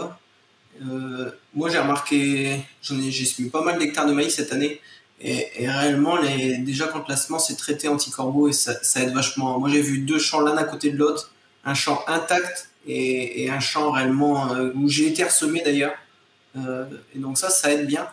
moi, 1.54 1.68
j'ai 1.70 1.78
remarqué, 1.78 2.60
j'ai 2.82 3.24
semé 3.24 3.50
pas 3.50 3.62
mal 3.62 3.78
d'hectares 3.78 4.06
de 4.06 4.12
maïs 4.12 4.34
cette 4.34 4.52
année. 4.52 4.80
Et, 5.20 5.68
réellement, 5.68 6.16
les, 6.16 6.58
déjà 6.58 6.86
quand 6.86 6.98
le 6.98 7.04
placement 7.04 7.38
c'est 7.38 7.56
traité 7.56 7.88
anti-corbeau 7.88 8.48
et 8.48 8.52
ça, 8.52 8.74
ça 8.82 9.00
aide 9.00 9.14
vachement. 9.14 9.58
Moi, 9.58 9.70
j'ai 9.70 9.80
vu 9.80 9.98
deux 9.98 10.18
champs 10.18 10.40
l'un 10.40 10.56
à 10.56 10.64
côté 10.64 10.90
de 10.90 10.98
l'autre, 10.98 11.32
un 11.64 11.74
champ 11.74 12.04
intact 12.06 12.68
et, 12.86 13.48
un 13.50 13.60
champ 13.60 13.90
réellement 13.90 14.52
euh, 14.52 14.72
où 14.74 14.88
j'ai 14.88 15.06
été 15.06 15.24
ressemé 15.24 15.62
d'ailleurs. 15.62 15.94
Euh, 16.56 16.84
et 17.14 17.18
donc 17.18 17.38
ça, 17.38 17.48
ça 17.48 17.72
aide 17.72 17.86
bien. 17.86 18.06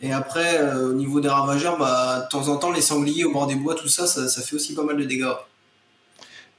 Et 0.00 0.12
après, 0.12 0.58
euh, 0.58 0.90
au 0.90 0.92
niveau 0.94 1.20
des 1.20 1.28
ravageurs, 1.28 1.78
bah, 1.78 2.20
de 2.20 2.28
temps 2.28 2.48
en 2.48 2.56
temps, 2.56 2.72
les 2.72 2.80
sangliers 2.80 3.24
au 3.24 3.32
bord 3.32 3.46
des 3.46 3.54
bois, 3.54 3.74
tout 3.74 3.88
ça, 3.88 4.06
ça, 4.06 4.42
fait 4.42 4.56
aussi 4.56 4.74
pas 4.74 4.82
mal 4.82 4.96
de 4.96 5.04
dégâts. 5.04 5.28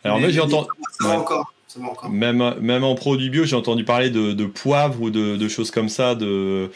Alors 0.04 0.20
moi, 0.20 0.30
j'ai 0.30 0.40
entendu. 0.40 0.68
Ça, 1.00 1.08
va 1.08 1.20
encore. 1.20 1.54
Encore. 1.84 2.10
Même, 2.10 2.56
même 2.62 2.84
en 2.84 2.96
produit 2.96 3.30
bio, 3.30 3.46
j'ai 3.46 3.56
entendu 3.56 3.84
parler 3.84 4.10
de, 4.10 4.34
de 4.34 4.46
poivre 4.46 5.02
ou 5.02 5.10
de, 5.10 5.38
de, 5.38 5.48
choses 5.48 5.72
comme 5.72 5.90
ça 5.90 6.16
de, 6.16 6.70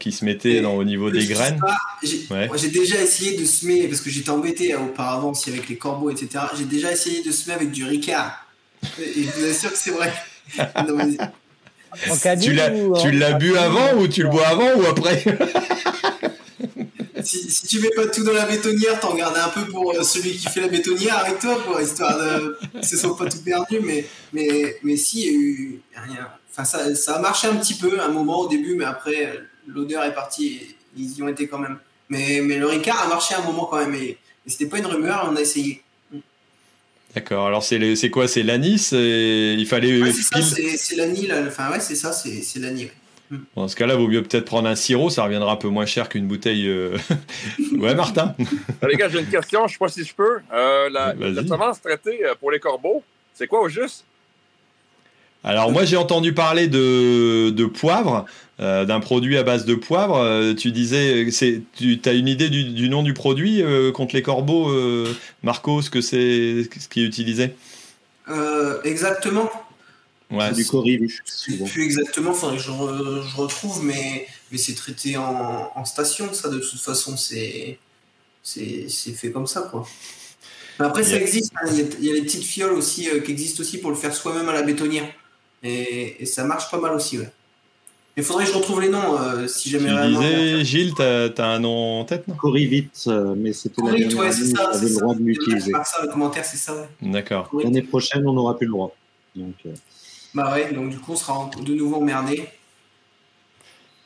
qui 0.00 0.12
se 0.12 0.24
mettaient 0.24 0.60
dans, 0.60 0.74
au 0.74 0.84
niveau 0.84 1.10
des 1.10 1.26
graines. 1.26 1.60
J'ai 2.02 2.70
déjà 2.70 3.00
essayé 3.00 3.36
de 3.38 3.44
semer, 3.44 3.88
parce 3.88 4.00
que 4.00 4.10
j'étais 4.10 4.30
embêté 4.30 4.72
hein, 4.72 4.80
auparavant 4.84 5.30
aussi 5.30 5.50
avec 5.50 5.68
les 5.68 5.76
corbeaux, 5.76 6.10
etc. 6.10 6.44
J'ai 6.56 6.64
déjà 6.64 6.92
essayé 6.92 7.22
de 7.22 7.30
semer 7.30 7.54
avec 7.54 7.70
du 7.70 7.84
ricard. 7.84 8.46
Et 8.98 9.24
je 9.24 9.30
vous 9.30 9.50
assure 9.50 9.72
que 9.72 9.78
c'est 9.78 9.90
vrai. 9.90 10.12
tu 12.40 12.52
l'as, 12.52 13.32
bu 13.32 13.56
avant 13.56 13.94
ou 13.98 14.08
tu 14.08 14.22
le 14.22 14.28
bois 14.28 14.46
avant 14.46 14.74
ou 14.76 14.86
après? 14.86 15.24
si, 17.28 17.50
si, 17.50 17.66
tu 17.66 17.80
mets 17.80 17.90
pas 17.90 18.06
tout 18.06 18.24
dans 18.24 18.32
la 18.32 18.46
bétonnière, 18.46 18.98
t'en 19.00 19.14
gardes 19.14 19.36
un 19.36 19.48
peu 19.48 19.64
pour 19.70 19.92
euh, 19.92 20.02
celui 20.02 20.36
qui 20.36 20.48
fait 20.48 20.60
la 20.60 20.68
bétonnière 20.68 21.18
avec 21.18 21.38
toi, 21.38 21.58
histoire 21.82 22.18
de 22.18 22.58
ce 22.82 22.96
soit 22.96 23.16
pas 23.16 23.26
tout 23.26 23.42
perdu. 23.42 23.80
Mais, 23.82 24.06
mais, 24.32 24.78
mais 24.82 24.96
si, 24.96 25.20
il 25.20 25.26
y 25.26 25.28
a 25.28 25.32
eu 25.32 25.80
rien. 25.94 26.28
Enfin, 26.50 26.64
ça, 26.64 26.94
ça 26.94 27.16
a 27.16 27.20
marché 27.20 27.46
un 27.48 27.56
petit 27.56 27.74
peu, 27.74 28.00
un 28.00 28.08
moment 28.08 28.40
au 28.40 28.48
début, 28.48 28.74
mais 28.74 28.84
après, 28.84 29.40
l'odeur 29.66 30.04
est 30.04 30.14
partie. 30.14 30.74
ils 30.96 31.16
y 31.16 31.22
ont 31.22 31.28
été 31.28 31.46
quand 31.46 31.58
même. 31.58 31.78
Mais, 32.08 32.40
mais 32.42 32.56
le 32.56 32.66
Ricard 32.66 33.02
a 33.02 33.08
marché 33.08 33.34
un 33.34 33.42
moment 33.42 33.66
quand 33.66 33.78
même. 33.78 33.94
Et, 33.94 34.16
et 34.46 34.50
c'était 34.50 34.66
pas 34.66 34.78
une 34.78 34.86
rumeur, 34.86 35.28
on 35.30 35.36
a 35.36 35.40
essayé. 35.40 35.82
D'accord. 37.14 37.46
Alors 37.46 37.64
c'est 37.64 37.96
c'est 37.96 38.10
quoi? 38.10 38.28
C'est 38.28 38.42
l'anis? 38.42 38.92
Il 38.92 39.66
fallait. 39.66 40.02
Ouais, 40.02 40.12
c'est 40.12 40.96
l'anis. 40.96 41.28
Enfin 41.46 41.70
ouais, 41.70 41.80
c'est 41.80 41.94
ça. 41.94 42.12
C'est 42.12 42.58
l'anis. 42.58 42.90
dans 43.56 43.68
ce 43.68 43.76
cas-là, 43.76 43.96
vaut 43.96 44.08
mieux 44.08 44.22
peut-être 44.22 44.44
prendre 44.44 44.68
un 44.68 44.74
sirop, 44.74 45.10
ça 45.10 45.24
reviendra 45.24 45.52
un 45.52 45.56
peu 45.56 45.68
moins 45.68 45.86
cher 45.86 46.08
qu'une 46.08 46.26
bouteille. 46.26 46.68
Euh, 46.68 46.96
ouais, 47.78 47.94
Martin. 47.94 48.34
les 48.88 48.96
gars, 48.96 49.08
j'ai 49.08 49.20
une 49.20 49.30
question, 49.30 49.66
je 49.66 49.72
sais 49.72 49.78
pas 49.78 49.88
si 49.88 50.04
je 50.04 50.14
peux. 50.14 50.38
Euh, 50.52 50.88
la, 50.90 51.14
la 51.14 51.46
semence 51.46 51.80
traitée 51.80 52.24
euh, 52.24 52.34
pour 52.38 52.50
les 52.50 52.60
corbeaux, 52.60 53.02
c'est 53.34 53.46
quoi 53.46 53.60
au 53.60 53.68
juste? 53.68 54.04
Alors 55.44 55.70
moi 55.70 55.84
j'ai 55.84 55.96
entendu 55.96 56.34
parler 56.34 56.66
de, 56.66 57.50
de 57.50 57.64
poivre, 57.64 58.26
euh, 58.60 58.84
d'un 58.84 59.00
produit 59.00 59.38
à 59.38 59.44
base 59.44 59.64
de 59.64 59.74
poivre. 59.74 60.16
Euh, 60.16 60.54
tu 60.54 60.72
disais, 60.72 61.30
c'est, 61.30 61.62
tu 61.76 62.00
as 62.04 62.12
une 62.12 62.28
idée 62.28 62.50
du, 62.50 62.64
du 62.64 62.88
nom 62.88 63.02
du 63.02 63.14
produit 63.14 63.62
euh, 63.62 63.92
contre 63.92 64.16
les 64.16 64.22
corbeaux, 64.22 64.70
Marco, 65.42 65.80
ce 65.80 65.90
que 65.90 66.00
c'est, 66.00 66.64
ce 66.78 66.88
qui 66.88 67.02
est 67.02 67.06
utilisé? 67.06 67.54
Exactement. 68.84 69.50
Ouais. 70.30 70.52
Du 70.52 70.64
corivus. 70.66 71.22
Plus 71.66 71.82
exactement, 71.82 72.34
faudrait 72.34 72.58
que 72.58 72.62
je, 72.62 72.68
je, 72.70 73.36
retrouve, 73.36 73.82
mais, 73.82 74.26
mais 74.52 74.58
c'est 74.58 74.74
traité 74.74 75.16
en, 75.16 75.72
en, 75.74 75.84
station, 75.86 76.32
ça 76.34 76.50
de 76.50 76.58
toute 76.58 76.80
façon, 76.80 77.16
c'est, 77.16 77.78
c'est, 78.42 78.88
fait 78.88 79.30
comme 79.30 79.46
ça 79.46 79.62
quoi. 79.62 79.86
après, 80.78 81.02
ça 81.02 81.16
existe, 81.16 81.52
hein, 81.62 81.70
il 81.70 82.04
y, 82.04 82.10
a 82.10 82.14
les 82.14 82.22
petites 82.22 82.44
fioles 82.44 82.74
aussi 82.74 83.08
qui 83.24 83.30
existent 83.32 83.62
aussi 83.62 83.78
pour 83.78 83.90
le 83.90 83.96
faire 83.96 84.14
soi-même 84.14 84.48
à 84.50 84.52
la 84.52 84.62
bétonnière. 84.62 85.08
Et, 85.62 86.24
ça 86.26 86.44
marche 86.44 86.70
pas 86.70 86.78
mal 86.78 86.94
aussi, 86.94 87.18
ouais. 87.18 87.30
Il 88.16 88.24
faudrait 88.24 88.44
que 88.44 88.50
je 88.50 88.56
retrouve 88.56 88.80
les 88.80 88.88
noms 88.88 89.16
euh, 89.16 89.46
si 89.46 89.70
jamais 89.70 89.90
tu 89.90 90.08
disais, 90.08 90.64
Gilles, 90.64 90.92
t'as 90.94 91.28
as 91.28 91.46
un 91.46 91.60
nom 91.60 92.00
en 92.00 92.04
tête, 92.04 92.26
non? 92.26 92.34
Corivit, 92.34 92.90
euh, 93.06 93.34
mais 93.36 93.52
c'était 93.52 93.80
la 93.80 93.92
dernière 93.92 94.18
ouais, 94.18 94.32
c'est 94.32 94.46
ça, 94.46 94.72
le 94.74 94.98
droit 94.98 95.14
de 95.14 95.22
l'utiliser. 95.22 95.72
ça, 95.84 96.02
le 96.02 96.08
commentaire, 96.08 96.44
c'est 96.44 96.56
ça, 96.56 96.74
ouais. 96.74 96.88
D'accord. 97.00 97.48
L'année 97.62 97.82
prochaine, 97.82 98.26
on 98.26 98.32
n'aura 98.32 98.58
plus 98.58 98.66
le 98.66 98.72
droit. 98.72 98.94
Donc, 99.36 99.54
euh... 99.66 99.70
Bah 100.34 100.56
donc 100.72 100.90
du 100.90 100.98
coup, 100.98 101.12
on 101.12 101.16
sera 101.16 101.50
de 101.60 101.74
nouveau 101.74 101.96
emmerdé. 101.96 102.48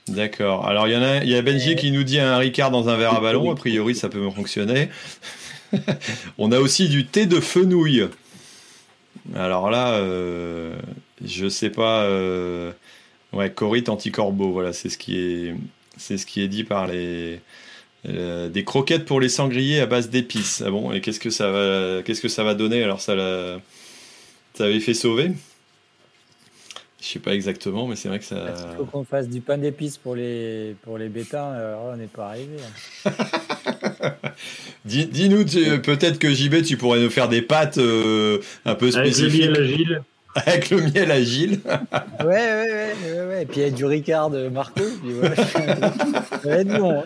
D'accord. 0.09 0.67
Alors, 0.67 0.89
il 0.89 1.29
y 1.29 1.35
a, 1.35 1.43
Benji 1.43 1.77
qui 1.77 1.93
nous 1.93 2.03
dit 2.03 2.19
un 2.19 2.37
Ricard 2.37 2.71
dans 2.71 2.89
un 2.89 2.97
verre 2.97 3.15
à 3.15 3.21
ballon. 3.21 3.51
A 3.53 3.55
priori, 3.55 3.95
ça 3.95 4.09
peut 4.09 4.29
fonctionner. 4.31 4.89
on 6.39 6.51
a 6.51 6.59
aussi 6.59 6.89
du 6.89 7.07
thé 7.07 7.27
de 7.27 7.41
fenouil. 7.41 8.09
Alors 9.35 9.71
là, 9.71 9.95
euh, 9.95 10.77
je 11.25 11.49
sais 11.49 11.71
pas. 11.71 12.03
Euh, 12.03 12.73
ouais, 13.33 13.51
Corit 13.51 13.85
anti-corbeau, 13.87 14.51
voilà, 14.51 14.73
c'est 14.73 14.89
ce 14.89 14.99
qui 14.99 15.17
est, 15.17 15.55
ce 15.99 16.27
qui 16.27 16.43
est 16.43 16.49
dit 16.49 16.65
par 16.65 16.87
les. 16.87 17.41
Euh, 18.09 18.49
des 18.49 18.65
croquettes 18.65 19.05
pour 19.05 19.21
les 19.21 19.29
sangliers 19.29 19.79
à 19.79 19.87
base 19.87 20.11
d'épices. 20.11 20.65
Ah 20.67 20.71
bon, 20.71 20.91
et 20.91 21.01
qu'est-ce 21.01 21.21
que 21.21 21.31
ça 21.31 21.53
va, 21.53 22.03
qu'est-ce 22.03 22.21
que 22.21 22.29
ça 22.29 22.43
va 22.43 22.55
donner? 22.55 22.83
Alors 22.83 23.01
ça, 23.01 23.15
ça 24.55 24.65
avait 24.65 24.81
fait 24.81 24.95
sauver? 24.95 25.31
Je 27.03 27.09
sais 27.09 27.19
pas 27.19 27.35
exactement, 27.35 27.89
mais 27.89 27.97
c'est 27.97 28.07
vrai 28.07 28.21
que 28.21 28.25
ça. 28.25 28.55
Il 28.71 28.77
faut 28.77 28.85
qu'on 28.85 29.03
fasse 29.03 29.29
du 29.29 29.41
pain 29.41 29.59
d'épices 29.59 29.99
pour 29.99 30.15
les 30.15 30.77
pour 30.83 30.99
les 30.99 31.09
bêtas. 31.09 31.51
Alors 31.51 31.91
on 31.93 31.97
n'est 31.97 32.07
pas 32.07 32.29
arrivé. 32.29 32.57
Hein. 33.05 33.11
Dis-nous, 34.85 35.45
peut-être 35.81 36.21
que 36.21 36.33
JB, 36.33 36.63
tu 36.63 36.77
pourrais 36.77 37.01
nous 37.01 37.11
faire 37.11 37.29
des 37.29 37.43
pâtes 37.43 37.79
euh, 37.79 38.39
un 38.65 38.77
peu 38.77 38.93
spécifiques. 38.93 39.49
Avec 39.49 39.51
le 39.51 39.57
miel 39.57 39.61
agile. 39.61 40.03
Avec 40.37 40.71
le 40.71 40.81
miel 40.81 41.11
agile. 41.11 41.61
ouais, 42.21 42.27
ouais, 42.27 42.95
ouais, 43.05 43.27
ouais, 43.27 43.43
Et 43.43 43.47
puis 43.47 43.61
il 43.61 43.65
y 43.65 43.67
a 43.67 43.71
du 43.71 43.85
Ricard 43.85 44.31
de 44.31 44.49
Marco. 44.49 44.81
Puis 45.03 45.15
ouais. 45.15 45.35
ça 45.35 46.39
va 46.45 46.57
être 46.59 46.79
bon. 46.79 47.01
Hein. 47.01 47.05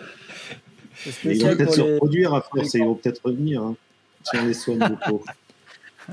Ils 1.25 1.43
vont 1.43 1.55
peut-être 1.55 1.73
se 1.73 1.81
reproduire 1.81 2.35
à 2.35 2.41
force 2.41 2.73
ils 2.75 2.83
vont 2.83 2.95
peut-être 2.95 3.21
revenir 3.25 3.63
hein, 3.63 3.75
si 4.23 4.37
on 4.37 4.45
les 4.45 4.53
soigne 4.53 4.79
beaucoup. 4.79 5.23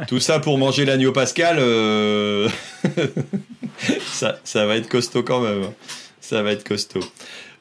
Tout 0.08 0.20
ça 0.20 0.40
pour 0.40 0.58
manger 0.58 0.84
l'agneau 0.84 1.12
pascal, 1.12 1.56
euh... 1.58 2.48
ça, 4.12 4.38
ça 4.44 4.66
va 4.66 4.76
être 4.76 4.88
costaud 4.88 5.22
quand 5.22 5.40
même. 5.40 5.70
Ça 6.20 6.42
va 6.42 6.52
être 6.52 6.64
costaud. 6.64 7.00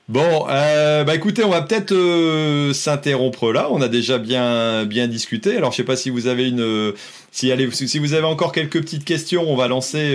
Bon, 0.10 0.47
euh, 0.49 1.03
bah 1.05 1.15
écoutez, 1.15 1.43
on 1.43 1.49
va 1.49 1.61
peut-être 1.61 1.93
euh, 1.93 2.73
s'interrompre 2.73 3.53
là. 3.53 3.68
On 3.72 3.81
a 3.81 3.88
déjà 3.88 4.18
bien 4.18 4.84
bien 4.85 5.07
discuté. 5.07 5.55
Alors, 5.55 5.72
je 5.72 5.77
sais 5.77 5.84
pas 5.84 5.95
si 5.95 6.10
vous 6.10 6.27
avez 6.27 6.49
une, 6.49 6.93
si, 7.31 7.51
allez, 7.51 7.69
si 7.72 7.99
vous 7.99 8.14
avez 8.14 8.26
encore 8.26 8.51
quelques 8.51 8.81
petites 8.81 9.05
questions, 9.05 9.49
on 9.49 9.55
va 9.55 9.68
lancer 9.68 10.14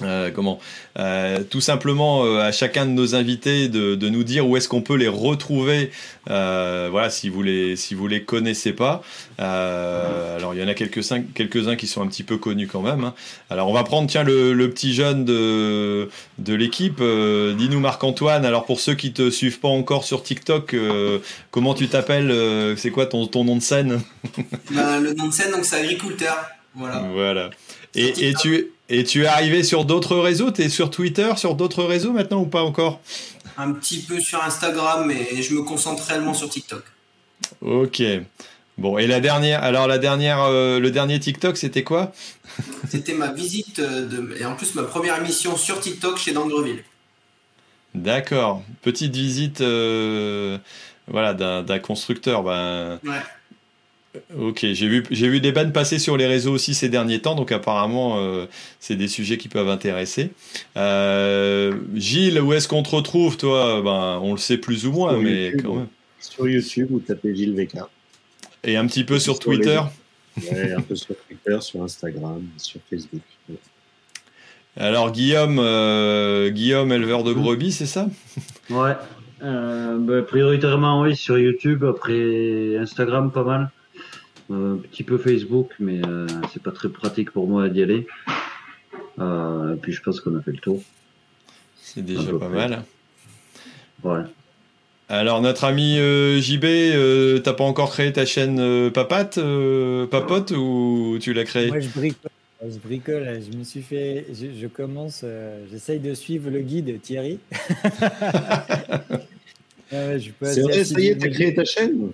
euh, 0.00 0.30
comment 0.30 0.58
euh, 0.98 1.42
Tout 1.50 1.60
simplement 1.60 2.24
euh, 2.24 2.40
à 2.40 2.50
chacun 2.50 2.86
de 2.86 2.92
nos 2.92 3.14
invités 3.14 3.68
de, 3.68 3.94
de 3.94 4.08
nous 4.08 4.24
dire 4.24 4.48
où 4.48 4.56
est-ce 4.56 4.66
qu'on 4.66 4.80
peut 4.80 4.96
les 4.96 5.08
retrouver. 5.08 5.90
voilà, 6.26 7.10
si 7.10 7.28
vous 7.28 7.42
les 7.42 7.76
si 7.76 7.94
vous 7.94 8.08
les 8.08 8.22
connaissez 8.22 8.72
pas. 8.72 9.02
alors 9.36 10.54
il 10.54 10.60
y 10.60 10.64
en 10.64 10.68
a 10.68 10.72
quelques 10.72 11.02
quelques 11.34 11.68
uns 11.68 11.76
qui 11.76 11.86
sont 11.86 12.00
un 12.00 12.06
petit 12.06 12.22
peu 12.22 12.38
connus 12.38 12.68
quand 12.68 12.80
même. 12.80 13.04
Hein. 13.04 13.14
Alors 13.50 13.68
on 13.68 13.74
va 13.74 13.84
prendre 13.84 14.08
tiens 14.08 14.22
le, 14.22 14.54
le 14.54 14.70
petit 14.70 14.94
jeune 14.94 15.26
de 15.26 16.08
de 16.38 16.54
l'équipe. 16.54 17.02
Dis-nous 17.02 17.80
Marc-Antoine. 17.80 18.46
Alors 18.46 18.64
pour 18.64 18.80
ceux 18.80 18.94
qui 18.94 19.12
te 19.12 19.28
suivent 19.28 19.60
pas 19.60 19.68
encore 19.68 20.04
sur 20.04 20.22
TikTok, 20.22 20.74
comment 21.50 21.74
tu 21.74 21.88
t'appelles 21.88 22.34
C'est 22.78 22.90
quoi 22.90 23.04
ton 23.04 23.26
ton 23.26 23.44
nom 23.44 23.56
de 23.56 23.62
scène? 23.62 24.00
Ben, 24.70 25.00
Le 25.00 25.12
nom 25.12 25.28
de 25.28 25.32
scène 25.34 25.50
donc 25.50 25.66
c'est 25.66 25.76
agriculteur. 25.76 26.34
Voilà. 26.74 27.06
Voilà. 27.12 27.50
Et, 27.94 28.28
et 28.28 28.32
tu 28.32 28.70
et 28.88 29.04
tu 29.04 29.24
es 29.24 29.26
arrivé 29.26 29.62
sur 29.62 29.84
d'autres 29.84 30.16
réseaux? 30.16 30.50
Tu 30.50 30.62
es 30.62 30.68
sur 30.68 30.90
Twitter, 30.90 31.32
sur 31.36 31.54
d'autres 31.54 31.84
réseaux 31.84 32.12
maintenant 32.12 32.40
ou 32.40 32.46
pas 32.46 32.62
encore? 32.62 33.00
Un 33.56 33.72
petit 33.72 34.00
peu 34.00 34.20
sur 34.20 34.42
Instagram, 34.42 35.04
mais 35.06 35.42
je 35.42 35.54
me 35.54 35.62
concentre 35.62 36.04
réellement 36.04 36.34
sur 36.34 36.48
TikTok. 36.48 36.82
Ok. 37.60 38.02
Bon, 38.78 38.96
et 38.96 39.06
la 39.06 39.20
dernière, 39.20 39.62
alors 39.62 39.86
la 39.86 39.98
dernière, 39.98 40.42
euh, 40.42 40.80
le 40.80 40.90
dernier 40.90 41.20
TikTok, 41.20 41.58
c'était 41.58 41.84
quoi? 41.84 42.12
C'était 42.88 43.12
ma 43.12 43.30
visite 43.30 43.80
de, 43.80 44.34
et 44.38 44.46
en 44.46 44.56
plus 44.56 44.74
ma 44.74 44.84
première 44.84 45.18
émission 45.18 45.56
sur 45.56 45.78
TikTok 45.78 46.18
chez 46.18 46.32
Dangreville. 46.32 46.82
D'accord. 47.94 48.62
Petite 48.80 49.14
visite, 49.14 49.60
euh, 49.60 50.56
voilà, 51.06 51.34
d'un 51.34 51.78
constructeur. 51.78 52.42
Ben, 52.42 52.98
ouais. 53.04 53.20
Ok, 54.38 54.60
j'ai 54.60 54.88
vu, 54.88 55.04
j'ai 55.10 55.28
vu 55.28 55.40
des 55.40 55.52
bannes 55.52 55.72
passer 55.72 55.98
sur 55.98 56.18
les 56.18 56.26
réseaux 56.26 56.52
aussi 56.52 56.74
ces 56.74 56.90
derniers 56.90 57.20
temps, 57.20 57.34
donc 57.34 57.50
apparemment 57.50 58.18
euh, 58.18 58.44
c'est 58.78 58.96
des 58.96 59.08
sujets 59.08 59.38
qui 59.38 59.48
peuvent 59.48 59.70
intéresser. 59.70 60.32
Euh, 60.76 61.72
Gilles, 61.94 62.38
où 62.40 62.52
est-ce 62.52 62.68
qu'on 62.68 62.82
te 62.82 62.94
retrouve, 62.94 63.38
toi? 63.38 63.80
Ben, 63.80 64.20
on 64.22 64.32
le 64.32 64.38
sait 64.38 64.58
plus 64.58 64.86
ou 64.86 64.92
moins, 64.92 65.16
mais 65.16 65.54
quand 65.62 65.76
même. 65.76 65.86
Sur 66.20 66.46
YouTube, 66.46 66.88
vous 66.90 67.00
tapez 67.00 67.34
Gilles 67.34 67.54
VK. 67.54 67.78
Et 68.64 68.76
un 68.76 68.86
petit 68.86 69.04
peu 69.04 69.18
sur, 69.18 69.38
Twitter. 69.38 69.80
un 70.36 70.80
peu 70.82 70.94
sur 70.94 71.16
Twitter, 71.26 71.56
sur 71.60 71.82
Instagram, 71.82 72.42
sur 72.58 72.80
Facebook. 72.90 73.22
Alors 74.76 75.10
Guillaume, 75.10 75.58
euh, 75.58 76.50
Guillaume, 76.50 76.92
éleveur 76.92 77.24
de 77.24 77.32
brebis, 77.32 77.72
c'est 77.72 77.86
ça? 77.86 78.08
Ouais. 78.68 78.92
Bah, 79.40 80.22
prioritairement 80.22 81.00
oui 81.00 81.16
sur 81.16 81.38
YouTube, 81.38 81.82
après 81.82 82.76
Instagram 82.76 83.32
pas 83.32 83.42
mal 83.42 83.70
un 84.52 84.76
petit 84.76 85.02
peu 85.02 85.18
Facebook, 85.18 85.70
mais 85.78 86.00
euh, 86.06 86.26
c'est 86.52 86.62
pas 86.62 86.72
très 86.72 86.88
pratique 86.88 87.30
pour 87.30 87.46
moi 87.46 87.68
d'y 87.68 87.82
aller. 87.82 88.06
Euh, 89.18 89.74
et 89.74 89.76
puis 89.76 89.92
je 89.92 90.02
pense 90.02 90.20
qu'on 90.20 90.36
a 90.36 90.42
fait 90.42 90.52
le 90.52 90.58
tour. 90.58 90.82
C'est 91.80 92.02
déjà 92.02 92.32
pas 92.38 92.48
mal. 92.48 92.84
Ouais. 94.02 94.22
Alors 95.08 95.42
notre 95.42 95.64
ami 95.64 95.98
euh, 95.98 96.40
JB, 96.40 97.42
t'as 97.42 97.52
pas 97.52 97.64
encore 97.64 97.90
créé 97.90 98.12
ta 98.12 98.24
chaîne 98.24 98.90
Papate, 98.90 99.38
Papote 100.10 100.52
ou 100.52 101.18
tu 101.20 101.32
l'as 101.34 101.44
créée? 101.44 101.68
Moi 101.68 101.80
je 101.80 101.88
bricole, 101.88 102.30
je 102.62 102.78
bricole, 102.78 103.40
je 103.50 103.56
me 103.56 103.64
suis 103.64 103.82
fait, 103.82 104.26
je, 104.32 104.66
commence, 104.68 105.24
j'essaye 105.70 105.98
de 105.98 106.14
suivre 106.14 106.50
le 106.50 106.60
guide 106.60 107.00
Thierry. 107.02 107.38
ouais, 109.92 110.18
C'est 110.42 110.62
vrai, 110.62 110.84
ça 110.84 111.00
y 111.00 111.08
est, 111.08 111.16
t'as 111.18 111.28
créé 111.28 111.54
ta 111.54 111.64
chaîne? 111.64 112.12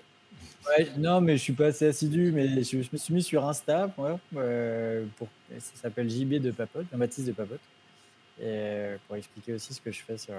Non, 0.99 1.21
mais 1.21 1.37
je 1.37 1.43
suis 1.43 1.53
pas 1.53 1.67
assez 1.67 1.87
assidu, 1.87 2.33
mais 2.33 2.63
je, 2.63 2.77
me 2.77 2.99
suis 2.99 3.15
mis 3.15 3.23
sur 3.23 3.47
Insta, 3.47 3.91
euh, 4.37 5.05
pour, 5.17 5.29
ça 5.59 5.83
s'appelle 5.83 6.09
JB 6.09 6.35
de 6.35 6.51
Papote, 6.51 6.87
Jean-Baptiste 6.91 7.27
de 7.27 7.33
Papote, 7.33 7.61
et 8.41 8.45
euh, 8.45 8.97
pour 9.07 9.17
expliquer 9.17 9.55
aussi 9.55 9.75
ce 9.75 9.81
que 9.81 9.91
je 9.91 10.01
fais 10.01 10.19
sur, 10.19 10.35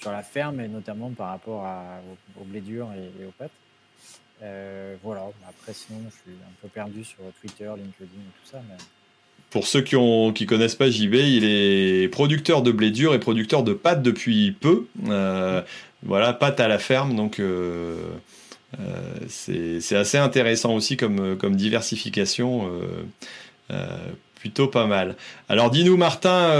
sur 0.00 0.12
la 0.12 0.22
ferme, 0.22 0.60
et 0.60 0.68
notamment 0.68 1.10
par 1.10 1.30
rapport 1.30 1.64
à, 1.64 2.00
au, 2.40 2.44
blé 2.44 2.60
dur 2.60 2.88
et, 2.96 3.24
aux 3.24 3.32
pâtes. 3.32 3.50
Euh, 4.42 4.96
voilà, 5.02 5.26
après 5.48 5.72
sinon, 5.72 6.00
je 6.04 6.14
suis 6.14 6.38
un 6.40 6.54
peu 6.62 6.68
perdu 6.68 7.04
sur 7.04 7.18
Twitter, 7.40 7.64
LinkedIn 7.64 8.04
et 8.04 8.42
tout 8.42 8.50
ça. 8.50 8.62
Pour 9.50 9.66
ceux 9.66 9.80
qui 9.80 9.96
ne 9.96 10.30
qui 10.32 10.46
connaissent 10.46 10.74
pas 10.74 10.90
JB, 10.90 11.14
il 11.14 11.44
est 11.44 12.08
producteur 12.08 12.62
de 12.62 12.70
blé 12.70 12.90
dur 12.90 13.14
et 13.14 13.18
producteur 13.18 13.62
de 13.62 13.72
pâtes 13.72 14.02
depuis 14.02 14.52
peu. 14.52 14.86
voilà, 16.02 16.32
pâtes 16.32 16.60
à 16.60 16.68
la 16.68 16.78
ferme, 16.78 17.16
donc 17.16 17.40
euh, 17.40 17.96
c'est 19.28 19.96
assez 19.96 20.18
intéressant 20.18 20.74
aussi 20.74 20.96
comme, 20.96 21.56
diversification. 21.56 22.70
Euh, 22.70 23.04
euh, 23.70 23.86
plutôt 24.40 24.68
pas 24.68 24.86
mal. 24.86 25.16
Alors 25.48 25.68
dis-nous 25.68 25.96
Martin, 25.96 26.54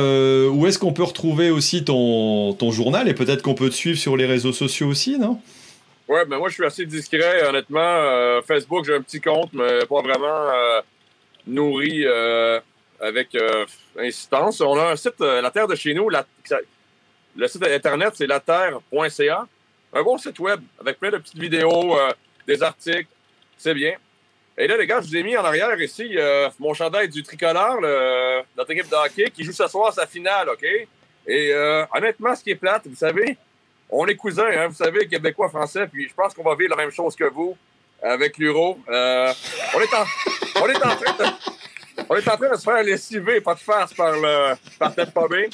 où 0.51 0.66
est-ce 0.66 0.80
qu'on 0.80 0.93
peut 0.93 1.05
retrouver 1.05 1.51
aussi 1.51 1.85
ton, 1.85 2.70
journal? 2.72 3.09
Et 3.09 3.14
peut-être 3.14 3.40
qu'on 3.43 3.55
peut 3.55 3.70
te 3.70 3.74
suivre 3.74 3.98
sur 3.98 4.16
les 4.16 4.26
réseaux 4.26 4.52
sociaux 4.52 4.89
aussi, 4.89 5.16
non? 5.16 5.40
Ouais, 6.09 6.24
ben 6.24 6.39
moi 6.39 6.48
je 6.48 6.55
suis 6.55 6.64
assez 6.64 6.86
discret, 6.86 7.47
honnêtement. 7.48 8.40
Facebook, 8.47 8.85
j'ai 8.85 8.97
un 8.97 9.02
petit 9.02 9.20
compte, 9.20 9.52
mais 9.52 9.86
pas 9.86 10.02
vraiment 10.02 10.51
nourri 11.47 12.05
avec 13.01 13.36
insistance. 13.97 14.60
On 14.60 14.76
a 14.76 14.90
un 14.90 14.97
site, 14.97 15.20
La 15.20 15.51
Terre 15.52 15.68
de 15.68 15.76
chez 15.76 15.94
nous. 15.94 16.09
La, 16.09 16.26
le 17.36 17.47
site 17.47 17.62
internet, 17.62 18.14
c'est 18.16 18.26
laterre.ca 18.26 19.47
un 19.93 20.02
bon 20.02 20.19
site 20.19 20.39
web 20.39 20.60
avec 20.81 20.98
plein 20.98 21.10
de 21.10 21.19
petites 21.19 21.39
vidéos, 21.39 21.98
euh, 21.98 22.10
des 22.47 22.62
articles. 22.62 23.09
C'est 23.56 23.74
bien. 23.74 23.94
Et 24.56 24.66
là, 24.66 24.77
les 24.77 24.86
gars, 24.86 25.01
je 25.01 25.09
vous 25.09 25.16
ai 25.16 25.23
mis 25.23 25.36
en 25.36 25.44
arrière 25.44 25.81
ici 25.81 26.16
euh, 26.16 26.48
mon 26.59 26.74
chandail 26.74 27.09
du 27.09 27.23
tricolore, 27.23 27.81
notre 28.56 28.70
équipe 28.73 28.89
de 28.89 28.94
hockey, 28.94 29.31
qui 29.31 29.44
joue 29.44 29.52
ce 29.52 29.66
soir 29.69 29.93
sa 29.93 30.06
finale, 30.06 30.48
OK? 30.48 30.65
Et 31.27 31.52
euh, 31.52 31.85
honnêtement, 31.94 32.35
ce 32.35 32.43
qui 32.43 32.51
est 32.51 32.56
plate, 32.56 32.86
vous 32.86 32.97
savez, 32.97 33.36
on 33.90 34.06
est 34.06 34.16
cousins, 34.16 34.51
hein, 34.51 34.69
vous 34.69 34.74
savez, 34.74 35.06
québécois, 35.06 35.48
français, 35.48 35.86
puis 35.86 36.09
je 36.09 36.15
pense 36.15 36.35
qu'on 36.35 36.43
va 36.43 36.55
vivre 36.55 36.70
la 36.70 36.82
même 36.82 36.90
chose 36.90 37.15
que 37.15 37.24
vous 37.24 37.56
avec 38.02 38.39
l'Euro. 38.39 38.78
on, 38.86 38.93
est 38.93 39.94
en, 39.94 40.05
on, 40.62 40.69
est 40.69 40.77
en 40.77 40.97
train 40.97 41.12
de, 41.19 41.24
on 42.09 42.16
est 42.16 42.28
en 42.28 42.36
train 42.36 42.51
de 42.51 42.56
se 42.56 42.62
faire 42.62 42.82
lessiver, 42.82 43.40
pas 43.40 43.55
de 43.55 43.60
farce 43.60 43.94
par, 43.94 44.12
le, 44.12 44.55
par 44.78 44.94
pommée. 45.12 45.51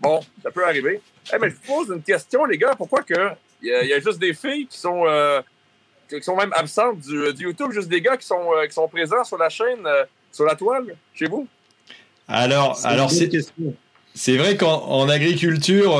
Bon, 0.00 0.20
ça 0.42 0.50
peut 0.50 0.64
arriver. 0.64 1.00
Eh 1.32 1.38
mais 1.38 1.50
je 1.50 1.54
vous 1.54 1.60
pose 1.62 1.96
une 1.96 2.02
question, 2.02 2.44
les 2.44 2.58
gars. 2.58 2.74
Pourquoi 2.76 3.02
que 3.02 3.14
il 3.62 3.88
y, 3.88 3.92
a 3.92 4.00
juste 4.00 4.18
des 4.18 4.34
filles 4.34 4.66
qui 4.66 4.78
sont, 4.78 5.04
euh, 5.06 5.40
qui 6.08 6.22
sont 6.22 6.36
même 6.36 6.52
absentes 6.54 7.00
du, 7.00 7.44
YouTube, 7.44 7.70
juste 7.72 7.88
des 7.88 8.00
gars 8.00 8.16
qui 8.16 8.26
sont, 8.26 8.48
euh, 8.56 8.66
qui 8.66 8.72
sont 8.72 8.88
présents 8.88 9.24
sur 9.24 9.38
la 9.38 9.48
chaîne, 9.48 9.86
euh, 9.86 10.04
sur 10.32 10.44
la 10.44 10.54
toile, 10.54 10.96
chez 11.14 11.26
vous? 11.26 11.46
Alors, 12.28 12.78
alors 12.84 13.10
c'est. 13.10 13.30
C'est 14.14 14.36
vrai 14.36 14.58
qu'en 14.58 15.08
agriculture, 15.08 15.96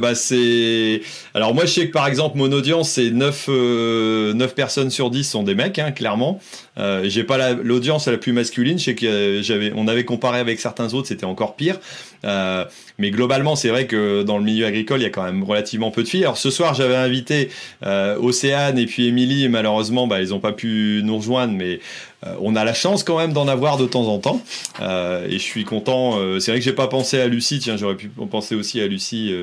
bah 0.00 0.14
c'est. 0.14 1.02
Alors 1.34 1.52
moi, 1.54 1.66
je 1.66 1.72
sais 1.72 1.86
que 1.86 1.92
par 1.92 2.06
exemple, 2.06 2.38
mon 2.38 2.50
audience, 2.50 2.92
c'est 2.92 3.10
9, 3.10 3.48
9 3.48 4.54
personnes 4.54 4.88
sur 4.88 5.10
10 5.10 5.22
sont 5.22 5.42
des 5.42 5.54
mecs, 5.54 5.78
hein, 5.78 5.92
clairement. 5.92 6.40
Euh, 6.78 7.02
J'ai 7.04 7.24
pas 7.24 7.52
l'audience 7.52 8.08
la, 8.08 8.16
plus 8.16 8.32
masculine. 8.32 8.78
Je 8.78 8.84
sais 8.84 8.94
que 8.94 9.40
j'avais, 9.42 9.72
on 9.74 9.88
avait 9.88 10.04
comparé 10.04 10.38
avec 10.38 10.60
certains 10.60 10.94
autres, 10.94 11.08
c'était 11.08 11.24
encore 11.24 11.56
pire. 11.56 11.78
Euh, 12.24 12.64
mais 12.98 13.10
globalement, 13.10 13.56
c'est 13.56 13.68
vrai 13.68 13.86
que 13.86 14.22
dans 14.22 14.38
le 14.38 14.44
milieu 14.44 14.66
agricole, 14.66 15.00
il 15.00 15.04
y 15.04 15.06
a 15.06 15.10
quand 15.10 15.24
même 15.24 15.42
relativement 15.42 15.90
peu 15.90 16.02
de 16.02 16.08
filles. 16.08 16.24
Alors 16.24 16.38
ce 16.38 16.50
soir, 16.50 16.74
j'avais 16.74 16.96
invité 16.96 17.50
euh, 17.84 18.16
Océane 18.18 18.78
et 18.78 18.86
puis 18.86 19.06
Émilie, 19.06 19.48
malheureusement, 19.48 20.06
bah, 20.06 20.20
ils 20.22 20.28
n'ont 20.28 20.40
pas 20.40 20.52
pu 20.52 21.00
nous 21.04 21.16
rejoindre, 21.16 21.52
mais 21.52 21.80
euh, 22.26 22.36
on 22.40 22.54
a 22.54 22.64
la 22.64 22.74
chance 22.74 23.02
quand 23.02 23.18
même 23.18 23.32
d'en 23.32 23.48
avoir 23.48 23.76
de 23.76 23.86
temps 23.86 24.06
en 24.06 24.18
temps. 24.18 24.40
Euh, 24.80 25.26
et 25.26 25.32
je 25.32 25.38
suis 25.38 25.64
content. 25.64 26.18
Euh, 26.18 26.38
c'est 26.38 26.52
vrai 26.52 26.60
que 26.60 26.64
j'ai 26.64 26.72
pas 26.72 26.88
pensé 26.88 27.20
à 27.20 27.26
Lucie. 27.26 27.58
Tiens, 27.58 27.76
j'aurais 27.76 27.96
pu 27.96 28.08
penser 28.08 28.54
aussi 28.54 28.80
à 28.80 28.86
Lucie. 28.86 29.34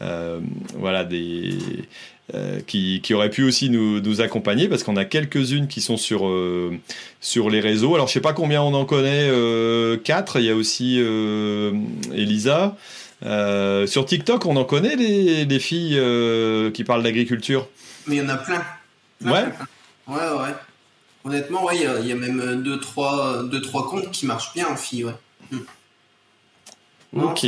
voilà 0.00 1.04
des 1.04 1.58
euh, 2.34 2.60
qui, 2.66 3.00
qui 3.02 3.14
auraient 3.14 3.30
pu 3.30 3.42
aussi 3.42 3.70
nous, 3.70 4.00
nous 4.00 4.20
accompagner 4.20 4.68
parce 4.68 4.82
qu'on 4.82 4.96
a 4.96 5.04
quelques-unes 5.04 5.68
qui 5.68 5.80
sont 5.80 5.96
sur, 5.96 6.26
euh, 6.26 6.78
sur 7.20 7.50
les 7.50 7.60
réseaux. 7.60 7.94
Alors 7.94 8.08
je 8.08 8.12
sais 8.12 8.20
pas 8.20 8.32
combien 8.32 8.62
on 8.62 8.74
en 8.74 8.84
connaît, 8.84 9.28
euh, 9.30 9.96
quatre. 9.96 10.38
Il 10.38 10.46
y 10.46 10.50
a 10.50 10.54
aussi 10.54 10.98
Elisa. 12.12 12.76
sur 13.22 14.04
TikTok, 14.04 14.46
on 14.46 14.56
en 14.56 14.64
connaît 14.64 14.96
les, 14.96 15.44
les 15.44 15.58
filles 15.58 16.00
qui 16.72 16.84
parlent 16.84 17.02
d'agriculture? 17.02 17.68
Mais 18.06 18.16
il 18.16 18.22
y 18.22 18.26
en 18.26 18.28
a 18.28 18.36
plein. 18.36 18.62
ouais. 19.24 19.44
Ouais, 20.06 20.16
ouais. 20.16 20.54
Honnêtement, 21.24 21.64
ouais, 21.64 21.76
il 21.76 22.06
y, 22.06 22.12
a 22.12 22.14
même 22.14 22.62
deux 22.62 22.80
trois, 22.80 23.42
deux, 23.44 23.60
trois 23.60 23.88
comptes 23.88 24.10
qui 24.10 24.26
marchent 24.26 24.54
bien 24.54 24.68
en 24.68 24.76
filles, 24.76 25.04
ouais. 25.04 25.14
Hmm. 25.52 27.22
Ok. 27.22 27.46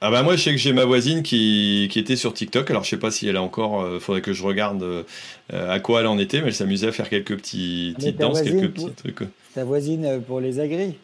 Ah 0.00 0.12
bah 0.12 0.22
moi 0.22 0.36
je 0.36 0.42
sais 0.42 0.52
que 0.52 0.58
j'ai 0.58 0.72
ma 0.72 0.84
voisine 0.84 1.24
qui, 1.24 1.88
qui, 1.90 1.98
était 1.98 2.14
sur 2.14 2.32
TikTok, 2.32 2.70
alors 2.70 2.84
je 2.84 2.90
sais 2.90 2.98
pas 2.98 3.10
si 3.10 3.26
elle 3.26 3.36
a 3.36 3.42
encore, 3.42 3.84
il 3.84 3.94
euh, 3.94 4.00
faudrait 4.00 4.20
que 4.20 4.32
je 4.32 4.44
regarde 4.44 4.82
euh, 4.82 5.02
à 5.50 5.80
quoi 5.80 6.00
elle 6.00 6.06
en 6.06 6.18
était, 6.18 6.40
mais 6.40 6.48
elle 6.48 6.54
s'amusait 6.54 6.86
à 6.86 6.92
faire 6.92 7.08
quelques 7.08 7.36
petits, 7.36 7.94
petites 7.96 8.16
danses, 8.16 8.42
quelques 8.42 8.70
petits 8.70 8.92
trucs. 8.92 9.28
Ta 9.54 9.64
voisine 9.64 10.04
euh, 10.04 10.18
pour 10.20 10.40
les 10.40 10.60
agris. 10.60 10.94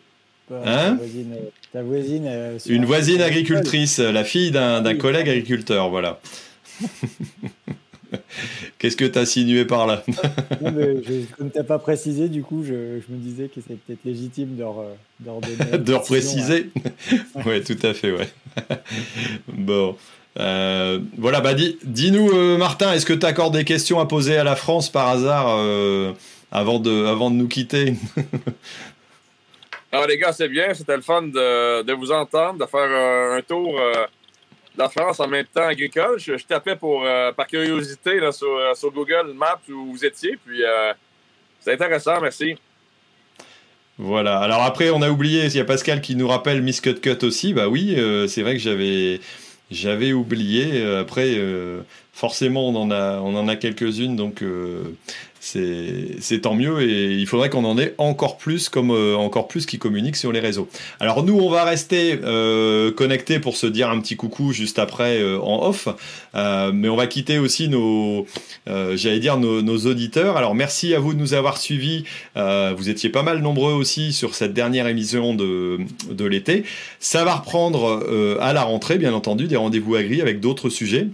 Hein? 0.52 0.98
ta 1.72 1.82
voisine, 1.82 2.28
Une 2.68 2.84
voisine 2.84 3.20
agricultrice, 3.20 3.98
la 3.98 4.22
fille 4.22 4.52
d'un 4.52 4.94
collègue 4.94 5.28
agriculteur, 5.28 5.88
voilà. 5.88 6.20
Qu'est-ce 8.78 8.96
que 8.96 9.04
tu 9.04 9.18
as 9.18 9.26
sinué 9.26 9.64
par 9.64 9.86
là 9.86 10.02
je, 10.08 11.24
Comme 11.36 11.50
tu 11.50 11.58
n'as 11.58 11.64
pas 11.64 11.78
précisé, 11.78 12.28
du 12.28 12.42
coup, 12.42 12.64
je, 12.64 12.72
me 12.72 13.18
disais 13.18 13.48
que 13.48 13.60
c'était 13.60 13.74
peut-être 13.74 14.04
légitime 14.04 14.56
de, 14.56 14.64
de, 15.20 15.76
de 15.76 15.94
repréciser. 15.94 16.70
oui, 17.46 17.62
tout 17.64 17.78
à 17.82 17.94
fait, 17.94 18.12
ouais. 18.12 18.28
bon. 19.48 19.96
Euh, 20.38 20.98
voilà, 21.16 21.40
bah 21.40 21.54
dis-nous, 21.54 22.30
euh, 22.30 22.58
Martin, 22.58 22.92
est-ce 22.92 23.06
que 23.06 23.12
tu 23.12 23.24
accordes 23.24 23.56
des 23.56 23.64
questions 23.64 24.00
à 24.00 24.06
poser 24.06 24.36
à 24.36 24.44
la 24.44 24.56
France 24.56 24.90
par 24.90 25.08
hasard 25.08 25.46
euh, 25.58 26.12
avant, 26.50 26.80
de, 26.80 27.06
avant 27.06 27.30
de 27.30 27.36
nous 27.36 27.46
quitter? 27.46 27.94
Alors, 29.92 30.08
les 30.08 30.18
gars, 30.18 30.32
c'est 30.32 30.48
bien, 30.48 30.74
c'était 30.74 30.96
le 30.96 31.02
fun 31.02 31.22
de, 31.22 31.82
de, 31.82 31.92
vous 31.92 32.10
entendre, 32.10 32.58
de 32.58 32.66
faire 32.68 32.90
un 32.90 33.40
tour 33.42 33.78
la 34.76 34.88
France 34.88 35.20
en 35.20 35.28
même 35.28 35.46
temps 35.46 35.66
agricole. 35.66 36.18
Je, 36.18 36.34
tapais 36.46 36.76
pour, 36.76 37.04
euh, 37.04 37.32
par 37.32 37.46
curiosité 37.46 38.20
là, 38.20 38.32
sur, 38.32 38.48
euh, 38.48 38.74
sur, 38.74 38.90
Google 38.90 39.32
Maps 39.34 39.60
où 39.68 39.92
vous 39.92 40.04
étiez. 40.04 40.38
Puis 40.44 40.62
euh, 40.62 40.92
c'est 41.60 41.74
intéressant, 41.74 42.20
merci. 42.20 42.56
Voilà. 43.96 44.38
Alors 44.38 44.62
après, 44.62 44.90
on 44.90 45.02
a 45.02 45.10
oublié, 45.10 45.46
il 45.46 45.56
y 45.56 45.60
a 45.60 45.64
Pascal 45.64 46.00
qui 46.00 46.16
nous 46.16 46.26
rappelle 46.26 46.62
Miss 46.62 46.80
Cut 46.80 46.94
Cut 46.94 47.24
aussi. 47.24 47.54
Bah 47.54 47.68
oui, 47.68 47.96
c'est 48.28 48.42
vrai 48.42 48.54
que 48.54 48.60
j'avais 48.60 49.20
j'avais 49.70 50.12
oublié. 50.12 50.84
Après, 50.98 51.38
forcément, 52.12 52.68
on 52.68 52.74
en 52.74 52.90
a 52.90 53.20
on 53.20 53.36
en 53.36 53.46
a 53.46 53.54
quelques-unes, 53.54 54.16
donc 54.16 54.42
c'est 55.44 56.40
tant 56.40 56.54
mieux 56.54 56.80
et 56.82 57.12
il 57.12 57.26
faudrait 57.26 57.50
qu'on 57.50 57.64
en 57.64 57.78
ait 57.78 57.94
encore 57.98 58.38
plus 58.38 58.70
comme 58.70 58.90
euh, 58.90 59.14
encore 59.14 59.46
plus 59.46 59.66
qui 59.66 59.78
communiquent 59.78 60.16
sur 60.16 60.32
les 60.32 60.40
réseaux. 60.40 60.68
Alors 61.00 61.22
nous 61.22 61.38
on 61.38 61.50
va 61.50 61.64
rester 61.64 62.18
euh, 62.24 62.90
connectés 62.90 63.38
pour 63.38 63.56
se 63.56 63.66
dire 63.66 63.90
un 63.90 64.00
petit 64.00 64.16
coucou 64.16 64.52
juste 64.52 64.78
après 64.78 65.20
euh, 65.20 65.38
en 65.40 65.68
off, 65.68 65.88
mais 66.34 66.88
on 66.88 66.96
va 66.96 67.06
quitter 67.06 67.38
aussi 67.38 67.68
nos 67.68 68.26
j'allais 68.66 69.20
dire 69.20 69.36
nos, 69.36 69.74
auditeurs. 69.86 70.36
Alors 70.36 70.54
merci 70.54 70.94
à 70.94 70.98
vous 70.98 71.12
de 71.12 71.18
nous 71.18 71.34
avoir 71.34 71.58
suivis. 71.58 72.04
vous 72.34 72.88
étiez 72.88 73.10
pas 73.10 73.22
mal 73.22 73.40
nombreux 73.40 73.72
aussi 73.72 74.12
sur 74.12 74.34
cette 74.34 74.54
dernière 74.54 74.86
émission 74.86 75.34
de 75.34 75.78
de 76.10 76.24
l'été. 76.24 76.64
Ça 77.00 77.24
va 77.24 77.34
reprendre 77.34 78.38
à 78.40 78.52
la 78.52 78.62
rentrée 78.62 78.96
bien 78.96 79.12
entendu 79.12 79.46
des 79.46 79.56
rendez-vous 79.56 79.94
agris 79.94 80.22
avec 80.22 80.40
d'autres 80.40 80.70
sujets 80.70 81.08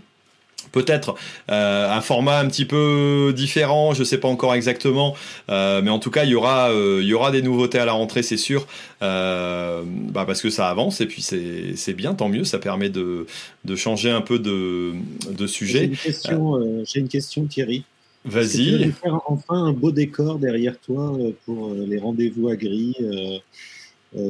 peut-être 0.72 1.14
euh, 1.50 1.90
un 1.90 2.00
format 2.00 2.38
un 2.38 2.48
petit 2.48 2.64
peu 2.64 3.32
différent, 3.36 3.94
je 3.94 4.04
sais 4.04 4.18
pas 4.18 4.28
encore 4.28 4.54
exactement, 4.54 5.16
euh, 5.48 5.82
mais 5.82 5.90
en 5.90 5.98
tout 5.98 6.10
cas 6.10 6.24
il 6.24 6.30
y 6.30 6.34
aura 6.34 6.70
euh, 6.70 7.00
il 7.02 7.08
y 7.08 7.14
aura 7.14 7.30
des 7.30 7.42
nouveautés 7.42 7.78
à 7.78 7.84
la 7.84 7.92
rentrée, 7.92 8.22
c'est 8.22 8.36
sûr, 8.36 8.66
bah, 9.00 10.24
parce 10.26 10.42
que 10.42 10.50
ça 10.50 10.68
avance 10.68 11.00
et 11.00 11.06
puis 11.06 11.22
c'est 11.22 11.94
bien, 11.94 12.14
tant 12.14 12.28
mieux, 12.28 12.44
ça 12.44 12.58
permet 12.58 12.90
de, 12.90 13.26
de 13.64 13.76
changer 13.76 14.10
un 14.10 14.20
peu 14.20 14.38
de, 14.38 14.92
de 15.30 15.46
sujet. 15.46 15.80
J'ai 15.80 15.84
une 15.86 15.96
question, 15.96 16.84
j'ai 16.84 17.00
une 17.00 17.08
question 17.08 17.44
Thierry. 17.46 17.84
Vas-y. 18.26 18.92
faire 18.92 19.18
enfin 19.26 19.64
un 19.64 19.72
beau 19.72 19.92
décor 19.92 20.38
derrière 20.38 20.78
toi 20.78 21.16
pour 21.46 21.72
les 21.74 21.98
rendez-vous 21.98 22.48
à 22.48 22.56
gris. 22.56 22.94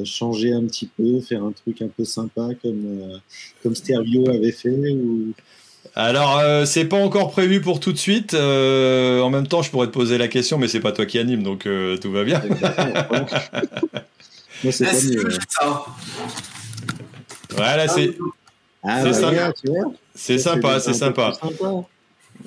changer 0.05 0.53
un 0.53 0.65
petit 0.65 0.87
peu, 0.87 1.21
faire 1.21 1.43
un 1.43 1.53
truc 1.53 1.83
un 1.83 1.89
peu 1.89 2.05
sympa 2.05 2.51
comme, 2.63 3.21
comme 3.63 3.75
Stereo 3.75 4.29
avait 4.31 4.53
fait 4.53 4.93
ou... 4.93 5.33
Alors, 5.95 6.39
euh, 6.39 6.65
c'est 6.65 6.85
pas 6.85 6.97
encore 6.97 7.31
prévu 7.33 7.61
pour 7.61 7.81
tout 7.81 7.93
de 7.93 7.99
suite. 7.99 8.35
Euh, 8.35 9.21
en 9.21 9.31
même 9.31 9.47
temps, 9.47 9.63
je 9.63 9.71
pourrais 9.71 9.89
te 9.89 9.93
poser 9.93 10.19
la 10.19 10.29
question, 10.29 10.57
mais 10.59 10.69
c'est 10.69 10.81
pas 10.81 10.93
toi 10.93 11.05
qui 11.05 11.19
anime, 11.19 11.43
donc 11.43 11.67
euh, 11.67 11.97
tout 11.97 12.13
va 12.13 12.25
bien. 12.25 12.41
Moi, 14.63 14.73
c'est 14.73 14.85
pas 14.85 14.93
mieux. 15.03 15.29
Voilà, 17.51 17.89
c'est. 17.89 18.17
Ah, 18.83 19.03
c'est 19.03 19.13
sympa. 19.13 19.53
C'est 20.15 20.39
sympa, 20.39 20.81
c'est 20.81 20.95
sympa. 20.95 21.33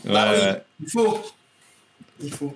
Bah 0.06 0.60
il 0.82 0.90
faut. 0.90 1.20
Il 2.22 2.32
faut. 2.32 2.56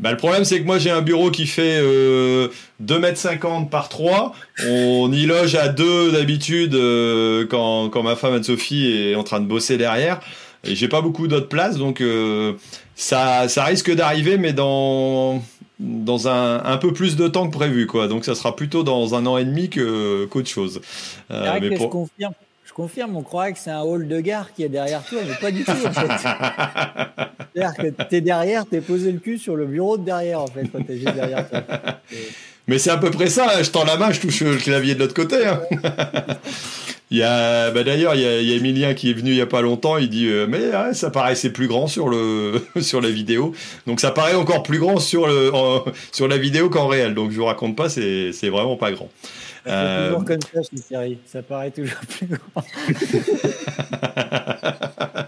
Bah, 0.00 0.10
le 0.10 0.16
problème, 0.16 0.44
c'est 0.44 0.60
que 0.60 0.66
moi, 0.66 0.78
j'ai 0.78 0.90
un 0.90 1.02
bureau 1.02 1.30
qui 1.30 1.46
fait 1.46 1.78
euh, 1.80 2.48
2,50 2.82 3.62
m 3.62 3.68
par 3.68 3.88
3. 3.88 4.34
On 4.66 5.12
y 5.12 5.24
loge 5.24 5.54
à 5.54 5.68
deux 5.68 6.12
d'habitude 6.12 6.74
euh, 6.74 7.46
quand, 7.46 7.90
quand, 7.90 8.02
ma 8.02 8.16
femme 8.16 8.34
Anne-Sophie 8.34 8.86
est 8.86 9.14
en 9.14 9.22
train 9.22 9.40
de 9.40 9.46
bosser 9.46 9.76
derrière. 9.76 10.20
Et 10.64 10.74
j'ai 10.74 10.88
pas 10.88 11.02
beaucoup 11.02 11.28
d'autres 11.28 11.48
places, 11.48 11.76
donc 11.76 12.00
euh, 12.00 12.54
ça, 12.94 13.48
ça 13.48 13.64
risque 13.64 13.94
d'arriver, 13.94 14.38
mais 14.38 14.52
dans, 14.52 15.42
dans 15.78 16.28
un, 16.28 16.64
un 16.64 16.76
peu 16.78 16.92
plus 16.92 17.16
de 17.16 17.28
temps 17.28 17.48
que 17.48 17.54
prévu. 17.54 17.86
Quoi. 17.86 18.08
Donc 18.08 18.24
ça 18.24 18.34
sera 18.34 18.56
plutôt 18.56 18.82
dans 18.82 19.14
un 19.14 19.26
an 19.26 19.36
et 19.36 19.44
demi 19.44 19.68
qu'autre 19.68 20.48
chose. 20.48 20.80
Euh, 21.30 21.58
mais 21.60 21.76
pour... 21.76 21.86
je 21.86 21.90
confirme 21.90 22.32
confirme, 22.72 23.16
on 23.16 23.22
croirait 23.22 23.52
que 23.52 23.58
c'est 23.58 23.70
un 23.70 23.82
hall 23.82 24.08
de 24.08 24.20
gare 24.20 24.52
qui 24.54 24.64
est 24.64 24.68
derrière 24.68 25.04
toi, 25.04 25.20
mais 25.26 25.34
pas 25.34 25.50
du 25.50 25.64
tout 25.64 25.70
en 25.70 25.92
fait. 25.92 26.08
C'est-à-dire 27.54 27.76
que 27.76 28.02
t'es 28.04 28.20
derrière, 28.20 28.66
t'es 28.66 28.80
posé 28.80 29.12
le 29.12 29.18
cul 29.18 29.38
sur 29.38 29.54
le 29.54 29.66
bureau 29.66 29.98
de 29.98 30.04
derrière 30.04 30.40
en 30.40 30.46
fait, 30.46 30.64
quand 30.72 30.82
t'es 30.84 30.96
juste 30.96 31.14
derrière 31.14 31.48
toi. 31.48 31.62
Mais 32.66 32.78
c'est 32.78 32.90
à 32.90 32.96
peu 32.96 33.10
près 33.10 33.28
ça, 33.28 33.62
je 33.62 33.70
tends 33.70 33.84
la 33.84 33.98
main, 33.98 34.10
je 34.10 34.20
touche 34.20 34.40
le 34.40 34.56
clavier 34.56 34.94
de 34.94 35.00
l'autre 35.00 35.12
côté. 35.12 35.44
Hein. 35.46 35.60
il 37.10 37.18
y 37.18 37.22
a, 37.22 37.70
bah 37.70 37.84
d'ailleurs, 37.84 38.14
il 38.14 38.22
y, 38.22 38.26
a, 38.26 38.40
il 38.40 38.48
y 38.48 38.54
a 38.54 38.56
Emilien 38.56 38.94
qui 38.94 39.10
est 39.10 39.12
venu 39.12 39.32
il 39.32 39.36
y 39.36 39.42
a 39.42 39.46
pas 39.46 39.60
longtemps, 39.60 39.98
il 39.98 40.08
dit 40.08 40.28
euh, 40.28 40.46
mais 40.48 40.94
ça 40.94 41.10
paraissait 41.10 41.50
plus 41.50 41.68
grand 41.68 41.86
sur 41.86 42.08
le 42.08 42.66
sur 42.80 43.02
la 43.02 43.10
vidéo, 43.10 43.52
donc 43.86 44.00
ça 44.00 44.12
paraît 44.12 44.34
encore 44.34 44.62
plus 44.62 44.78
grand 44.78 44.98
sur 44.98 45.26
le 45.26 45.52
sur 46.10 46.26
la 46.26 46.38
vidéo 46.38 46.70
qu'en 46.70 46.86
réel. 46.86 47.12
Donc 47.12 47.32
je 47.32 47.36
vous 47.36 47.44
raconte 47.44 47.76
pas, 47.76 47.90
c'est 47.90 48.32
c'est 48.32 48.48
vraiment 48.48 48.76
pas 48.76 48.92
grand. 48.92 49.10
C'est 49.64 50.06
toujours 50.06 50.24
comme 50.24 50.40
ça 50.40 50.62
chez 50.62 50.76
série. 50.76 51.18
Ça 51.26 51.42
paraît 51.42 51.70
toujours 51.70 52.00
plus 52.08 52.26
grand. 52.26 52.64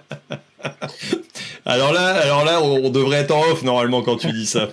Alors 1.69 1.93
là, 1.93 2.15
alors 2.23 2.45
là, 2.45 2.63
on 2.63 2.91
devrait 2.91 3.19
être 3.19 3.33
en 3.33 3.43
off 3.51 3.65
normalement 3.65 4.01
quand 4.01 4.17
tu 4.17 4.31
dis 4.31 4.47
ça. 4.47 4.69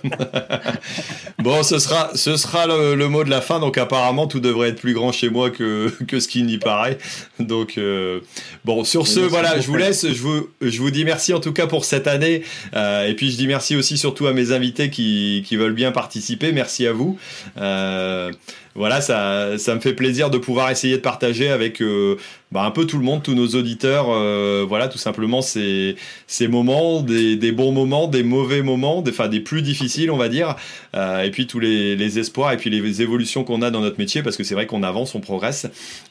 bon, 1.40 1.64
ce 1.64 1.80
sera, 1.80 2.12
ce 2.14 2.36
sera 2.36 2.68
le, 2.68 3.08
mot 3.08 3.24
de 3.24 3.30
la 3.30 3.40
fin. 3.40 3.58
Donc 3.58 3.78
apparemment, 3.78 4.28
tout 4.28 4.38
devrait 4.38 4.68
être 4.68 4.80
plus 4.80 4.94
grand 4.94 5.10
chez 5.10 5.28
moi 5.28 5.50
que, 5.50 5.90
que 6.06 6.20
ce 6.20 6.28
qui 6.28 6.44
n'y 6.44 6.58
paraît. 6.58 6.98
Donc 7.40 7.78
euh, 7.78 8.20
bon, 8.64 8.84
sur 8.84 9.08
ce, 9.08 9.18
voilà, 9.18 9.58
je 9.58 9.66
vous 9.66 9.74
laisse. 9.74 10.06
Je 10.06 10.22
vous, 10.22 10.48
je 10.60 10.78
vous 10.78 10.92
dis 10.92 11.04
merci 11.04 11.34
en 11.34 11.40
tout 11.40 11.52
cas 11.52 11.66
pour 11.66 11.84
cette 11.84 12.06
année. 12.06 12.44
Euh, 12.76 13.08
et 13.08 13.14
puis 13.14 13.32
je 13.32 13.36
dis 13.36 13.48
merci 13.48 13.74
aussi 13.74 13.98
surtout 13.98 14.28
à 14.28 14.32
mes 14.32 14.52
invités 14.52 14.88
qui, 14.88 15.42
qui 15.44 15.56
veulent 15.56 15.74
bien 15.74 15.90
participer. 15.90 16.52
Merci 16.52 16.86
à 16.86 16.92
vous. 16.92 17.18
Euh, 17.58 18.30
voilà, 18.74 19.00
ça, 19.00 19.56
ça 19.58 19.74
me 19.74 19.80
fait 19.80 19.94
plaisir 19.94 20.30
de 20.30 20.38
pouvoir 20.38 20.70
essayer 20.70 20.96
de 20.96 21.00
partager 21.02 21.48
avec 21.48 21.80
euh, 21.80 22.16
bah, 22.54 22.62
un 22.62 22.70
peu 22.70 22.86
tout 22.86 22.98
le 22.98 23.04
monde, 23.04 23.20
tous 23.20 23.34
nos 23.34 23.48
auditeurs, 23.48 24.06
euh, 24.10 24.64
voilà, 24.68 24.86
tout 24.86 24.96
simplement 24.96 25.42
ces, 25.42 25.96
ces 26.28 26.46
moments, 26.46 27.02
des, 27.02 27.34
des, 27.34 27.50
bons 27.50 27.72
moments, 27.72 28.06
des 28.06 28.22
mauvais 28.22 28.62
moments, 28.62 29.02
des, 29.02 29.10
enfin 29.10 29.26
des 29.26 29.40
plus 29.40 29.60
difficiles, 29.60 30.08
on 30.12 30.16
va 30.16 30.28
dire, 30.28 30.54
euh, 30.94 31.22
et 31.22 31.32
puis 31.32 31.48
tous 31.48 31.58
les, 31.58 31.96
les, 31.96 32.18
espoirs 32.20 32.52
et 32.52 32.56
puis 32.56 32.70
les 32.70 33.02
évolutions 33.02 33.42
qu'on 33.42 33.60
a 33.60 33.72
dans 33.72 33.80
notre 33.80 33.98
métier, 33.98 34.22
parce 34.22 34.36
que 34.36 34.44
c'est 34.44 34.54
vrai 34.54 34.66
qu'on 34.66 34.84
avance, 34.84 35.16
on 35.16 35.20
progresse, 35.20 35.66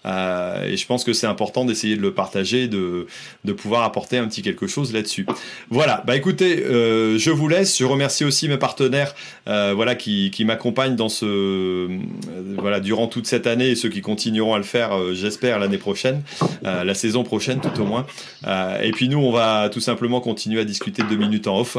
euh, 0.06 0.66
et 0.68 0.76
je 0.76 0.86
pense 0.86 1.06
que 1.06 1.14
c'est 1.14 1.28
important 1.28 1.64
d'essayer 1.64 1.96
de 1.96 2.02
le 2.02 2.14
partager, 2.14 2.68
de, 2.68 3.08
de 3.46 3.54
pouvoir 3.54 3.84
apporter 3.84 4.18
un 4.18 4.28
petit 4.28 4.42
quelque 4.42 4.68
chose 4.68 4.92
là-dessus. 4.92 5.26
Voilà, 5.70 6.04
bah 6.06 6.18
écoutez, 6.18 6.62
euh, 6.66 7.18
je 7.18 7.32
vous 7.32 7.48
laisse, 7.48 7.78
je 7.78 7.86
remercie 7.86 8.26
aussi 8.26 8.50
mes 8.50 8.58
partenaires, 8.58 9.16
voilà, 9.46 9.96
qui, 9.96 10.30
qui 10.30 10.44
m'accompagnent 10.44 10.98
dans 10.98 11.08
ce 11.08 11.88
voilà, 12.60 12.80
durant 12.80 13.08
toute 13.08 13.28
cette 13.28 13.48
année 13.48 13.70
et 13.70 13.76
ceux 13.76 13.90
qui 13.90 14.02
continueront 14.02 14.54
à 14.54 14.58
le 14.58 14.64
faire, 14.64 14.98
euh, 14.98 15.14
j'espère, 15.14 15.60
l'année 15.60 15.78
prochaine, 15.78 16.24
euh, 16.66 16.84
la 16.84 16.94
saison 16.94 17.24
prochaine 17.24 17.60
tout 17.60 17.82
au 17.82 17.86
moins. 17.86 18.06
Euh, 18.48 18.82
et 18.82 18.92
puis 18.92 19.10
nous, 19.10 19.20
on 19.20 19.32
va 19.32 19.70
tout 19.70 19.80
simplement 19.80 20.22
continuer 20.22 20.62
à 20.62 20.66
discuter 20.66 21.04
deux 21.10 21.16
minutes 21.16 21.48
en 21.48 21.60
off. 21.60 21.78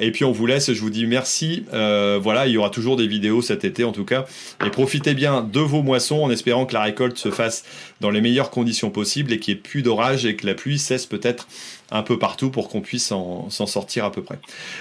et 0.00 0.10
puis 0.12 0.24
on 0.24 0.32
vous 0.32 0.46
laisse, 0.46 0.72
je 0.72 0.80
vous 0.80 0.90
dis 0.90 1.06
merci. 1.06 1.64
voilà, 1.70 2.46
il 2.46 2.52
y 2.52 2.56
aura 2.56 2.70
toujours 2.70 2.96
des 2.96 3.06
vidéos 3.06 3.42
cet 3.42 3.64
été 3.64 3.84
en 3.84 3.92
tout 3.92 4.04
cas. 4.04 4.24
Et 4.64 4.70
profitez 4.70 5.14
bien 5.14 5.42
de 5.42 5.60
vos 5.60 5.82
moissons 5.82 6.22
en 6.22 6.30
espérant 6.30 6.66
que 6.66 6.74
la 6.74 6.82
récolte 6.82 7.18
se 7.18 7.30
fasse 7.30 7.64
dans 8.00 8.10
les 8.10 8.20
meilleures 8.20 8.50
conditions 8.50 8.90
possibles 8.90 9.32
et 9.32 9.38
qu'il 9.38 9.54
n'y 9.54 9.60
ait 9.60 9.62
plus 9.62 9.82
d'orage 9.82 10.26
et 10.26 10.36
que 10.36 10.46
la 10.46 10.54
pluie 10.54 10.78
cesse 10.78 11.06
peut-être 11.06 11.46
un 11.92 12.02
peu 12.02 12.18
partout 12.18 12.50
pour 12.50 12.68
qu'on 12.68 12.80
puisse 12.80 13.06
s'en 13.06 13.48
sortir 13.50 14.04
à 14.04 14.12
peu 14.12 14.22
près. 14.22 14.38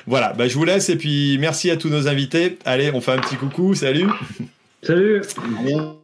Voilà, 0.07 0.33
bah, 0.33 0.47
je 0.47 0.55
vous 0.55 0.65
laisse 0.65 0.89
et 0.89 0.95
puis 0.95 1.37
merci 1.39 1.69
à 1.69 1.77
tous 1.77 1.89
nos 1.89 2.07
invités. 2.07 2.57
Allez, 2.65 2.91
on 2.93 3.01
fait 3.01 3.11
un 3.11 3.19
petit 3.19 3.35
coucou, 3.35 3.75
salut 3.75 4.07
Salut 4.83 6.00